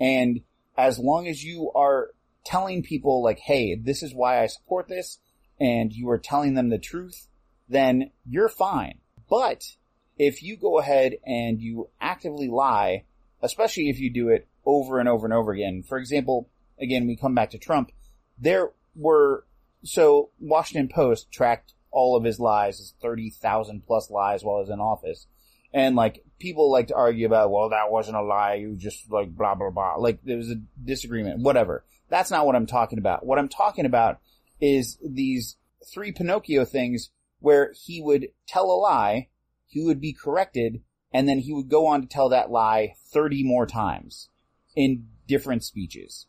And 0.00 0.42
as 0.76 0.98
long 0.98 1.26
as 1.26 1.44
you 1.44 1.72
are 1.74 2.10
telling 2.44 2.82
people 2.82 3.22
like, 3.22 3.40
hey, 3.40 3.74
this 3.74 4.02
is 4.02 4.14
why 4.14 4.42
I 4.42 4.46
support 4.46 4.88
this, 4.88 5.18
and 5.60 5.92
you 5.92 6.08
are 6.08 6.18
telling 6.18 6.54
them 6.54 6.68
the 6.68 6.78
truth, 6.78 7.26
then 7.68 8.12
you're 8.24 8.48
fine. 8.48 9.00
But 9.28 9.76
if 10.18 10.42
you 10.42 10.56
go 10.56 10.78
ahead 10.78 11.14
and 11.24 11.60
you 11.60 11.88
actively 12.00 12.48
lie, 12.48 13.04
especially 13.42 13.88
if 13.88 14.00
you 14.00 14.10
do 14.10 14.28
it 14.28 14.48
over 14.66 14.98
and 14.98 15.08
over 15.08 15.26
and 15.26 15.32
over 15.32 15.52
again. 15.52 15.82
For 15.82 15.98
example, 15.98 16.48
again, 16.80 17.06
we 17.06 17.16
come 17.16 17.34
back 17.34 17.50
to 17.50 17.58
Trump. 17.58 17.92
There 18.38 18.70
were, 18.94 19.46
so 19.84 20.30
Washington 20.40 20.88
Post 20.88 21.30
tracked 21.30 21.74
all 21.90 22.16
of 22.16 22.24
his 22.24 22.38
lies, 22.38 22.78
his 22.78 22.94
30,000 23.00 23.86
plus 23.86 24.10
lies 24.10 24.42
while 24.42 24.56
he 24.58 24.62
was 24.62 24.70
in 24.70 24.80
office. 24.80 25.26
And 25.72 25.96
like, 25.96 26.24
people 26.38 26.70
like 26.70 26.88
to 26.88 26.94
argue 26.94 27.26
about, 27.26 27.50
well, 27.50 27.70
that 27.70 27.90
wasn't 27.90 28.16
a 28.16 28.22
lie, 28.22 28.54
you 28.54 28.74
just 28.76 29.10
like 29.10 29.34
blah, 29.34 29.54
blah, 29.54 29.70
blah. 29.70 29.94
Like, 29.96 30.20
there 30.24 30.36
was 30.36 30.50
a 30.50 30.60
disagreement, 30.82 31.40
whatever. 31.40 31.84
That's 32.08 32.30
not 32.30 32.46
what 32.46 32.56
I'm 32.56 32.66
talking 32.66 32.98
about. 32.98 33.24
What 33.24 33.38
I'm 33.38 33.48
talking 33.48 33.84
about 33.84 34.18
is 34.60 34.98
these 35.04 35.56
three 35.92 36.12
Pinocchio 36.12 36.64
things 36.64 37.10
where 37.40 37.72
he 37.84 38.00
would 38.02 38.28
tell 38.46 38.70
a 38.70 38.78
lie, 38.78 39.28
he 39.68 39.84
would 39.84 40.00
be 40.00 40.12
corrected, 40.12 40.82
and 41.12 41.28
then 41.28 41.38
he 41.38 41.52
would 41.52 41.68
go 41.68 41.86
on 41.86 42.00
to 42.00 42.08
tell 42.08 42.30
that 42.30 42.50
lie 42.50 42.94
30 43.12 43.44
more 43.44 43.66
times 43.66 44.28
in 44.74 45.08
different 45.26 45.62
speeches. 45.62 46.26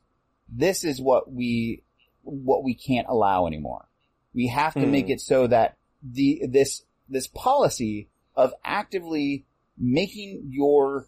This 0.47 0.83
is 0.83 1.01
what 1.01 1.31
we, 1.31 1.83
what 2.21 2.63
we 2.63 2.75
can't 2.75 3.07
allow 3.07 3.47
anymore. 3.47 3.87
We 4.33 4.47
have 4.47 4.73
to 4.73 4.85
Hmm. 4.85 4.91
make 4.91 5.09
it 5.09 5.21
so 5.21 5.47
that 5.47 5.77
the, 6.03 6.43
this, 6.47 6.83
this 7.07 7.27
policy 7.27 8.09
of 8.35 8.53
actively 8.63 9.45
making 9.77 10.49
your 10.49 11.07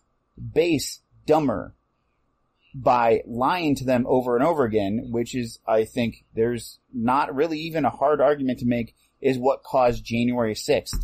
base 0.53 1.01
dumber 1.25 1.75
by 2.73 3.21
lying 3.27 3.75
to 3.75 3.84
them 3.84 4.05
over 4.07 4.38
and 4.38 4.45
over 4.45 4.63
again, 4.63 5.09
which 5.11 5.36
is, 5.36 5.59
I 5.67 5.84
think, 5.84 6.23
there's 6.34 6.79
not 6.93 7.36
really 7.36 7.59
even 7.59 7.84
a 7.84 7.89
hard 7.89 8.21
argument 8.21 8.59
to 8.59 8.65
make, 8.65 8.95
is 9.19 9.38
what 9.38 9.63
caused 9.63 10.05
January 10.05 10.55
6th 10.55 10.95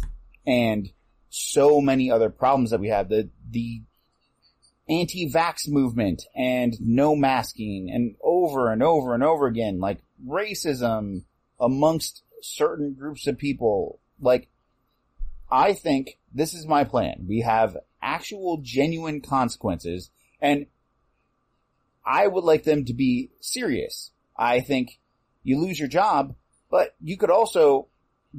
and 0.45 0.89
so 1.37 1.81
many 1.81 2.11
other 2.11 2.29
problems 2.29 2.71
that 2.71 2.79
we 2.79 2.89
have. 2.89 3.09
The, 3.09 3.29
the 3.49 3.81
anti-vax 4.89 5.67
movement 5.67 6.23
and 6.35 6.75
no 6.79 7.15
masking 7.15 7.89
and 7.91 8.15
over 8.23 8.71
and 8.71 8.81
over 8.81 9.13
and 9.13 9.23
over 9.23 9.47
again, 9.47 9.79
like 9.79 9.99
racism 10.25 11.23
amongst 11.59 12.23
certain 12.41 12.93
groups 12.93 13.27
of 13.27 13.37
people. 13.37 13.99
Like, 14.19 14.49
I 15.51 15.73
think 15.73 16.17
this 16.33 16.53
is 16.53 16.65
my 16.65 16.83
plan. 16.83 17.25
We 17.27 17.41
have 17.41 17.77
actual 18.01 18.57
genuine 18.61 19.21
consequences 19.21 20.09
and 20.41 20.67
I 22.05 22.27
would 22.27 22.43
like 22.43 22.63
them 22.63 22.85
to 22.85 22.93
be 22.93 23.31
serious. 23.41 24.11
I 24.37 24.61
think 24.61 24.99
you 25.43 25.59
lose 25.59 25.79
your 25.79 25.89
job, 25.89 26.35
but 26.69 26.95
you 27.01 27.17
could 27.17 27.29
also 27.29 27.87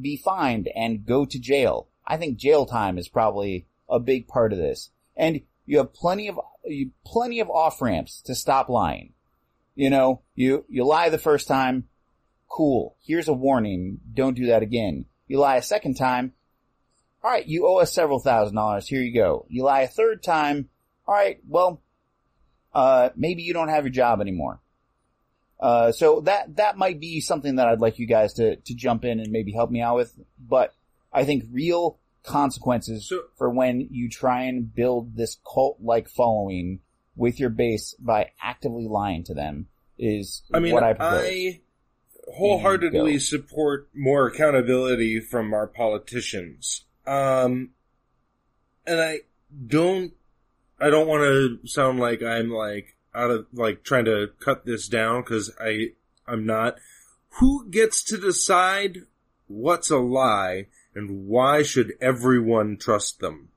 be 0.00 0.16
fined 0.16 0.68
and 0.74 1.04
go 1.04 1.24
to 1.24 1.38
jail. 1.38 1.87
I 2.08 2.16
think 2.16 2.38
jail 2.38 2.64
time 2.64 2.96
is 2.96 3.06
probably 3.06 3.66
a 3.88 4.00
big 4.00 4.26
part 4.26 4.52
of 4.52 4.58
this. 4.58 4.90
And 5.14 5.42
you 5.66 5.78
have 5.78 5.92
plenty 5.92 6.28
of, 6.28 6.40
you, 6.64 6.90
plenty 7.04 7.40
of 7.40 7.50
off 7.50 7.82
ramps 7.82 8.22
to 8.22 8.34
stop 8.34 8.70
lying. 8.70 9.12
You 9.74 9.90
know, 9.90 10.22
you, 10.34 10.64
you 10.68 10.84
lie 10.84 11.10
the 11.10 11.18
first 11.18 11.46
time, 11.46 11.86
cool. 12.48 12.96
Here's 13.00 13.28
a 13.28 13.32
warning. 13.34 14.00
Don't 14.12 14.34
do 14.34 14.46
that 14.46 14.62
again. 14.62 15.04
You 15.28 15.38
lie 15.38 15.56
a 15.56 15.62
second 15.62 15.94
time. 15.94 16.32
All 17.22 17.30
right. 17.30 17.46
You 17.46 17.68
owe 17.68 17.76
us 17.76 17.92
several 17.92 18.20
thousand 18.20 18.56
dollars. 18.56 18.88
Here 18.88 19.02
you 19.02 19.12
go. 19.12 19.44
You 19.48 19.64
lie 19.64 19.82
a 19.82 19.88
third 19.88 20.22
time. 20.22 20.70
All 21.06 21.14
right. 21.14 21.38
Well, 21.46 21.82
uh, 22.74 23.10
maybe 23.16 23.42
you 23.42 23.52
don't 23.52 23.68
have 23.68 23.84
your 23.84 23.92
job 23.92 24.20
anymore. 24.20 24.60
Uh, 25.60 25.92
so 25.92 26.20
that, 26.22 26.56
that 26.56 26.78
might 26.78 27.00
be 27.00 27.20
something 27.20 27.56
that 27.56 27.68
I'd 27.68 27.80
like 27.80 27.98
you 27.98 28.06
guys 28.06 28.34
to, 28.34 28.56
to 28.56 28.74
jump 28.74 29.04
in 29.04 29.20
and 29.20 29.30
maybe 29.30 29.52
help 29.52 29.70
me 29.70 29.82
out 29.82 29.96
with. 29.96 30.14
But 30.38 30.72
I 31.12 31.24
think 31.24 31.44
real 31.50 31.98
consequences 32.22 33.08
So- 33.08 33.24
for 33.36 33.50
when 33.50 33.88
you 33.90 34.08
try 34.08 34.42
and 34.42 34.72
build 34.74 35.16
this 35.16 35.38
cult-like 35.52 36.08
following 36.08 36.80
with 37.16 37.40
your 37.40 37.50
base 37.50 37.94
by 37.98 38.30
actively 38.42 38.86
lying 38.86 39.24
to 39.24 39.34
them 39.34 39.68
is 39.98 40.42
I 40.52 40.60
mean, 40.60 40.72
what 40.72 40.84
I 40.84 40.90
I, 40.90 40.94
propose. 40.94 41.54
wholeheartedly 42.34 43.18
support 43.18 43.88
more 43.94 44.26
accountability 44.28 45.20
from 45.20 45.52
our 45.52 45.66
politicians. 45.66 46.84
Um, 47.06 47.70
and 48.86 49.00
I 49.00 49.20
don't, 49.66 50.12
I 50.78 50.90
don't 50.90 51.08
want 51.08 51.22
to 51.22 51.66
sound 51.66 51.98
like 51.98 52.22
I'm 52.22 52.50
like 52.50 52.96
out 53.14 53.30
of, 53.30 53.46
like 53.52 53.82
trying 53.82 54.04
to 54.04 54.28
cut 54.38 54.64
this 54.66 54.86
down 54.88 55.22
because 55.22 55.50
I, 55.60 55.92
I'm 56.26 56.46
not. 56.46 56.76
Who 57.40 57.68
gets 57.68 58.04
to 58.04 58.18
decide 58.18 58.98
what's 59.46 59.90
a 59.90 59.98
lie 59.98 60.66
and 60.98 61.26
why 61.26 61.62
should 61.62 61.92
everyone 62.00 62.76
trust 62.76 63.20
them? 63.20 63.48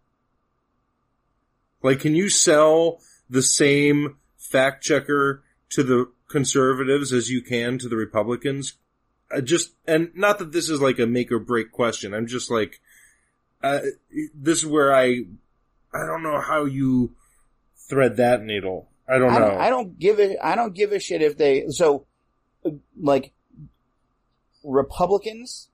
Like, 1.83 1.99
can 1.99 2.15
you 2.15 2.29
sell 2.29 2.99
the 3.29 3.41
same 3.41 4.17
fact 4.37 4.83
checker 4.83 5.43
to 5.71 5.83
the 5.83 6.11
conservatives 6.29 7.11
as 7.11 7.29
you 7.29 7.41
can 7.41 7.79
to 7.79 7.89
the 7.89 7.95
Republicans? 7.95 8.75
I 9.35 9.41
just, 9.41 9.73
and 9.87 10.11
not 10.13 10.39
that 10.39 10.51
this 10.51 10.69
is 10.69 10.81
like 10.81 10.99
a 10.99 11.07
make 11.07 11.31
or 11.31 11.39
break 11.39 11.71
question. 11.71 12.13
I'm 12.13 12.27
just 12.27 12.51
like, 12.51 12.79
uh, 13.63 13.79
this 14.35 14.59
is 14.59 14.65
where 14.65 14.93
I, 14.93 15.25
I 15.93 16.05
don't 16.05 16.23
know 16.23 16.39
how 16.39 16.65
you 16.65 17.15
thread 17.75 18.17
that 18.17 18.43
needle. 18.43 18.89
I 19.07 19.17
don't 19.17 19.31
I 19.31 19.39
know. 19.39 19.49
don't, 19.49 19.57
I 19.61 19.69
don't 19.69 19.99
give 19.99 20.19
a 20.19 20.45
I 20.45 20.55
don't 20.55 20.73
give 20.73 20.93
a 20.93 20.99
shit 20.99 21.21
if 21.21 21.37
they 21.37 21.67
so 21.69 22.05
like 22.97 23.33
Republicans 24.63 25.67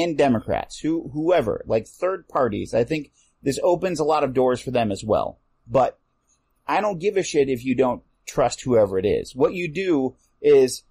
and 0.00 0.16
Democrats, 0.16 0.78
who 0.78 1.10
whoever, 1.12 1.62
like 1.66 1.86
third 1.86 2.28
parties. 2.28 2.74
I 2.74 2.84
think 2.84 3.12
this 3.42 3.58
opens 3.62 4.00
a 4.00 4.04
lot 4.04 4.24
of 4.24 4.34
doors 4.34 4.60
for 4.60 4.70
them 4.70 4.90
as 4.90 5.04
well. 5.04 5.38
But 5.66 5.98
I 6.66 6.80
don't 6.80 6.98
give 6.98 7.16
a 7.16 7.22
shit 7.22 7.48
if 7.48 7.64
you 7.64 7.74
don't 7.74 8.02
trust 8.26 8.62
whoever 8.62 8.98
it 8.98 9.06
is. 9.06 9.34
What 9.34 9.54
you 9.54 9.68
do 9.68 10.16
is 10.40 10.84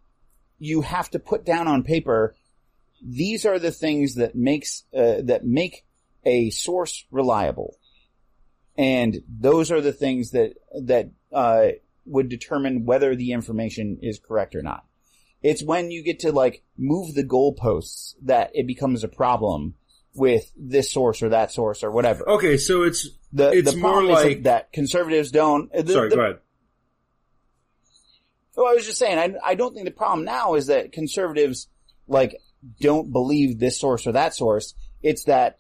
you 0.60 0.82
have 0.82 1.10
to 1.12 1.20
put 1.20 1.46
down 1.46 1.68
on 1.68 1.84
paper 1.84 2.36
these 3.04 3.48
are 3.48 3.58
the 3.58 3.72
things 3.72 4.16
that 4.16 4.36
makes 4.36 4.84
uh, 4.96 5.22
that 5.24 5.44
make 5.44 5.86
a 6.24 6.52
source 6.52 7.06
reliable 7.10 7.78
and 8.78 9.22
those 9.28 9.72
are 9.72 9.82
the 9.82 9.92
things 9.92 10.32
that 10.32 10.54
that 10.74 11.12
uh, 11.32 11.68
would 12.06 12.30
determine 12.30 12.86
whether 12.86 13.16
the 13.16 13.32
information 13.32 14.00
is 14.02 14.20
correct 14.20 14.56
or 14.56 14.62
not. 14.62 14.86
It's 15.42 15.64
when 15.64 15.90
you 15.92 16.04
get 16.04 16.20
to 16.20 16.32
like 16.32 16.64
move 16.78 17.16
the 17.16 17.24
goalposts 17.24 18.14
that 18.24 18.52
it 18.54 18.68
becomes 18.68 19.04
a 19.04 19.08
problem 19.08 19.74
with 20.14 20.52
this 20.58 20.92
source 20.92 21.22
or 21.24 21.30
that 21.30 21.52
source 21.52 21.84
or 21.84 21.92
whatever. 21.92 22.28
okay, 22.30 22.58
so 22.58 22.84
it's, 22.84 23.08
the 23.34 23.50
it's 23.52 23.72
the 23.72 23.78
more 23.78 24.04
like- 24.04 24.44
that 24.44 24.72
conservatives 24.74 25.32
don't. 25.32 25.74
uh, 25.74 25.82
The, 25.82 25.94
sorry, 25.94 26.10
the- 26.10 26.16
go 26.18 26.22
ahead. 26.22 26.38
well, 28.56 28.68
I 28.68 28.74
was 28.74 28.86
just 28.86 29.00
saying, 29.00 29.18
I, 29.18 29.52
I 29.52 29.56
don't 29.56 29.74
think 29.74 29.86
the 29.86 29.92
problem 29.92 30.26
now 30.26 30.56
is 30.56 30.68
that 30.68 30.92
conservatives, 30.92 31.68
like, 32.08 32.36
don't 32.82 33.12
believe 33.12 33.58
this 33.58 33.80
source 33.80 34.06
or 34.06 34.12
that 34.12 34.36
source. 34.36 34.74
It's 35.02 35.24
that 35.26 35.58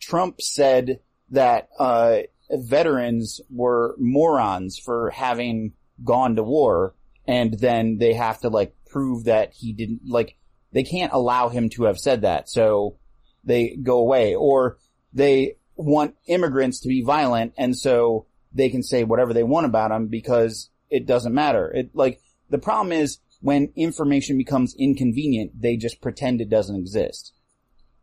Trump 0.00 0.40
said 0.42 1.00
that, 1.30 1.68
uh, 1.78 2.18
veterans 2.50 3.40
were 3.48 3.94
morons 3.98 4.78
for 4.78 5.10
having 5.10 5.72
gone 6.04 6.36
to 6.36 6.42
war, 6.42 6.94
and 7.26 7.54
then 7.54 7.98
they 7.98 8.14
have 8.14 8.40
to, 8.40 8.48
like, 8.48 8.74
prove 8.92 9.24
that 9.24 9.52
he 9.54 9.72
didn't, 9.72 10.02
like, 10.06 10.36
they 10.72 10.82
can't 10.82 11.12
allow 11.12 11.48
him 11.48 11.68
to 11.70 11.84
have 11.84 11.98
said 11.98 12.22
that, 12.22 12.48
so 12.48 12.96
they 13.44 13.76
go 13.82 13.98
away. 13.98 14.34
Or 14.34 14.78
they 15.12 15.56
want 15.76 16.14
immigrants 16.26 16.80
to 16.80 16.88
be 16.88 17.02
violent, 17.02 17.54
and 17.56 17.76
so 17.76 18.26
they 18.52 18.68
can 18.68 18.82
say 18.82 19.04
whatever 19.04 19.32
they 19.32 19.42
want 19.42 19.66
about 19.66 19.90
them 19.90 20.08
because 20.08 20.70
it 20.90 21.06
doesn't 21.06 21.34
matter. 21.34 21.70
It, 21.70 21.90
like, 21.94 22.20
the 22.50 22.58
problem 22.58 22.92
is 22.92 23.18
when 23.40 23.72
information 23.76 24.38
becomes 24.38 24.74
inconvenient, 24.78 25.60
they 25.60 25.76
just 25.76 26.00
pretend 26.00 26.40
it 26.40 26.48
doesn't 26.50 26.76
exist. 26.76 27.32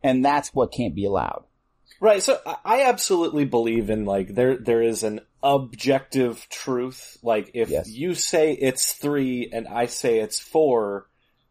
And 0.02 0.24
that's 0.24 0.50
what 0.54 0.72
can't 0.72 0.94
be 0.94 1.04
allowed. 1.04 1.44
Right. 2.00 2.22
So 2.22 2.40
I- 2.64 2.82
absolutely 2.82 3.44
believe 3.44 3.90
in 3.90 4.04
like 4.06 4.34
there 4.34 4.56
there 4.56 4.82
is 4.82 5.02
an 5.02 5.20
objective 5.42 6.46
truth. 6.50 7.16
Like 7.22 7.50
if 7.54 7.70
Yes. 7.70 7.88
you 7.88 8.14
say 8.14 8.52
it's 8.52 8.92
three 8.92 9.50
and 9.52 9.66
I 9.68 9.86
say 9.86 10.18
it's 10.18 10.40
four, 10.40 11.08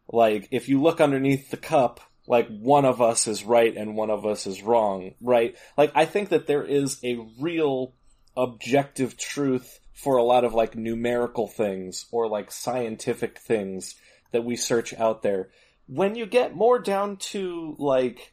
like 0.08 0.48
if 0.50 0.68
you 0.68 0.80
look 0.80 1.00
underneath 1.00 1.50
the 1.50 1.56
cup, 1.56 2.00
like 2.26 2.48
one 2.48 2.84
of 2.84 3.00
us 3.02 3.26
is 3.26 3.44
right 3.44 3.76
and 3.76 3.96
one 3.96 4.10
of 4.10 4.24
us 4.24 4.46
is 4.46 4.62
wrong, 4.62 5.14
right? 5.20 5.56
Like 5.76 5.92
I 5.94 6.04
think 6.04 6.28
that 6.28 6.46
there 6.46 6.64
is 6.64 6.98
a 7.04 7.18
real 7.40 7.94
objective 8.36 9.16
truth 9.16 9.80
for 9.92 10.16
a 10.16 10.22
lot 10.22 10.44
of 10.44 10.54
like 10.54 10.76
numerical 10.76 11.46
things 11.46 12.06
or 12.10 12.28
like 12.28 12.50
scientific 12.50 13.38
things 13.38 13.96
that 14.32 14.44
we 14.44 14.56
search 14.56 14.94
out 14.94 15.22
there. 15.22 15.50
When 15.86 16.14
you 16.14 16.24
get 16.26 16.54
more 16.54 16.78
down 16.78 17.16
to 17.16 17.74
like 17.78 18.32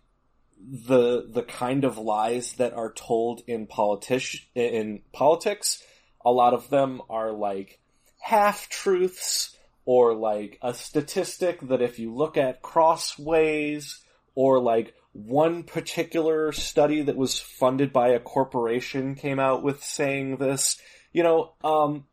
the 0.59 1.27
the 1.29 1.43
kind 1.43 1.83
of 1.83 1.97
lies 1.97 2.53
that 2.53 2.73
are 2.73 2.91
told 2.91 3.41
in 3.47 3.67
politic 3.67 4.23
in 4.55 5.01
politics, 5.13 5.83
a 6.25 6.31
lot 6.31 6.53
of 6.53 6.69
them 6.69 7.01
are 7.09 7.31
like 7.31 7.79
half 8.19 8.69
truths 8.69 9.55
or 9.85 10.13
like 10.13 10.59
a 10.61 10.73
statistic 10.73 11.61
that 11.61 11.81
if 11.81 11.99
you 11.99 12.13
look 12.13 12.35
at 12.35 12.61
crossways 12.61 14.01
or 14.35 14.59
like 14.59 14.93
one 15.13 15.63
particular 15.63 16.51
study 16.51 17.01
that 17.01 17.15
was 17.15 17.39
funded 17.39 17.91
by 17.91 18.09
a 18.09 18.19
corporation 18.19 19.15
came 19.15 19.39
out 19.39 19.63
with 19.63 19.83
saying 19.83 20.37
this. 20.37 20.79
You 21.11 21.23
know, 21.23 21.53
um, 21.63 22.05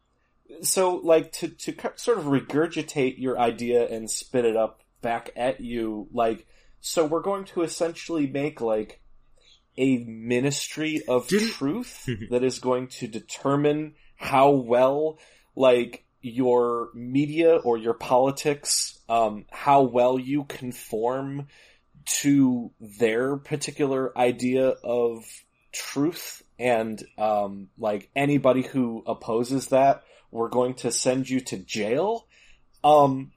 so 0.62 0.96
like 0.96 1.32
to 1.32 1.48
to 1.48 1.74
sort 1.96 2.18
of 2.18 2.24
regurgitate 2.24 3.18
your 3.18 3.38
idea 3.38 3.86
and 3.86 4.10
spit 4.10 4.46
it 4.46 4.56
up 4.56 4.80
back 5.02 5.30
at 5.36 5.60
you, 5.60 6.08
like 6.12 6.46
so 6.86 7.02
we're 7.06 7.22
going 7.22 7.46
to 7.46 7.62
essentially 7.62 8.26
make 8.26 8.60
like 8.60 9.00
a 9.78 9.96
ministry 10.04 11.02
of 11.08 11.26
Didn't- 11.28 11.48
truth 11.52 12.06
that 12.30 12.44
is 12.44 12.58
going 12.58 12.88
to 12.88 13.08
determine 13.08 13.94
how 14.16 14.50
well 14.50 15.18
like 15.56 16.04
your 16.20 16.90
media 16.94 17.56
or 17.56 17.78
your 17.78 17.94
politics 17.94 18.98
um 19.08 19.46
how 19.50 19.82
well 19.82 20.18
you 20.18 20.44
conform 20.44 21.48
to 22.04 22.70
their 22.80 23.36
particular 23.36 24.16
idea 24.18 24.68
of 24.84 25.24
truth 25.72 26.42
and 26.58 27.02
um 27.16 27.68
like 27.78 28.10
anybody 28.14 28.60
who 28.62 29.02
opposes 29.06 29.68
that 29.68 30.02
we're 30.30 30.50
going 30.50 30.74
to 30.74 30.90
send 30.92 31.30
you 31.30 31.40
to 31.40 31.56
jail. 31.56 32.26
Um 32.82 33.32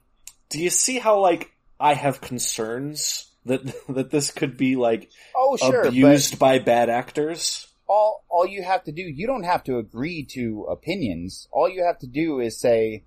do 0.50 0.60
you 0.60 0.70
see 0.70 0.98
how 0.98 1.20
like 1.20 1.50
i 1.80 1.94
have 1.94 2.20
concerns 2.20 3.24
that 3.48 3.86
that 3.88 4.10
this 4.10 4.30
could 4.30 4.56
be 4.56 4.76
like 4.76 5.10
Oh, 5.36 5.56
sure. 5.56 5.82
but- 5.82 5.88
abused 5.88 6.38
by 6.38 6.58
bad 6.58 6.88
actors 6.88 7.66
all 7.88 8.24
all 8.28 8.46
you 8.46 8.62
have 8.62 8.84
to 8.84 8.92
do 8.92 9.02
you 9.02 9.26
don't 9.26 9.44
have 9.44 9.64
to 9.64 9.78
agree 9.78 10.22
to 10.32 10.66
opinions 10.70 11.48
all 11.50 11.68
you 11.68 11.82
have 11.84 11.98
to 11.98 12.06
do 12.06 12.38
is 12.38 12.60
say 12.60 13.04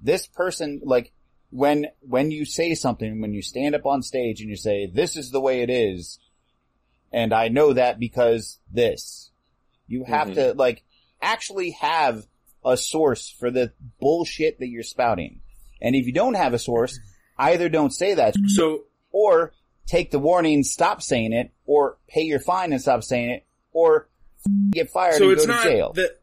this 0.00 0.26
person 0.26 0.80
like 0.84 1.12
when 1.50 1.86
when 2.00 2.30
you 2.30 2.44
say 2.46 2.74
something 2.74 3.20
when 3.20 3.34
you 3.34 3.42
stand 3.42 3.74
up 3.74 3.84
on 3.84 4.00
stage 4.02 4.40
and 4.40 4.48
you 4.48 4.56
say 4.56 4.86
this 4.86 5.16
is 5.16 5.30
the 5.30 5.40
way 5.40 5.60
it 5.60 5.68
is 5.68 6.18
and 7.12 7.34
i 7.34 7.48
know 7.48 7.74
that 7.74 8.00
because 8.00 8.58
this 8.72 9.30
you 9.86 10.04
have 10.04 10.28
Mhm. 10.28 10.34
to 10.36 10.52
like 10.54 10.82
actually 11.20 11.72
have 11.72 12.24
a 12.64 12.76
source 12.78 13.28
for 13.28 13.50
the 13.50 13.72
bullshit 14.00 14.58
that 14.60 14.68
you're 14.68 14.82
spouting 14.82 15.40
and 15.82 15.94
if 15.94 16.06
you 16.06 16.12
don't 16.12 16.34
have 16.34 16.54
a 16.54 16.58
source 16.58 16.98
either 17.36 17.68
don't 17.68 17.92
say 17.92 18.14
that 18.14 18.34
So 18.46 18.84
or 19.10 19.52
take 19.86 20.10
the 20.10 20.18
warning, 20.18 20.62
stop 20.62 21.02
saying 21.02 21.32
it, 21.32 21.52
or 21.64 21.98
pay 22.08 22.22
your 22.22 22.40
fine 22.40 22.72
and 22.72 22.80
stop 22.80 23.02
saying 23.02 23.30
it, 23.30 23.46
or 23.72 24.08
get 24.70 24.90
fired 24.90 25.14
so 25.14 25.28
and 25.28 25.36
go 25.36 25.42
to 25.42 25.48
not 25.48 25.64
jail. 25.64 25.92
that 25.94 26.20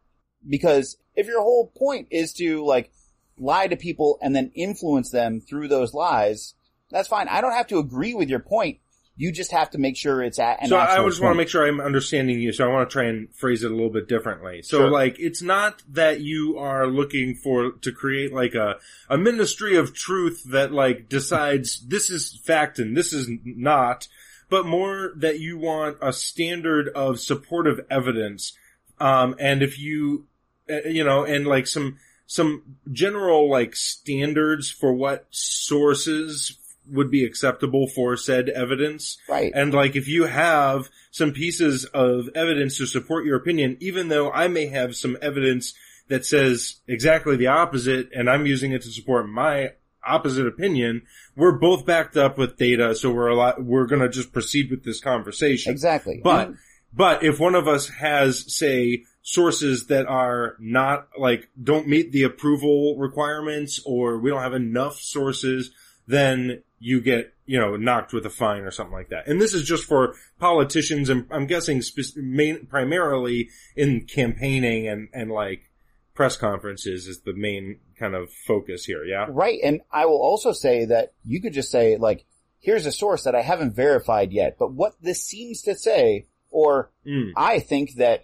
because 0.47 0.97
if 1.16 1.28
your 1.28 1.41
whole 1.41 1.68
point 1.68 2.07
is 2.12 2.34
to 2.34 2.66
like 2.66 2.91
lie 3.38 3.68
to 3.68 3.76
people 3.76 4.18
and 4.22 4.36
then 4.36 4.51
influence 4.55 5.10
them 5.10 5.41
through 5.41 5.68
those 5.68 5.93
lies, 5.93 6.53
that's 6.89 7.07
fine. 7.07 7.28
I 7.28 7.41
don't 7.41 7.53
have 7.53 7.68
to 7.68 7.80
agree 7.80 8.14
with 8.14 8.30
your 8.30 8.39
point. 8.39 8.80
You 9.20 9.34
just 9.34 9.51
have 9.51 9.70
to 9.72 9.78
make 9.78 9.97
sure 9.97 10.24
it's 10.24 10.39
at 10.39 10.65
so 10.65 10.78
I 10.78 11.03
just 11.05 11.20
want 11.22 11.34
to 11.34 11.38
make 11.38 11.49
sure 11.49 11.67
I'm 11.67 11.82
understanding 11.82 12.39
you. 12.39 12.53
So 12.53 12.63
I 12.63 12.72
want 12.72 12.89
to 12.89 12.93
try 12.93 13.03
and 13.03 13.28
phrase 13.36 13.65
it 13.65 13.70
a 13.70 13.74
little 13.74 13.89
bit 13.89 14.07
differently. 14.07 14.61
So 14.61 14.78
Sure. 14.78 14.89
like, 14.89 15.20
it's 15.20 15.41
not 15.41 15.84
that 15.89 16.22
you 16.22 16.57
are 16.57 16.88
looking 16.88 17.36
for 17.36 17.72
to 17.72 17.91
create 17.91 18.32
like 18.34 18.55
a 18.55 18.78
a 19.09 19.17
ministry 19.17 19.76
of 19.76 19.93
truth 19.93 20.43
that 20.51 20.72
like 20.72 21.09
decides 21.09 21.86
this 21.86 22.09
is 22.09 22.39
fact 22.45 22.80
and 22.80 22.95
this 22.95 23.11
is 23.11 23.30
not, 23.43 24.07
but 24.49 24.65
more 24.65 25.11
that 25.17 25.41
you 25.41 25.57
want 25.57 25.97
a 26.01 26.13
standard 26.13 26.88
of 26.88 27.20
supportive 27.20 27.82
evidence. 27.91 28.53
Um, 29.01 29.36
and 29.38 29.61
if 29.61 29.78
you, 29.78 30.28
uh, 30.70 30.88
you 30.88 31.03
know, 31.03 31.26
and 31.26 31.45
like 31.45 31.67
some 31.67 31.97
some 32.26 32.78
general 32.91 33.49
like 33.49 33.76
standards 33.76 34.70
for 34.70 34.93
what 34.93 35.26
sources 35.32 36.59
would 36.91 37.11
be 37.11 37.23
acceptable 37.25 37.87
for 37.87 38.15
said 38.17 38.49
evidence. 38.49 39.17
right. 39.27 39.51
And 39.53 39.73
like, 39.73 39.95
if 39.95 40.07
you 40.07 40.25
have 40.25 40.89
some 41.11 41.31
pieces 41.31 41.85
of 41.85 42.29
evidence 42.35 42.77
to 42.77 42.85
support 42.85 43.25
your 43.25 43.37
opinion, 43.37 43.77
even 43.79 44.07
though 44.09 44.31
I 44.31 44.47
may 44.47 44.67
have 44.67 44.95
some 44.95 45.17
evidence 45.21 45.73
that 46.07 46.25
says 46.25 46.77
exactly 46.87 47.35
the 47.37 47.47
opposite 47.47 48.09
and 48.15 48.29
I'm 48.29 48.45
using 48.45 48.71
it 48.71 48.81
to 48.83 48.89
support 48.91 49.29
my 49.29 49.73
opposite 50.05 50.47
opinion, 50.47 51.03
we're 51.35 51.57
both 51.59 51.85
backed 51.85 52.17
up 52.17 52.37
with 52.37 52.57
data. 52.57 52.95
So 52.95 53.11
we're 53.11 53.27
a 53.27 53.35
lot, 53.35 53.63
we're 53.63 53.85
going 53.85 54.01
to 54.01 54.09
just 54.09 54.31
proceed 54.33 54.71
with 54.71 54.83
this 54.83 54.99
conversation. 55.01 55.71
exactly. 55.71 56.21
But, 56.23 56.47
And- 56.47 56.57
but 56.91 57.23
if 57.23 57.39
one 57.39 57.53
of 57.53 57.67
us 57.67 57.87
has, 57.89 58.51
say, 58.51 59.03
sources 59.21 59.87
that 59.87 60.07
are 60.07 60.55
not, 60.59 61.09
like, 61.19 61.47
don't 61.61 61.87
meet 61.87 62.11
the 62.11 62.23
approval 62.23 62.97
requirements 62.97 63.79
or 63.85 64.17
we 64.17 64.31
don't 64.31 64.41
have 64.41 64.55
enough 64.55 64.99
sources, 64.99 65.69
then 66.10 66.64
you 66.80 66.99
get, 67.01 67.34
you 67.45 67.60
know, 67.60 67.76
knocked 67.76 68.14
with 68.14 68.26
a 68.26 68.30
fine 68.32 68.64
or 68.64 68.72
something 68.72 68.93
like 68.93 69.10
that. 69.10 69.28
And 69.28 69.39
this 69.39 69.53
is 69.53 69.64
just 69.64 69.84
for 69.86 70.16
politicians 70.39 71.07
and 71.10 71.28
I'm 71.30 71.45
guessing 71.45 71.82
spe- 71.84 72.18
main, 72.18 72.66
primarily 72.66 73.49
in 73.76 74.05
campaigning 74.05 74.88
and, 74.88 75.07
and 75.14 75.30
like 75.30 75.70
press 76.16 76.36
conferences 76.36 77.07
is 77.07 77.22
the 77.22 77.34
main 77.34 77.80
kind 77.99 78.16
of 78.16 78.32
focus 78.47 78.86
here. 78.86 79.05
Yeah. 79.05 79.28
Right. 79.30 79.60
And 79.64 79.82
I 79.91 80.07
will 80.07 80.22
also 80.22 80.51
say 80.51 80.86
that 80.86 81.14
you 81.24 81.41
could 81.41 81.53
just 81.53 81.70
say 81.70 81.95
like, 81.97 82.26
here's 82.60 82.88
a 82.88 82.91
source 82.91 83.24
that 83.26 83.36
I 83.36 83.41
haven't 83.41 83.76
verified 83.76 84.32
yet, 84.32 84.55
but 84.57 84.74
what 84.74 84.93
this 84.99 85.24
seems 85.24 85.62
to 85.64 85.76
say, 85.76 86.26
or 86.49 86.91
Mm. 87.05 87.34
I 87.38 87.60
think 87.60 87.95
that 87.97 88.24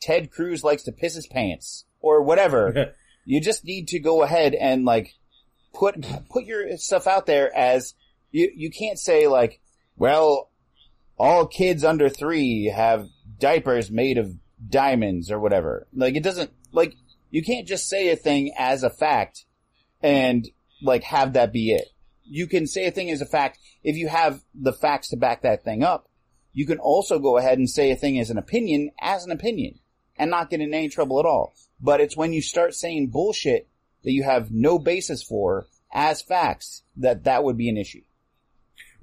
Ted 0.00 0.30
Cruz 0.30 0.62
likes 0.62 0.84
to 0.84 0.92
piss 0.92 1.14
his 1.14 1.26
pants 1.26 1.86
or 2.00 2.22
whatever. 2.22 2.94
you 3.24 3.40
just 3.40 3.64
need 3.64 3.88
to 3.88 3.98
go 3.98 4.22
ahead 4.22 4.54
and 4.54 4.84
like 4.84 5.14
put, 5.72 6.06
put 6.28 6.44
your 6.44 6.76
stuff 6.76 7.06
out 7.06 7.26
there 7.26 7.54
as 7.56 7.94
you, 8.30 8.50
you 8.54 8.70
can't 8.70 8.98
say 8.98 9.26
like, 9.26 9.60
well, 9.96 10.50
all 11.18 11.46
kids 11.46 11.84
under 11.84 12.08
three 12.08 12.72
have 12.74 13.06
diapers 13.38 13.90
made 13.90 14.18
of 14.18 14.32
diamonds 14.68 15.30
or 15.30 15.38
whatever. 15.38 15.86
Like 15.94 16.14
it 16.14 16.22
doesn't, 16.22 16.50
like, 16.72 16.94
you 17.30 17.42
can't 17.42 17.66
just 17.66 17.88
say 17.88 18.08
a 18.08 18.16
thing 18.16 18.52
as 18.58 18.82
a 18.82 18.90
fact 18.90 19.44
and 20.02 20.48
like 20.82 21.04
have 21.04 21.34
that 21.34 21.52
be 21.52 21.72
it. 21.72 21.88
You 22.24 22.46
can 22.46 22.66
say 22.66 22.86
a 22.86 22.90
thing 22.90 23.10
as 23.10 23.20
a 23.20 23.26
fact 23.26 23.58
if 23.82 23.96
you 23.96 24.08
have 24.08 24.42
the 24.54 24.72
facts 24.72 25.08
to 25.08 25.16
back 25.16 25.42
that 25.42 25.64
thing 25.64 25.82
up. 25.82 26.08
You 26.52 26.66
can 26.66 26.78
also 26.78 27.18
go 27.18 27.36
ahead 27.36 27.58
and 27.58 27.70
say 27.70 27.90
a 27.90 27.96
thing 27.96 28.18
as 28.18 28.30
an 28.30 28.38
opinion 28.38 28.90
as 29.00 29.24
an 29.24 29.30
opinion 29.30 29.78
and 30.16 30.30
not 30.30 30.50
get 30.50 30.60
in 30.60 30.74
any 30.74 30.88
trouble 30.88 31.20
at 31.20 31.26
all. 31.26 31.54
But 31.80 32.00
it's 32.00 32.16
when 32.16 32.32
you 32.32 32.42
start 32.42 32.74
saying 32.74 33.08
bullshit 33.08 33.68
that 34.04 34.12
you 34.12 34.22
have 34.22 34.50
no 34.50 34.78
basis 34.78 35.22
for 35.22 35.66
as 35.92 36.22
facts 36.22 36.82
that 36.96 37.24
that 37.24 37.44
would 37.44 37.56
be 37.56 37.68
an 37.68 37.76
issue. 37.76 38.02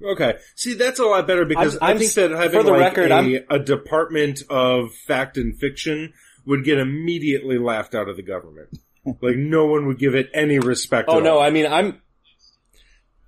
Okay. 0.02 0.34
See, 0.54 0.74
that's 0.74 1.00
a 1.00 1.04
lot 1.04 1.26
better 1.26 1.44
because 1.44 1.74
I'm- 1.76 1.82
i 1.82 1.90
I'm 1.92 1.98
think 1.98 2.12
that 2.14 2.30
having 2.30 2.50
for 2.60 2.62
the 2.62 2.70
like 2.70 2.80
record, 2.96 3.10
a, 3.10 3.14
I'm- 3.14 3.44
a 3.50 3.58
department 3.58 4.42
of 4.48 4.94
fact 4.94 5.36
and 5.36 5.58
fiction 5.58 6.12
would 6.46 6.64
get 6.64 6.78
immediately 6.78 7.58
laughed 7.58 7.94
out 7.94 8.08
of 8.08 8.16
the 8.16 8.22
government. 8.22 8.78
like 9.20 9.36
no 9.36 9.66
one 9.66 9.86
would 9.86 9.98
give 9.98 10.14
it 10.14 10.30
any 10.32 10.58
respect. 10.58 11.08
Oh 11.10 11.18
at 11.18 11.24
no, 11.24 11.36
all. 11.38 11.42
I 11.42 11.50
mean 11.50 11.66
I'm 11.66 12.00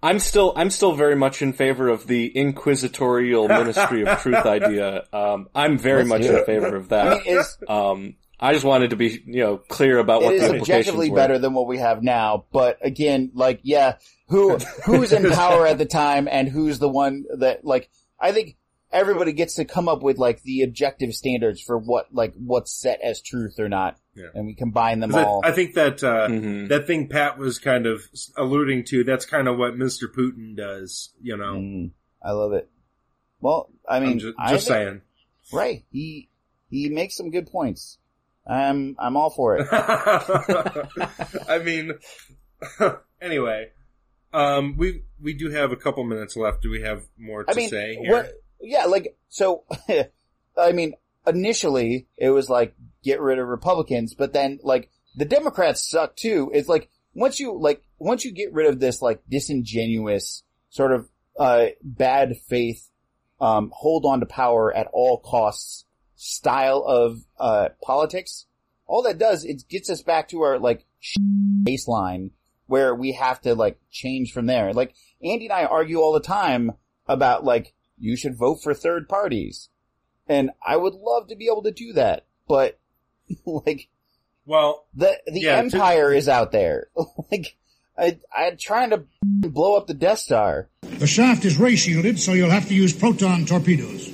I'm 0.02 0.18
still 0.18 0.52
I'm 0.56 0.70
still 0.70 0.92
very 0.94 1.16
much 1.16 1.42
in 1.42 1.52
favor 1.52 1.88
of 1.88 2.06
the 2.06 2.28
inquisitorial 2.28 3.48
ministry 3.60 4.06
of 4.06 4.18
truth 4.20 4.46
idea. 4.46 5.02
Um, 5.12 5.48
I'm 5.54 5.76
very 5.76 6.04
Let's 6.04 6.08
much 6.08 6.22
in 6.22 6.44
favor 6.46 6.76
of 6.76 6.90
I 6.92 6.96
that. 6.96 7.24
mean, 7.26 7.36
it's, 7.38 7.58
Um, 7.68 8.14
I 8.40 8.52
just 8.54 8.64
wanted 8.64 8.90
to 8.90 8.96
be 8.96 9.22
you 9.26 9.40
know 9.42 9.58
clear 9.58 9.98
about 9.98 10.22
what 10.22 10.34
it 10.34 10.38
the 10.38 10.44
is 10.46 10.50
implications 10.52 10.70
objectively 10.88 11.10
were. 11.10 11.16
better 11.16 11.38
than 11.38 11.52
what 11.54 11.66
we 11.66 11.78
have 11.78 12.02
now, 12.02 12.46
but 12.52 12.78
again, 12.82 13.30
like, 13.34 13.60
yeah, 13.62 13.96
who, 14.28 14.56
who's 14.84 15.12
in 15.12 15.30
power 15.32 15.66
at 15.66 15.78
the 15.78 15.84
time 15.86 16.26
and 16.30 16.48
who's 16.48 16.78
the 16.78 16.88
one 16.88 17.24
that, 17.38 17.64
like, 17.64 17.90
I 18.18 18.32
think 18.32 18.56
everybody 18.92 19.32
gets 19.32 19.54
to 19.56 19.64
come 19.64 19.88
up 19.88 20.02
with, 20.02 20.18
like, 20.18 20.42
the 20.42 20.62
objective 20.62 21.12
standards 21.14 21.60
for 21.60 21.76
what, 21.78 22.06
like, 22.14 22.32
what's 22.36 22.72
set 22.72 23.00
as 23.02 23.20
truth 23.20 23.58
or 23.60 23.68
not. 23.68 23.98
Yeah. 24.14 24.26
And 24.34 24.46
we 24.46 24.54
combine 24.54 25.00
them 25.00 25.14
all. 25.14 25.42
I, 25.44 25.48
I 25.48 25.52
think 25.52 25.74
that 25.74 26.02
uh, 26.02 26.28
Mhm. 26.28 26.68
that 26.68 26.86
thing 26.86 27.08
Pat 27.08 27.38
was 27.38 27.58
kind 27.58 27.86
of 27.86 28.02
alluding 28.36 28.84
to. 28.86 29.04
That's 29.04 29.24
kind 29.26 29.46
of 29.48 29.56
what 29.58 29.74
Mr. 29.74 30.04
Putin 30.12 30.56
does. 30.56 31.10
You 31.22 31.36
know. 31.36 31.54
Mm, 31.54 31.90
I 32.22 32.32
love 32.32 32.52
it. 32.52 32.68
Well, 33.40 33.70
I 33.88 34.00
mean, 34.00 34.12
I'm 34.12 34.18
just, 34.18 34.34
I 34.38 34.50
just 34.52 34.66
think- 34.68 34.74
saying. 34.76 35.00
right. 35.52 35.84
He, 35.92 36.28
he 36.68 36.88
makes 36.88 37.16
some 37.16 37.30
good 37.30 37.46
points. 37.46 37.98
I'm, 38.50 38.96
I'm 38.98 39.16
all 39.16 39.30
for 39.30 39.56
it. 39.56 39.68
I 41.48 41.58
mean, 41.58 41.92
anyway, 43.20 43.70
um, 44.32 44.76
we 44.76 45.02
we 45.20 45.34
do 45.34 45.50
have 45.50 45.72
a 45.72 45.76
couple 45.76 46.04
minutes 46.04 46.36
left. 46.36 46.62
Do 46.62 46.70
we 46.70 46.82
have 46.82 47.02
more 47.18 47.44
to 47.44 47.50
I 47.50 47.54
mean, 47.54 47.68
say? 47.68 47.96
Here? 47.96 48.12
what? 48.12 48.32
Yeah, 48.60 48.86
like 48.86 49.16
so. 49.28 49.64
I 50.56 50.72
mean, 50.72 50.94
initially 51.26 52.08
it 52.16 52.30
was 52.30 52.48
like 52.48 52.74
get 53.02 53.20
rid 53.20 53.38
of 53.38 53.46
Republicans, 53.46 54.14
but 54.14 54.32
then 54.32 54.58
like 54.62 54.90
the 55.16 55.24
Democrats 55.24 55.88
suck 55.88 56.16
too. 56.16 56.50
It's 56.52 56.68
like 56.68 56.88
once 57.14 57.40
you 57.40 57.58
like 57.58 57.82
once 57.98 58.24
you 58.24 58.32
get 58.32 58.52
rid 58.52 58.66
of 58.66 58.80
this 58.80 59.00
like 59.00 59.22
disingenuous 59.28 60.42
sort 60.70 60.92
of 60.92 61.08
uh 61.38 61.66
bad 61.82 62.36
faith, 62.48 62.88
um, 63.40 63.70
hold 63.72 64.04
on 64.06 64.20
to 64.20 64.26
power 64.26 64.74
at 64.74 64.88
all 64.92 65.18
costs 65.18 65.84
style 66.22 66.84
of 66.86 67.20
uh 67.38 67.70
politics. 67.82 68.46
All 68.86 69.02
that 69.04 69.16
does 69.18 69.42
it 69.44 69.64
gets 69.68 69.88
us 69.88 70.02
back 70.02 70.28
to 70.28 70.42
our 70.42 70.58
like 70.58 70.84
baseline 71.66 72.30
where 72.66 72.94
we 72.94 73.12
have 73.12 73.40
to 73.42 73.54
like 73.54 73.78
change 73.90 74.32
from 74.32 74.46
there. 74.46 74.72
Like 74.72 74.94
Andy 75.24 75.46
and 75.46 75.52
I 75.52 75.64
argue 75.64 75.98
all 76.00 76.12
the 76.12 76.20
time 76.20 76.72
about 77.06 77.42
like 77.44 77.72
you 77.98 78.16
should 78.16 78.36
vote 78.36 78.62
for 78.62 78.74
third 78.74 79.08
parties. 79.08 79.68
And 80.28 80.50
I 80.64 80.76
would 80.76 80.94
love 80.94 81.28
to 81.28 81.36
be 81.36 81.46
able 81.46 81.62
to 81.64 81.72
do 81.72 81.92
that, 81.94 82.26
but 82.46 82.78
like 83.46 83.88
Well, 84.44 84.86
the 84.94 85.18
the 85.26 85.40
Yeah, 85.40 85.52
to- 85.56 85.58
empire 85.58 86.12
is 86.12 86.28
out 86.28 86.52
there. 86.52 86.88
like 87.32 87.56
I 87.98 88.18
I'm 88.36 88.56
trying 88.58 88.90
to 88.90 89.04
blow 89.24 89.76
up 89.76 89.86
the 89.86 89.94
Death 89.94 90.18
Star. 90.18 90.68
The 90.82 91.06
shaft 91.06 91.44
is 91.44 91.58
ray 91.58 91.76
shielded, 91.76 92.18
so 92.20 92.32
you'll 92.34 92.50
have 92.50 92.68
to 92.68 92.74
use 92.74 92.92
proton 92.92 93.46
torpedoes. 93.46 94.08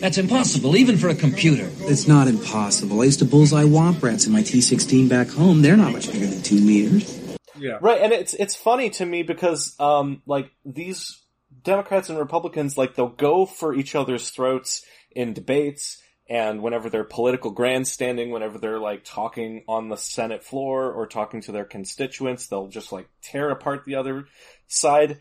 That's 0.00 0.16
impossible, 0.16 0.76
even 0.76 0.96
for 0.96 1.10
a 1.10 1.14
computer. 1.14 1.70
It's 1.80 2.08
not 2.08 2.26
impossible. 2.26 3.02
I 3.02 3.04
used 3.04 3.18
to 3.18 3.26
bullseye 3.26 3.64
womp 3.64 4.02
rats 4.02 4.26
in 4.26 4.32
my 4.32 4.42
T-16 4.42 5.10
back 5.10 5.28
home. 5.28 5.60
They're 5.60 5.76
not 5.76 5.92
much 5.92 6.10
bigger 6.10 6.26
than 6.26 6.42
two 6.42 6.58
meters. 6.58 7.36
yeah. 7.58 7.76
Right, 7.82 8.00
and 8.00 8.10
it's 8.10 8.32
it's 8.32 8.56
funny 8.56 8.88
to 8.90 9.04
me 9.04 9.22
because 9.22 9.78
um 9.78 10.22
like 10.24 10.50
these 10.64 11.20
Democrats 11.62 12.08
and 12.08 12.18
Republicans 12.18 12.78
like 12.78 12.94
they'll 12.94 13.08
go 13.08 13.44
for 13.44 13.74
each 13.74 13.94
other's 13.94 14.30
throats 14.30 14.84
in 15.10 15.34
debates 15.34 16.02
and 16.30 16.62
whenever 16.62 16.88
they're 16.88 17.04
political 17.04 17.50
grandstanding, 17.50 18.30
whenever 18.30 18.56
they're 18.56 18.78
like 18.78 19.02
talking 19.04 19.64
on 19.68 19.88
the 19.88 19.96
Senate 19.96 20.44
floor 20.44 20.90
or 20.92 21.08
talking 21.08 21.42
to 21.42 21.52
their 21.52 21.64
constituents, 21.64 22.46
they'll 22.46 22.68
just 22.68 22.92
like 22.92 23.08
tear 23.20 23.50
apart 23.50 23.84
the 23.84 23.96
other 23.96 24.26
side. 24.68 25.18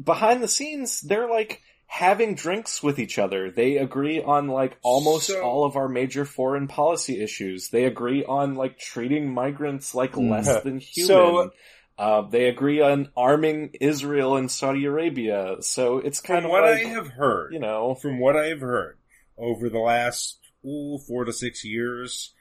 Behind 0.00 0.42
the 0.42 0.48
scenes, 0.48 1.00
they're 1.00 1.28
like 1.28 1.62
having 1.92 2.36
drinks 2.36 2.84
with 2.84 3.00
each 3.00 3.18
other. 3.18 3.50
They 3.50 3.76
agree 3.76 4.22
on 4.22 4.46
like 4.46 4.78
almost 4.82 5.26
So- 5.26 5.42
all 5.42 5.64
of 5.64 5.74
our 5.74 5.88
major 5.88 6.24
foreign 6.24 6.68
policy 6.68 7.20
issues. 7.20 7.70
They 7.70 7.84
agree 7.84 8.24
on 8.24 8.54
like 8.54 8.78
treating 8.78 9.34
migrants 9.34 9.92
like 9.92 10.16
less 10.16 10.62
than 10.62 10.78
human. 10.78 11.08
So- 11.08 11.50
uh, 11.98 12.22
they 12.22 12.48
agree 12.48 12.80
on 12.80 13.10
arming 13.14 13.72
Israel 13.78 14.36
and 14.36 14.50
Saudi 14.50 14.86
Arabia. 14.86 15.56
So 15.60 15.98
it's 15.98 16.20
kind 16.20 16.42
From 16.42 16.46
of 16.46 16.50
what 16.52 16.62
like, 16.62 16.86
I 16.86 16.88
have 16.90 17.08
heard, 17.08 17.52
you 17.52 17.58
know, 17.58 17.94
from 17.96 18.18
what 18.20 18.36
I 18.36 18.46
have 18.46 18.60
heard 18.60 18.96
over 19.36 19.68
the 19.68 19.80
last 19.80 20.38
ooh, 20.64 20.98
four 21.06 21.24
to 21.26 21.32
six 21.32 21.62
years, 21.62 22.32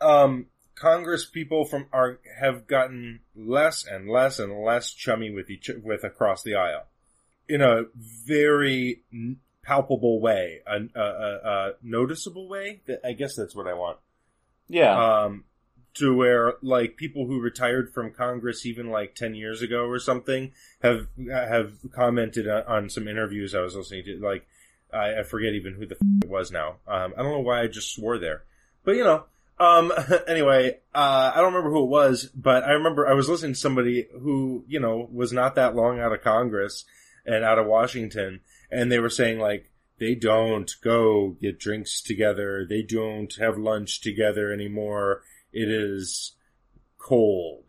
um, 0.00 0.46
Congress 0.76 1.26
people 1.26 1.66
from 1.66 1.88
are 1.92 2.20
have 2.40 2.66
gotten 2.66 3.20
less 3.36 3.84
and 3.84 4.08
less 4.08 4.38
and 4.38 4.64
less 4.64 4.92
chummy 4.92 5.30
with 5.30 5.50
each 5.50 5.70
with 5.84 6.02
across 6.04 6.42
the 6.42 6.54
aisle 6.54 6.84
in 7.50 7.60
a 7.60 7.84
very 7.96 9.02
palpable 9.62 10.20
way, 10.20 10.60
a, 10.66 10.78
a, 10.94 11.02
a, 11.02 11.72
noticeable 11.82 12.48
way. 12.48 12.80
I 13.04 13.12
guess 13.12 13.34
that's 13.34 13.54
what 13.54 13.66
I 13.66 13.74
want. 13.74 13.98
yeah. 14.68 15.22
Um, 15.24 15.44
to 15.92 16.14
where 16.14 16.54
like 16.62 16.96
people 16.96 17.26
who 17.26 17.40
retired 17.40 17.92
from 17.92 18.12
Congress 18.12 18.64
even 18.64 18.90
like 18.90 19.16
ten 19.16 19.34
years 19.34 19.60
ago 19.60 19.86
or 19.86 19.98
something 19.98 20.52
have 20.82 21.08
have 21.28 21.72
commented 21.92 22.48
on, 22.48 22.62
on 22.62 22.88
some 22.88 23.08
interviews 23.08 23.56
I 23.56 23.60
was 23.60 23.74
listening 23.74 24.04
to. 24.04 24.20
Like 24.20 24.46
I, 24.94 25.18
I 25.18 25.22
forget 25.24 25.52
even 25.54 25.74
who 25.74 25.86
the 25.86 25.96
f- 25.96 26.22
it 26.22 26.30
was 26.30 26.52
now. 26.52 26.76
Um, 26.86 27.12
I 27.18 27.22
don't 27.22 27.32
know 27.32 27.40
why 27.40 27.62
I 27.62 27.66
just 27.66 27.92
swore 27.92 28.18
there, 28.18 28.44
but 28.84 28.92
you 28.92 29.04
know. 29.04 29.24
Um, 29.58 29.92
anyway, 30.28 30.78
uh, 30.94 31.32
I 31.34 31.36
don't 31.38 31.52
remember 31.52 31.70
who 31.70 31.82
it 31.82 31.90
was, 31.90 32.30
but 32.34 32.62
I 32.62 32.70
remember 32.70 33.08
I 33.08 33.14
was 33.14 33.28
listening 33.28 33.54
to 33.54 33.60
somebody 33.60 34.06
who, 34.10 34.64
you 34.68 34.80
know, 34.80 35.08
was 35.12 35.32
not 35.32 35.56
that 35.56 35.74
long 35.74 36.00
out 36.00 36.12
of 36.12 36.22
Congress 36.22 36.84
and 37.30 37.44
out 37.44 37.58
of 37.58 37.66
Washington, 37.66 38.40
and 38.70 38.90
they 38.90 38.98
were 38.98 39.10
saying 39.10 39.38
like, 39.38 39.70
they 39.98 40.14
don't 40.14 40.70
go 40.82 41.36
get 41.40 41.60
drinks 41.60 42.00
together. 42.00 42.66
They 42.68 42.82
don't 42.82 43.32
have 43.38 43.58
lunch 43.58 44.00
together 44.00 44.52
anymore. 44.52 45.22
It 45.52 45.68
is 45.68 46.32
cold. 46.98 47.64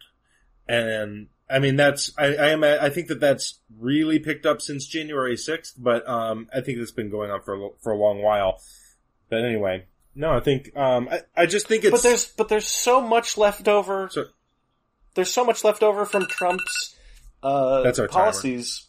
And 0.68 1.28
I 1.50 1.60
mean, 1.60 1.76
that's, 1.76 2.14
I, 2.18 2.28
I 2.36 2.48
am, 2.50 2.64
I 2.64 2.90
think 2.90 3.08
that 3.10 3.20
that's 3.20 3.60
really 3.78 4.18
picked 4.20 4.46
up 4.46 4.62
since 4.62 4.86
January 4.88 5.36
6th, 5.36 5.74
but, 5.78 6.08
um, 6.08 6.48
I 6.56 6.62
think 6.62 6.78
that's 6.78 6.92
been 6.92 7.10
going 7.10 7.30
on 7.30 7.42
for, 7.42 7.54
a 7.54 7.70
for 7.82 7.92
a 7.92 7.98
long 7.98 8.22
while. 8.22 8.62
But 9.30 9.44
anyway, 9.44 9.86
no, 10.16 10.32
I 10.32 10.40
think, 10.40 10.76
um, 10.78 11.10
I, 11.12 11.22
I 11.36 11.46
just 11.46 11.68
think 11.68 11.84
it's, 11.84 11.92
but 11.92 12.04
there's 12.04 12.28
but 12.28 12.48
there's 12.48 12.68
so 12.68 13.02
much 13.02 13.38
left 13.38 13.68
over. 13.68 14.10
So- 14.12 14.26
there's 15.14 15.32
so 15.32 15.44
much 15.44 15.66
left 15.66 15.84
over 15.84 16.06
from 16.06 16.26
Trump's 16.28 16.96
uh, 17.44 17.82
That's 17.82 18.00
our 18.00 18.08
policies. 18.08 18.88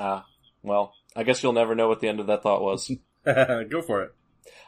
Ah, 0.00 0.24
well, 0.62 0.94
I 1.14 1.22
guess 1.24 1.42
you'll 1.42 1.52
never 1.52 1.74
know 1.74 1.88
what 1.88 2.00
the 2.00 2.08
end 2.08 2.20
of 2.20 2.28
that 2.28 2.42
thought 2.42 2.62
was. 2.62 2.90
go 3.24 3.82
for 3.86 4.02
it. 4.04 4.14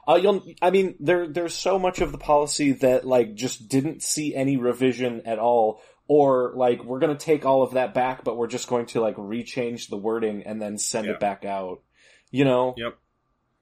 Uh, 0.06 0.16
you'll, 0.16 0.44
I 0.60 0.70
mean, 0.70 0.96
there, 1.00 1.26
there's 1.26 1.54
so 1.54 1.78
much 1.78 2.00
of 2.00 2.12
the 2.12 2.18
policy 2.18 2.72
that, 2.72 3.06
like, 3.06 3.34
just 3.34 3.68
didn't 3.68 4.02
see 4.02 4.34
any 4.34 4.56
revision 4.58 5.22
at 5.24 5.38
all, 5.38 5.80
or, 6.06 6.52
like, 6.54 6.84
we're 6.84 6.98
gonna 6.98 7.16
take 7.16 7.46
all 7.46 7.62
of 7.62 7.72
that 7.72 7.94
back, 7.94 8.24
but 8.24 8.36
we're 8.36 8.46
just 8.48 8.68
going 8.68 8.86
to, 8.86 9.00
like, 9.00 9.16
rechange 9.16 9.88
the 9.88 9.96
wording 9.96 10.42
and 10.44 10.60
then 10.60 10.76
send 10.76 11.06
Yeah. 11.06 11.12
it 11.12 11.20
back 11.20 11.44
out. 11.46 11.80
You 12.30 12.44
know? 12.44 12.74
Yep. 12.76 12.98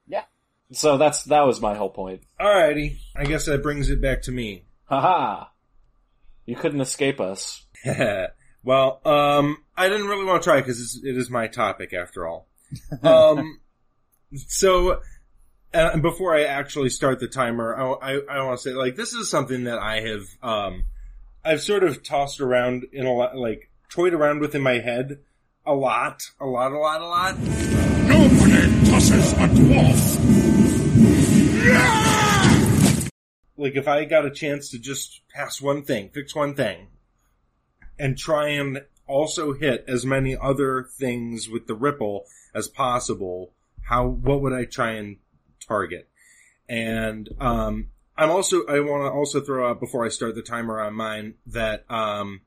Yeah. 0.07 0.23
So 0.73 0.97
that's, 0.97 1.23
that 1.25 1.45
was 1.45 1.61
my 1.61 1.75
whole 1.75 1.89
point. 1.91 2.23
Alrighty. 2.39 2.97
I 3.15 3.23
guess 3.25 3.45
that 3.45 3.63
brings 3.63 3.89
it 3.89 4.01
back 4.01 4.23
to 4.23 4.31
me. 4.31 4.65
Haha! 4.85 5.45
You 6.45 6.55
couldn't 6.57 6.81
escape 6.81 7.21
us. 7.21 7.65
well, 8.63 9.01
um, 9.05 9.57
I 9.75 9.89
didn't 9.89 10.07
really 10.07 10.25
want 10.25 10.43
to 10.43 10.49
try 10.49 10.59
because 10.59 11.01
it 11.03 11.17
is 11.17 11.29
my 11.29 11.47
topic 11.47 11.93
after 11.93 12.27
all. 12.27 12.47
Um, 13.03 13.59
so, 14.47 15.01
uh, 15.73 15.97
before 15.97 16.33
I 16.33 16.43
actually 16.43 16.89
start 16.89 17.19
the 17.19 17.27
timer, 17.27 17.75
I, 17.75 18.13
I, 18.13 18.19
I 18.29 18.43
want 18.43 18.59
to 18.59 18.63
say, 18.63 18.73
like, 18.73 18.95
this 18.95 19.13
is 19.13 19.29
something 19.29 19.65
that 19.65 19.77
I 19.77 19.99
have, 20.01 20.23
um, 20.41 20.85
I've 21.43 21.61
sort 21.61 21.83
of 21.83 22.01
tossed 22.01 22.39
around 22.39 22.85
in 22.93 23.05
a 23.05 23.11
lot, 23.11 23.35
like, 23.35 23.69
toyed 23.89 24.13
around 24.13 24.39
with 24.39 24.55
in 24.55 24.61
my 24.61 24.79
head 24.79 25.19
a 25.65 25.73
lot, 25.73 26.23
a 26.39 26.45
lot, 26.45 26.71
a 26.71 26.77
lot, 26.77 27.01
a 27.01 27.05
lot. 27.05 27.37
Nobody 27.39 28.89
tosses 28.89 29.33
a 29.33 29.47
dwarf. 29.47 30.19
Yeah! 31.65 33.07
Like, 33.57 33.75
if 33.75 33.87
I 33.87 34.05
got 34.05 34.25
a 34.25 34.31
chance 34.31 34.69
to 34.69 34.79
just 34.79 35.21
pass 35.33 35.61
one 35.61 35.83
thing, 35.83 36.09
fix 36.09 36.33
one 36.33 36.55
thing, 36.55 36.87
and 38.01 38.17
try 38.17 38.49
and 38.49 38.83
also 39.05 39.53
hit 39.53 39.85
as 39.87 40.07
many 40.07 40.35
other 40.35 40.87
things 40.97 41.47
with 41.47 41.67
the 41.67 41.75
ripple 41.75 42.25
as 42.55 42.67
possible, 42.67 43.53
how, 43.83 44.07
what 44.07 44.41
would 44.41 44.53
I 44.53 44.65
try 44.65 44.93
and 44.93 45.17
target? 45.67 46.09
And, 46.67 47.29
um, 47.39 47.89
I'm 48.17 48.31
also, 48.31 48.65
I 48.65 48.79
want 48.79 49.05
to 49.05 49.11
also 49.11 49.39
throw 49.39 49.69
out 49.69 49.79
before 49.79 50.03
I 50.03 50.09
start 50.09 50.33
the 50.33 50.41
timer 50.41 50.81
on 50.81 50.95
mine 50.95 51.35
that, 51.45 51.85
um, 51.91 52.41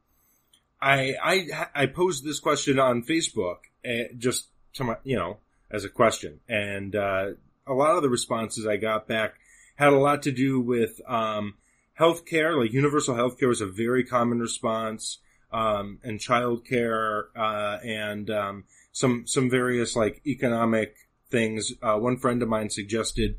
I, 0.83 1.15
I, 1.23 1.67
I 1.73 1.87
posed 1.87 2.25
this 2.25 2.41
question 2.41 2.81
on 2.81 3.05
Facebook, 3.05 3.59
uh, 3.89 4.13
just 4.19 4.49
to 4.75 4.85
my, 4.85 4.97
you 5.05 5.17
know, 5.17 5.39
as 5.71 5.85
a 5.85 5.89
question. 5.89 6.41
And, 6.49 6.97
uh, 6.97 7.27
a 7.65 7.75
lot 7.75 7.97
of 7.97 8.03
the 8.03 8.11
responses 8.11 8.67
I 8.67 8.77
got 8.77 9.07
back 9.07 9.35
had 9.77 9.93
a 9.93 9.99
lot 9.99 10.25
to 10.25 10.33
do 10.33 10.61
with, 10.61 11.01
um, 11.09 11.55
healthcare, 11.99 12.61
like 12.61 12.73
universal 12.73 13.15
healthcare 13.15 13.49
was 13.49 13.61
a 13.61 13.67
very 13.67 14.03
common 14.03 14.41
response, 14.41 15.19
um, 15.55 15.99
and 16.03 16.19
childcare, 16.19 17.25
uh, 17.37 17.79
and, 17.85 18.29
um, 18.31 18.65
some, 18.93 19.27
some 19.27 19.49
various 19.49 19.97
like 19.97 20.21
economic 20.27 20.97
things. 21.31 21.73
Uh, 21.83 21.97
one 21.97 22.17
friend 22.17 22.43
of 22.43 22.49
mine 22.49 22.71
suggested 22.71 23.37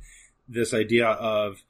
this 0.47 0.73
idea 0.73 1.07
of 1.07 1.63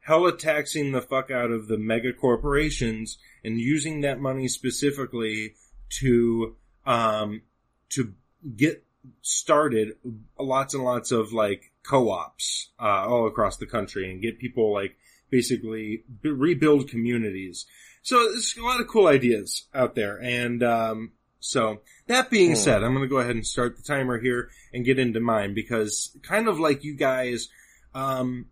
hella 0.00 0.36
taxing 0.36 0.92
the 0.92 1.00
fuck 1.00 1.30
out 1.30 1.50
of 1.50 1.68
the 1.68 1.78
mega 1.78 2.12
corporations 2.12 3.18
and 3.44 3.60
using 3.60 4.00
that 4.00 4.20
money 4.20 4.48
specifically 4.48 5.54
to, 5.88 6.56
um, 6.84 7.42
to 7.88 8.12
get 8.56 8.84
started 9.22 9.96
lots 10.38 10.74
and 10.74 10.84
lots 10.84 11.12
of 11.12 11.32
like 11.32 11.72
co-ops, 11.82 12.70
uh, 12.80 13.06
all 13.06 13.26
across 13.26 13.56
the 13.56 13.66
country 13.66 14.10
and 14.10 14.22
get 14.22 14.38
people 14.38 14.72
like 14.72 14.96
basically 15.30 16.04
b- 16.22 16.30
rebuild 16.30 16.88
communities. 16.88 17.66
So 18.06 18.22
there's 18.30 18.56
a 18.56 18.62
lot 18.64 18.80
of 18.80 18.86
cool 18.86 19.08
ideas 19.08 19.64
out 19.74 19.96
there. 19.96 20.16
And, 20.22 20.62
um, 20.62 21.10
so 21.40 21.80
that 22.06 22.30
being 22.30 22.50
Hmm. 22.50 22.56
said, 22.56 22.84
I'm 22.84 22.92
going 22.94 23.02
to 23.04 23.08
go 23.08 23.18
ahead 23.18 23.34
and 23.34 23.44
start 23.44 23.76
the 23.76 23.82
timer 23.82 24.20
here 24.20 24.48
and 24.72 24.84
get 24.84 25.00
into 25.00 25.18
mine 25.18 25.54
because 25.54 26.16
kind 26.22 26.46
of 26.46 26.60
like 26.60 26.84
you 26.84 26.94
guys, 26.94 27.48
um, 27.94 28.46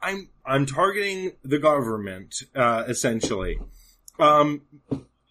I'm, 0.00 0.28
I'm 0.44 0.66
targeting 0.66 1.32
the 1.42 1.58
government, 1.58 2.42
uh, 2.54 2.84
essentially. 2.86 3.58
Um, 4.20 4.62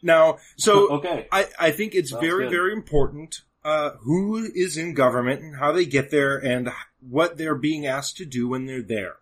now, 0.01 0.39
so 0.57 0.89
okay. 0.97 1.25
I, 1.31 1.47
I 1.57 1.71
think 1.71 1.95
it's 1.95 2.11
Sounds 2.11 2.21
very, 2.25 2.43
good. 2.45 2.51
very 2.51 2.73
important, 2.73 3.39
uh, 3.63 3.91
who 4.01 4.49
is 4.53 4.75
in 4.75 4.93
government 4.95 5.41
and 5.41 5.55
how 5.55 5.71
they 5.71 5.85
get 5.85 6.11
there 6.11 6.37
and 6.37 6.69
what 6.99 7.37
they're 7.37 7.55
being 7.55 7.85
asked 7.87 8.17
to 8.17 8.25
do 8.25 8.49
when 8.49 8.65
they're 8.65 8.81
there. 8.81 9.15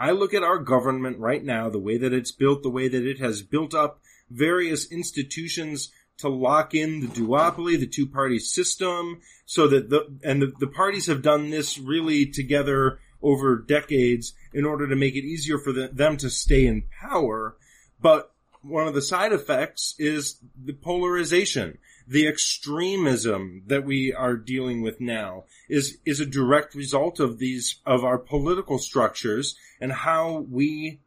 I 0.00 0.12
look 0.12 0.32
at 0.32 0.42
our 0.42 0.58
government 0.58 1.18
right 1.18 1.44
now, 1.44 1.68
the 1.68 1.78
way 1.78 1.98
that 1.98 2.14
it's 2.14 2.32
built, 2.32 2.62
the 2.62 2.70
way 2.70 2.88
that 2.88 3.06
it 3.06 3.20
has 3.20 3.42
built 3.42 3.74
up 3.74 4.00
various 4.30 4.90
institutions 4.90 5.92
to 6.18 6.28
lock 6.28 6.74
in 6.74 7.00
the 7.00 7.06
duopoly, 7.06 7.78
the 7.78 7.86
two 7.86 8.06
party 8.06 8.38
system, 8.38 9.20
so 9.44 9.68
that 9.68 9.90
the, 9.90 10.06
and 10.24 10.40
the, 10.40 10.52
the 10.58 10.66
parties 10.66 11.06
have 11.06 11.20
done 11.20 11.50
this 11.50 11.78
really 11.78 12.24
together 12.24 12.98
over 13.22 13.58
decades 13.58 14.32
in 14.54 14.64
order 14.64 14.88
to 14.88 14.96
make 14.96 15.16
it 15.16 15.24
easier 15.24 15.58
for 15.58 15.72
the, 15.72 15.88
them 15.92 16.16
to 16.16 16.30
stay 16.30 16.66
in 16.66 16.84
power. 16.98 17.56
But 18.00 18.32
one 18.62 18.88
of 18.88 18.94
the 18.94 19.02
side 19.02 19.32
effects 19.32 19.94
is 19.98 20.40
the 20.64 20.72
polarization. 20.72 21.76
The 22.10 22.26
extremism 22.26 23.62
that 23.68 23.84
we 23.84 24.12
are 24.12 24.34
dealing 24.34 24.82
with 24.82 25.00
now 25.00 25.44
is 25.68 25.98
is 26.04 26.18
a 26.18 26.26
direct 26.26 26.74
result 26.74 27.20
of 27.20 27.38
these 27.38 27.76
of 27.86 28.04
our 28.04 28.18
political 28.18 28.78
structures 28.78 29.54
and 29.80 29.92
how 29.92 30.44
we 30.50 30.98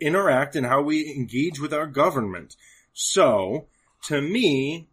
interact 0.00 0.56
and 0.56 0.64
how 0.64 0.80
we 0.80 1.14
engage 1.14 1.60
with 1.60 1.74
our 1.74 1.86
government. 1.86 2.56
So, 2.94 3.66
to 4.04 4.22
me, 4.22 4.88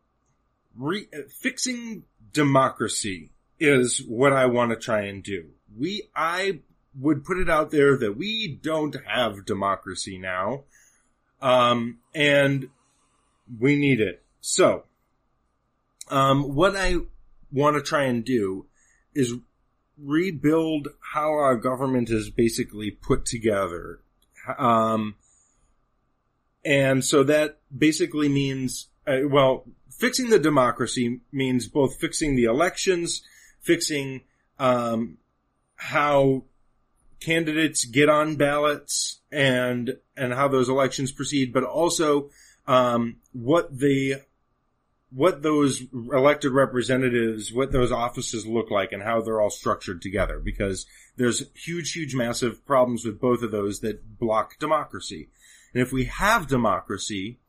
re- 0.76 1.08
fixing 1.30 2.04
democracy 2.34 3.32
is 3.62 4.04
what 4.06 4.34
I 4.34 4.46
want 4.48 4.72
to 4.72 4.76
try 4.76 5.04
and 5.04 5.24
do. 5.24 5.52
We, 5.78 6.10
I 6.14 6.60
would 7.00 7.24
put 7.24 7.40
it 7.40 7.50
out 7.50 7.72
there 7.72 7.98
that 7.98 8.18
we 8.18 8.60
don't 8.62 8.96
have 9.08 9.46
democracy 9.46 10.18
now. 10.18 10.64
Um, 11.42 12.00
and 12.14 12.70
we 13.58 13.78
need 13.78 14.02
it. 14.02 14.22
So, 14.42 14.84
um, 16.10 16.56
what 16.56 16.76
I 16.76 16.96
want 17.52 17.76
to 17.78 17.82
try 17.82 18.04
and 18.04 18.24
do 18.24 18.66
is 19.14 19.34
rebuild 19.98 20.90
how 21.14 21.32
our 21.32 21.56
government 21.56 22.10
is 22.10 22.30
basically 22.30 22.92
put 22.92 23.26
together. 23.26 24.02
Um, 24.58 25.16
and 26.64 27.04
so 27.04 27.24
that 27.24 27.60
basically 27.76 28.30
means, 28.30 28.88
uh, 29.08 29.20
well, 29.28 29.66
fixing 29.90 30.30
the 30.30 30.40
democracy 30.40 31.22
means 31.32 31.68
both 31.68 32.00
fixing 32.00 32.36
the 32.36 32.46
elections, 32.46 33.22
fixing, 33.60 34.22
um, 34.58 35.18
how 35.76 36.44
candidates 37.20 37.86
get 37.86 38.10
on 38.10 38.36
ballots 38.36 39.20
and, 39.32 39.98
and 40.16 40.34
how 40.34 40.48
those 40.48 40.70
elections 40.70 41.12
proceed, 41.12 41.54
but 41.54 41.64
also, 41.64 42.30
um, 42.68 43.18
what 43.34 43.78
the 43.78 44.22
what 45.12 45.42
those 45.42 45.84
elected 45.92 46.52
representatives, 46.52 47.52
what 47.52 47.72
those 47.72 47.92
offices 47.92 48.46
look 48.46 48.70
like 48.70 48.92
and 48.92 49.04
how 49.04 49.22
they're 49.22 49.42
all 49.42 49.50
structured 49.50 50.02
together 50.02 50.40
because 50.40 50.86
there's 51.18 51.50
huge, 51.56 51.94
huge, 51.94 52.14
massive 52.14 52.66
problems 52.66 53.06
with 53.06 53.20
both 53.20 53.42
of 53.42 53.52
those 53.52 53.80
that 53.80 54.20
block 54.20 54.60
democracy. 54.60 55.30
And 55.74 55.82
if 55.82 55.92
we 55.92 56.06
have 56.06 56.48
democracy, 56.48 57.40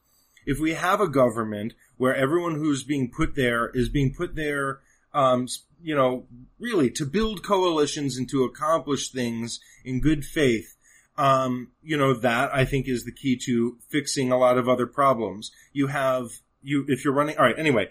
if 0.47 0.59
we 0.59 0.73
have 0.73 1.01
a 1.01 1.09
government 1.09 1.75
where 1.97 2.15
everyone 2.15 2.55
who's 2.55 2.83
being 2.83 3.11
put 3.11 3.35
there 3.35 3.71
is 3.71 3.91
being 3.91 4.15
put 4.15 4.35
there, 4.35 4.81
um, 5.13 5.47
you 5.83 5.95
know, 5.95 6.27
really 6.59 6.91
to 6.91 7.05
build 7.05 7.43
coalitions 7.43 8.17
and 8.17 8.29
to 8.31 8.45
accomplish 8.45 9.11
things 9.11 9.61
in 9.85 10.01
good 10.01 10.25
faith, 10.25 10.77
um, 11.19 11.73
you 11.83 11.97
know, 11.97 12.15
that 12.15 12.55
I 12.55 12.65
think 12.65 12.89
is 12.89 13.05
the 13.05 13.13
key 13.13 13.39
to 13.45 13.77
fixing 13.89 14.33
a 14.33 14.39
lot 14.39 14.57
of 14.57 14.69
other 14.69 14.87
problems. 14.87 15.51
You 15.73 15.89
have 15.89 16.31
you 16.63 16.85
if 16.89 17.05
you're 17.05 17.15
running. 17.15 17.39
All 17.39 17.45
right. 17.45 17.59
Anyway, 17.59 17.89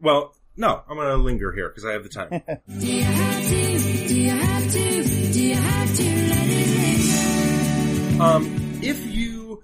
well, 0.00 0.34
no, 0.56 0.82
I'm 0.88 0.96
going 0.96 1.08
to 1.08 1.16
linger 1.16 1.52
here 1.52 1.68
because 1.68 1.84
I 1.84 1.92
have 1.92 2.02
the 2.02 2.08
time. 2.08 2.30
Do 2.78 2.86
you 2.86 3.02
have 3.04 3.48
to? 3.48 3.78
Do 4.08 4.20
you 4.20 4.30
have 4.30 4.72
to? 4.72 5.32
Do 5.32 5.42
you 5.42 5.54
have 5.54 5.96
to 5.96 6.04
let 6.04 6.46
it 6.48 8.10
linger? 8.10 8.22
um, 8.22 8.80
if 8.82 9.06
you 9.06 9.62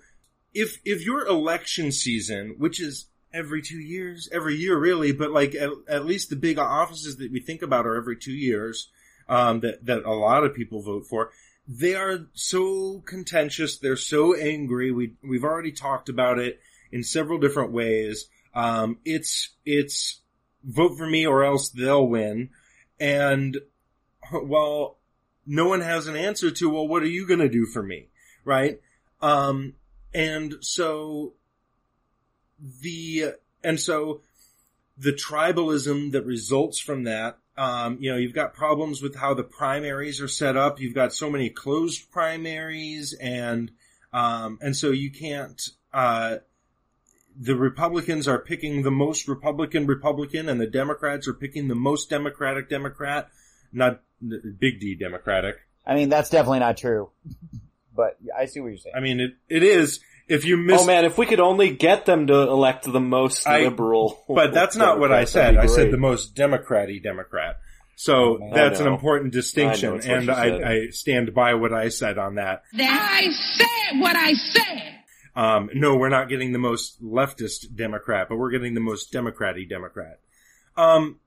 if 0.55 0.81
if 0.85 1.05
your 1.05 1.27
election 1.27 1.93
season, 1.93 2.57
which 2.59 2.81
is 2.81 3.07
every 3.33 3.63
two 3.63 3.79
years, 3.79 4.29
every 4.33 4.57
year 4.57 4.79
really, 4.79 5.13
but 5.13 5.31
like 5.31 5.55
at, 5.55 5.71
at 5.89 6.05
least 6.05 6.29
the 6.31 6.37
big 6.37 6.59
offices 6.59 7.17
that 7.17 7.33
we 7.33 7.41
think 7.41 7.63
about 7.63 7.87
are 7.87 7.97
every 7.97 8.17
two 8.17 8.33
years. 8.33 8.91
Um, 9.29 9.61
that 9.61 9.87
that 9.87 10.05
a 10.05 10.13
lot 10.13 10.45
of 10.45 10.55
people 10.55 10.83
vote 10.83 11.07
for. 11.07 11.31
They 11.67 11.95
are 11.95 12.27
so 12.35 13.03
contentious. 13.07 13.79
They're 13.79 13.97
so 13.97 14.35
angry. 14.35 14.91
We 14.91 15.15
we've 15.23 15.45
already 15.45 15.73
talked 15.73 16.09
about 16.09 16.39
it 16.39 16.61
in 16.91 17.03
several 17.05 17.39
different 17.39 17.73
ways. 17.73 18.27
Um, 18.55 18.99
it's, 19.05 19.51
it's 19.65 20.21
vote 20.65 20.97
for 20.97 21.07
me 21.07 21.27
or 21.27 21.45
else 21.45 21.71
they'll 21.71 22.07
win. 22.07 22.51
And, 23.01 23.59
well, 24.33 24.99
no 25.47 25.69
one 25.69 25.81
has 25.81 26.07
an 26.07 26.17
answer 26.17 26.51
to, 26.51 26.71
well, 26.71 26.87
what 26.87 27.03
are 27.03 27.07
you 27.07 27.27
going 27.27 27.41
to 27.41 27.49
do 27.49 27.67
for 27.67 27.83
me? 27.83 28.09
Right? 28.45 28.81
Um, 29.21 29.75
and 30.15 30.57
so 30.61 31.35
the, 32.81 33.35
and 33.65 33.81
so 33.81 34.21
the 34.99 35.13
tribalism 35.13 36.13
that 36.13 36.25
results 36.25 36.79
from 36.79 37.05
that, 37.05 37.39
um, 37.57 37.99
you 38.01 38.11
know, 38.11 38.17
you've 38.17 38.35
got 38.35 38.55
problems 38.55 39.03
with 39.03 39.17
how 39.17 39.35
the 39.35 39.43
primaries 39.43 40.21
are 40.21 40.29
set 40.29 40.57
up. 40.57 40.81
You've 40.81 40.95
got 40.95 41.13
so 41.13 41.31
many 41.31 41.51
closed 41.51 42.11
primaries 42.11 43.13
and, 43.15 43.71
um, 44.13 44.59
and 44.63 44.77
so 44.77 44.91
you 44.91 45.11
can't, 45.11 45.61
uh, 45.93 46.39
the 47.39 47.57
Republicans 47.57 48.29
are 48.29 48.39
picking 48.39 48.83
the 48.83 48.91
most 48.91 49.29
Republican 49.29 49.87
Republican 49.87 50.49
and 50.49 50.61
the 50.61 50.67
Democrats 50.67 51.27
are 51.29 51.35
picking 51.35 51.69
the 51.69 51.75
most 51.75 52.11
Democratic 52.11 52.69
Democrat, 52.69 53.29
not 53.73 54.01
big 54.21 54.81
D 54.81 54.95
Democratic. 54.95 55.57
I 55.87 55.95
mean, 55.95 56.09
that's 56.09 56.31
definitely 56.31 56.61
not 56.61 56.77
true. 56.77 57.11
But 57.95 58.17
I 58.35 58.47
see 58.47 58.61
what 58.61 58.69
you're 58.69 58.79
saying. 58.79 58.95
I 58.97 59.01
mean, 59.01 59.21
it, 59.21 59.33
it 59.51 59.63
is. 59.63 60.01
If 60.27 60.47
you 60.47 60.57
miss, 60.57 60.81
Oh 60.81 60.87
man, 60.87 61.05
if 61.05 61.19
we 61.19 61.27
could 61.27 61.41
only 61.41 61.77
get 61.77 62.07
them 62.07 62.29
to 62.29 62.35
elect 62.35 62.91
the 62.91 63.01
most 63.01 63.47
I- 63.47 63.65
liberal. 63.65 64.25
but 64.29 64.55
that's 64.55 64.77
not 64.77 64.99
what 64.99 65.13
I 65.13 65.25
said. 65.27 65.59
I 65.59 65.67
said 65.67 65.91
the 65.91 65.99
most 65.99 66.35
Democraty 66.35 67.03
Democrat. 67.03 67.57
So 67.97 68.15
oh, 68.15 68.39
man. 68.39 68.51
that's 68.55 68.81
I 68.81 68.87
an 68.87 68.93
important 68.93 69.35
distinction, 69.35 69.89
I 69.89 69.93
know, 69.93 69.97
it's 69.99 70.07
what 70.07 70.17
and. 70.17 70.65
I, 70.65 70.71
I 70.73 70.89
stand 70.89 71.35
by 71.35 71.53
what 71.55 71.75
I 71.75 71.89
said 71.89 72.17
on 72.17 72.37
that. 72.37 72.63
I 72.75 73.31
said 73.31 74.01
what 74.01 74.17
I 74.17 74.33
said. 74.33 75.02
Um, 75.35 75.71
no, 75.75 75.97
we're 75.97 76.11
not 76.11 76.29
getting 76.29 76.53
the 76.53 76.59
most 76.59 77.03
leftist 77.03 77.75
Democrat, 77.75 78.29
but 78.29 78.37
we're 78.37 78.51
getting 78.51 78.75
the 78.75 78.81
most 78.81 79.13
Democraty 79.13 79.69
Democrat. 79.69 80.21
Um, 80.77 81.21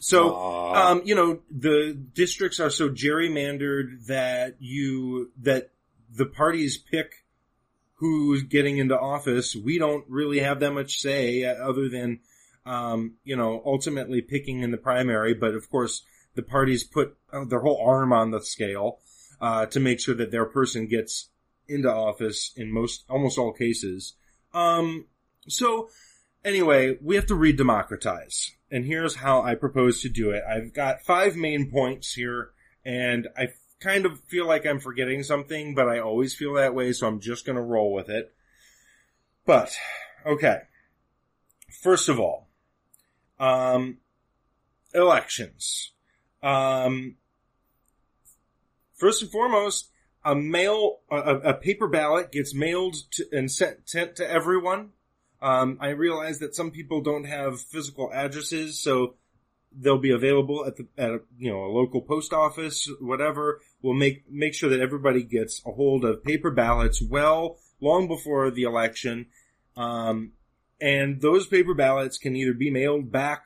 so, 0.00 0.74
um, 0.74 1.02
you 1.04 1.14
know, 1.14 1.40
the 1.50 1.94
districts 1.94 2.60
are 2.60 2.70
so 2.70 2.88
gerrymandered 2.88 4.06
that 4.06 4.56
you, 4.60 5.32
that 5.42 5.70
the 6.14 6.26
parties 6.26 6.78
pick 6.78 7.24
who's 7.94 8.42
getting 8.42 8.78
into 8.78 8.98
office. 8.98 9.56
We 9.56 9.78
don't 9.78 10.04
really 10.08 10.40
have 10.40 10.60
that 10.60 10.72
much 10.72 11.00
say 11.00 11.44
uh, 11.44 11.54
other 11.54 11.88
than, 11.88 12.20
um, 12.66 13.14
you 13.24 13.36
know, 13.36 13.62
ultimately 13.64 14.20
picking 14.20 14.62
in 14.62 14.70
the 14.70 14.76
primary. 14.76 15.34
But 15.34 15.54
of 15.54 15.70
course, 15.70 16.02
the 16.34 16.42
parties 16.42 16.84
put 16.84 17.16
uh, 17.32 17.44
their 17.44 17.60
whole 17.60 17.82
arm 17.84 18.12
on 18.12 18.30
the 18.30 18.42
scale, 18.42 18.98
uh, 19.40 19.66
to 19.66 19.80
make 19.80 20.00
sure 20.00 20.14
that 20.14 20.30
their 20.30 20.46
person 20.46 20.86
gets 20.86 21.28
into 21.68 21.92
office 21.92 22.52
in 22.56 22.72
most, 22.72 23.04
almost 23.08 23.38
all 23.38 23.52
cases. 23.52 24.14
Um, 24.52 25.06
so 25.48 25.88
anyway, 26.44 26.96
we 27.02 27.16
have 27.16 27.26
to 27.26 27.34
redemocratize. 27.34 28.50
And 28.70 28.84
here's 28.84 29.16
how 29.16 29.42
I 29.42 29.54
propose 29.54 30.02
to 30.02 30.08
do 30.08 30.30
it. 30.30 30.42
I've 30.48 30.72
got 30.74 31.02
five 31.02 31.36
main 31.36 31.70
points 31.70 32.12
here, 32.12 32.50
and 32.84 33.28
I 33.36 33.48
kind 33.80 34.06
of 34.06 34.20
feel 34.24 34.46
like 34.46 34.66
I'm 34.66 34.80
forgetting 34.80 35.22
something, 35.22 35.74
but 35.74 35.88
I 35.88 35.98
always 36.00 36.34
feel 36.34 36.54
that 36.54 36.74
way, 36.74 36.92
so 36.92 37.06
I'm 37.06 37.20
just 37.20 37.46
gonna 37.46 37.62
roll 37.62 37.92
with 37.92 38.08
it. 38.08 38.34
But, 39.46 39.76
okay. 40.26 40.62
First 41.82 42.08
of 42.08 42.18
all, 42.18 42.48
um, 43.38 43.98
elections. 44.94 45.92
Um, 46.42 47.16
first 48.94 49.22
and 49.22 49.30
foremost, 49.30 49.90
a 50.24 50.34
mail, 50.34 51.00
a, 51.10 51.16
a 51.16 51.54
paper 51.54 51.88
ballot 51.88 52.32
gets 52.32 52.54
mailed 52.54 52.96
to, 53.12 53.26
and 53.32 53.50
sent, 53.50 53.88
sent 53.88 54.16
to 54.16 54.30
everyone. 54.30 54.90
Um, 55.42 55.76
I 55.80 55.90
realize 55.90 56.38
that 56.38 56.54
some 56.54 56.70
people 56.70 57.02
don't 57.02 57.24
have 57.24 57.60
physical 57.60 58.10
addresses, 58.12 58.80
so 58.80 59.16
they'll 59.76 59.98
be 59.98 60.12
available 60.12 60.64
at 60.64 60.76
the, 60.76 60.86
at 60.96 61.10
a, 61.10 61.20
you 61.36 61.50
know, 61.50 61.64
a 61.64 61.70
local 61.70 62.00
post 62.00 62.32
office, 62.32 62.88
whatever. 63.00 63.60
We'll 63.82 63.94
make, 63.94 64.24
make 64.30 64.54
sure 64.54 64.70
that 64.70 64.80
everybody 64.80 65.22
gets 65.22 65.60
a 65.66 65.72
hold 65.72 66.04
of 66.04 66.24
paper 66.24 66.50
ballots 66.50 67.02
well, 67.02 67.58
long 67.80 68.08
before 68.08 68.50
the 68.50 68.62
election. 68.62 69.26
Um, 69.76 70.32
and 70.80 71.20
those 71.20 71.46
paper 71.46 71.74
ballots 71.74 72.16
can 72.16 72.36
either 72.36 72.54
be 72.54 72.70
mailed 72.70 73.12
back 73.12 73.44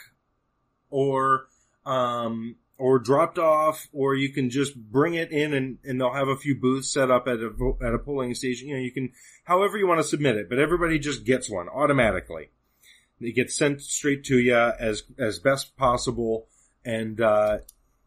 or, 0.91 1.47
um, 1.85 2.57
or 2.79 3.01
dropped 3.01 3.39
off, 3.39 3.89
or 3.93 4.14
you 4.14 4.33
can 4.33 4.51
just 4.51 4.76
bring 4.76 5.14
it 5.14 5.33
in 5.33 5.53
and, 5.53 5.79
and 5.85 6.01
they'll 6.01 6.14
have 6.14 6.29
a 6.29 6.37
few 6.37 6.55
booths 6.55 6.93
set 6.93 7.11
up 7.11 7.26
at 7.26 7.39
a, 7.41 7.51
at 7.85 7.93
a 7.93 7.99
polling 7.99 8.35
station. 8.35 8.68
You 8.68 8.76
know, 8.76 8.81
you 8.81 8.93
can, 8.93 9.12
however 9.45 9.76
you 9.76 9.87
want 9.87 9.99
to 9.99 10.05
submit 10.05 10.37
it, 10.37 10.49
but 10.49 10.61
everybody 10.61 10.99
just 11.01 11.24
gets 11.24 11.51
one 11.51 11.68
automatically. 11.68 12.51
It 13.20 13.33
gets 13.33 13.57
sent 13.57 13.83
straight 13.83 14.24
to 14.26 14.39
you 14.39 14.55
as, 14.57 15.03
as 15.18 15.41
best 15.41 15.76
possible 15.76 16.47
and, 16.85 17.20
uh, 17.20 17.59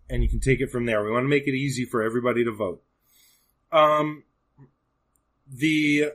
and 0.10 0.24
you 0.24 0.30
can 0.30 0.40
take 0.40 0.62
it 0.62 0.72
from 0.72 0.86
there. 0.86 1.04
We 1.04 1.12
want 1.12 1.26
to 1.26 1.30
make 1.30 1.48
it 1.48 1.54
easy 1.54 1.84
for 1.84 2.02
everybody 2.02 2.46
to 2.46 2.52
vote. 2.52 2.82
Um, 3.74 4.24
the, 5.48 6.12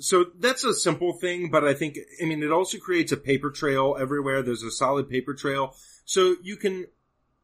so 0.00 0.26
that's 0.38 0.64
a 0.64 0.74
simple 0.74 1.12
thing, 1.12 1.50
but 1.50 1.64
I 1.64 1.74
think, 1.74 1.98
I 2.22 2.26
mean, 2.26 2.42
it 2.42 2.52
also 2.52 2.78
creates 2.78 3.12
a 3.12 3.16
paper 3.16 3.50
trail 3.50 3.96
everywhere. 3.98 4.42
There's 4.42 4.62
a 4.62 4.70
solid 4.70 5.08
paper 5.08 5.34
trail. 5.34 5.74
So 6.04 6.36
you 6.42 6.56
can, 6.56 6.86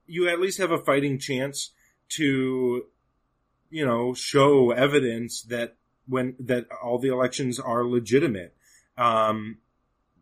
you 0.06 0.28
at 0.28 0.40
least 0.40 0.58
have 0.58 0.70
a 0.70 0.78
fighting 0.78 1.18
chance 1.18 1.70
to, 2.10 2.86
you 3.70 3.86
know, 3.86 4.14
show 4.14 4.70
evidence 4.70 5.42
that 5.42 5.76
when, 6.06 6.36
that 6.40 6.66
all 6.82 6.98
the 6.98 7.08
elections 7.08 7.58
are 7.60 7.84
legitimate. 7.84 8.54
um, 8.96 9.58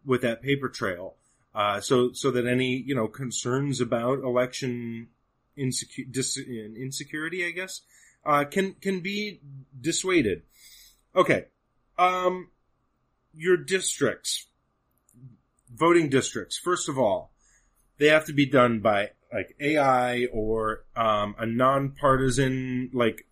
with 0.05 0.23
that 0.23 0.43
paper 0.43 0.69
trail, 0.69 1.15
uh, 1.55 1.81
so 1.81 2.13
so 2.13 2.31
that 2.31 2.47
any 2.47 2.77
you 2.77 2.95
know 2.95 3.09
concerns 3.09 3.81
about 3.81 4.19
election 4.21 5.09
insecu- 5.57 6.11
dis- 6.11 6.39
insecurity, 6.39 7.47
I 7.47 7.51
guess, 7.51 7.83
uh, 8.25 8.45
can 8.45 8.75
can 8.81 9.01
be 9.01 9.41
dissuaded. 9.79 10.43
Okay, 11.15 11.47
um, 11.99 12.49
your 13.35 13.57
districts, 13.57 14.47
voting 15.73 16.09
districts. 16.09 16.59
First 16.59 16.89
of 16.89 16.99
all, 16.99 17.33
they 17.99 18.09
have 18.09 18.27
to 18.27 18.33
be 18.33 18.47
done 18.47 18.81
by 18.81 19.11
like 19.33 19.55
AI 19.61 20.27
or 20.27 20.85
um, 20.97 21.35
a 21.39 21.47
nonpartisan, 21.47 22.91
like 22.93 23.27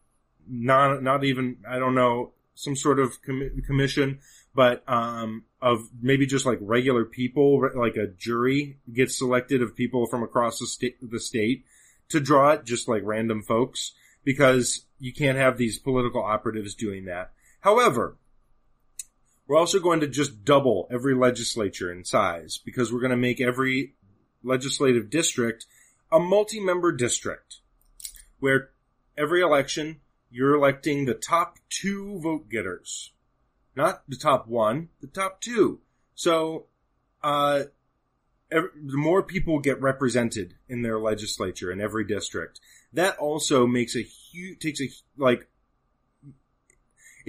non, 0.49 1.05
not 1.05 1.25
even 1.25 1.59
I 1.69 1.79
don't 1.79 1.95
know, 1.95 2.33
some 2.55 2.77
sort 2.77 2.99
of 2.99 3.23
commi- 3.23 3.65
commission, 3.65 4.21
but 4.55 4.83
um, 4.89 5.45
of 5.61 5.89
maybe 6.01 6.27
just 6.27 6.47
like 6.47 6.59
regular 6.61 7.05
people, 7.05 7.69
like 7.75 7.97
a 7.97 8.07
jury 8.07 8.79
gets 8.93 9.19
selected 9.19 9.63
of 9.63 9.77
people 9.77 10.07
from 10.07 10.23
across 10.23 10.59
the 10.59 10.67
state, 10.67 10.97
the 11.03 11.21
state 11.21 11.65
to 12.09 12.21
draw 12.21 12.53
it, 12.53 12.65
just 12.65 12.89
like 12.89 13.03
random 13.05 13.43
folks, 13.43 13.93
because 14.25 14.85
you 14.99 15.13
can't 15.13 15.39
have 15.39 15.57
these 15.57 15.79
political 15.79 16.23
operatives 16.23 16.75
doing 16.75 17.07
that. 17.07 17.33
However, 17.61 18.17
we're 19.51 19.59
also 19.59 19.81
going 19.81 19.99
to 19.99 20.07
just 20.07 20.45
double 20.45 20.87
every 20.93 21.13
legislature 21.13 21.91
in 21.91 22.05
size 22.05 22.61
because 22.65 22.93
we're 22.93 23.01
going 23.01 23.11
to 23.11 23.17
make 23.17 23.41
every 23.41 23.95
legislative 24.45 25.11
district 25.11 25.67
a 26.13 26.21
multi-member 26.21 26.93
district 26.93 27.57
where 28.39 28.71
every 29.19 29.41
election 29.41 30.03
you're 30.31 30.55
electing 30.55 31.05
the 31.05 31.15
top 31.15 31.57
two 31.69 32.21
vote 32.21 32.49
getters. 32.49 33.11
Not 33.75 34.05
the 34.09 34.15
top 34.15 34.47
one, 34.47 34.91
the 35.01 35.09
top 35.09 35.41
two. 35.41 35.81
So, 36.15 36.67
uh, 37.21 37.65
ev- 38.53 38.71
the 38.77 38.97
more 38.97 39.25
people 39.25 39.59
get 39.59 39.83
represented 39.83 40.55
in 40.69 40.83
their 40.83 41.01
legislature 41.01 41.73
in 41.73 41.81
every 41.81 42.05
district, 42.05 42.61
that 42.93 43.19
also 43.19 43.67
makes 43.67 43.97
a 43.97 44.03
huge, 44.03 44.61
takes 44.61 44.81
a, 44.81 44.89
like, 45.17 45.49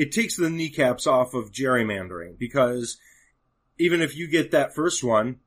it 0.02 0.12
takes 0.12 0.36
the 0.36 0.49
kneecaps 0.49 1.06
off 1.06 1.36
of 1.36 1.52
gerrymandering 1.52 2.36
because 2.36 2.97
even 3.78 4.02
if 4.02 4.18
you 4.18 4.28
get 4.28 4.49
that 4.49 4.74
first 4.74 5.04
one, 5.04 5.38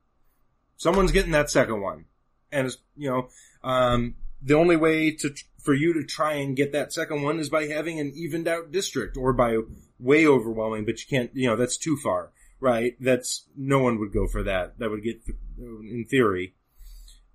someone's 0.77 1.11
getting 1.11 1.33
that 1.33 1.51
second 1.51 1.81
one. 1.81 2.05
And 2.53 2.69
it's, 2.69 2.79
you 2.97 3.11
know, 3.11 3.29
um, 3.65 4.15
the 4.41 4.55
only 4.55 4.77
way 4.77 5.11
to, 5.11 5.35
for 5.61 5.75
you 5.75 5.93
to 5.95 6.05
try 6.05 6.35
and 6.35 6.57
get 6.57 6.71
that 6.71 6.93
second 6.93 7.23
one 7.23 7.41
is 7.41 7.49
by 7.49 7.67
having 7.67 7.99
an 7.99 8.13
evened 8.15 8.47
out 8.47 8.71
district 8.71 9.17
or 9.17 9.33
by 9.33 9.59
way 9.99 10.25
overwhelming, 10.25 10.85
but 10.85 11.01
you 11.01 11.07
can't, 11.11 11.33
you 11.35 11.49
know, 11.49 11.57
that's 11.57 11.77
too 11.77 11.97
far, 11.97 12.31
right? 12.61 12.95
That's, 13.01 13.49
no 13.57 13.81
one 13.81 13.99
would 13.99 14.13
go 14.13 14.29
for 14.29 14.45
that. 14.45 14.79
That 14.79 14.89
would 14.89 15.03
get, 15.03 15.21
in 15.59 16.07
theory. 16.09 16.55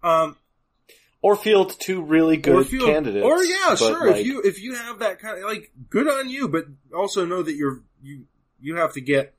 Um, 0.01 0.38
Or 1.22 1.36
field 1.36 1.78
two 1.78 2.01
really 2.01 2.38
good 2.38 2.55
or 2.55 2.63
feel- 2.63 2.86
candidates. 2.86 3.26
Or 3.26 3.43
yeah, 3.43 3.76
sure. 3.76 4.07
like, 4.07 4.22
if 4.22 4.26
you 4.26 4.41
if 4.41 4.61
you 4.61 4.76
have 4.76 4.99
that 4.99 5.20
kind 5.20 5.38
of 5.38 5.43
like, 5.43 5.72
good 5.89 6.07
on 6.07 6.30
you. 6.30 6.47
But 6.47 6.65
also 6.95 7.26
know 7.26 7.43
that 7.43 7.55
you're 7.55 7.84
you 8.01 8.26
you 8.61 8.76
have 8.78 8.93
to 8.93 9.01
get. 9.01 9.36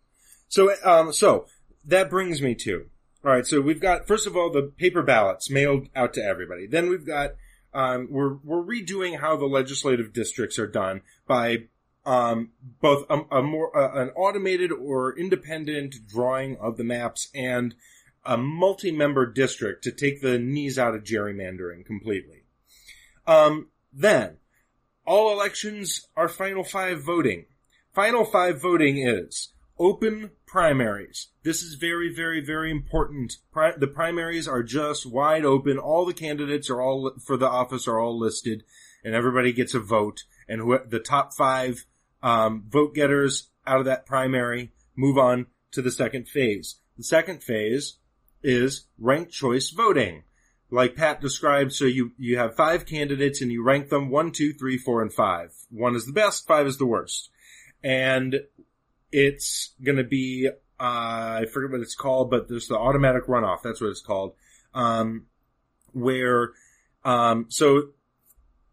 So 0.49 0.71
um 0.85 1.13
so 1.13 1.47
that 1.87 2.11
brings 2.11 2.43
me 2.43 2.55
to 2.57 2.87
all 3.25 3.33
right. 3.33 3.47
So 3.47 3.61
we've 3.61 3.81
got 3.81 4.07
first 4.07 4.27
of 4.27 4.37
all 4.37 4.51
the 4.51 4.73
paper 4.77 5.03
ballots 5.03 5.51
mailed 5.51 5.89
out 5.97 6.13
to 6.15 6.23
everybody. 6.23 6.67
Then 6.67 6.91
we've 6.91 7.07
got 7.07 7.31
um 7.73 8.09
we're 8.11 8.35
we're 8.45 8.63
redoing 8.63 9.19
how 9.21 9.37
the 9.37 9.47
legislative 9.47 10.13
districts 10.13 10.59
are 10.59 10.67
done 10.67 11.01
by 11.27 11.65
um 12.05 12.51
both 12.81 13.07
a, 13.09 13.21
a 13.31 13.43
more 13.43 13.75
uh, 13.77 14.03
an 14.03 14.11
automated 14.11 14.73
or 14.73 15.19
independent 15.19 15.95
drawing 16.07 16.57
of 16.59 16.77
the 16.77 16.85
maps 16.85 17.29
and 17.35 17.75
a 18.25 18.37
multi-member 18.37 19.27
district 19.27 19.85
to 19.85 19.93
take 19.93 20.21
the 20.21 20.39
knees 20.39 20.79
out 20.79 20.95
of 20.95 21.05
gerrymandering 21.05 21.85
completely. 21.85 22.45
Um, 23.27 23.69
then, 23.93 24.37
all 25.07 25.33
elections 25.33 26.07
are 26.17 26.29
final 26.29 26.65
five 26.65 27.03
voting. 27.03 27.47
Final 27.95 28.25
five 28.25 28.61
voting 28.61 28.99
is 28.99 29.53
open 29.79 30.31
primaries. 30.47 31.29
This 31.43 31.63
is 31.63 31.75
very, 31.75 32.15
very, 32.15 32.41
very 32.41 32.71
important. 32.71 33.39
Pri- 33.53 33.77
the 33.77 33.87
primaries 33.87 34.47
are 34.47 34.63
just 34.63 35.07
wide 35.07 35.45
open. 35.45 35.79
All 35.79 36.05
the 36.05 36.15
candidates 36.15 36.69
are 36.71 36.81
all 36.81 37.13
for 37.25 37.37
the 37.37 37.49
office 37.49 37.89
are 37.89 37.99
all 37.99 38.19
listed, 38.19 38.63
and 39.03 39.15
everybody 39.15 39.53
gets 39.53 39.75
a 39.75 39.81
vote. 39.81 40.25
And 40.49 40.61
who, 40.61 40.79
the 40.87 41.01
top 41.01 41.33
five 41.35 41.87
um, 42.23 42.65
vote 42.69 42.95
getters 42.95 43.51
out 43.67 43.81
of 43.81 43.87
that 43.87 44.07
primary 44.07 44.73
move 44.97 45.17
on 45.17 45.47
to 45.73 45.83
the 45.83 45.91
second 45.91 46.29
phase. 46.29 46.77
The 46.99 47.05
second 47.05 47.43
phase 47.43 47.97
is 48.43 48.87
ranked 48.99 49.33
choice 49.33 49.71
voting. 49.71 50.25
Like 50.71 50.95
Pat 50.95 51.21
described, 51.21 51.73
so 51.73 51.85
you, 51.85 52.13
you 52.17 52.39
have 52.39 52.55
five 52.55 52.87
candidates 52.87 53.41
and 53.43 53.51
you 53.51 53.63
rank 53.63 53.89
them 53.89 54.09
one, 54.09 54.31
two, 54.31 54.53
three, 54.53 54.79
four, 54.79 55.03
and 55.03 55.13
five. 55.13 55.53
One 55.71 55.97
is 55.97 56.07
the 56.07 56.13
best, 56.13 56.47
five 56.47 56.67
is 56.67 56.79
the 56.79 56.87
worst. 56.87 57.31
And 57.83 58.37
it's 59.11 59.71
gonna 59.83 60.05
be, 60.05 60.49
uh, 60.49 60.53
I 60.79 61.47
forget 61.53 61.73
what 61.73 61.81
it's 61.81 61.97
called, 61.97 62.31
but 62.31 62.49
there's 62.49 62.69
the 62.69 62.79
automatic 62.79 63.27
runoff, 63.27 63.63
that's 63.63 63.81
what 63.81 63.91
it's 63.91 64.01
called. 64.01 64.35
Um, 64.73 65.27
where, 65.93 66.53
um, 67.05 67.47
so, 67.49 67.89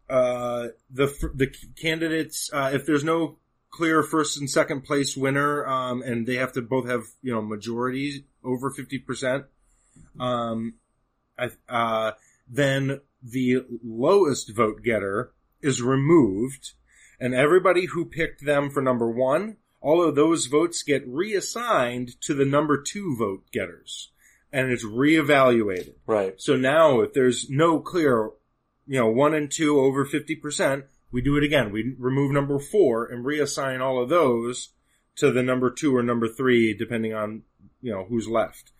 uh, 0.08 0.68
the, 0.90 1.06
the 1.34 1.52
candidates, 1.80 2.48
uh, 2.52 2.70
if 2.72 2.86
there's 2.86 3.04
no 3.04 3.38
clear 3.70 4.02
first 4.02 4.38
and 4.38 4.48
second 4.48 4.82
place 4.82 5.16
winner, 5.16 5.66
um, 5.66 6.02
and 6.02 6.26
they 6.26 6.36
have 6.36 6.52
to 6.52 6.62
both 6.62 6.88
have, 6.88 7.02
you 7.22 7.32
know, 7.32 7.42
majorities 7.42 8.20
over 8.44 8.70
50%, 8.70 9.44
um, 10.18 10.74
I, 11.38 11.50
uh, 11.68 12.12
then 12.48 13.00
the 13.22 13.64
lowest 13.84 14.54
vote 14.54 14.82
getter 14.82 15.32
is 15.60 15.82
removed, 15.82 16.72
and 17.20 17.34
everybody 17.34 17.86
who 17.86 18.04
picked 18.04 18.44
them 18.44 18.70
for 18.70 18.82
number 18.82 19.10
one, 19.10 19.56
all 19.80 20.02
of 20.02 20.14
those 20.14 20.46
votes 20.46 20.82
get 20.82 21.06
reassigned 21.06 22.20
to 22.22 22.34
the 22.34 22.44
number 22.44 22.80
two 22.80 23.16
vote 23.16 23.44
getters, 23.52 24.10
and 24.52 24.70
it's 24.70 24.84
reevaluated. 24.84 25.94
right. 26.06 26.40
So 26.40 26.56
now, 26.56 27.00
if 27.00 27.12
there's 27.12 27.48
no 27.48 27.80
clear, 27.80 28.30
you 28.86 28.98
know, 28.98 29.08
one 29.08 29.34
and 29.34 29.50
two 29.50 29.78
over 29.78 30.04
50%, 30.04 30.84
we 31.10 31.22
do 31.22 31.36
it 31.36 31.44
again. 31.44 31.72
We 31.72 31.94
remove 31.98 32.32
number 32.32 32.58
four 32.58 33.06
and 33.06 33.24
reassign 33.24 33.80
all 33.80 34.02
of 34.02 34.08
those 34.08 34.70
to 35.16 35.32
the 35.32 35.42
number 35.42 35.70
two 35.70 35.96
or 35.96 36.02
number 36.02 36.28
three, 36.28 36.74
depending 36.74 37.14
on, 37.14 37.42
you 37.80 37.92
know, 37.92 38.04
who's 38.04 38.28
left. 38.28 38.72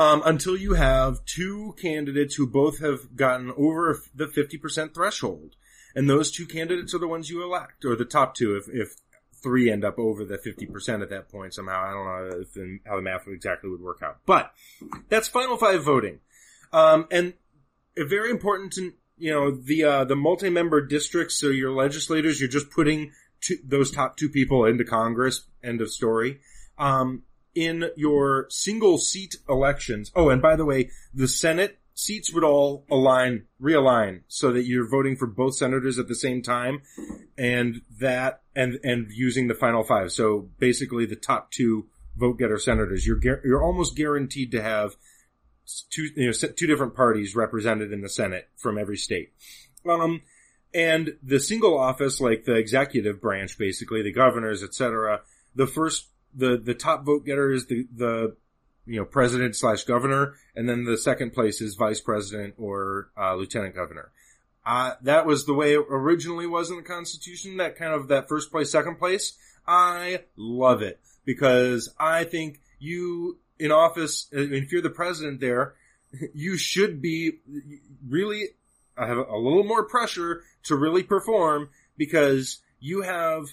Um, 0.00 0.22
until 0.24 0.56
you 0.56 0.72
have 0.72 1.22
two 1.26 1.74
candidates 1.78 2.36
who 2.36 2.46
both 2.46 2.80
have 2.80 3.14
gotten 3.16 3.52
over 3.54 4.00
the 4.14 4.24
50% 4.24 4.94
threshold. 4.94 5.56
And 5.94 6.08
those 6.08 6.30
two 6.30 6.46
candidates 6.46 6.94
are 6.94 6.98
the 6.98 7.06
ones 7.06 7.28
you 7.28 7.42
elect, 7.42 7.84
or 7.84 7.94
the 7.96 8.06
top 8.06 8.34
two 8.34 8.56
if, 8.56 8.66
if 8.72 8.94
three 9.42 9.70
end 9.70 9.84
up 9.84 9.98
over 9.98 10.24
the 10.24 10.38
50% 10.38 11.02
at 11.02 11.10
that 11.10 11.28
point 11.28 11.52
somehow. 11.52 11.82
I 11.82 11.90
don't 11.90 12.06
know 12.06 12.78
how 12.86 12.96
the 12.96 13.02
math 13.02 13.28
exactly 13.28 13.68
would 13.68 13.82
work 13.82 14.00
out. 14.02 14.20
But 14.24 14.50
that's 15.10 15.28
final 15.28 15.58
five 15.58 15.84
voting. 15.84 16.20
Um, 16.72 17.06
and 17.10 17.34
very 17.98 18.30
important 18.30 18.72
to, 18.74 18.94
you 19.18 19.32
know, 19.34 19.50
the, 19.50 19.84
uh, 19.84 20.04
the 20.04 20.16
multi-member 20.16 20.86
districts, 20.86 21.38
so 21.38 21.48
your 21.48 21.72
legislators, 21.72 22.40
you're 22.40 22.48
just 22.48 22.70
putting 22.70 23.12
two, 23.42 23.58
those 23.62 23.90
top 23.90 24.16
two 24.16 24.30
people 24.30 24.64
into 24.64 24.84
Congress, 24.86 25.42
end 25.62 25.82
of 25.82 25.90
story. 25.90 26.40
Um, 26.78 27.24
in 27.54 27.90
your 27.96 28.46
single 28.48 28.98
seat 28.98 29.36
elections, 29.48 30.10
oh, 30.14 30.28
and 30.28 30.40
by 30.40 30.56
the 30.56 30.64
way, 30.64 30.90
the 31.12 31.28
Senate 31.28 31.78
seats 31.94 32.32
would 32.32 32.44
all 32.44 32.84
align, 32.90 33.44
realign, 33.60 34.22
so 34.28 34.52
that 34.52 34.64
you're 34.64 34.88
voting 34.88 35.16
for 35.16 35.26
both 35.26 35.54
senators 35.54 35.98
at 35.98 36.08
the 36.08 36.14
same 36.14 36.42
time, 36.42 36.82
and 37.36 37.82
that, 38.00 38.42
and, 38.56 38.78
and 38.82 39.08
using 39.10 39.48
the 39.48 39.54
final 39.54 39.82
five. 39.82 40.12
So 40.12 40.48
basically 40.58 41.06
the 41.06 41.16
top 41.16 41.50
two 41.50 41.86
vote 42.16 42.38
getter 42.38 42.58
senators, 42.58 43.06
you're, 43.06 43.20
you're 43.44 43.62
almost 43.62 43.96
guaranteed 43.96 44.52
to 44.52 44.62
have 44.62 44.96
two, 45.90 46.08
you 46.16 46.26
know, 46.26 46.32
two 46.32 46.66
different 46.66 46.94
parties 46.94 47.36
represented 47.36 47.92
in 47.92 48.00
the 48.00 48.08
Senate 48.08 48.48
from 48.56 48.78
every 48.78 48.96
state. 48.96 49.32
Um, 49.88 50.22
and 50.72 51.16
the 51.22 51.40
single 51.40 51.78
office, 51.78 52.20
like 52.20 52.44
the 52.44 52.54
executive 52.54 53.20
branch, 53.20 53.58
basically 53.58 54.02
the 54.02 54.12
governors, 54.12 54.62
etc. 54.62 55.22
The 55.54 55.66
first, 55.66 56.08
the 56.34 56.56
the 56.56 56.74
top 56.74 57.04
vote 57.04 57.24
getter 57.24 57.50
is 57.52 57.66
the 57.66 57.86
the 57.94 58.36
you 58.86 58.98
know 58.98 59.04
president 59.04 59.56
slash 59.56 59.84
governor, 59.84 60.34
and 60.54 60.68
then 60.68 60.84
the 60.84 60.98
second 60.98 61.32
place 61.32 61.60
is 61.60 61.74
vice 61.74 62.00
president 62.00 62.54
or 62.58 63.10
uh, 63.16 63.34
lieutenant 63.34 63.74
governor. 63.74 64.10
Uh, 64.64 64.94
that 65.02 65.26
was 65.26 65.46
the 65.46 65.54
way 65.54 65.74
it 65.74 65.84
originally 65.88 66.46
was 66.46 66.70
in 66.70 66.76
the 66.76 66.82
Constitution. 66.82 67.56
That 67.56 67.76
kind 67.76 67.92
of 67.92 68.08
that 68.08 68.28
first 68.28 68.50
place, 68.50 68.70
second 68.70 68.96
place. 68.98 69.32
I 69.66 70.24
love 70.36 70.82
it 70.82 71.00
because 71.24 71.94
I 71.98 72.24
think 72.24 72.60
you 72.78 73.38
in 73.58 73.72
office, 73.72 74.28
uh, 74.34 74.40
if 74.40 74.72
you're 74.72 74.82
the 74.82 74.90
president 74.90 75.40
there, 75.40 75.74
you 76.34 76.56
should 76.56 77.00
be 77.00 77.38
really 78.08 78.48
I 78.96 79.06
have 79.06 79.18
a 79.18 79.36
little 79.36 79.64
more 79.64 79.84
pressure 79.84 80.44
to 80.64 80.76
really 80.76 81.02
perform 81.02 81.70
because 81.96 82.60
you 82.80 83.02
have, 83.02 83.46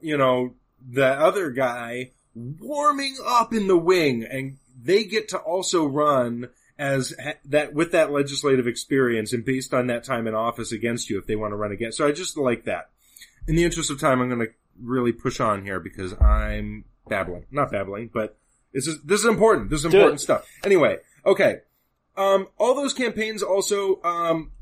you 0.00 0.16
know, 0.16 0.54
the 0.88 1.06
other 1.06 1.50
guy 1.50 2.12
warming 2.34 3.16
up 3.24 3.52
in 3.54 3.66
the 3.68 3.76
wing 3.76 4.24
and 4.24 4.58
they 4.82 5.04
get 5.04 5.28
to 5.28 5.38
also 5.38 5.86
run 5.86 6.48
as 6.78 7.14
that 7.44 7.72
with 7.72 7.92
that 7.92 8.10
legislative 8.10 8.66
experience 8.66 9.32
and 9.32 9.44
based 9.44 9.72
on 9.72 9.86
that 9.86 10.04
time 10.04 10.26
in 10.26 10.34
office 10.34 10.72
against 10.72 11.08
you 11.08 11.18
if 11.18 11.26
they 11.26 11.36
want 11.36 11.52
to 11.52 11.56
run 11.56 11.72
again. 11.72 11.92
So 11.92 12.06
I 12.06 12.12
just 12.12 12.36
like 12.36 12.64
that. 12.64 12.90
In 13.46 13.54
the 13.54 13.64
interest 13.64 13.90
of 13.90 14.00
time, 14.00 14.20
I'm 14.20 14.28
going 14.28 14.46
to 14.46 14.52
really 14.82 15.12
push 15.12 15.38
on 15.38 15.62
here 15.62 15.78
because 15.78 16.14
I'm 16.20 16.84
babbling, 17.08 17.46
not 17.50 17.70
babbling, 17.70 18.10
but 18.12 18.36
this 18.72 18.86
is 18.88 19.00
this 19.02 19.20
is 19.20 19.26
important. 19.26 19.70
This 19.70 19.80
is 19.80 19.86
important 19.86 20.20
stuff. 20.20 20.46
Anyway, 20.64 20.98
okay. 21.24 21.60
Um, 22.16 22.48
all 22.58 22.74
those 22.74 22.92
campaigns 22.92 23.42
also 23.42 24.00
um, 24.02 24.52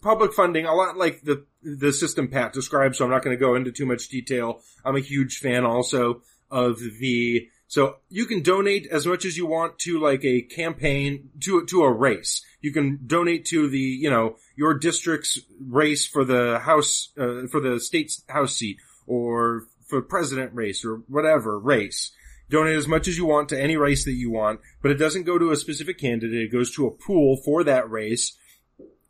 public 0.00 0.32
funding, 0.32 0.66
a 0.66 0.74
lot 0.74 0.96
like 0.96 1.22
the 1.22 1.44
the 1.62 1.92
system 1.92 2.28
Pat 2.28 2.52
described. 2.52 2.96
So 2.96 3.04
I'm 3.04 3.10
not 3.10 3.22
going 3.22 3.36
to 3.36 3.40
go 3.40 3.54
into 3.54 3.72
too 3.72 3.86
much 3.86 4.08
detail. 4.08 4.60
I'm 4.84 4.96
a 4.96 5.00
huge 5.00 5.38
fan 5.38 5.64
also 5.64 6.22
of 6.50 6.78
the. 6.78 7.48
So 7.68 7.96
you 8.10 8.26
can 8.26 8.42
donate 8.42 8.86
as 8.86 9.06
much 9.06 9.24
as 9.24 9.36
you 9.36 9.46
want 9.46 9.78
to 9.80 9.98
like 9.98 10.24
a 10.24 10.42
campaign 10.42 11.30
to 11.40 11.64
to 11.66 11.82
a 11.82 11.92
race. 11.92 12.42
You 12.60 12.72
can 12.72 13.00
donate 13.06 13.46
to 13.46 13.68
the 13.68 13.78
you 13.78 14.10
know 14.10 14.36
your 14.56 14.74
district's 14.74 15.38
race 15.60 16.06
for 16.06 16.24
the 16.24 16.58
house 16.58 17.10
uh, 17.18 17.46
for 17.50 17.60
the 17.60 17.80
state's 17.80 18.22
house 18.28 18.56
seat 18.56 18.78
or 19.06 19.64
for 19.86 20.02
president 20.02 20.54
race 20.54 20.84
or 20.84 21.02
whatever 21.08 21.58
race 21.58 22.12
donate 22.52 22.76
as 22.76 22.86
much 22.86 23.08
as 23.08 23.16
you 23.16 23.24
want 23.24 23.48
to 23.48 23.60
any 23.60 23.76
race 23.76 24.04
that 24.04 24.12
you 24.12 24.30
want, 24.30 24.60
but 24.82 24.90
it 24.90 24.98
doesn't 24.98 25.24
go 25.24 25.38
to 25.38 25.50
a 25.50 25.56
specific 25.56 25.98
candidate. 25.98 26.42
It 26.42 26.52
goes 26.52 26.70
to 26.76 26.86
a 26.86 26.90
pool 26.90 27.38
for 27.38 27.64
that 27.64 27.90
race, 27.90 28.36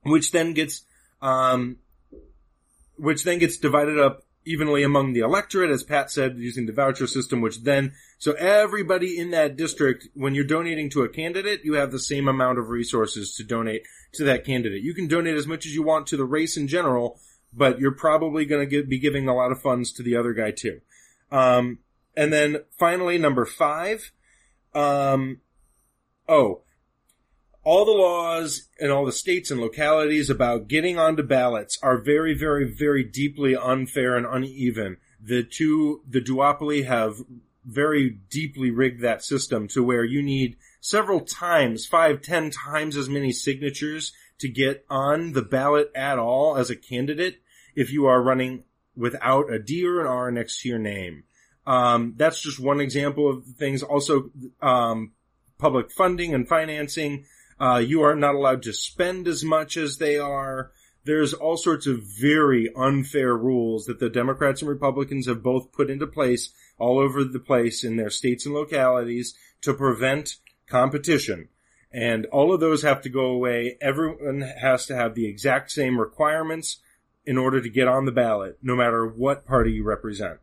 which 0.03 0.33
then 0.33 0.53
gets, 0.53 0.83
um, 1.21 1.77
which 2.97 3.25
then 3.25 3.39
gets 3.39 3.57
divided 3.57 3.99
up 3.99 4.25
evenly 4.45 4.83
among 4.83 5.13
the 5.13 5.21
electorate, 5.21 5.71
as 5.71 5.83
Pat 5.83 6.11
said, 6.11 6.37
using 6.37 6.67
the 6.67 6.73
voucher 6.73 7.07
system, 7.07 7.41
which 7.41 7.63
then, 7.63 7.93
so 8.19 8.33
everybody 8.33 9.19
in 9.19 9.31
that 9.31 9.57
district, 9.57 10.09
when 10.15 10.35
you're 10.35 10.45
donating 10.45 10.91
to 10.91 11.03
a 11.03 11.09
candidate, 11.09 11.61
you 11.65 11.75
have 11.75 11.93
the 11.93 11.99
same 11.99 12.29
amount 12.29 12.59
of 12.59 12.69
resources 12.69 13.35
to 13.37 13.45
donate 13.45 13.83
to 14.15 14.25
that 14.25 14.45
candidate. 14.45 14.83
You 14.83 14.95
can 14.95 15.07
donate 15.07 15.37
as 15.37 15.47
much 15.47 15.65
as 15.67 15.75
you 15.75 15.83
want 15.83 16.09
to 16.09 16.17
the 16.17 16.25
race 16.25 16.57
in 16.57 16.67
general, 16.67 17.21
but 17.53 17.79
you're 17.79 17.93
probably 17.93 18.45
going 18.45 18.69
to 18.69 18.83
be 18.85 18.99
giving 18.99 19.29
a 19.29 19.35
lot 19.35 19.53
of 19.53 19.63
funds 19.63 19.93
to 19.93 20.03
the 20.03 20.17
other 20.17 20.33
guy 20.33 20.51
too. 20.51 20.81
Um, 21.31 21.79
and 22.17 22.33
then 22.33 22.59
finally, 22.79 23.19
number 23.19 23.47
five, 23.47 24.13
um, 24.75 25.41
oh, 26.29 26.63
all 27.65 27.85
the 27.85 27.93
laws 27.93 28.69
in 28.79 28.91
all 28.91 29.05
the 29.05 29.13
states 29.13 29.51
and 29.51 29.61
localities 29.61 30.29
about 30.29 30.69
getting 30.69 30.99
onto 30.99 31.23
ballots 31.23 31.79
are 31.83 31.99
very, 31.99 32.35
very, 32.35 32.65
very 32.65 33.05
deeply 33.05 33.55
unfair 33.55 34.17
and 34.17 34.27
uneven. 34.27 34.97
The 35.21 35.45
two, 35.45 36.03
the 36.09 36.21
duopoly 36.21 36.85
have 36.87 37.17
very 37.65 38.11
deeply 38.11 38.71
rigged 38.71 39.03
that 39.03 39.25
system 39.25 39.69
to 39.69 39.85
where 39.85 40.05
you 40.05 40.23
need 40.23 40.57
several 40.81 41.21
times, 41.21 41.87
five, 41.87 42.21
ten 42.21 42.51
times 42.51 42.97
as 42.97 43.09
many 43.09 43.31
signatures 43.31 44.13
to 44.39 44.49
get 44.49 44.85
on 44.91 45.33
the 45.33 45.43
ballot 45.43 45.93
at 45.95 46.19
all 46.19 46.57
as 46.57 46.71
a 46.71 46.77
candidate 46.77 47.41
if 47.77 47.93
you 47.93 48.07
are 48.07 48.21
running 48.21 48.65
without 48.97 49.53
a 49.53 49.61
D 49.61 49.87
or 49.87 50.01
an 50.01 50.07
R 50.09 50.33
next 50.33 50.63
to 50.63 50.69
your 50.69 50.81
name. 50.81 51.23
Um, 51.65 52.15
that's 52.17 52.41
just 52.41 52.59
one 52.59 52.81
example 52.81 53.31
of 53.31 53.45
things. 53.45 53.85
Also, 53.85 54.31
um, 54.61 55.13
public 55.59 55.93
funding 55.93 56.35
and 56.35 56.49
financing. 56.49 57.25
Uh, 57.63 57.79
you 57.79 58.03
are 58.03 58.17
not 58.17 58.35
allowed 58.35 58.61
to 58.61 58.73
spend 58.73 59.29
as 59.29 59.45
much 59.45 59.77
as 59.77 59.99
they 59.99 60.19
are. 60.19 60.73
There's 61.05 61.33
all 61.33 61.57
sorts 61.57 61.87
of 61.87 62.03
very 62.03 62.69
unfair 62.75 63.37
rules 63.37 63.87
that 63.87 64.01
the 64.01 64.11
Democrats 64.11 64.63
and 64.63 64.69
Republicans 64.69 65.29
have 65.29 65.45
both 65.45 65.71
put 65.71 65.89
into 65.89 66.09
place 66.09 66.53
all 66.77 66.99
over 66.99 67.23
the 67.23 67.39
place 67.39 67.85
in 67.85 67.97
their 67.97 68.11
states 68.11 68.47
and 68.47 68.55
localities 68.55 69.35
to 69.61 69.75
prevent 69.75 70.39
competition. 70.67 71.51
And 71.93 72.27
all 72.27 72.53
of 72.53 72.59
those 72.59 72.83
have 72.83 73.01
to 73.03 73.09
go 73.09 73.27
away. 73.27 73.77
Everyone 73.81 74.41
has 74.41 74.87
to 74.87 74.97
have 74.97 75.15
the 75.15 75.29
exact 75.29 75.71
same 75.71 76.01
requirements 76.01 76.79
in 77.25 77.39
order 77.39 77.63
to 77.63 77.71
get 77.71 77.87
on 77.87 78.07
the 78.07 78.13
ballot, 78.13 78.59
no 78.61 78.75
matter 78.75 79.07
what 79.07 79.47
party 79.47 79.71
you 79.71 79.85
represent. 79.85 80.41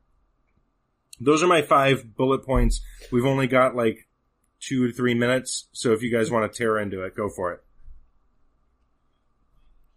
Those 1.20 1.44
are 1.44 1.48
my 1.48 1.64
five 1.64 2.16
bullet 2.16 2.46
points. 2.46 2.80
We've 3.12 3.26
only 3.26 3.48
got 3.48 3.76
like 3.76 4.08
two 4.60 4.88
to 4.88 4.94
three 4.94 5.14
minutes, 5.14 5.68
so 5.72 5.94
if 5.94 6.02
you 6.02 6.12
guys 6.12 6.32
want 6.32 6.52
to 6.52 6.58
tear 6.58 6.78
into 6.78 7.04
it, 7.04 7.16
go 7.16 7.30
for 7.30 7.54
it. 7.54 7.64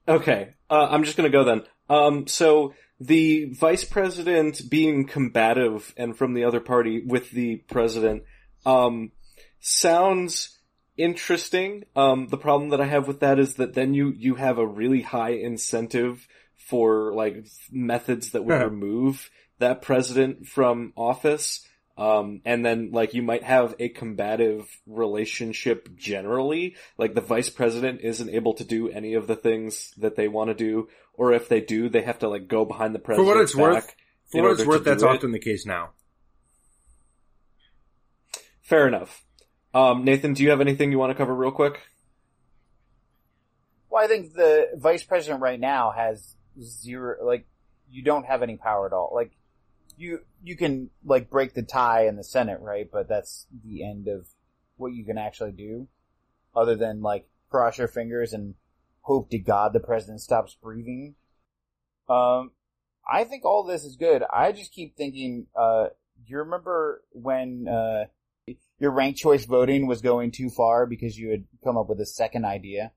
Okay, 0.09 0.51
uh, 0.69 0.89
I'm 0.91 1.05
just 1.05 1.17
gonna 1.17 1.31
go 1.31 1.45
then. 1.45 1.63
Um, 1.89 2.27
so 2.27 2.75
the 2.99 3.53
vice 3.53 3.85
president 3.85 4.69
being 4.71 5.07
combative 5.07 5.93
and 5.97 6.17
from 6.17 6.35
the 6.35 6.45
other 6.45 6.61
party 6.61 7.03
with 7.05 7.31
the 7.31 7.57
president, 7.69 8.23
um, 8.65 9.13
sounds 9.61 10.59
interesting. 10.97 11.85
Um, 11.97 12.29
the 12.29 12.39
problem 12.39 12.71
that 12.71 12.81
I 12.81 12.87
have 12.87 13.09
with 13.09 13.21
that 13.21 13.39
is 13.39 13.55
that 13.55 13.75
then 13.75 13.95
you, 13.95 14.13
you 14.17 14.37
have 14.37 14.59
a 14.59 14.67
really 14.67 15.03
high 15.03 15.33
incentive 15.33 16.27
for 16.57 17.13
like 17.15 17.47
methods 17.71 18.31
that 18.31 18.45
would 18.45 18.61
remove 18.61 19.31
that 19.59 19.83
president 19.83 20.47
from 20.47 20.93
office. 20.97 21.67
Um, 21.97 22.41
and 22.45 22.65
then 22.65 22.91
like 22.91 23.13
you 23.13 23.23
might 23.23 23.43
have 23.43 23.75
a 23.79 23.89
combative 23.89 24.67
relationship 24.87 25.95
generally, 25.97 26.77
like 26.97 27.15
the 27.15 27.21
vice 27.21 27.51
president 27.51 28.01
isn't 28.01 28.31
able 28.31 28.55
to 28.55 28.65
do 28.65 28.89
any 28.89 29.15
of 29.15 29.27
the 29.27 29.37
things 29.37 29.93
that 29.99 30.17
they 30.17 30.27
want 30.27 30.49
to 30.49 30.55
do, 30.55 30.89
or 31.15 31.33
if 31.33 31.49
they 31.49 31.61
do, 31.61 31.89
they 31.89 32.03
have 32.03 32.21
to 32.21 32.29
like 32.29 32.49
go 32.49 32.65
behind 32.65 32.95
the 32.95 32.99
president. 32.99 33.29
For 33.29 33.35
president. 33.35 33.61
what 33.61 33.77
it's 33.79 33.87
worth, 33.87 33.97
for 34.31 34.39
in 34.39 34.45
what 34.45 34.53
it's 34.53 34.67
worth, 34.67 34.85
that's 34.85 35.03
it. 35.03 35.09
often 35.09 35.33
the 35.33 35.39
case 35.39 35.67
now. 35.67 35.91
Fair 38.63 38.89
enough. 38.89 39.25
Um, 39.75 40.05
Nathan, 40.05 40.33
do 40.33 40.43
you 40.43 40.51
have 40.51 40.61
anything 40.61 40.93
you 40.93 40.99
want 40.99 41.11
to 41.11 41.15
cover 41.15 41.35
real 41.35 41.51
quick? 41.51 41.81
Well, 43.91 44.03
I 44.03 44.07
think 44.07 44.33
the 44.33 44.71
vice 44.77 45.05
president 45.05 45.43
right 45.43 45.61
now 45.61 45.93
has 45.95 46.35
zero, 46.59 47.17
like, 47.23 47.47
you 47.91 48.03
don't 48.03 48.25
have 48.25 48.43
any 48.43 48.57
power 48.57 48.87
at 48.87 48.95
all. 48.95 49.13
Like, 49.15 49.33
you, 49.97 50.21
you 50.43 50.57
can, 50.57 50.91
like, 51.05 51.31
break 51.31 51.55
the 51.55 51.63
tie 51.63 52.07
in 52.07 52.17
the 52.17 52.25
Senate, 52.25 52.61
right? 52.61 52.89
But 52.91 53.09
that's 53.09 53.47
the 53.65 53.85
end 53.85 54.09
of 54.09 54.29
what 54.77 54.93
you 54.93 55.05
can 55.05 55.19
actually 55.19 55.53
do. 55.53 55.89
Other 56.55 56.77
than, 56.77 57.03
like, 57.03 57.29
cross 57.51 57.79
your 57.79 57.89
fingers 57.89 58.33
and 58.33 58.55
hope 59.03 59.31
to 59.31 59.39
God 59.39 59.73
the 59.73 59.81
president 59.81 60.21
stops 60.21 60.57
breathing. 60.63 61.15
Um, 62.09 62.53
I 63.11 63.25
think 63.25 63.45
all 63.45 63.65
this 63.65 63.85
is 63.85 63.97
good. 63.97 64.23
I 64.33 64.53
just 64.53 64.73
keep 64.73 64.97
thinking, 64.97 65.47
uh, 65.57 65.89
do 66.25 66.33
you 66.33 66.39
remember 66.39 67.03
when, 67.13 67.69
uh, 67.69 68.05
your 68.79 68.91
ranked 68.91 69.19
choice 69.19 69.45
voting 69.45 69.87
was 69.87 70.03
going 70.03 70.33
too 70.33 70.51
far 70.51 70.87
because 70.87 71.17
you 71.17 71.31
had 71.31 71.45
come 71.63 71.77
up 71.77 71.89
with 71.89 72.01
a 72.01 72.07
second 72.07 72.45
idea? 72.45 72.93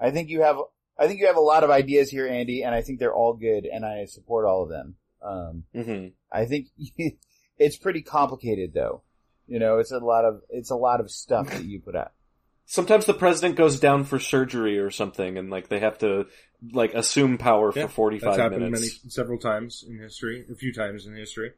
I 0.00 0.10
think 0.10 0.28
you 0.28 0.42
have, 0.42 0.58
I 0.98 1.06
think 1.06 1.20
you 1.20 1.26
have 1.26 1.36
a 1.36 1.40
lot 1.40 1.64
of 1.64 1.70
ideas 1.70 2.10
here, 2.10 2.26
Andy, 2.26 2.62
and 2.62 2.74
I 2.74 2.82
think 2.82 2.98
they're 2.98 3.14
all 3.14 3.34
good, 3.34 3.66
and 3.66 3.84
I 3.84 4.04
support 4.06 4.46
all 4.46 4.62
of 4.62 4.68
them. 4.68 4.96
Um, 5.26 5.64
Mm-hmm. 5.74 6.08
I 6.32 6.44
think 6.46 6.68
it's 7.58 7.76
pretty 7.76 8.02
complicated, 8.02 8.72
though. 8.74 9.02
You 9.46 9.58
know, 9.58 9.78
it's 9.78 9.92
a 9.92 9.98
lot 9.98 10.24
of 10.24 10.42
it's 10.50 10.70
a 10.70 10.76
lot 10.76 11.00
of 11.00 11.10
stuff 11.10 11.48
that 11.50 11.64
you 11.64 11.80
put 11.80 11.94
out. 11.96 12.12
Sometimes 12.64 13.06
the 13.06 13.14
president 13.14 13.54
goes 13.54 13.78
down 13.78 14.02
for 14.04 14.18
surgery 14.18 14.78
or 14.78 14.90
something, 14.90 15.38
and 15.38 15.50
like 15.50 15.68
they 15.68 15.78
have 15.78 15.98
to 15.98 16.26
like 16.72 16.94
assume 16.94 17.38
power 17.38 17.72
Yeah, 17.74 17.82
for 17.86 17.88
forty 17.92 18.18
That's 18.18 18.36
happened 18.38 18.62
minutes. 18.62 18.80
many, 18.80 19.10
several 19.10 19.38
times 19.38 19.84
in 19.88 19.98
history, 19.98 20.44
a 20.50 20.54
few 20.56 20.72
times 20.72 21.06
in 21.06 21.14
history. 21.14 21.52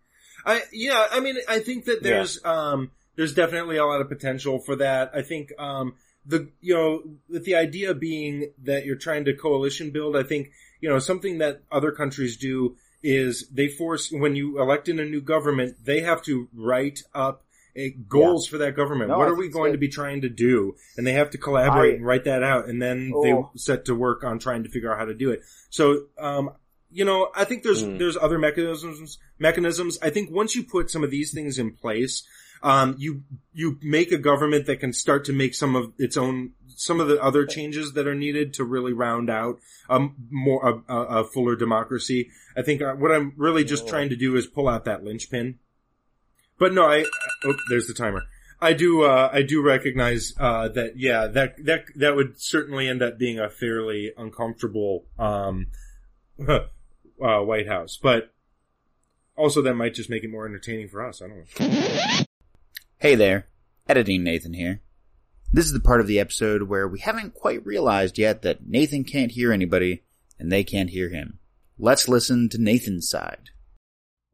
I, 0.45 0.63
yeah, 0.73 1.07
I 1.11 1.21
mean, 1.21 1.37
I 1.49 1.61
think 1.61 1.87
that 1.87 2.03
there's, 2.03 2.45
um, 2.45 2.93
there's 3.17 3.35
definitely 3.35 3.77
a 3.77 3.85
lot 3.87 4.01
of 4.01 4.09
potential 4.09 4.61
for 4.61 4.77
that. 4.77 5.11
I 5.13 5.23
think, 5.23 5.51
um, 5.59 5.95
the, 6.27 6.51
you 6.61 6.75
know, 6.75 7.03
with 7.29 7.45
the 7.45 7.57
idea 7.57 7.93
being 7.95 8.53
that 8.63 8.85
you're 8.85 8.97
trying 8.97 9.25
to 9.25 9.35
coalition 9.35 9.91
build, 9.91 10.15
I 10.17 10.23
think, 10.23 10.51
you 10.81 10.89
know, 10.89 10.99
something 11.01 11.39
that 11.39 11.63
other 11.73 11.91
countries 11.91 12.37
do 12.37 12.77
is 13.03 13.49
they 13.49 13.69
force, 13.69 14.11
when 14.11 14.35
you 14.37 14.61
elect 14.61 14.89
in 14.89 14.99
a 14.99 15.05
new 15.05 15.21
government, 15.21 15.77
they 15.85 16.01
have 16.01 16.23
to 16.23 16.49
write 16.55 17.03
up 17.15 17.45
a, 17.77 17.91
goals 17.91 18.47
for 18.49 18.59
that 18.59 18.75
government. 18.75 19.11
No, 19.11 19.19
what 19.19 19.29
are 19.29 19.37
we 19.37 19.49
going 19.49 19.73
to 19.73 19.79
be 19.79 19.89
trying 19.89 20.23
to 20.23 20.29
do? 20.29 20.75
And 20.97 21.07
they 21.07 21.13
have 21.13 21.31
to 21.31 21.39
collaborate 21.39 21.93
I- 21.93 21.97
and 21.97 22.07
write 22.07 22.25
that 22.25 22.43
out, 22.43 22.69
and 22.69 22.83
then 22.83 23.13
Oh. 23.15 23.23
they 23.53 23.59
set 23.59 23.85
to 23.85 23.95
work 23.95 24.25
on 24.25 24.39
trying 24.41 24.65
to 24.65 24.69
figure 24.69 24.93
out 24.93 24.99
how 24.99 25.05
to 25.05 25.15
do 25.15 25.31
it. 25.31 25.43
So, 25.71 26.07
um, 26.19 26.51
you 26.91 27.05
know, 27.05 27.31
I 27.37 27.45
think 27.45 27.63
there's 27.63 27.85
Mm. 27.85 27.99
there's 27.99 28.17
other 28.17 28.39
mechanisms 28.39 29.19
mechanisms. 29.39 29.99
I 30.03 30.11
think 30.11 30.31
once 30.31 30.57
you 30.57 30.65
put 30.65 30.91
some 30.91 31.05
of 31.05 31.11
these 31.11 31.33
things 31.33 31.59
in 31.59 31.73
place, 31.73 32.25
um, 32.63 32.95
you 32.99 33.23
you 33.53 33.79
make 33.83 34.13
a 34.13 34.19
government 34.19 34.67
that 34.67 34.81
can 34.81 34.93
start 34.93 35.25
to 35.27 35.33
make 35.33 35.55
some 35.55 35.77
of 35.77 35.93
its 35.99 36.17
own 36.17 36.53
some 36.77 37.01
of 37.01 37.09
the 37.09 37.21
other 37.23 37.45
changes 37.47 37.93
that 37.95 38.07
are 38.07 38.15
needed 38.15 38.55
to 38.55 38.65
really 38.65 38.93
round 38.93 39.29
out 39.29 39.59
um 39.89 40.15
more 40.31 40.83
a, 40.89 40.93
a, 40.93 41.03
a 41.21 41.25
fuller 41.25 41.57
democracy. 41.57 42.31
I 42.57 42.63
think 42.63 42.83
uh, 42.83 42.95
what 42.95 43.11
I'm 43.13 43.33
really 43.37 43.65
just 43.65 43.85
Yeah. 43.85 43.91
trying 43.91 44.09
to 44.11 44.17
do 44.17 44.37
is 44.37 44.47
pull 44.47 44.69
out 44.69 44.85
that 44.85 45.05
linchpin. 45.05 45.59
But 46.59 46.73
no, 46.75 46.85
I 46.87 47.05
oh, 47.45 47.55
there's 47.71 47.87
the 47.87 47.95
timer. 47.95 48.23
I 48.61 48.73
do 48.73 49.03
uh, 49.03 49.31
I 49.33 49.43
do 49.43 49.63
recognize 49.63 50.35
uh, 50.39 50.69
that 50.71 50.97
yeah 50.97 51.27
that 51.29 51.65
that 51.65 51.85
that 51.97 52.17
would 52.17 52.41
certainly 52.41 52.89
end 52.89 53.03
up 53.03 53.17
being 53.19 53.39
a 53.39 53.49
fairly 53.49 54.13
uncomfortable 54.17 55.07
um, 55.19 55.67
uh, 56.49 56.59
White 57.19 57.69
House, 57.69 57.99
but 58.03 58.33
Also, 59.37 59.63
that 59.63 59.75
might 59.75 59.95
just 59.95 60.11
make 60.11 60.25
it 60.25 60.31
more 60.31 60.47
entertaining 60.47 60.89
for 60.89 61.07
us. 61.07 61.23
I 61.23 61.29
don't 61.29 61.61
know. 61.61 62.25
Hey 63.01 63.15
there, 63.15 63.47
editing 63.89 64.25
Nathan 64.25 64.55
here. 64.55 64.83
This 65.53 65.67
is 65.67 65.73
the 65.73 65.79
part 65.79 66.01
of 66.01 66.09
the 66.09 66.19
episode 66.19 66.65
where 66.65 66.89
we 66.89 66.99
haven't 66.99 67.33
quite 67.33 67.65
realized 67.65 68.19
yet 68.19 68.43
that 68.43 68.67
Nathan 68.67 69.05
can't 69.05 69.31
hear 69.31 69.53
anybody 69.53 70.03
and 70.37 70.51
they 70.51 70.65
can't 70.65 70.91
hear 70.91 71.09
him. 71.09 71.39
Let's 71.79 72.09
listen 72.09 72.49
to 72.49 72.61
Nathan's 72.61 73.09
side. 73.09 73.51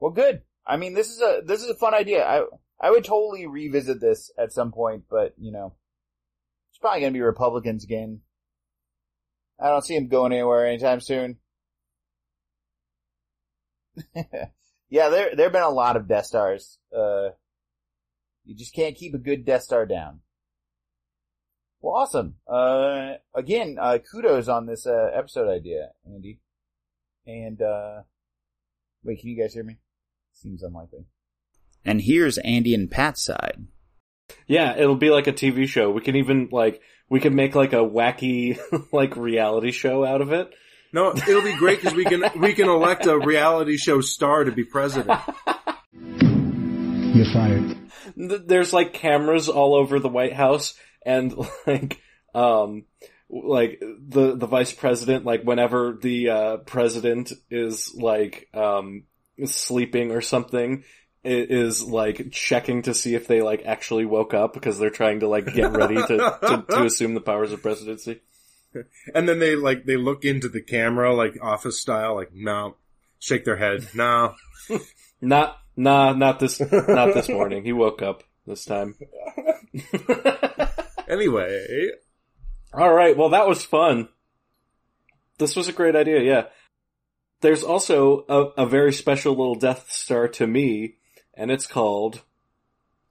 Well, 0.01 0.13
good. 0.13 0.45
I 0.67 0.79
mean, 0.79 0.95
this 0.95 1.11
is 1.11 1.21
a 1.21 1.43
this 1.45 1.63
is 1.63 1.69
a 1.69 1.75
fun 1.75 1.93
idea. 1.93 2.25
I 2.25 2.45
I 2.81 2.91
would 2.91 3.05
totally 3.05 3.47
revisit 3.47 4.01
this 4.01 4.33
at 4.39 4.55
some 4.55 4.73
point, 4.73 5.05
but 5.11 5.35
you 5.37 5.53
know, 5.53 5.75
it's 6.71 6.79
probably 6.79 7.01
going 7.01 7.13
to 7.13 7.19
be 7.19 7.23
Republicans 7.23 7.85
again. 7.85 8.23
I 9.61 9.69
don't 9.69 9.85
see 9.85 9.95
him 9.95 10.09
going 10.09 10.33
anywhere 10.33 10.67
anytime 10.67 11.03
soon. 11.03 11.37
yeah, 14.89 15.11
there 15.11 15.37
there 15.37 15.45
have 15.45 15.53
been 15.53 15.61
a 15.61 15.69
lot 15.69 15.97
of 15.97 16.09
Death 16.09 16.25
Stars. 16.25 16.79
Uh, 16.97 17.29
you 18.45 18.55
just 18.55 18.75
can't 18.75 18.97
keep 18.97 19.15
a 19.15 19.19
good 19.19 19.45
Death 19.45 19.63
Star 19.63 19.87
down. 19.87 20.21
Well, 21.81 21.95
awesome. 21.95 22.37
Uh, 22.47 23.15
again, 23.35 23.77
uh, 23.81 23.99
kudos 23.99 24.49
on 24.49 24.67
this 24.67 24.87
uh, 24.87 25.11
episode 25.15 25.51
idea, 25.51 25.91
Andy. 26.07 26.41
And 27.27 27.61
uh, 27.61 28.03
wait, 29.03 29.21
can 29.21 29.29
you 29.31 29.41
guys 29.41 29.55
hear 29.55 29.65
me? 29.65 29.77
Seems 30.33 30.63
unlikely. 30.63 31.05
And 31.85 32.01
here's 32.01 32.39
Andy 32.39 32.75
and 32.75 32.91
Pat's 32.91 33.23
side. 33.23 33.67
Yeah, 34.47 34.77
it'll 34.77 34.97
be 34.97 35.11
like 35.11 35.27
a 35.27 35.33
TV 35.33 35.69
show. 35.69 35.91
We 35.91 36.01
can 36.01 36.17
even 36.17 36.49
like 36.51 36.81
we 37.11 37.21
can 37.21 37.35
make 37.35 37.55
like 37.55 37.73
a 37.73 37.85
wacky 37.85 38.59
like 38.93 39.17
reality 39.17 39.71
show 39.71 40.05
out 40.05 40.23
of 40.23 40.33
it. 40.33 40.51
No, 40.93 41.13
it'll 41.13 41.43
be 41.43 41.57
great 41.57 41.81
because 41.81 41.95
we 41.95 42.05
can 42.05 42.25
we 42.41 42.55
can 42.55 42.69
elect 42.69 43.07
a 43.07 43.19
reality 43.19 43.77
show 43.77 44.01
star 44.01 44.45
to 44.45 44.53
be 44.53 44.65
president. 44.65 45.21
You're 45.93 47.33
fired. 47.33 47.84
Th- 48.17 48.43
There's 48.47 48.73
like 48.73 48.93
cameras 48.93 49.49
all 49.49 49.75
over 49.75 49.99
the 49.99 50.09
White 50.09 50.35
House 50.35 50.75
and 51.05 51.35
like 51.67 52.01
um 52.35 52.85
like 53.31 53.81
the 53.81 54.37
the 54.37 54.47
vice 54.47 54.73
president 54.73 55.25
like 55.25 55.43
whenever 55.43 55.99
the 56.01 56.29
uh 56.29 56.57
president 56.59 57.33
is 57.51 57.95
like 57.95 58.49
um 58.55 59.05
sleeping 59.45 60.13
or 60.13 60.21
something 60.21 60.85
is 61.25 61.83
like 61.83 62.31
checking 62.31 62.83
to 62.83 62.95
see 62.95 63.15
if 63.15 63.27
they 63.27 63.41
like 63.41 63.63
actually 63.65 64.05
woke 64.05 64.35
up 64.35 64.53
because 64.53 64.79
they're 64.79 64.91
trying 64.91 65.21
to 65.21 65.29
like 65.29 65.47
get 65.55 65.73
ready 65.73 65.95
to, 65.95 66.39
to, 66.43 66.65
to 66.69 66.85
assume 66.85 67.15
the 67.15 67.21
powers 67.21 67.51
of 67.51 67.63
presidency. 67.63 68.21
And 69.15 69.29
then 69.29 69.39
they 69.39 69.57
like 69.57 69.87
they 69.87 69.97
look 69.97 70.25
into 70.25 70.49
the 70.49 70.61
camera 70.61 71.15
like 71.15 71.39
office 71.41 71.81
style, 71.81 72.15
like 72.15 72.33
no, 72.35 72.77
shake 73.19 73.45
their 73.45 73.57
head, 73.57 73.89
no. 73.95 74.35
Not 75.21 75.57
nah, 75.77 76.13
not 76.13 76.41
this 76.41 76.61
not 76.61 77.15
this 77.15 77.29
morning. 77.39 77.65
He 77.65 77.73
woke 77.73 78.03
up 78.03 78.23
this 78.47 78.65
time. 78.65 78.95
Anyway, 81.07 81.91
All 82.73 82.93
right. 82.93 83.15
Well, 83.15 83.29
that 83.31 83.47
was 83.47 83.63
fun. 83.63 84.09
This 85.39 85.55
was 85.55 85.69
a 85.69 85.73
great 85.73 85.95
idea. 85.95 86.23
Yeah. 86.23 86.45
There's 87.43 87.63
also 87.63 88.25
a, 88.27 88.63
a 88.63 88.67
very 88.67 88.91
special 88.93 89.33
little 89.35 89.55
Death 89.55 89.91
Star 89.93 90.29
to 90.29 90.47
me, 90.47 90.95
and 91.35 91.51
it's 91.51 91.67
called 91.67 92.23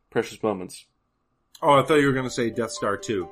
Precious 0.09 0.41
Moments. 0.41 0.85
oh, 1.61 1.79
I 1.79 1.83
thought 1.85 1.97
you 1.99 2.07
were 2.07 2.13
gonna 2.13 2.31
say 2.31 2.49
Death 2.49 2.71
Star 2.71 2.97
two. 2.97 3.29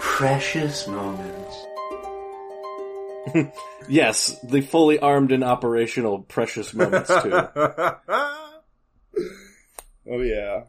Precious 0.00 0.88
moments. 0.88 1.56
Yes, 3.88 4.38
the 4.40 4.62
fully 4.62 4.98
armed 4.98 5.30
and 5.30 5.44
operational 5.44 6.20
Precious 6.20 6.72
Moments 6.72 7.08
too. 7.08 7.32
oh 10.10 10.22
yeah. 10.22 10.62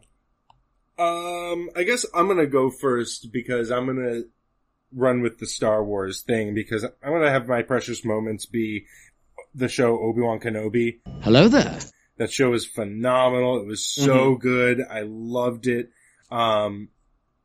Um, 0.98 1.70
I 1.76 1.84
guess 1.84 2.06
I'm 2.14 2.28
gonna 2.28 2.46
go 2.46 2.70
first 2.70 3.32
because 3.32 3.72
I'm 3.72 3.86
gonna 3.86 4.24
run 4.94 5.22
with 5.22 5.40
the 5.40 5.48
Star 5.48 5.84
Wars 5.84 6.24
thing 6.24 6.54
because 6.54 6.84
I'm 6.84 7.12
gonna 7.12 7.32
have 7.32 7.48
my 7.48 7.62
precious 7.62 8.04
moments 8.04 8.46
be 8.46 8.86
the 9.54 9.70
show 9.70 9.98
Obi 9.98 10.22
Wan 10.22 10.40
Kenobi. 10.40 11.00
Hello 11.22 11.48
there. 11.48 11.80
That 12.18 12.32
show 12.32 12.54
is 12.54 12.66
phenomenal. 12.66 13.60
It 13.62 13.68
was 13.68 13.86
so 13.86 14.36
good. 14.36 14.82
I 14.82 15.04
loved 15.06 15.68
it. 15.68 15.90
Um, 16.32 16.90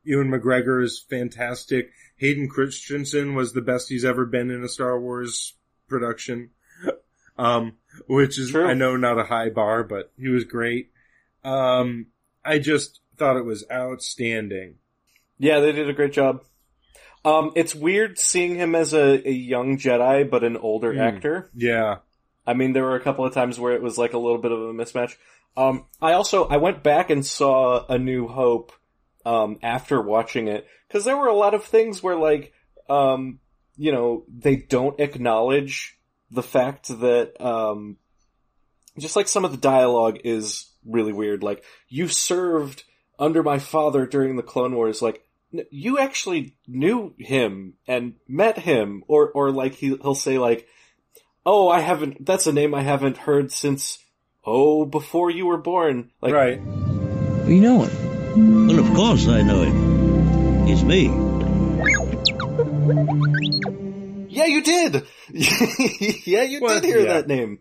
Ewan 0.03 0.29
McGregor 0.29 0.83
is 0.83 0.99
fantastic. 1.09 1.91
Hayden 2.21 2.47
Christensen 2.47 3.33
was 3.33 3.51
the 3.53 3.61
best 3.61 3.89
he's 3.89 4.05
ever 4.05 4.27
been 4.27 4.51
in 4.51 4.63
a 4.63 4.69
Star 4.69 4.99
Wars 4.99 5.55
production. 5.87 6.51
Um, 7.35 7.73
which 8.07 8.37
is, 8.37 8.51
True. 8.51 8.67
I 8.67 8.75
know 8.75 8.95
not 8.95 9.17
a 9.17 9.23
high 9.23 9.49
bar, 9.49 9.83
but 9.83 10.11
he 10.19 10.27
was 10.27 10.43
great. 10.43 10.91
Um, 11.43 12.07
I 12.45 12.59
just 12.59 12.99
thought 13.17 13.37
it 13.37 13.45
was 13.45 13.65
outstanding. 13.71 14.75
Yeah, 15.39 15.61
they 15.61 15.71
did 15.71 15.89
a 15.89 15.93
great 15.93 16.13
job. 16.13 16.43
Um, 17.25 17.53
it's 17.55 17.73
weird 17.73 18.19
seeing 18.19 18.53
him 18.55 18.75
as 18.75 18.93
a, 18.93 19.27
a 19.27 19.31
young 19.31 19.77
Jedi, 19.79 20.29
but 20.29 20.43
an 20.43 20.57
older 20.57 20.93
Hmm. 20.93 20.99
actor. 20.99 21.49
Yeah. 21.55 21.97
I 22.45 22.53
mean, 22.53 22.73
there 22.73 22.83
were 22.83 22.95
a 22.95 23.01
couple 23.01 23.25
of 23.25 23.33
times 23.33 23.59
where 23.59 23.73
it 23.73 23.81
was 23.81 23.97
like 23.97 24.13
a 24.13 24.19
little 24.19 24.37
bit 24.39 24.51
of 24.51 24.59
a 24.59 24.73
mismatch. 24.73 25.15
Um, 25.57 25.85
I 25.99 26.13
also 26.13 26.45
I 26.47 26.57
went 26.57 26.83
back 26.83 27.09
and 27.09 27.25
saw 27.25 27.83
A 27.87 27.97
New 27.97 28.27
Hope 28.27 28.71
um, 29.25 29.57
after 29.63 30.01
watching 30.01 30.47
it 30.47 30.65
because 30.87 31.05
there 31.05 31.17
were 31.17 31.27
a 31.27 31.35
lot 31.35 31.53
of 31.53 31.63
things 31.63 32.01
where 32.03 32.15
like 32.15 32.53
um, 32.89 33.39
you 33.77 33.91
know 33.91 34.23
they 34.27 34.55
don't 34.55 34.99
acknowledge 34.99 35.97
the 36.29 36.43
fact 36.43 36.87
that 36.99 37.33
um, 37.39 37.97
just 38.97 39.15
like 39.15 39.27
some 39.27 39.45
of 39.45 39.51
the 39.51 39.57
dialogue 39.57 40.19
is 40.23 40.69
really 40.85 41.13
weird. 41.13 41.43
Like 41.43 41.63
you 41.87 42.07
served 42.07 42.83
under 43.19 43.43
my 43.43 43.59
father 43.59 44.05
during 44.05 44.35
the 44.35 44.43
Clone 44.43 44.75
Wars, 44.75 45.01
like. 45.01 45.23
n- 45.53 45.65
You 45.69 45.99
actually 45.99 46.55
knew 46.67 47.13
him 47.19 47.73
and 47.87 48.15
met 48.27 48.57
him, 48.59 49.03
or 49.07 49.29
or 49.31 49.51
like 49.51 49.75
he 49.75 49.89
he'll 50.01 50.15
say 50.15 50.37
like, 50.39 50.65
oh, 51.45 51.69
I 51.69 51.81
haven't, 51.81 52.25
that's 52.25 52.47
a 52.47 52.53
name 52.53 52.73
I 52.73 52.81
haven't 52.83 53.17
heard 53.17 53.51
since, 53.51 53.97
oh, 54.45 54.85
before 54.85 55.29
you 55.31 55.45
were 55.47 55.57
born. 55.57 56.11
Like, 56.21 56.33
Right. 56.33 56.59
You 57.47 57.59
know 57.61 57.83
him. 57.83 58.10
Well, 58.35 58.79
of 58.79 58.93
course 58.95 59.27
I 59.27 59.41
know 59.41 59.63
him. 59.63 60.65
He's 60.67 60.83
me. 60.83 61.05
yeah, 64.29 64.45
you 64.45 64.61
did! 64.63 65.05
yeah, 65.31 66.43
you 66.43 66.61
Well, 66.61 66.79
did 66.79 66.85
hear 66.85 66.99
yeah. 67.01 67.13
that 67.13 67.27
name. 67.27 67.59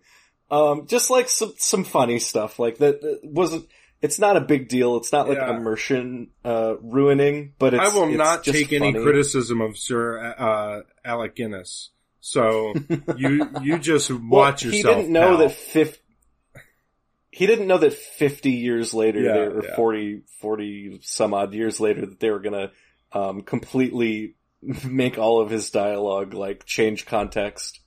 Um, 0.50 0.86
just 0.86 1.10
like 1.10 1.28
some, 1.28 1.52
some 1.58 1.84
funny 1.84 2.18
stuff, 2.18 2.58
like 2.58 2.78
that, 2.78 3.00
that 3.02 3.20
wasn't, 3.24 3.66
it's 4.02 4.18
not 4.18 4.36
a 4.36 4.40
big 4.40 4.68
deal, 4.68 4.96
it's 4.96 5.12
not 5.12 5.28
like 5.28 5.38
Yeah. 5.38 5.56
immersion, 5.56 6.30
uh, 6.44 6.74
ruining, 6.80 7.54
but 7.58 7.74
it's, 7.74 7.82
I 7.82 7.96
will 7.96 8.08
it's 8.08 8.16
not 8.18 8.42
just 8.44 8.58
take 8.58 8.72
any 8.72 8.92
criticism 8.92 9.60
of 9.60 9.76
Sir, 9.78 10.18
uh, 10.38 10.80
Alec 11.04 11.36
Guinness. 11.36 11.90
So 12.20 12.74
you, 13.16 13.48
you 13.62 13.78
just 13.78 14.10
Well, 14.10 14.20
watch 14.20 14.64
yourself. 14.64 14.96
He 14.96 15.02
didn't 15.02 15.12
know 15.12 15.36
pal. 15.36 15.38
that 15.38 15.52
fif- 15.52 15.99
he 17.30 17.46
didn't 17.46 17.66
know 17.68 17.78
that 17.78 17.94
50 17.94 18.50
years 18.50 18.92
later, 18.92 19.20
Yeah, 19.20 19.32
they, 19.32 19.40
or 19.40 19.64
yeah. 19.64 19.76
40, 19.76 20.22
40 20.40 21.00
some 21.02 21.32
odd 21.34 21.54
years 21.54 21.80
later, 21.80 22.06
that 22.06 22.20
they 22.20 22.30
were 22.30 22.40
gonna, 22.40 22.72
um, 23.12 23.42
completely 23.42 24.34
make 24.84 25.18
all 25.18 25.40
of 25.40 25.50
his 25.50 25.70
dialogue, 25.70 26.34
like, 26.34 26.64
change 26.66 27.06
context. 27.06 27.80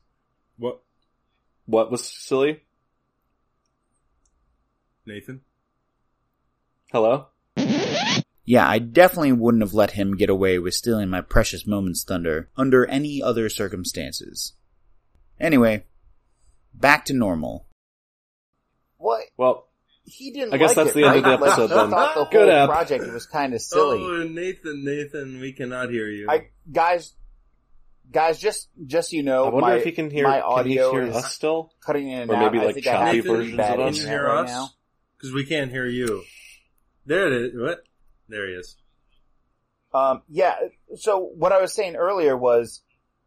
What, 0.58 0.82
What 1.66 1.92
was 1.92 2.06
silly? 2.06 2.62
Nathan? 5.06 5.42
Hello? 6.92 7.28
Yeah, 8.46 8.68
I 8.68 8.80
definitely 8.80 9.32
wouldn't 9.32 9.64
have 9.64 9.74
let 9.74 9.92
him 9.92 10.18
get 10.18 10.30
away 10.30 10.60
with 10.60 10.74
stealing 10.74 11.10
my 11.10 11.22
precious 11.22 11.66
moments 11.66 12.04
thunder 12.04 12.50
under 12.58 12.86
any 12.86 13.22
other 13.22 13.50
circumstances. 13.50 14.54
Anyway, 15.40 15.86
back 16.74 17.06
to 17.06 17.14
normal. 17.14 17.66
What? 19.04 19.24
Well, 19.38 19.68
He 20.06 20.32
didn't 20.32 20.54
I 20.54 20.58
guess 20.58 20.76
like 20.78 20.86
that's 20.88 20.96
it, 20.98 21.02
the 21.02 21.08
end 21.08 21.18
of 21.18 21.24
the 21.24 21.30
episode 21.46 21.70
like, 21.70 21.70
then. 21.70 21.86
He 21.88 21.92
thought 21.92 22.16
the 22.16 22.26
Good 22.38 22.50
whole 22.50 22.58
app. 22.58 22.70
project 22.70 23.04
it 23.06 23.14
was 23.14 23.26
kind 23.26 23.54
of 23.54 23.62
silly. 23.62 24.00
Oh, 24.02 24.24
Nathan, 24.28 24.84
Nathan, 24.86 25.40
we 25.40 25.54
cannot 25.54 25.90
hear 25.90 26.08
you. 26.08 26.28
I 26.30 26.48
guys, 26.72 27.14
guys, 28.12 28.40
just 28.40 28.70
just 28.86 29.10
so 29.12 29.16
you 29.18 29.24
know, 29.24 29.46
I 29.46 29.50
wonder 29.50 29.70
my, 29.70 29.76
if 29.76 29.84
he 29.84 29.92
can 29.92 30.10
hear, 30.10 30.24
my 30.28 30.40
can 30.42 30.68
he 30.68 30.80
audio 30.80 30.92
hear 30.92 31.12
us 31.14 31.34
still? 31.34 31.72
cutting 31.86 32.10
in 32.10 32.22
and 32.22 32.32
Or 32.32 32.38
maybe, 32.38 32.60
I 32.60 32.66
like, 32.72 32.84
choppy 32.84 33.18
have 33.18 33.26
versions 33.26 33.54
of 33.54 33.80
us? 33.80 34.00
Can 34.00 34.08
hear 34.10 34.26
right 34.26 34.50
us? 34.50 34.74
Because 35.18 35.34
we 35.34 35.46
can't 35.46 35.70
hear 35.72 35.86
you. 35.86 36.24
There 37.06 37.28
it 37.28 37.34
is. 37.34 37.60
What? 37.62 37.84
There 38.30 38.48
he 38.48 38.54
is. 38.56 38.78
Um, 39.94 40.22
yeah. 40.30 40.56
So 40.96 41.20
what 41.20 41.52
I 41.52 41.62
was 41.62 41.74
saying 41.74 41.96
earlier 41.96 42.36
was, 42.38 42.82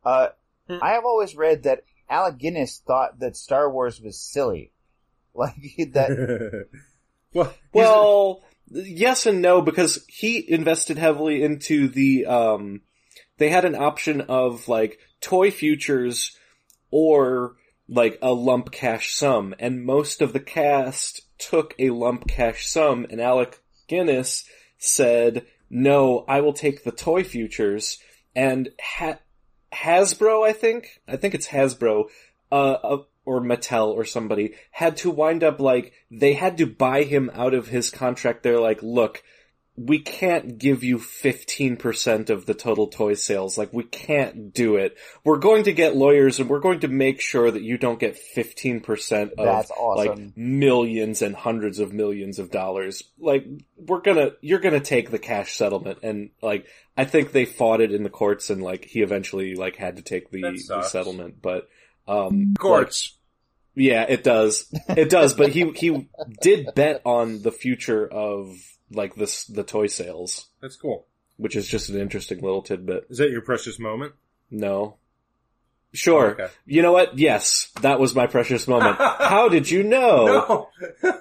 uh, 0.04 0.28
Hmm. 0.68 0.78
I 0.82 0.94
have 0.94 1.04
always 1.04 1.36
read 1.36 1.62
that 1.62 1.82
Alec 2.10 2.38
Guinness 2.38 2.82
thought 2.84 3.20
that 3.20 3.36
Star 3.36 3.70
Wars 3.70 4.00
was 4.00 4.20
silly, 4.20 4.72
like 5.38 5.92
that. 5.92 6.66
well, 7.32 7.44
he's- 7.44 7.56
Well, 7.72 8.42
yes 8.70 9.26
and 9.26 9.40
no, 9.42 9.62
because 9.62 10.04
he 10.08 10.44
invested 10.50 10.98
heavily 10.98 11.42
into 11.42 11.88
the, 11.88 12.26
um, 12.26 12.80
they 13.38 13.48
had 13.50 13.64
an 13.64 13.74
option 13.74 14.22
of 14.22 14.68
like 14.68 14.98
toy 15.20 15.50
futures 15.50 16.36
or, 16.90 17.56
like 17.88 18.18
a 18.20 18.32
lump 18.32 18.72
cash 18.72 19.12
sum, 19.14 19.54
and 19.60 19.84
most 19.84 20.20
of 20.20 20.32
the 20.32 20.40
cast 20.40 21.20
took 21.38 21.72
a 21.78 21.90
lump 21.90 22.26
cash 22.26 22.66
sum, 22.66 23.06
and 23.10 23.20
Alec 23.20 23.60
Guinness 23.86 24.44
said, 24.78 25.46
"No, 25.70 26.24
I 26.26 26.40
will 26.40 26.52
take 26.52 26.82
the 26.82 26.90
toy 26.90 27.22
futures." 27.22 27.98
And 28.34 28.70
ha- 28.80 29.20
Hasbro, 29.72 30.44
I 30.44 30.52
think, 30.52 31.00
I 31.06 31.16
think 31.16 31.34
it's 31.34 31.46
Hasbro, 31.48 32.06
uh, 32.50 32.54
uh, 32.54 33.02
or 33.26 33.40
Mattel 33.40 33.88
or 33.88 34.04
somebody 34.04 34.54
had 34.70 34.96
to 34.98 35.10
wind 35.10 35.44
up 35.44 35.60
like 35.60 35.92
they 36.10 36.32
had 36.32 36.56
to 36.58 36.66
buy 36.66 37.02
him 37.02 37.30
out 37.34 37.52
of 37.52 37.68
his 37.68 37.90
contract. 37.90 38.42
They're 38.42 38.60
like, 38.60 38.82
"Look." 38.82 39.22
we 39.76 39.98
can't 39.98 40.56
give 40.56 40.82
you 40.82 40.96
15% 40.96 42.30
of 42.30 42.46
the 42.46 42.54
total 42.54 42.86
toy 42.86 43.12
sales. 43.14 43.58
Like, 43.58 43.72
we 43.72 43.84
can't 43.84 44.52
do 44.52 44.76
it. 44.76 44.96
We're 45.22 45.36
going 45.36 45.64
to 45.64 45.72
get 45.72 45.94
lawyers 45.94 46.40
and 46.40 46.48
we're 46.48 46.60
going 46.60 46.80
to 46.80 46.88
make 46.88 47.20
sure 47.20 47.50
that 47.50 47.62
you 47.62 47.76
don't 47.76 48.00
get 48.00 48.18
15% 48.34 49.32
of, 49.32 49.36
That's 49.36 49.70
awesome. 49.70 50.06
like, 50.06 50.36
millions 50.36 51.20
and 51.20 51.36
hundreds 51.36 51.78
of 51.78 51.92
millions 51.92 52.38
of 52.38 52.50
dollars. 52.50 53.02
Like, 53.18 53.46
we're 53.76 54.00
gonna, 54.00 54.30
you're 54.40 54.60
gonna 54.60 54.80
take 54.80 55.10
the 55.10 55.18
cash 55.18 55.56
settlement 55.56 55.98
and, 56.02 56.30
like, 56.40 56.66
I 56.96 57.04
think 57.04 57.32
they 57.32 57.44
fought 57.44 57.82
it 57.82 57.92
in 57.92 58.02
the 58.02 58.10
courts 58.10 58.48
and, 58.48 58.62
like, 58.62 58.86
he 58.86 59.02
eventually, 59.02 59.56
like, 59.56 59.76
had 59.76 59.96
to 59.96 60.02
take 60.02 60.30
the, 60.30 60.40
the 60.68 60.82
settlement, 60.84 61.42
but, 61.42 61.68
um, 62.08 62.54
Courts. 62.58 63.15
Yeah, 63.76 64.04
it 64.08 64.24
does. 64.24 64.72
It 64.88 65.08
does, 65.10 65.34
but 65.34 65.50
he 65.50 65.70
he 65.72 66.08
did 66.42 66.74
bet 66.74 67.02
on 67.04 67.42
the 67.42 67.52
future 67.52 68.06
of 68.08 68.56
like 68.90 69.14
this 69.14 69.44
the 69.46 69.62
toy 69.62 69.86
sales, 69.86 70.48
That's 70.60 70.74
cool. 70.76 71.06
which 71.36 71.54
is 71.54 71.68
just 71.68 71.88
an 71.90 72.00
interesting 72.00 72.40
little 72.40 72.62
tidbit. 72.62 73.06
Is 73.10 73.18
that 73.18 73.30
your 73.30 73.42
precious 73.42 73.78
moment? 73.78 74.14
No. 74.50 74.96
Sure. 75.92 76.32
Okay. 76.32 76.48
You 76.66 76.82
know 76.82 76.92
what? 76.92 77.16
Yes, 77.18 77.70
that 77.82 77.98
was 78.00 78.14
my 78.14 78.26
precious 78.26 78.66
moment. 78.68 78.96
How 78.98 79.48
did 79.48 79.70
you 79.70 79.82
know? 79.82 80.68
No. 81.02 81.20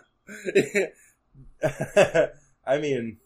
I 2.67 2.77
mean, 2.79 3.17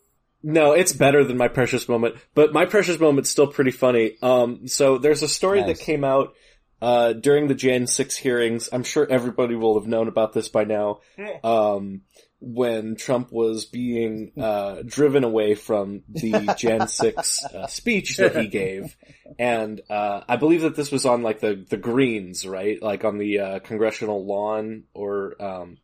No, 0.44 0.74
it's 0.74 0.94
better 0.94 1.24
than 1.24 1.38
my 1.38 1.48
precious 1.48 1.88
moment, 1.90 2.16
but 2.36 2.54
my 2.54 2.66
precious 2.66 3.00
moment's 3.00 3.30
still 3.30 3.48
pretty 3.48 3.72
funny. 3.72 4.18
Um, 4.22 4.68
so 4.68 4.98
there's 4.98 5.24
a 5.24 5.28
story 5.28 5.62
Nice. 5.62 5.78
that 5.80 5.84
came 5.84 6.04
out, 6.04 6.34
uh, 6.82 7.14
during 7.14 7.48
the 7.48 7.56
Jan 7.56 7.88
6 7.88 8.16
hearings. 8.18 8.70
I'm 8.72 8.84
sure 8.84 9.08
everybody 9.10 9.56
will 9.56 9.80
have 9.80 9.88
known 9.88 10.08
about 10.08 10.34
this 10.34 10.50
by 10.50 10.64
now. 10.64 11.00
Um, 11.44 12.02
when 12.42 12.96
Trump 12.96 13.32
was 13.32 13.66
being, 13.66 14.32
uh, 14.40 14.82
driven 14.86 15.24
away 15.24 15.56
from 15.56 16.04
the 16.08 16.56
Jan 16.58 16.88
6, 16.88 17.46
uh, 17.46 17.68
speech 17.68 18.18
that 18.18 18.36
he 18.38 18.48
gave. 18.48 18.96
And, 19.38 19.82
uh, 19.90 20.22
I 20.28 20.38
believe 20.38 20.62
that 20.62 20.76
this 20.76 20.92
was 20.92 21.06
on 21.06 21.22
like 21.22 21.42
the, 21.42 21.66
the 21.70 21.78
greens, 21.78 22.48
right? 22.48 22.82
Like 22.82 23.04
on 23.04 23.18
the, 23.18 23.40
uh, 23.40 23.60
congressional 23.60 24.26
lawn 24.26 24.84
or, 24.94 25.42
um, 25.42 25.78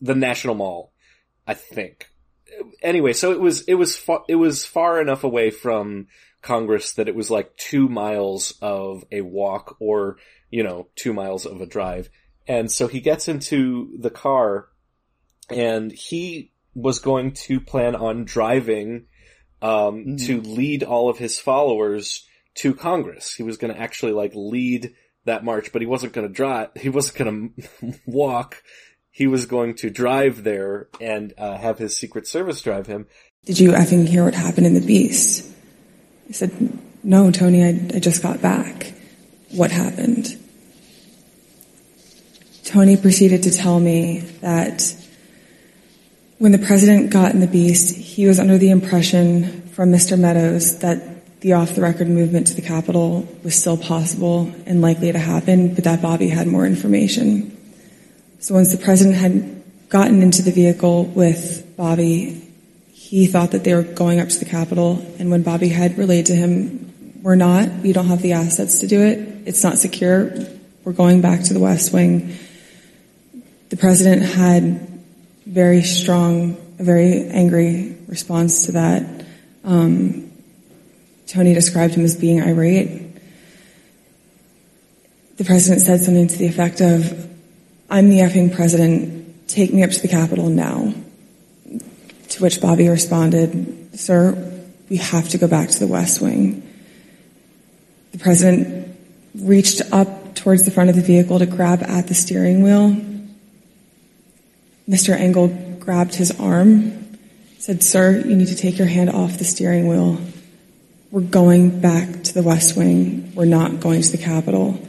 the 0.00 0.14
National 0.14 0.56
Mall, 0.56 0.92
I 1.46 1.54
think 1.54 2.08
anyway, 2.82 3.12
so 3.12 3.32
it 3.32 3.40
was 3.40 3.62
it 3.62 3.74
was 3.74 3.96
fa- 3.96 4.24
it 4.28 4.36
was 4.36 4.64
far 4.64 5.00
enough 5.00 5.24
away 5.24 5.50
from 5.50 6.06
Congress 6.46 6.92
that 6.94 7.08
it 7.08 7.14
was 7.14 7.30
like 7.30 7.56
two 7.56 7.88
miles 7.88 8.54
of 8.62 9.04
a 9.10 9.20
walk 9.20 9.76
or 9.80 10.16
you 10.50 10.62
know 10.62 10.88
two 10.94 11.12
miles 11.12 11.44
of 11.44 11.60
a 11.60 11.66
drive, 11.66 12.08
and 12.46 12.70
so 12.70 12.86
he 12.86 13.00
gets 13.00 13.28
into 13.28 13.96
the 13.98 14.10
car, 14.10 14.68
and 15.50 15.92
he 15.92 16.52
was 16.74 17.00
going 17.00 17.32
to 17.32 17.60
plan 17.60 17.96
on 17.96 18.24
driving 18.24 19.06
um, 19.62 20.16
to 20.18 20.40
lead 20.40 20.82
all 20.82 21.08
of 21.08 21.18
his 21.18 21.38
followers 21.38 22.26
to 22.54 22.74
Congress. 22.74 23.34
He 23.34 23.42
was 23.42 23.56
going 23.56 23.74
to 23.74 23.80
actually 23.80 24.12
like 24.12 24.32
lead 24.34 24.94
that 25.24 25.44
march, 25.44 25.72
but 25.72 25.82
he 25.82 25.86
wasn't 25.86 26.12
going 26.12 26.26
to 26.26 26.32
drive. 26.32 26.70
He 26.76 26.88
wasn't 26.88 27.18
going 27.18 27.54
to 27.80 27.94
walk. 28.06 28.62
He 29.10 29.26
was 29.26 29.46
going 29.46 29.74
to 29.76 29.90
drive 29.90 30.44
there 30.44 30.88
and 31.00 31.32
uh, 31.38 31.56
have 31.56 31.78
his 31.78 31.96
Secret 31.96 32.26
Service 32.26 32.60
drive 32.60 32.86
him. 32.86 33.06
Did 33.46 33.58
you 33.58 33.72
effing 33.72 34.06
hear 34.06 34.24
what 34.24 34.34
happened 34.34 34.66
in 34.66 34.74
the 34.74 34.86
Beast? 34.86 35.50
I 36.28 36.32
said, 36.32 36.52
No, 37.02 37.30
Tony, 37.30 37.64
I, 37.64 37.68
I 37.94 37.98
just 37.98 38.22
got 38.22 38.40
back. 38.40 38.92
What 39.50 39.70
happened? 39.70 40.36
Tony 42.64 42.96
proceeded 42.96 43.44
to 43.44 43.50
tell 43.50 43.78
me 43.78 44.20
that 44.40 44.94
when 46.38 46.52
the 46.52 46.58
president 46.58 47.10
got 47.10 47.32
in 47.32 47.40
the 47.40 47.46
Beast, 47.46 47.94
he 47.94 48.26
was 48.26 48.38
under 48.38 48.58
the 48.58 48.70
impression 48.70 49.62
from 49.68 49.90
Mr. 49.90 50.18
Meadows 50.18 50.80
that 50.80 51.40
the 51.40 51.52
off 51.52 51.74
the 51.74 51.80
record 51.80 52.08
movement 52.08 52.48
to 52.48 52.54
the 52.54 52.62
Capitol 52.62 53.26
was 53.42 53.54
still 53.54 53.76
possible 53.76 54.52
and 54.66 54.82
likely 54.82 55.12
to 55.12 55.18
happen, 55.18 55.74
but 55.74 55.84
that 55.84 56.02
Bobby 56.02 56.28
had 56.28 56.46
more 56.46 56.66
information. 56.66 57.56
So 58.40 58.54
once 58.54 58.72
the 58.72 58.82
president 58.82 59.16
had 59.16 59.62
gotten 59.88 60.22
into 60.22 60.42
the 60.42 60.50
vehicle 60.50 61.04
with 61.04 61.76
Bobby, 61.76 62.45
he 63.06 63.28
thought 63.28 63.52
that 63.52 63.62
they 63.62 63.72
were 63.72 63.84
going 63.84 64.18
up 64.18 64.28
to 64.28 64.38
the 64.40 64.44
Capitol, 64.44 65.00
and 65.20 65.30
when 65.30 65.42
Bobby 65.42 65.68
had 65.68 65.96
relayed 65.96 66.26
to 66.26 66.34
him, 66.34 67.20
we're 67.22 67.36
not, 67.36 67.68
we 67.84 67.92
don't 67.92 68.06
have 68.06 68.20
the 68.20 68.32
assets 68.32 68.80
to 68.80 68.88
do 68.88 69.00
it, 69.00 69.46
it's 69.46 69.62
not 69.62 69.78
secure, 69.78 70.32
we're 70.82 70.92
going 70.92 71.20
back 71.20 71.44
to 71.44 71.54
the 71.54 71.60
West 71.60 71.92
Wing. 71.92 72.36
The 73.68 73.76
president 73.76 74.22
had 74.22 74.88
very 75.46 75.82
strong, 75.82 76.56
a 76.80 76.82
very 76.82 77.28
angry 77.28 77.96
response 78.08 78.66
to 78.66 78.72
that. 78.72 79.24
Um, 79.62 80.32
Tony 81.28 81.54
described 81.54 81.94
him 81.94 82.04
as 82.04 82.16
being 82.16 82.42
irate. 82.42 83.20
The 85.36 85.44
president 85.44 85.80
said 85.82 86.00
something 86.00 86.26
to 86.26 86.38
the 86.38 86.48
effect 86.48 86.80
of, 86.80 87.30
I'm 87.88 88.10
the 88.10 88.18
effing 88.18 88.52
president, 88.52 89.48
take 89.48 89.72
me 89.72 89.84
up 89.84 89.90
to 89.90 90.02
the 90.02 90.08
Capitol 90.08 90.48
now. 90.48 90.92
To 92.30 92.42
which 92.42 92.60
Bobby 92.60 92.88
responded, 92.88 93.98
Sir, 93.98 94.52
we 94.88 94.96
have 94.96 95.28
to 95.30 95.38
go 95.38 95.48
back 95.48 95.68
to 95.68 95.78
the 95.78 95.86
West 95.86 96.20
Wing. 96.20 96.62
The 98.12 98.18
president 98.18 98.96
reached 99.34 99.82
up 99.92 100.34
towards 100.34 100.64
the 100.64 100.70
front 100.70 100.90
of 100.90 100.96
the 100.96 101.02
vehicle 101.02 101.38
to 101.38 101.46
grab 101.46 101.82
at 101.82 102.06
the 102.06 102.14
steering 102.14 102.62
wheel. 102.62 102.96
Mr. 104.88 105.10
Engel 105.18 105.48
grabbed 105.80 106.14
his 106.14 106.38
arm, 106.38 107.18
said, 107.58 107.82
Sir, 107.82 108.22
you 108.24 108.36
need 108.36 108.48
to 108.48 108.56
take 108.56 108.78
your 108.78 108.86
hand 108.86 109.10
off 109.10 109.38
the 109.38 109.44
steering 109.44 109.88
wheel. 109.88 110.18
We're 111.10 111.22
going 111.22 111.80
back 111.80 112.24
to 112.24 112.34
the 112.34 112.42
West 112.42 112.76
Wing. 112.76 113.32
We're 113.34 113.44
not 113.44 113.80
going 113.80 114.02
to 114.02 114.12
the 114.12 114.18
Capitol. 114.18 114.80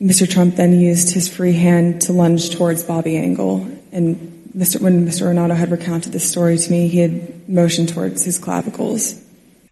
Mr. 0.00 0.28
Trump 0.28 0.56
then 0.56 0.78
used 0.78 1.12
his 1.12 1.28
free 1.28 1.54
hand 1.54 2.02
to 2.02 2.12
lunge 2.12 2.50
towards 2.50 2.82
Bobby 2.82 3.16
Engel. 3.16 3.66
And 3.90 4.37
Mr. 4.56 4.80
when 4.80 5.06
Mr. 5.06 5.22
Ornato 5.26 5.56
had 5.56 5.70
recounted 5.70 6.12
this 6.12 6.28
story 6.28 6.56
to 6.56 6.70
me, 6.70 6.88
he 6.88 6.98
had 6.98 7.48
motioned 7.48 7.88
towards 7.88 8.24
his 8.24 8.38
clavicles. 8.38 9.22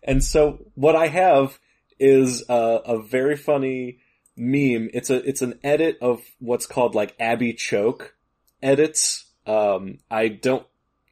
And 0.02 0.22
so 0.22 0.58
what 0.74 0.94
I 0.94 1.08
have 1.08 1.58
is 1.98 2.44
a, 2.48 2.80
a 2.84 3.02
very 3.02 3.36
funny 3.36 3.98
meme. 4.36 4.90
It's 4.92 5.10
a 5.10 5.16
it's 5.28 5.42
an 5.42 5.58
edit 5.64 5.98
of 6.00 6.22
what's 6.38 6.66
called 6.66 6.94
like 6.94 7.14
Abby 7.18 7.52
Choke 7.52 8.14
edits. 8.62 9.24
Um, 9.46 9.98
I 10.10 10.28
don't. 10.28 10.66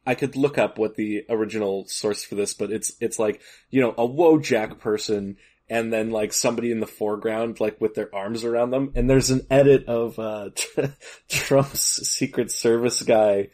I 0.07 0.13
could 0.13 0.35
look 0.35 0.57
up 0.57 0.77
what 0.77 0.95
the 0.95 1.25
original 1.29 1.87
source 1.87 2.23
for 2.23 2.35
this, 2.35 2.53
but 2.53 2.71
it's 2.71 2.93
it's 2.99 3.17
like 3.17 3.41
you 3.69 3.81
know 3.81 3.91
a 3.91 4.07
Wojak 4.07 4.79
person 4.79 5.37
and 5.69 5.91
then 5.91 6.11
like 6.11 6.31
somebody 6.31 6.71
in 6.71 6.79
the 6.79 6.87
foreground 6.87 7.59
like 7.59 7.79
with 7.81 7.95
their 7.95 8.13
arms 8.13 8.43
around 8.43 8.71
them 8.71 8.91
and 8.95 9.09
there's 9.09 9.29
an 9.29 9.45
edit 9.49 9.85
of 9.87 10.19
uh 10.19 10.49
Trump's 11.29 12.07
secret 12.07 12.51
service 12.51 13.01
guy 13.01 13.49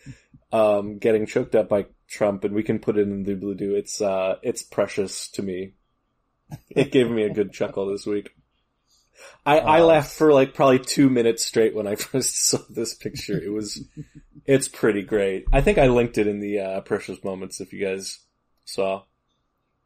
um 0.51 0.97
getting 0.97 1.25
choked 1.25 1.55
up 1.55 1.69
by 1.69 1.85
Trump 2.07 2.43
and 2.43 2.53
we 2.53 2.63
can 2.63 2.79
put 2.79 2.97
it 2.97 3.07
in 3.07 3.23
the 3.23 3.35
blue 3.35 3.55
do 3.55 3.75
it's 3.75 4.01
uh 4.01 4.35
it's 4.41 4.63
precious 4.63 5.29
to 5.29 5.41
me 5.41 5.73
it 6.69 6.91
gave 6.91 7.09
me 7.09 7.23
a 7.23 7.33
good 7.33 7.53
chuckle 7.53 7.87
this 7.87 8.05
week 8.05 8.31
I, 9.45 9.59
I 9.59 9.81
laughed 9.81 10.13
for 10.13 10.33
like 10.33 10.53
probably 10.53 10.79
two 10.79 11.09
minutes 11.09 11.45
straight 11.45 11.75
when 11.75 11.87
I 11.87 11.95
first 11.95 12.47
saw 12.47 12.59
this 12.69 12.93
picture. 12.93 13.39
It 13.41 13.51
was, 13.51 13.83
it's 14.45 14.67
pretty 14.67 15.03
great. 15.03 15.45
I 15.51 15.61
think 15.61 15.77
I 15.77 15.87
linked 15.87 16.17
it 16.17 16.27
in 16.27 16.39
the 16.39 16.59
uh, 16.59 16.81
precious 16.81 17.23
moments 17.23 17.61
if 17.61 17.73
you 17.73 17.83
guys 17.83 18.19
saw. 18.65 19.03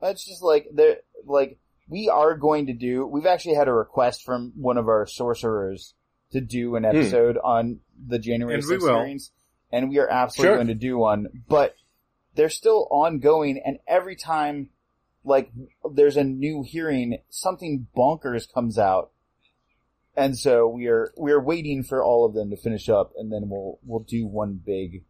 It's 0.02 0.26
just 0.26 0.43
like 0.43 0.68
there, 0.72 0.97
like 1.26 1.57
we 1.88 2.10
are 2.10 2.36
going 2.36 2.68
to 2.68 2.74
do. 2.74 3.06
We've 3.06 3.26
actually 3.26 3.56
had 3.56 3.68
a 3.68 3.74
request 3.74 4.24
from 4.24 4.53
one 4.56 4.78
of 4.78 4.88
our 4.88 5.06
sorcerers 5.06 5.94
to 6.32 6.41
do 6.41 6.76
an 6.76 6.84
hmm. 6.84 6.90
episode 6.90 7.38
on 7.44 7.80
the 8.07 8.20
January 8.20 8.56
And 8.56 8.68
we 8.68 8.76
6th 8.76 8.82
will. 8.82 8.95
hearings, 8.95 9.32
and 9.72 9.90
we 9.90 9.99
are 9.99 10.07
absolutely 10.07 10.49
Sure. 10.49 10.57
going 10.57 10.68
to 10.68 10.74
do 10.74 10.98
one. 10.98 11.28
But 11.48 11.76
they're 12.36 12.49
still 12.49 12.88
ongoing, 12.91 13.62
and 13.64 13.80
every 13.88 14.16
time, 14.16 14.70
like 15.24 15.52
there's 15.90 16.18
a 16.18 16.24
new 16.24 16.64
hearing, 16.64 17.20
something 17.30 17.88
bonkers 17.95 18.52
comes 18.52 18.78
out, 18.78 19.12
and 20.16 20.38
so 20.38 20.68
we 20.68 20.88
are 20.88 21.14
we 21.18 21.32
are 21.32 21.41
waiting 21.41 21.84
for 21.84 22.03
all 22.03 22.26
of 22.26 22.34
them 22.34 22.49
to 22.49 22.57
finish 22.57 22.90
up, 22.90 23.14
and 23.18 23.32
then 23.32 23.49
we'll 23.49 23.80
we'll 23.84 24.02
do 24.02 24.26
one 24.26 24.60
big 24.64 25.03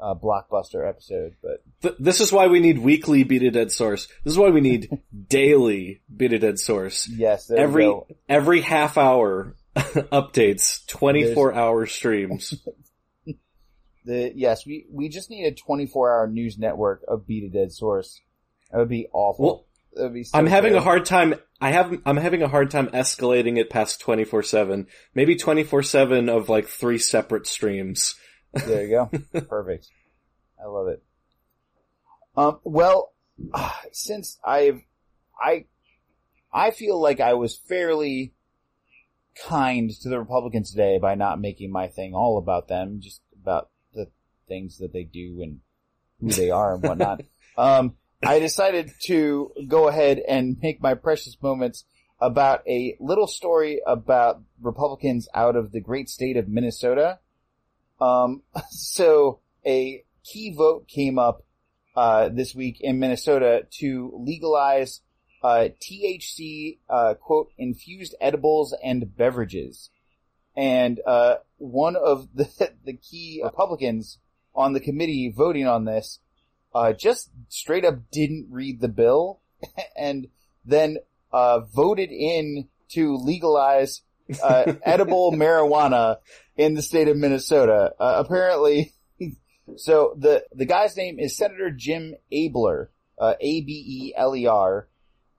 uh, 0.00 0.14
blockbuster 0.14 0.88
episode. 0.88 1.34
But 1.42 1.62
Th- 1.82 1.94
this 1.98 2.20
is 2.20 2.32
why 2.32 2.46
we 2.46 2.60
need 2.60 2.78
weekly 2.78 3.24
Beat 3.24 3.42
a 3.42 3.50
Dead 3.50 3.72
Source. 3.72 4.06
This 4.24 4.32
is 4.32 4.38
why 4.38 4.50
we 4.50 4.60
need 4.60 4.90
daily 5.28 6.02
Beat 6.14 6.32
a 6.32 6.38
Dead 6.38 6.58
Source. 6.58 7.08
yes, 7.08 7.50
Every 7.50 7.92
every 8.28 8.60
half 8.60 8.98
hour, 8.98 9.56
updates, 9.76 10.86
24 10.86 11.54
hour 11.54 11.86
streams. 11.86 12.54
The 14.04 14.30
yes, 14.36 14.64
we 14.64 14.86
we 14.88 15.08
just 15.08 15.30
need 15.30 15.46
a 15.46 15.52
24 15.52 16.12
hour 16.12 16.26
news 16.28 16.58
network 16.58 17.02
of 17.08 17.26
Beat 17.26 17.42
a 17.42 17.48
Dead 17.48 17.72
Source. 17.72 18.20
That 18.70 18.78
would 18.78 18.88
be 18.88 19.08
awful. 19.12 19.66
Well, 19.96 20.10
be. 20.10 20.22
So 20.22 20.38
I'm 20.38 20.46
having 20.46 20.74
a 20.76 20.80
hard 20.80 21.06
time. 21.06 21.34
I 21.60 21.72
have. 21.72 21.92
I'm 22.06 22.16
having 22.16 22.40
a 22.42 22.48
hard 22.48 22.70
time 22.70 22.86
escalating 22.90 23.58
it 23.58 23.68
past 23.68 24.00
24 24.00 24.44
seven. 24.44 24.86
Maybe 25.14 25.34
24 25.34 25.82
seven 25.82 26.28
of 26.28 26.48
like 26.48 26.68
three 26.68 26.98
separate 26.98 27.48
streams. 27.48 28.14
There 28.52 28.84
you 28.84 28.90
go. 28.90 29.40
Perfect. 29.48 29.88
I 30.62 30.66
love 30.66 30.88
it. 30.88 31.02
Um, 32.36 32.58
well, 32.64 33.12
since 33.92 34.38
I've, 34.44 34.80
I, 35.40 35.66
I 36.52 36.70
feel 36.70 37.00
like 37.00 37.20
I 37.20 37.34
was 37.34 37.56
fairly 37.56 38.34
kind 39.46 39.90
to 39.90 40.08
the 40.08 40.18
Republicans 40.18 40.70
today 40.70 40.98
by 40.98 41.14
not 41.14 41.40
making 41.40 41.70
my 41.70 41.88
thing 41.88 42.14
all 42.14 42.38
about 42.38 42.68
them, 42.68 43.00
just 43.00 43.20
about 43.40 43.70
the 43.94 44.08
things 44.48 44.78
that 44.78 44.92
they 44.92 45.04
do 45.04 45.40
and 45.42 45.60
who 46.20 46.30
they 46.30 46.50
are 46.50 46.74
and 46.74 46.82
whatnot. 46.82 47.22
um, 47.58 47.94
I 48.22 48.38
decided 48.38 48.90
to 49.06 49.52
go 49.68 49.88
ahead 49.88 50.18
and 50.26 50.56
make 50.62 50.80
my 50.80 50.94
precious 50.94 51.36
moments 51.42 51.84
about 52.20 52.66
a 52.66 52.96
little 52.98 53.26
story 53.26 53.80
about 53.86 54.42
Republicans 54.60 55.28
out 55.34 55.54
of 55.54 55.72
the 55.72 55.80
great 55.80 56.08
state 56.08 56.36
of 56.36 56.48
Minnesota. 56.48 57.18
Um, 58.00 58.42
so 58.70 59.40
a 59.64 60.04
key 60.24 60.54
vote 60.54 60.88
came 60.88 61.18
up, 61.18 61.42
uh, 61.96 62.28
this 62.28 62.54
week 62.54 62.76
in 62.80 62.98
Minnesota 62.98 63.66
to 63.78 64.12
legalize, 64.14 65.00
uh, 65.42 65.68
THC, 65.80 66.78
uh, 66.90 67.14
quote, 67.14 67.50
infused 67.56 68.14
edibles 68.20 68.76
and 68.84 69.16
beverages. 69.16 69.90
And, 70.54 71.00
uh, 71.06 71.36
one 71.56 71.96
of 71.96 72.28
the, 72.34 72.72
the 72.84 72.92
key 72.92 73.40
Republicans 73.42 74.18
on 74.54 74.72
the 74.72 74.80
committee 74.80 75.32
voting 75.34 75.66
on 75.66 75.84
this, 75.84 76.20
uh, 76.74 76.92
just 76.92 77.30
straight 77.48 77.84
up 77.84 78.10
didn't 78.10 78.48
read 78.50 78.80
the 78.80 78.88
bill 78.88 79.40
and 79.96 80.28
then, 80.64 80.98
uh, 81.32 81.60
voted 81.60 82.10
in 82.10 82.68
to 82.90 83.16
legalize, 83.16 84.02
uh, 84.42 84.74
edible 84.82 85.32
marijuana 85.32 86.16
in 86.56 86.74
the 86.74 86.82
state 86.82 87.08
of 87.08 87.16
Minnesota. 87.16 87.92
Uh, 87.98 88.22
apparently, 88.24 88.92
so 89.76 90.14
the, 90.18 90.44
the 90.52 90.66
guy's 90.66 90.96
name 90.96 91.18
is 91.18 91.36
Senator 91.36 91.70
Jim 91.70 92.14
Abeler, 92.32 92.88
uh, 93.18 93.34
A-B-E-L-E-R. 93.40 94.88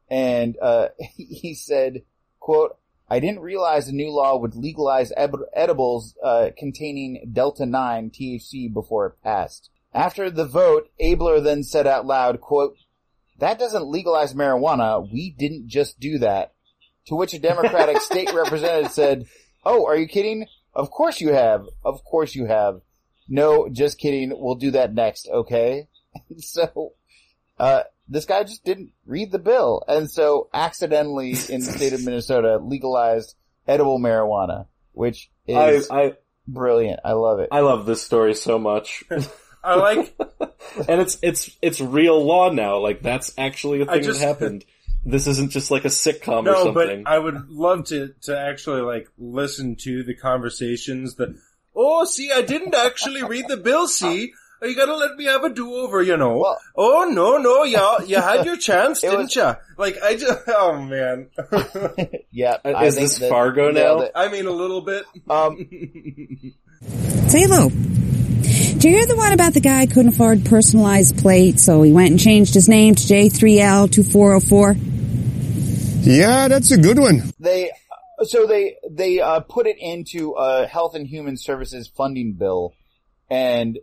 And, 0.10 0.58
uh, 0.62 0.90
he 1.16 1.54
said, 1.54 2.04
quote, 2.40 2.78
I 3.10 3.20
didn't 3.20 3.40
realize 3.40 3.88
the 3.88 3.94
new 3.94 4.12
law 4.12 4.38
would 4.38 4.56
legalize 4.56 5.14
ed- 5.16 5.32
edibles, 5.54 6.16
uh, 6.22 6.50
containing 6.58 7.30
Delta 7.32 7.66
9 7.66 8.12
THC 8.12 8.74
before 8.74 9.08
it 9.08 9.24
passed. 9.24 9.70
After 9.94 10.30
the 10.30 10.46
vote, 10.46 10.90
Abeler 11.02 11.42
then 11.42 11.64
said 11.64 11.88
out 11.88 12.06
loud, 12.06 12.42
quote, 12.42 12.78
that 13.40 13.60
doesn't 13.60 13.88
legalize 13.88 14.34
marijuana. 14.34 15.10
We 15.12 15.30
didn't 15.30 15.68
just 15.68 16.00
do 16.00 16.18
that. 16.20 16.54
To 17.08 17.16
which 17.16 17.34
a 17.34 17.40
Democratic 17.40 18.02
state 18.02 18.34
representative 18.34 18.92
said, 18.92 19.26
Oh, 19.66 19.86
are 19.86 19.98
you 19.98 20.08
kidding? 20.08 20.48
Of 20.74 20.92
course 20.92 21.20
you 21.20 21.34
have. 21.34 21.66
Of 21.84 22.04
course 22.04 22.36
you 22.36 22.46
have. 22.46 22.82
No, 23.28 23.68
just 23.70 23.98
kidding. 23.98 24.32
We'll 24.36 24.56
do 24.56 24.72
that 24.72 24.94
next, 24.94 25.28
okay? 25.28 25.88
so, 26.38 26.94
uh, 27.60 27.84
this 28.08 28.26
guy 28.26 28.44
just 28.44 28.64
didn't 28.64 28.92
read 29.06 29.32
the 29.32 29.40
bill. 29.40 29.84
And 29.88 30.10
so 30.10 30.50
accidentally 30.54 31.32
in 31.50 31.62
the 31.62 31.72
state 31.72 31.94
of 31.94 32.04
Minnesota 32.06 32.58
legalized 32.58 33.36
edible 33.68 34.00
marijuana, 34.00 34.68
which 34.94 35.30
is 35.46 35.90
I, 35.92 36.14
brilliant. 36.48 37.02
I 37.04 37.14
love 37.14 37.40
it. 37.40 37.50
I 37.52 37.62
love 37.62 37.86
this 37.86 38.02
story 38.02 38.34
so 38.34 38.58
much. 38.58 39.04
I 39.64 39.76
like, 39.76 40.16
and 40.88 41.02
it's, 41.02 41.18
it's, 41.22 41.58
it's 41.62 41.82
real 41.82 42.24
law 42.24 42.52
now. 42.52 42.78
Like 42.78 43.02
that's 43.02 43.34
actually 43.38 43.82
a 43.82 43.86
thing 43.86 44.04
just- 44.04 44.20
that 44.22 44.28
happened. 44.28 44.64
This 45.06 45.28
isn't 45.28 45.52
just 45.52 45.72
like 45.72 45.86
a 45.86 45.90
sitcom 45.90 46.40
or 46.40 46.44
no, 46.44 46.72
but. 46.74 46.90
I 47.06 47.18
would 47.18 47.50
love 47.50 47.86
to, 47.86 48.14
to 48.24 48.38
actually 48.38 48.82
like 48.82 49.08
listen 49.18 49.76
to 49.78 50.04
the 50.04 50.14
conversations 50.16 51.16
that, 51.16 51.36
oh, 51.76 52.04
see, 52.06 52.32
I 52.32 52.42
didn't 52.42 52.76
actually 52.76 53.24
read 53.24 53.48
the 53.48 53.58
bill, 53.58 53.88
see? 53.88 54.34
You 54.62 54.76
gotta 54.76 54.96
let 54.96 55.16
me 55.16 55.26
have 55.26 55.44
a 55.44 55.50
do-over, 55.54 56.02
you 56.02 56.18
know. 56.18 56.40
Well- 56.40 56.58
oh, 56.76 57.08
no, 57.12 57.38
no, 57.38 57.64
yeah, 57.64 58.02
you 58.02 58.20
had 58.20 58.44
your 58.46 58.58
chance, 58.70 59.02
didn't 59.02 59.18
was- 59.20 59.36
ya? 59.36 59.56
Like, 59.78 60.02
I 60.04 60.16
just, 60.16 60.40
oh 60.48 60.82
man. 60.82 61.30
yeah. 62.32 62.58
I 62.66 62.86
is 62.86 62.96
this 62.96 63.20
that 63.20 63.30
Fargo 63.30 63.70
now? 63.72 64.00
it. 64.00 64.12
I 64.16 64.30
mean, 64.30 64.48
a 64.48 64.52
little 64.52 64.82
bit. 64.82 65.06
Um, 65.30 65.58
Say 67.28 67.42
hello. 67.42 67.70
Did 68.78 68.84
you 68.84 68.92
hear 68.92 69.08
the 69.08 69.16
one 69.16 69.34
about 69.34 69.54
the 69.56 69.60
guy 69.60 69.86
who 69.88 69.94
couldn't 69.94 70.14
afford 70.14 70.46
personalized 70.46 71.18
plates, 71.18 71.64
so 71.66 71.82
he 71.82 71.92
went 71.92 72.12
and 72.12 72.20
changed 72.20 72.54
his 72.54 72.70
name 72.70 72.94
to 72.94 73.02
J3L2404? 73.02 74.78
Yeah, 76.06 76.48
that's 76.48 76.70
a 76.70 76.78
good 76.78 77.00
one. 77.00 77.34
they 77.40 77.72
so 78.22 78.46
they 78.46 78.76
they 78.90 79.20
uh, 79.20 79.40
put 79.40 79.66
it 79.66 79.78
into 79.80 80.34
a 80.34 80.68
health 80.68 80.94
and 80.96 81.08
human 81.08 81.38
services 81.38 81.88
funding 81.88 82.34
bill 82.34 82.74
and 83.32 83.80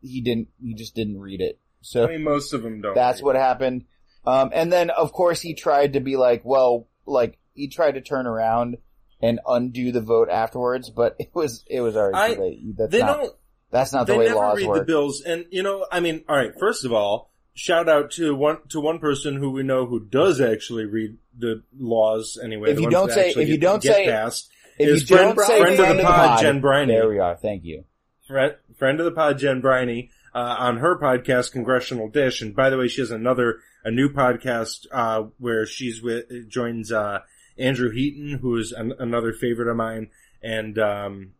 he 0.00 0.20
didn't 0.20 0.48
he 0.62 0.74
just 0.74 0.94
didn't 0.94 1.18
read 1.20 1.40
it 1.40 1.58
so 1.80 2.04
I 2.04 2.08
mean, 2.08 2.22
most 2.22 2.52
of 2.54 2.62
them 2.62 2.80
don't. 2.80 2.94
that's 2.94 3.22
what 3.22 3.36
happened 3.36 3.84
um 4.24 4.50
and 4.52 4.72
then 4.72 4.90
of 4.90 5.12
course 5.12 5.40
he 5.40 5.54
tried 5.54 5.92
to 5.92 6.00
be 6.00 6.16
like 6.16 6.42
well 6.44 6.88
like 7.06 7.38
he 7.54 7.68
tried 7.68 7.92
to 7.92 8.00
turn 8.00 8.26
around 8.26 8.78
and 9.20 9.38
undo 9.46 9.92
the 9.92 10.00
vote 10.00 10.28
afterwards 10.28 10.90
but 10.90 11.14
it 11.20 11.30
was 11.34 11.62
it 11.68 11.80
was 11.80 11.96
already 11.96 12.16
I- 12.18 12.34
too 12.34 12.40
late 12.40 12.76
that's 12.76 12.90
they 12.92 13.00
not 13.00 13.18
don't, 13.18 13.34
that's 13.70 13.92
not 13.92 14.06
the 14.06 14.12
they 14.12 14.18
way 14.18 14.24
never 14.26 14.36
laws 14.36 14.58
read 14.58 14.68
work 14.68 14.78
the 14.78 14.84
bills, 14.84 15.22
and 15.22 15.46
you 15.50 15.62
know, 15.62 15.86
I 15.90 16.00
mean, 16.00 16.24
all 16.28 16.36
right. 16.36 16.52
First 16.58 16.84
of 16.84 16.92
all, 16.92 17.30
shout 17.54 17.88
out 17.88 18.10
to 18.12 18.34
one 18.34 18.58
to 18.70 18.80
one 18.80 18.98
person 18.98 19.36
who 19.36 19.50
we 19.50 19.62
know 19.62 19.86
who 19.86 20.00
does 20.00 20.40
actually 20.40 20.86
read 20.86 21.16
the 21.36 21.62
laws 21.78 22.38
anyway. 22.42 22.70
If 22.70 22.80
you 22.80 22.90
don't 22.90 23.10
say- 23.10 23.30
if 23.30 23.48
you 23.48 23.58
don't 23.58 23.82
say- 23.82 24.06
passed, 24.06 24.50
if 24.78 24.88
you 24.88 25.06
friend, 25.16 25.36
don't 25.36 25.46
say 25.46 25.60
friend, 25.60 25.80
of 25.80 25.96
the 25.96 26.02
pod, 26.02 26.40
Jen 26.40 26.60
Briney. 26.60 26.92
there 26.94 27.08
we 27.08 27.18
are 27.18 27.36
thank 27.36 27.64
you 27.64 27.84
friend, 28.26 28.54
friend 28.76 29.00
of 29.00 29.06
the 29.06 29.12
pod, 29.12 29.38
Jen 29.38 29.60
Briney, 29.60 30.10
uh, 30.34 30.56
on 30.58 30.76
her 30.78 30.98
podcast, 30.98 31.50
Congressional 31.52 32.08
Dish. 32.08 32.42
And 32.42 32.54
by 32.54 32.70
the 32.70 32.76
way, 32.76 32.86
she 32.86 33.00
has 33.00 33.10
another, 33.10 33.58
a 33.84 33.90
new 33.90 34.10
podcast, 34.10 34.86
uh, 34.92 35.24
where 35.38 35.64
she's 35.66 36.02
with, 36.02 36.26
joins, 36.48 36.92
uh, 36.92 37.20
Andrew 37.58 37.90
Heaton, 37.90 38.38
who 38.40 38.56
is 38.56 38.70
an, 38.72 38.92
another 38.98 39.32
favorite 39.32 39.68
of 39.70 39.76
mine, 39.76 40.10
and, 40.42 40.78
um, 40.78 41.32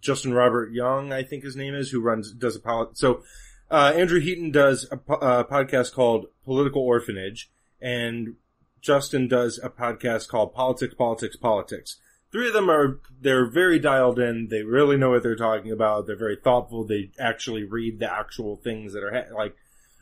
Justin 0.00 0.34
Robert 0.34 0.72
Young, 0.72 1.12
I 1.12 1.22
think 1.22 1.44
his 1.44 1.56
name 1.56 1.74
is, 1.74 1.90
who 1.90 2.00
runs, 2.00 2.32
does 2.32 2.56
a 2.56 2.60
polit, 2.60 2.96
so, 2.96 3.22
uh, 3.70 3.92
Andrew 3.94 4.18
Heaton 4.18 4.50
does 4.50 4.88
a, 4.90 4.96
po- 4.96 5.14
a 5.14 5.44
podcast 5.44 5.92
called 5.92 6.26
Political 6.44 6.82
Orphanage, 6.82 7.50
and 7.80 8.34
Justin 8.80 9.28
does 9.28 9.60
a 9.62 9.68
podcast 9.68 10.28
called 10.28 10.54
Politics, 10.54 10.94
Politics, 10.94 11.36
Politics. 11.36 12.00
Three 12.32 12.48
of 12.48 12.52
them 12.52 12.70
are, 12.70 13.00
they're 13.20 13.48
very 13.48 13.78
dialed 13.78 14.18
in. 14.18 14.48
They 14.48 14.62
really 14.62 14.96
know 14.96 15.10
what 15.10 15.22
they're 15.22 15.36
talking 15.36 15.72
about. 15.72 16.06
They're 16.06 16.16
very 16.16 16.36
thoughtful. 16.36 16.84
They 16.84 17.10
actually 17.18 17.64
read 17.64 17.98
the 17.98 18.12
actual 18.12 18.56
things 18.56 18.92
that 18.92 19.02
are 19.02 19.12
ha- 19.12 19.34
like, 19.36 19.56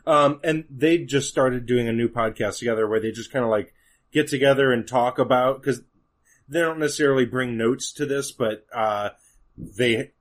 um, 0.07 0.41
and 0.45 0.65
they 0.71 0.99
just 0.99 1.29
started 1.29 1.67
doing 1.67 1.89
a 1.89 1.93
new 1.93 2.09
podcast 2.09 2.59
together 2.59 2.87
where 2.87 3.01
they 3.01 3.11
just 3.11 3.33
kind 3.33 3.45
of 3.45 3.51
like 3.51 3.75
get 4.13 4.29
together 4.29 4.73
and 4.73 4.87
talk 4.87 5.19
about, 5.19 5.63
cause 5.63 5.83
they 6.49 6.61
don't 6.61 6.79
necessarily 6.79 7.25
bring 7.25 7.57
notes 7.57 7.93
to 7.93 8.07
this, 8.07 8.33
but, 8.33 8.65
uh, 8.75 9.11
they 9.77 10.13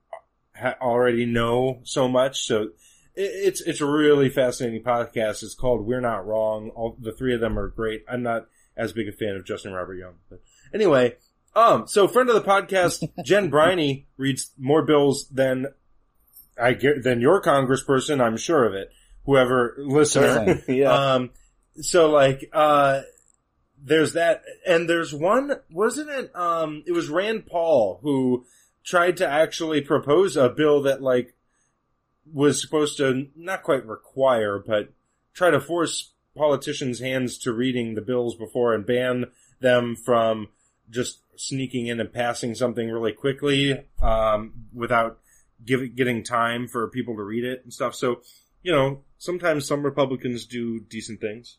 ha- 0.56 0.76
already 0.80 1.24
know 1.24 1.80
so 1.84 2.08
much. 2.08 2.44
So 2.44 2.62
it, 2.62 2.70
it's, 3.14 3.60
it's 3.60 3.80
a 3.80 3.86
really 3.86 4.28
fascinating 4.28 4.82
podcast. 4.82 5.42
It's 5.42 5.54
called 5.54 5.86
We're 5.86 6.00
Not 6.00 6.26
Wrong. 6.26 6.70
All 6.70 6.96
the 7.00 7.12
three 7.12 7.34
of 7.34 7.40
them 7.40 7.58
are 7.58 7.68
great. 7.68 8.04
I'm 8.08 8.22
not 8.22 8.46
as 8.76 8.92
big 8.92 9.08
a 9.08 9.12
fan 9.12 9.36
of 9.36 9.44
Justin 9.44 9.72
Robert 9.72 9.94
Young, 9.94 10.14
but 10.30 10.40
anyway, 10.72 11.16
um, 11.54 11.88
so 11.88 12.06
friend 12.06 12.28
of 12.28 12.34
the 12.36 12.48
podcast, 12.48 13.08
Jen 13.24 13.50
Briney 13.50 14.06
reads 14.16 14.52
more 14.56 14.84
bills 14.84 15.28
than 15.28 15.66
I 16.60 16.74
get, 16.74 17.02
than 17.02 17.20
your 17.20 17.42
congressperson. 17.42 18.20
I'm 18.20 18.36
sure 18.36 18.64
of 18.64 18.74
it. 18.74 18.90
Whoever 19.24 19.74
listener. 19.78 20.62
Yeah. 20.68 20.92
Um, 21.16 21.30
so 21.80 22.10
like, 22.10 22.50
uh, 22.52 23.02
there's 23.80 24.14
that, 24.14 24.42
and 24.66 24.88
there's 24.88 25.14
one, 25.14 25.52
wasn't 25.70 26.10
it, 26.10 26.34
um, 26.34 26.82
it 26.86 26.92
was 26.92 27.08
Rand 27.08 27.46
Paul 27.46 28.00
who 28.02 28.46
tried 28.88 29.18
to 29.18 29.28
actually 29.28 29.82
propose 29.82 30.34
a 30.34 30.48
bill 30.48 30.80
that 30.82 31.02
like, 31.02 31.34
was 32.32 32.60
supposed 32.60 32.96
to 32.96 33.26
not 33.36 33.62
quite 33.62 33.86
require, 33.86 34.58
but 34.58 34.90
try 35.34 35.50
to 35.50 35.60
force 35.60 36.12
politicians' 36.34 37.00
hands 37.00 37.36
to 37.38 37.52
reading 37.52 37.94
the 37.94 38.00
bills 38.00 38.34
before 38.34 38.74
and 38.74 38.86
ban 38.86 39.26
them 39.60 39.94
from 39.94 40.48
just 40.88 41.20
sneaking 41.36 41.86
in 41.86 42.00
and 42.00 42.12
passing 42.12 42.54
something 42.54 42.90
really 42.90 43.12
quickly, 43.12 43.84
um, 44.00 44.52
without 44.72 45.18
give, 45.64 45.94
getting 45.94 46.22
time 46.22 46.66
for 46.66 46.88
people 46.88 47.14
to 47.16 47.22
read 47.22 47.44
it 47.44 47.60
and 47.64 47.72
stuff. 47.72 47.94
So, 47.94 48.22
you 48.62 48.72
know, 48.72 49.02
sometimes 49.18 49.66
some 49.66 49.82
Republicans 49.82 50.46
do 50.46 50.80
decent 50.80 51.20
things. 51.20 51.58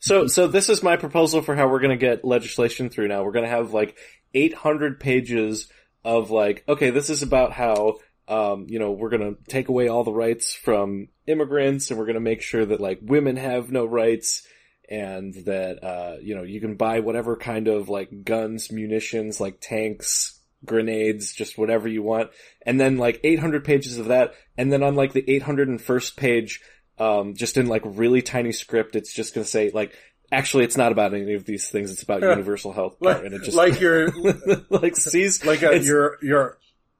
So, 0.00 0.26
so 0.26 0.46
this 0.46 0.68
is 0.68 0.82
my 0.82 0.96
proposal 0.96 1.40
for 1.40 1.56
how 1.56 1.68
we're 1.68 1.80
going 1.80 1.98
to 1.98 2.06
get 2.06 2.24
legislation 2.24 2.90
through. 2.90 3.08
Now 3.08 3.24
we're 3.24 3.32
going 3.32 3.46
to 3.46 3.50
have 3.50 3.72
like 3.72 3.96
800 4.34 5.00
pages 5.00 5.68
of 6.04 6.30
like, 6.30 6.64
okay, 6.68 6.90
this 6.90 7.10
is 7.10 7.22
about 7.22 7.52
how, 7.52 7.98
um, 8.28 8.66
you 8.68 8.78
know, 8.78 8.92
we're 8.92 9.10
to 9.34 9.42
take 9.48 9.68
away 9.68 9.88
all 9.88 10.04
the 10.04 10.12
rights 10.12 10.54
from 10.54 11.08
immigrants, 11.26 11.90
and 11.90 11.98
we're 11.98 12.06
to 12.14 12.20
make 12.20 12.42
sure 12.42 12.64
that 12.64 12.80
like 12.80 12.98
women 13.02 13.36
have 13.36 13.70
no 13.70 13.84
rights, 13.84 14.46
and 14.88 15.34
that 15.46 15.84
uh, 15.84 16.16
you 16.20 16.34
know, 16.34 16.42
you 16.42 16.60
can 16.60 16.76
buy 16.76 17.00
whatever 17.00 17.36
kind 17.36 17.68
of 17.68 17.88
like 17.88 18.24
guns, 18.24 18.72
munitions, 18.72 19.40
like 19.40 19.60
tanks, 19.60 20.40
grenades, 20.64 21.32
just 21.32 21.58
whatever 21.58 21.88
you 21.88 22.02
want, 22.02 22.30
and 22.64 22.80
then 22.80 22.98
like 22.98 23.20
800 23.22 23.64
pages 23.64 23.98
of 23.98 24.06
that, 24.06 24.34
and 24.56 24.72
then 24.72 24.82
on 24.82 24.94
like 24.94 25.12
the 25.12 25.22
801st 25.22 26.16
page 26.16 26.60
um, 27.00 27.34
just 27.34 27.56
in 27.56 27.66
like 27.66 27.82
really 27.84 28.20
tiny 28.20 28.52
script, 28.52 28.94
it's 28.94 29.12
just 29.12 29.34
going 29.34 29.44
to 29.44 29.50
say 29.50 29.70
like, 29.72 29.96
actually, 30.32 30.64
it's 30.64 30.76
not 30.76 30.92
about 30.92 31.14
any 31.14 31.34
of 31.34 31.44
these 31.44 31.68
things. 31.68 31.90
It's 31.90 32.02
about 32.02 32.22
Yeah. 32.22 32.30
universal 32.36 32.72
health 32.72 32.98
care. 33.02 33.14
Like, 33.14 33.24
and 33.24 33.34
it 33.34 33.42
just 33.42 33.56
like 33.56 33.80
your, 33.80 34.10
like 34.70 34.96
sees 34.96 35.44
like 35.44 35.62
uh, 35.62 35.70
a, 35.70 35.78
your, 35.78 36.18
your, 36.22 36.58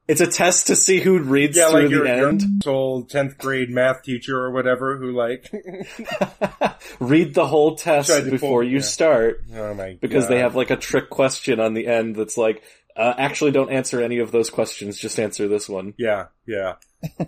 it's 0.09 0.21
a 0.21 0.27
test 0.27 0.67
to 0.67 0.77
see 0.77 0.99
who 1.01 1.21
reads 1.21 1.57
yeah, 1.57 1.71
through 1.71 1.81
like 1.83 1.91
the 1.91 1.95
your, 1.97 2.07
your 2.07 2.29
end. 2.31 2.63
old 2.67 3.09
10th 3.11 3.39
grade 3.39 3.71
math 3.71 4.03
teacher 4.03 4.37
or 4.37 4.51
whatever 4.51 4.97
who 4.99 5.13
like, 5.13 5.49
Read 7.01 7.35
the 7.35 7.47
whole 7.47 7.77
test 7.77 8.09
before 8.29 8.63
pull- 8.63 8.69
you 8.69 8.77
yeah. 8.77 8.83
start 8.83 9.45
oh 9.55 9.75
my 9.75 9.91
god. 9.91 10.01
because 10.01 10.29
they 10.29 10.41
have 10.41 10.57
like 10.57 10.71
a 10.71 10.77
trick 10.77 11.11
question 11.11 11.61
on 11.61 11.75
the 11.75 11.87
end 11.87 12.17
that's 12.17 12.37
like, 12.37 12.63
uh, 13.01 13.15
actually, 13.17 13.51
don't 13.51 13.71
answer 13.71 14.03
any 14.03 14.19
of 14.19 14.31
those 14.31 14.51
questions. 14.51 14.99
Just 14.99 15.19
answer 15.19 15.49
this 15.49 15.71
one. 15.71 15.95
Yeah, 15.97 16.27
yeah. 16.47 16.75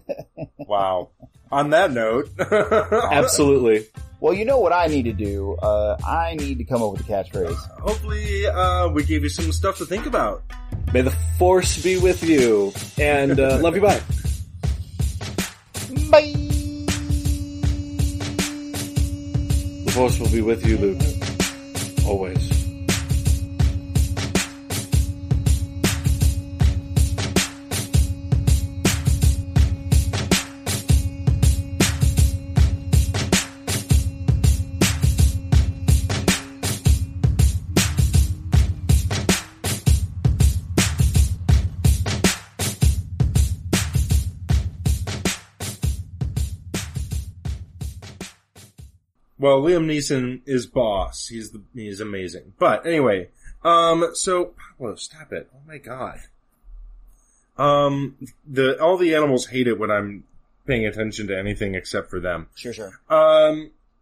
wow. 0.59 1.09
On 1.51 1.70
that 1.70 1.90
note, 1.93 2.28
Absolutely. 2.39 3.86
Well, 4.20 4.35
you 4.35 4.44
know 4.44 4.59
what 4.59 4.73
I 4.74 4.86
need 4.86 5.05
to 5.05 5.15
do? 5.15 5.57
Uh, 5.57 5.97
I 6.07 6.36
need 6.39 6.59
to 6.59 6.65
come 6.65 6.82
up 6.82 6.93
with 6.93 7.01
a 7.01 7.05
catchphrase. 7.05 7.57
hopefully, 7.81 8.47
uh, 8.47 8.89
we 8.89 9.03
gave 9.05 9.23
you 9.23 9.31
some 9.31 9.51
stuff 9.51 9.78
to 9.78 9.86
think 9.86 10.05
about. 10.05 10.44
May 10.93 11.01
the 11.01 11.11
force 11.39 11.82
be 11.82 11.99
with 11.99 12.23
you, 12.23 12.73
and 12.99 13.40
uh, 13.40 13.59
love 13.61 13.74
you. 13.74 13.81
Bye. 13.81 14.01
Bye. 16.11 16.32
The 19.85 19.93
force 19.94 20.19
will 20.20 20.31
be 20.31 20.43
with 20.43 20.66
you, 20.66 20.77
Luke. 20.77 22.07
Always. 22.07 22.61
Well, 49.43 49.60
Liam 49.60 49.86
Neeson 49.86 50.43
is 50.47 50.66
boss. 50.66 51.27
He's 51.27 51.51
the, 51.51 51.60
he's 51.74 51.98
amazing. 51.98 52.52
But 52.60 52.86
anyway, 52.86 53.31
um, 53.64 54.10
so, 54.14 54.55
Pablo, 54.78 54.94
stop 54.94 55.32
it. 55.32 55.51
Oh 55.52 55.59
my 55.66 55.78
god. 55.78 56.20
Um, 57.59 58.19
the, 58.47 58.81
all 58.81 58.97
the 58.97 59.16
animals 59.16 59.47
hate 59.47 59.66
it 59.66 59.81
when 59.81 59.90
I'm 59.90 60.23
paying 60.64 60.86
attention 60.86 61.27
to 61.27 61.36
anything 61.36 61.74
except 61.74 62.09
for 62.09 62.20
them. 62.20 62.51
Sure, 62.55 62.73
sure. 62.73 63.01
Um, 63.10 63.73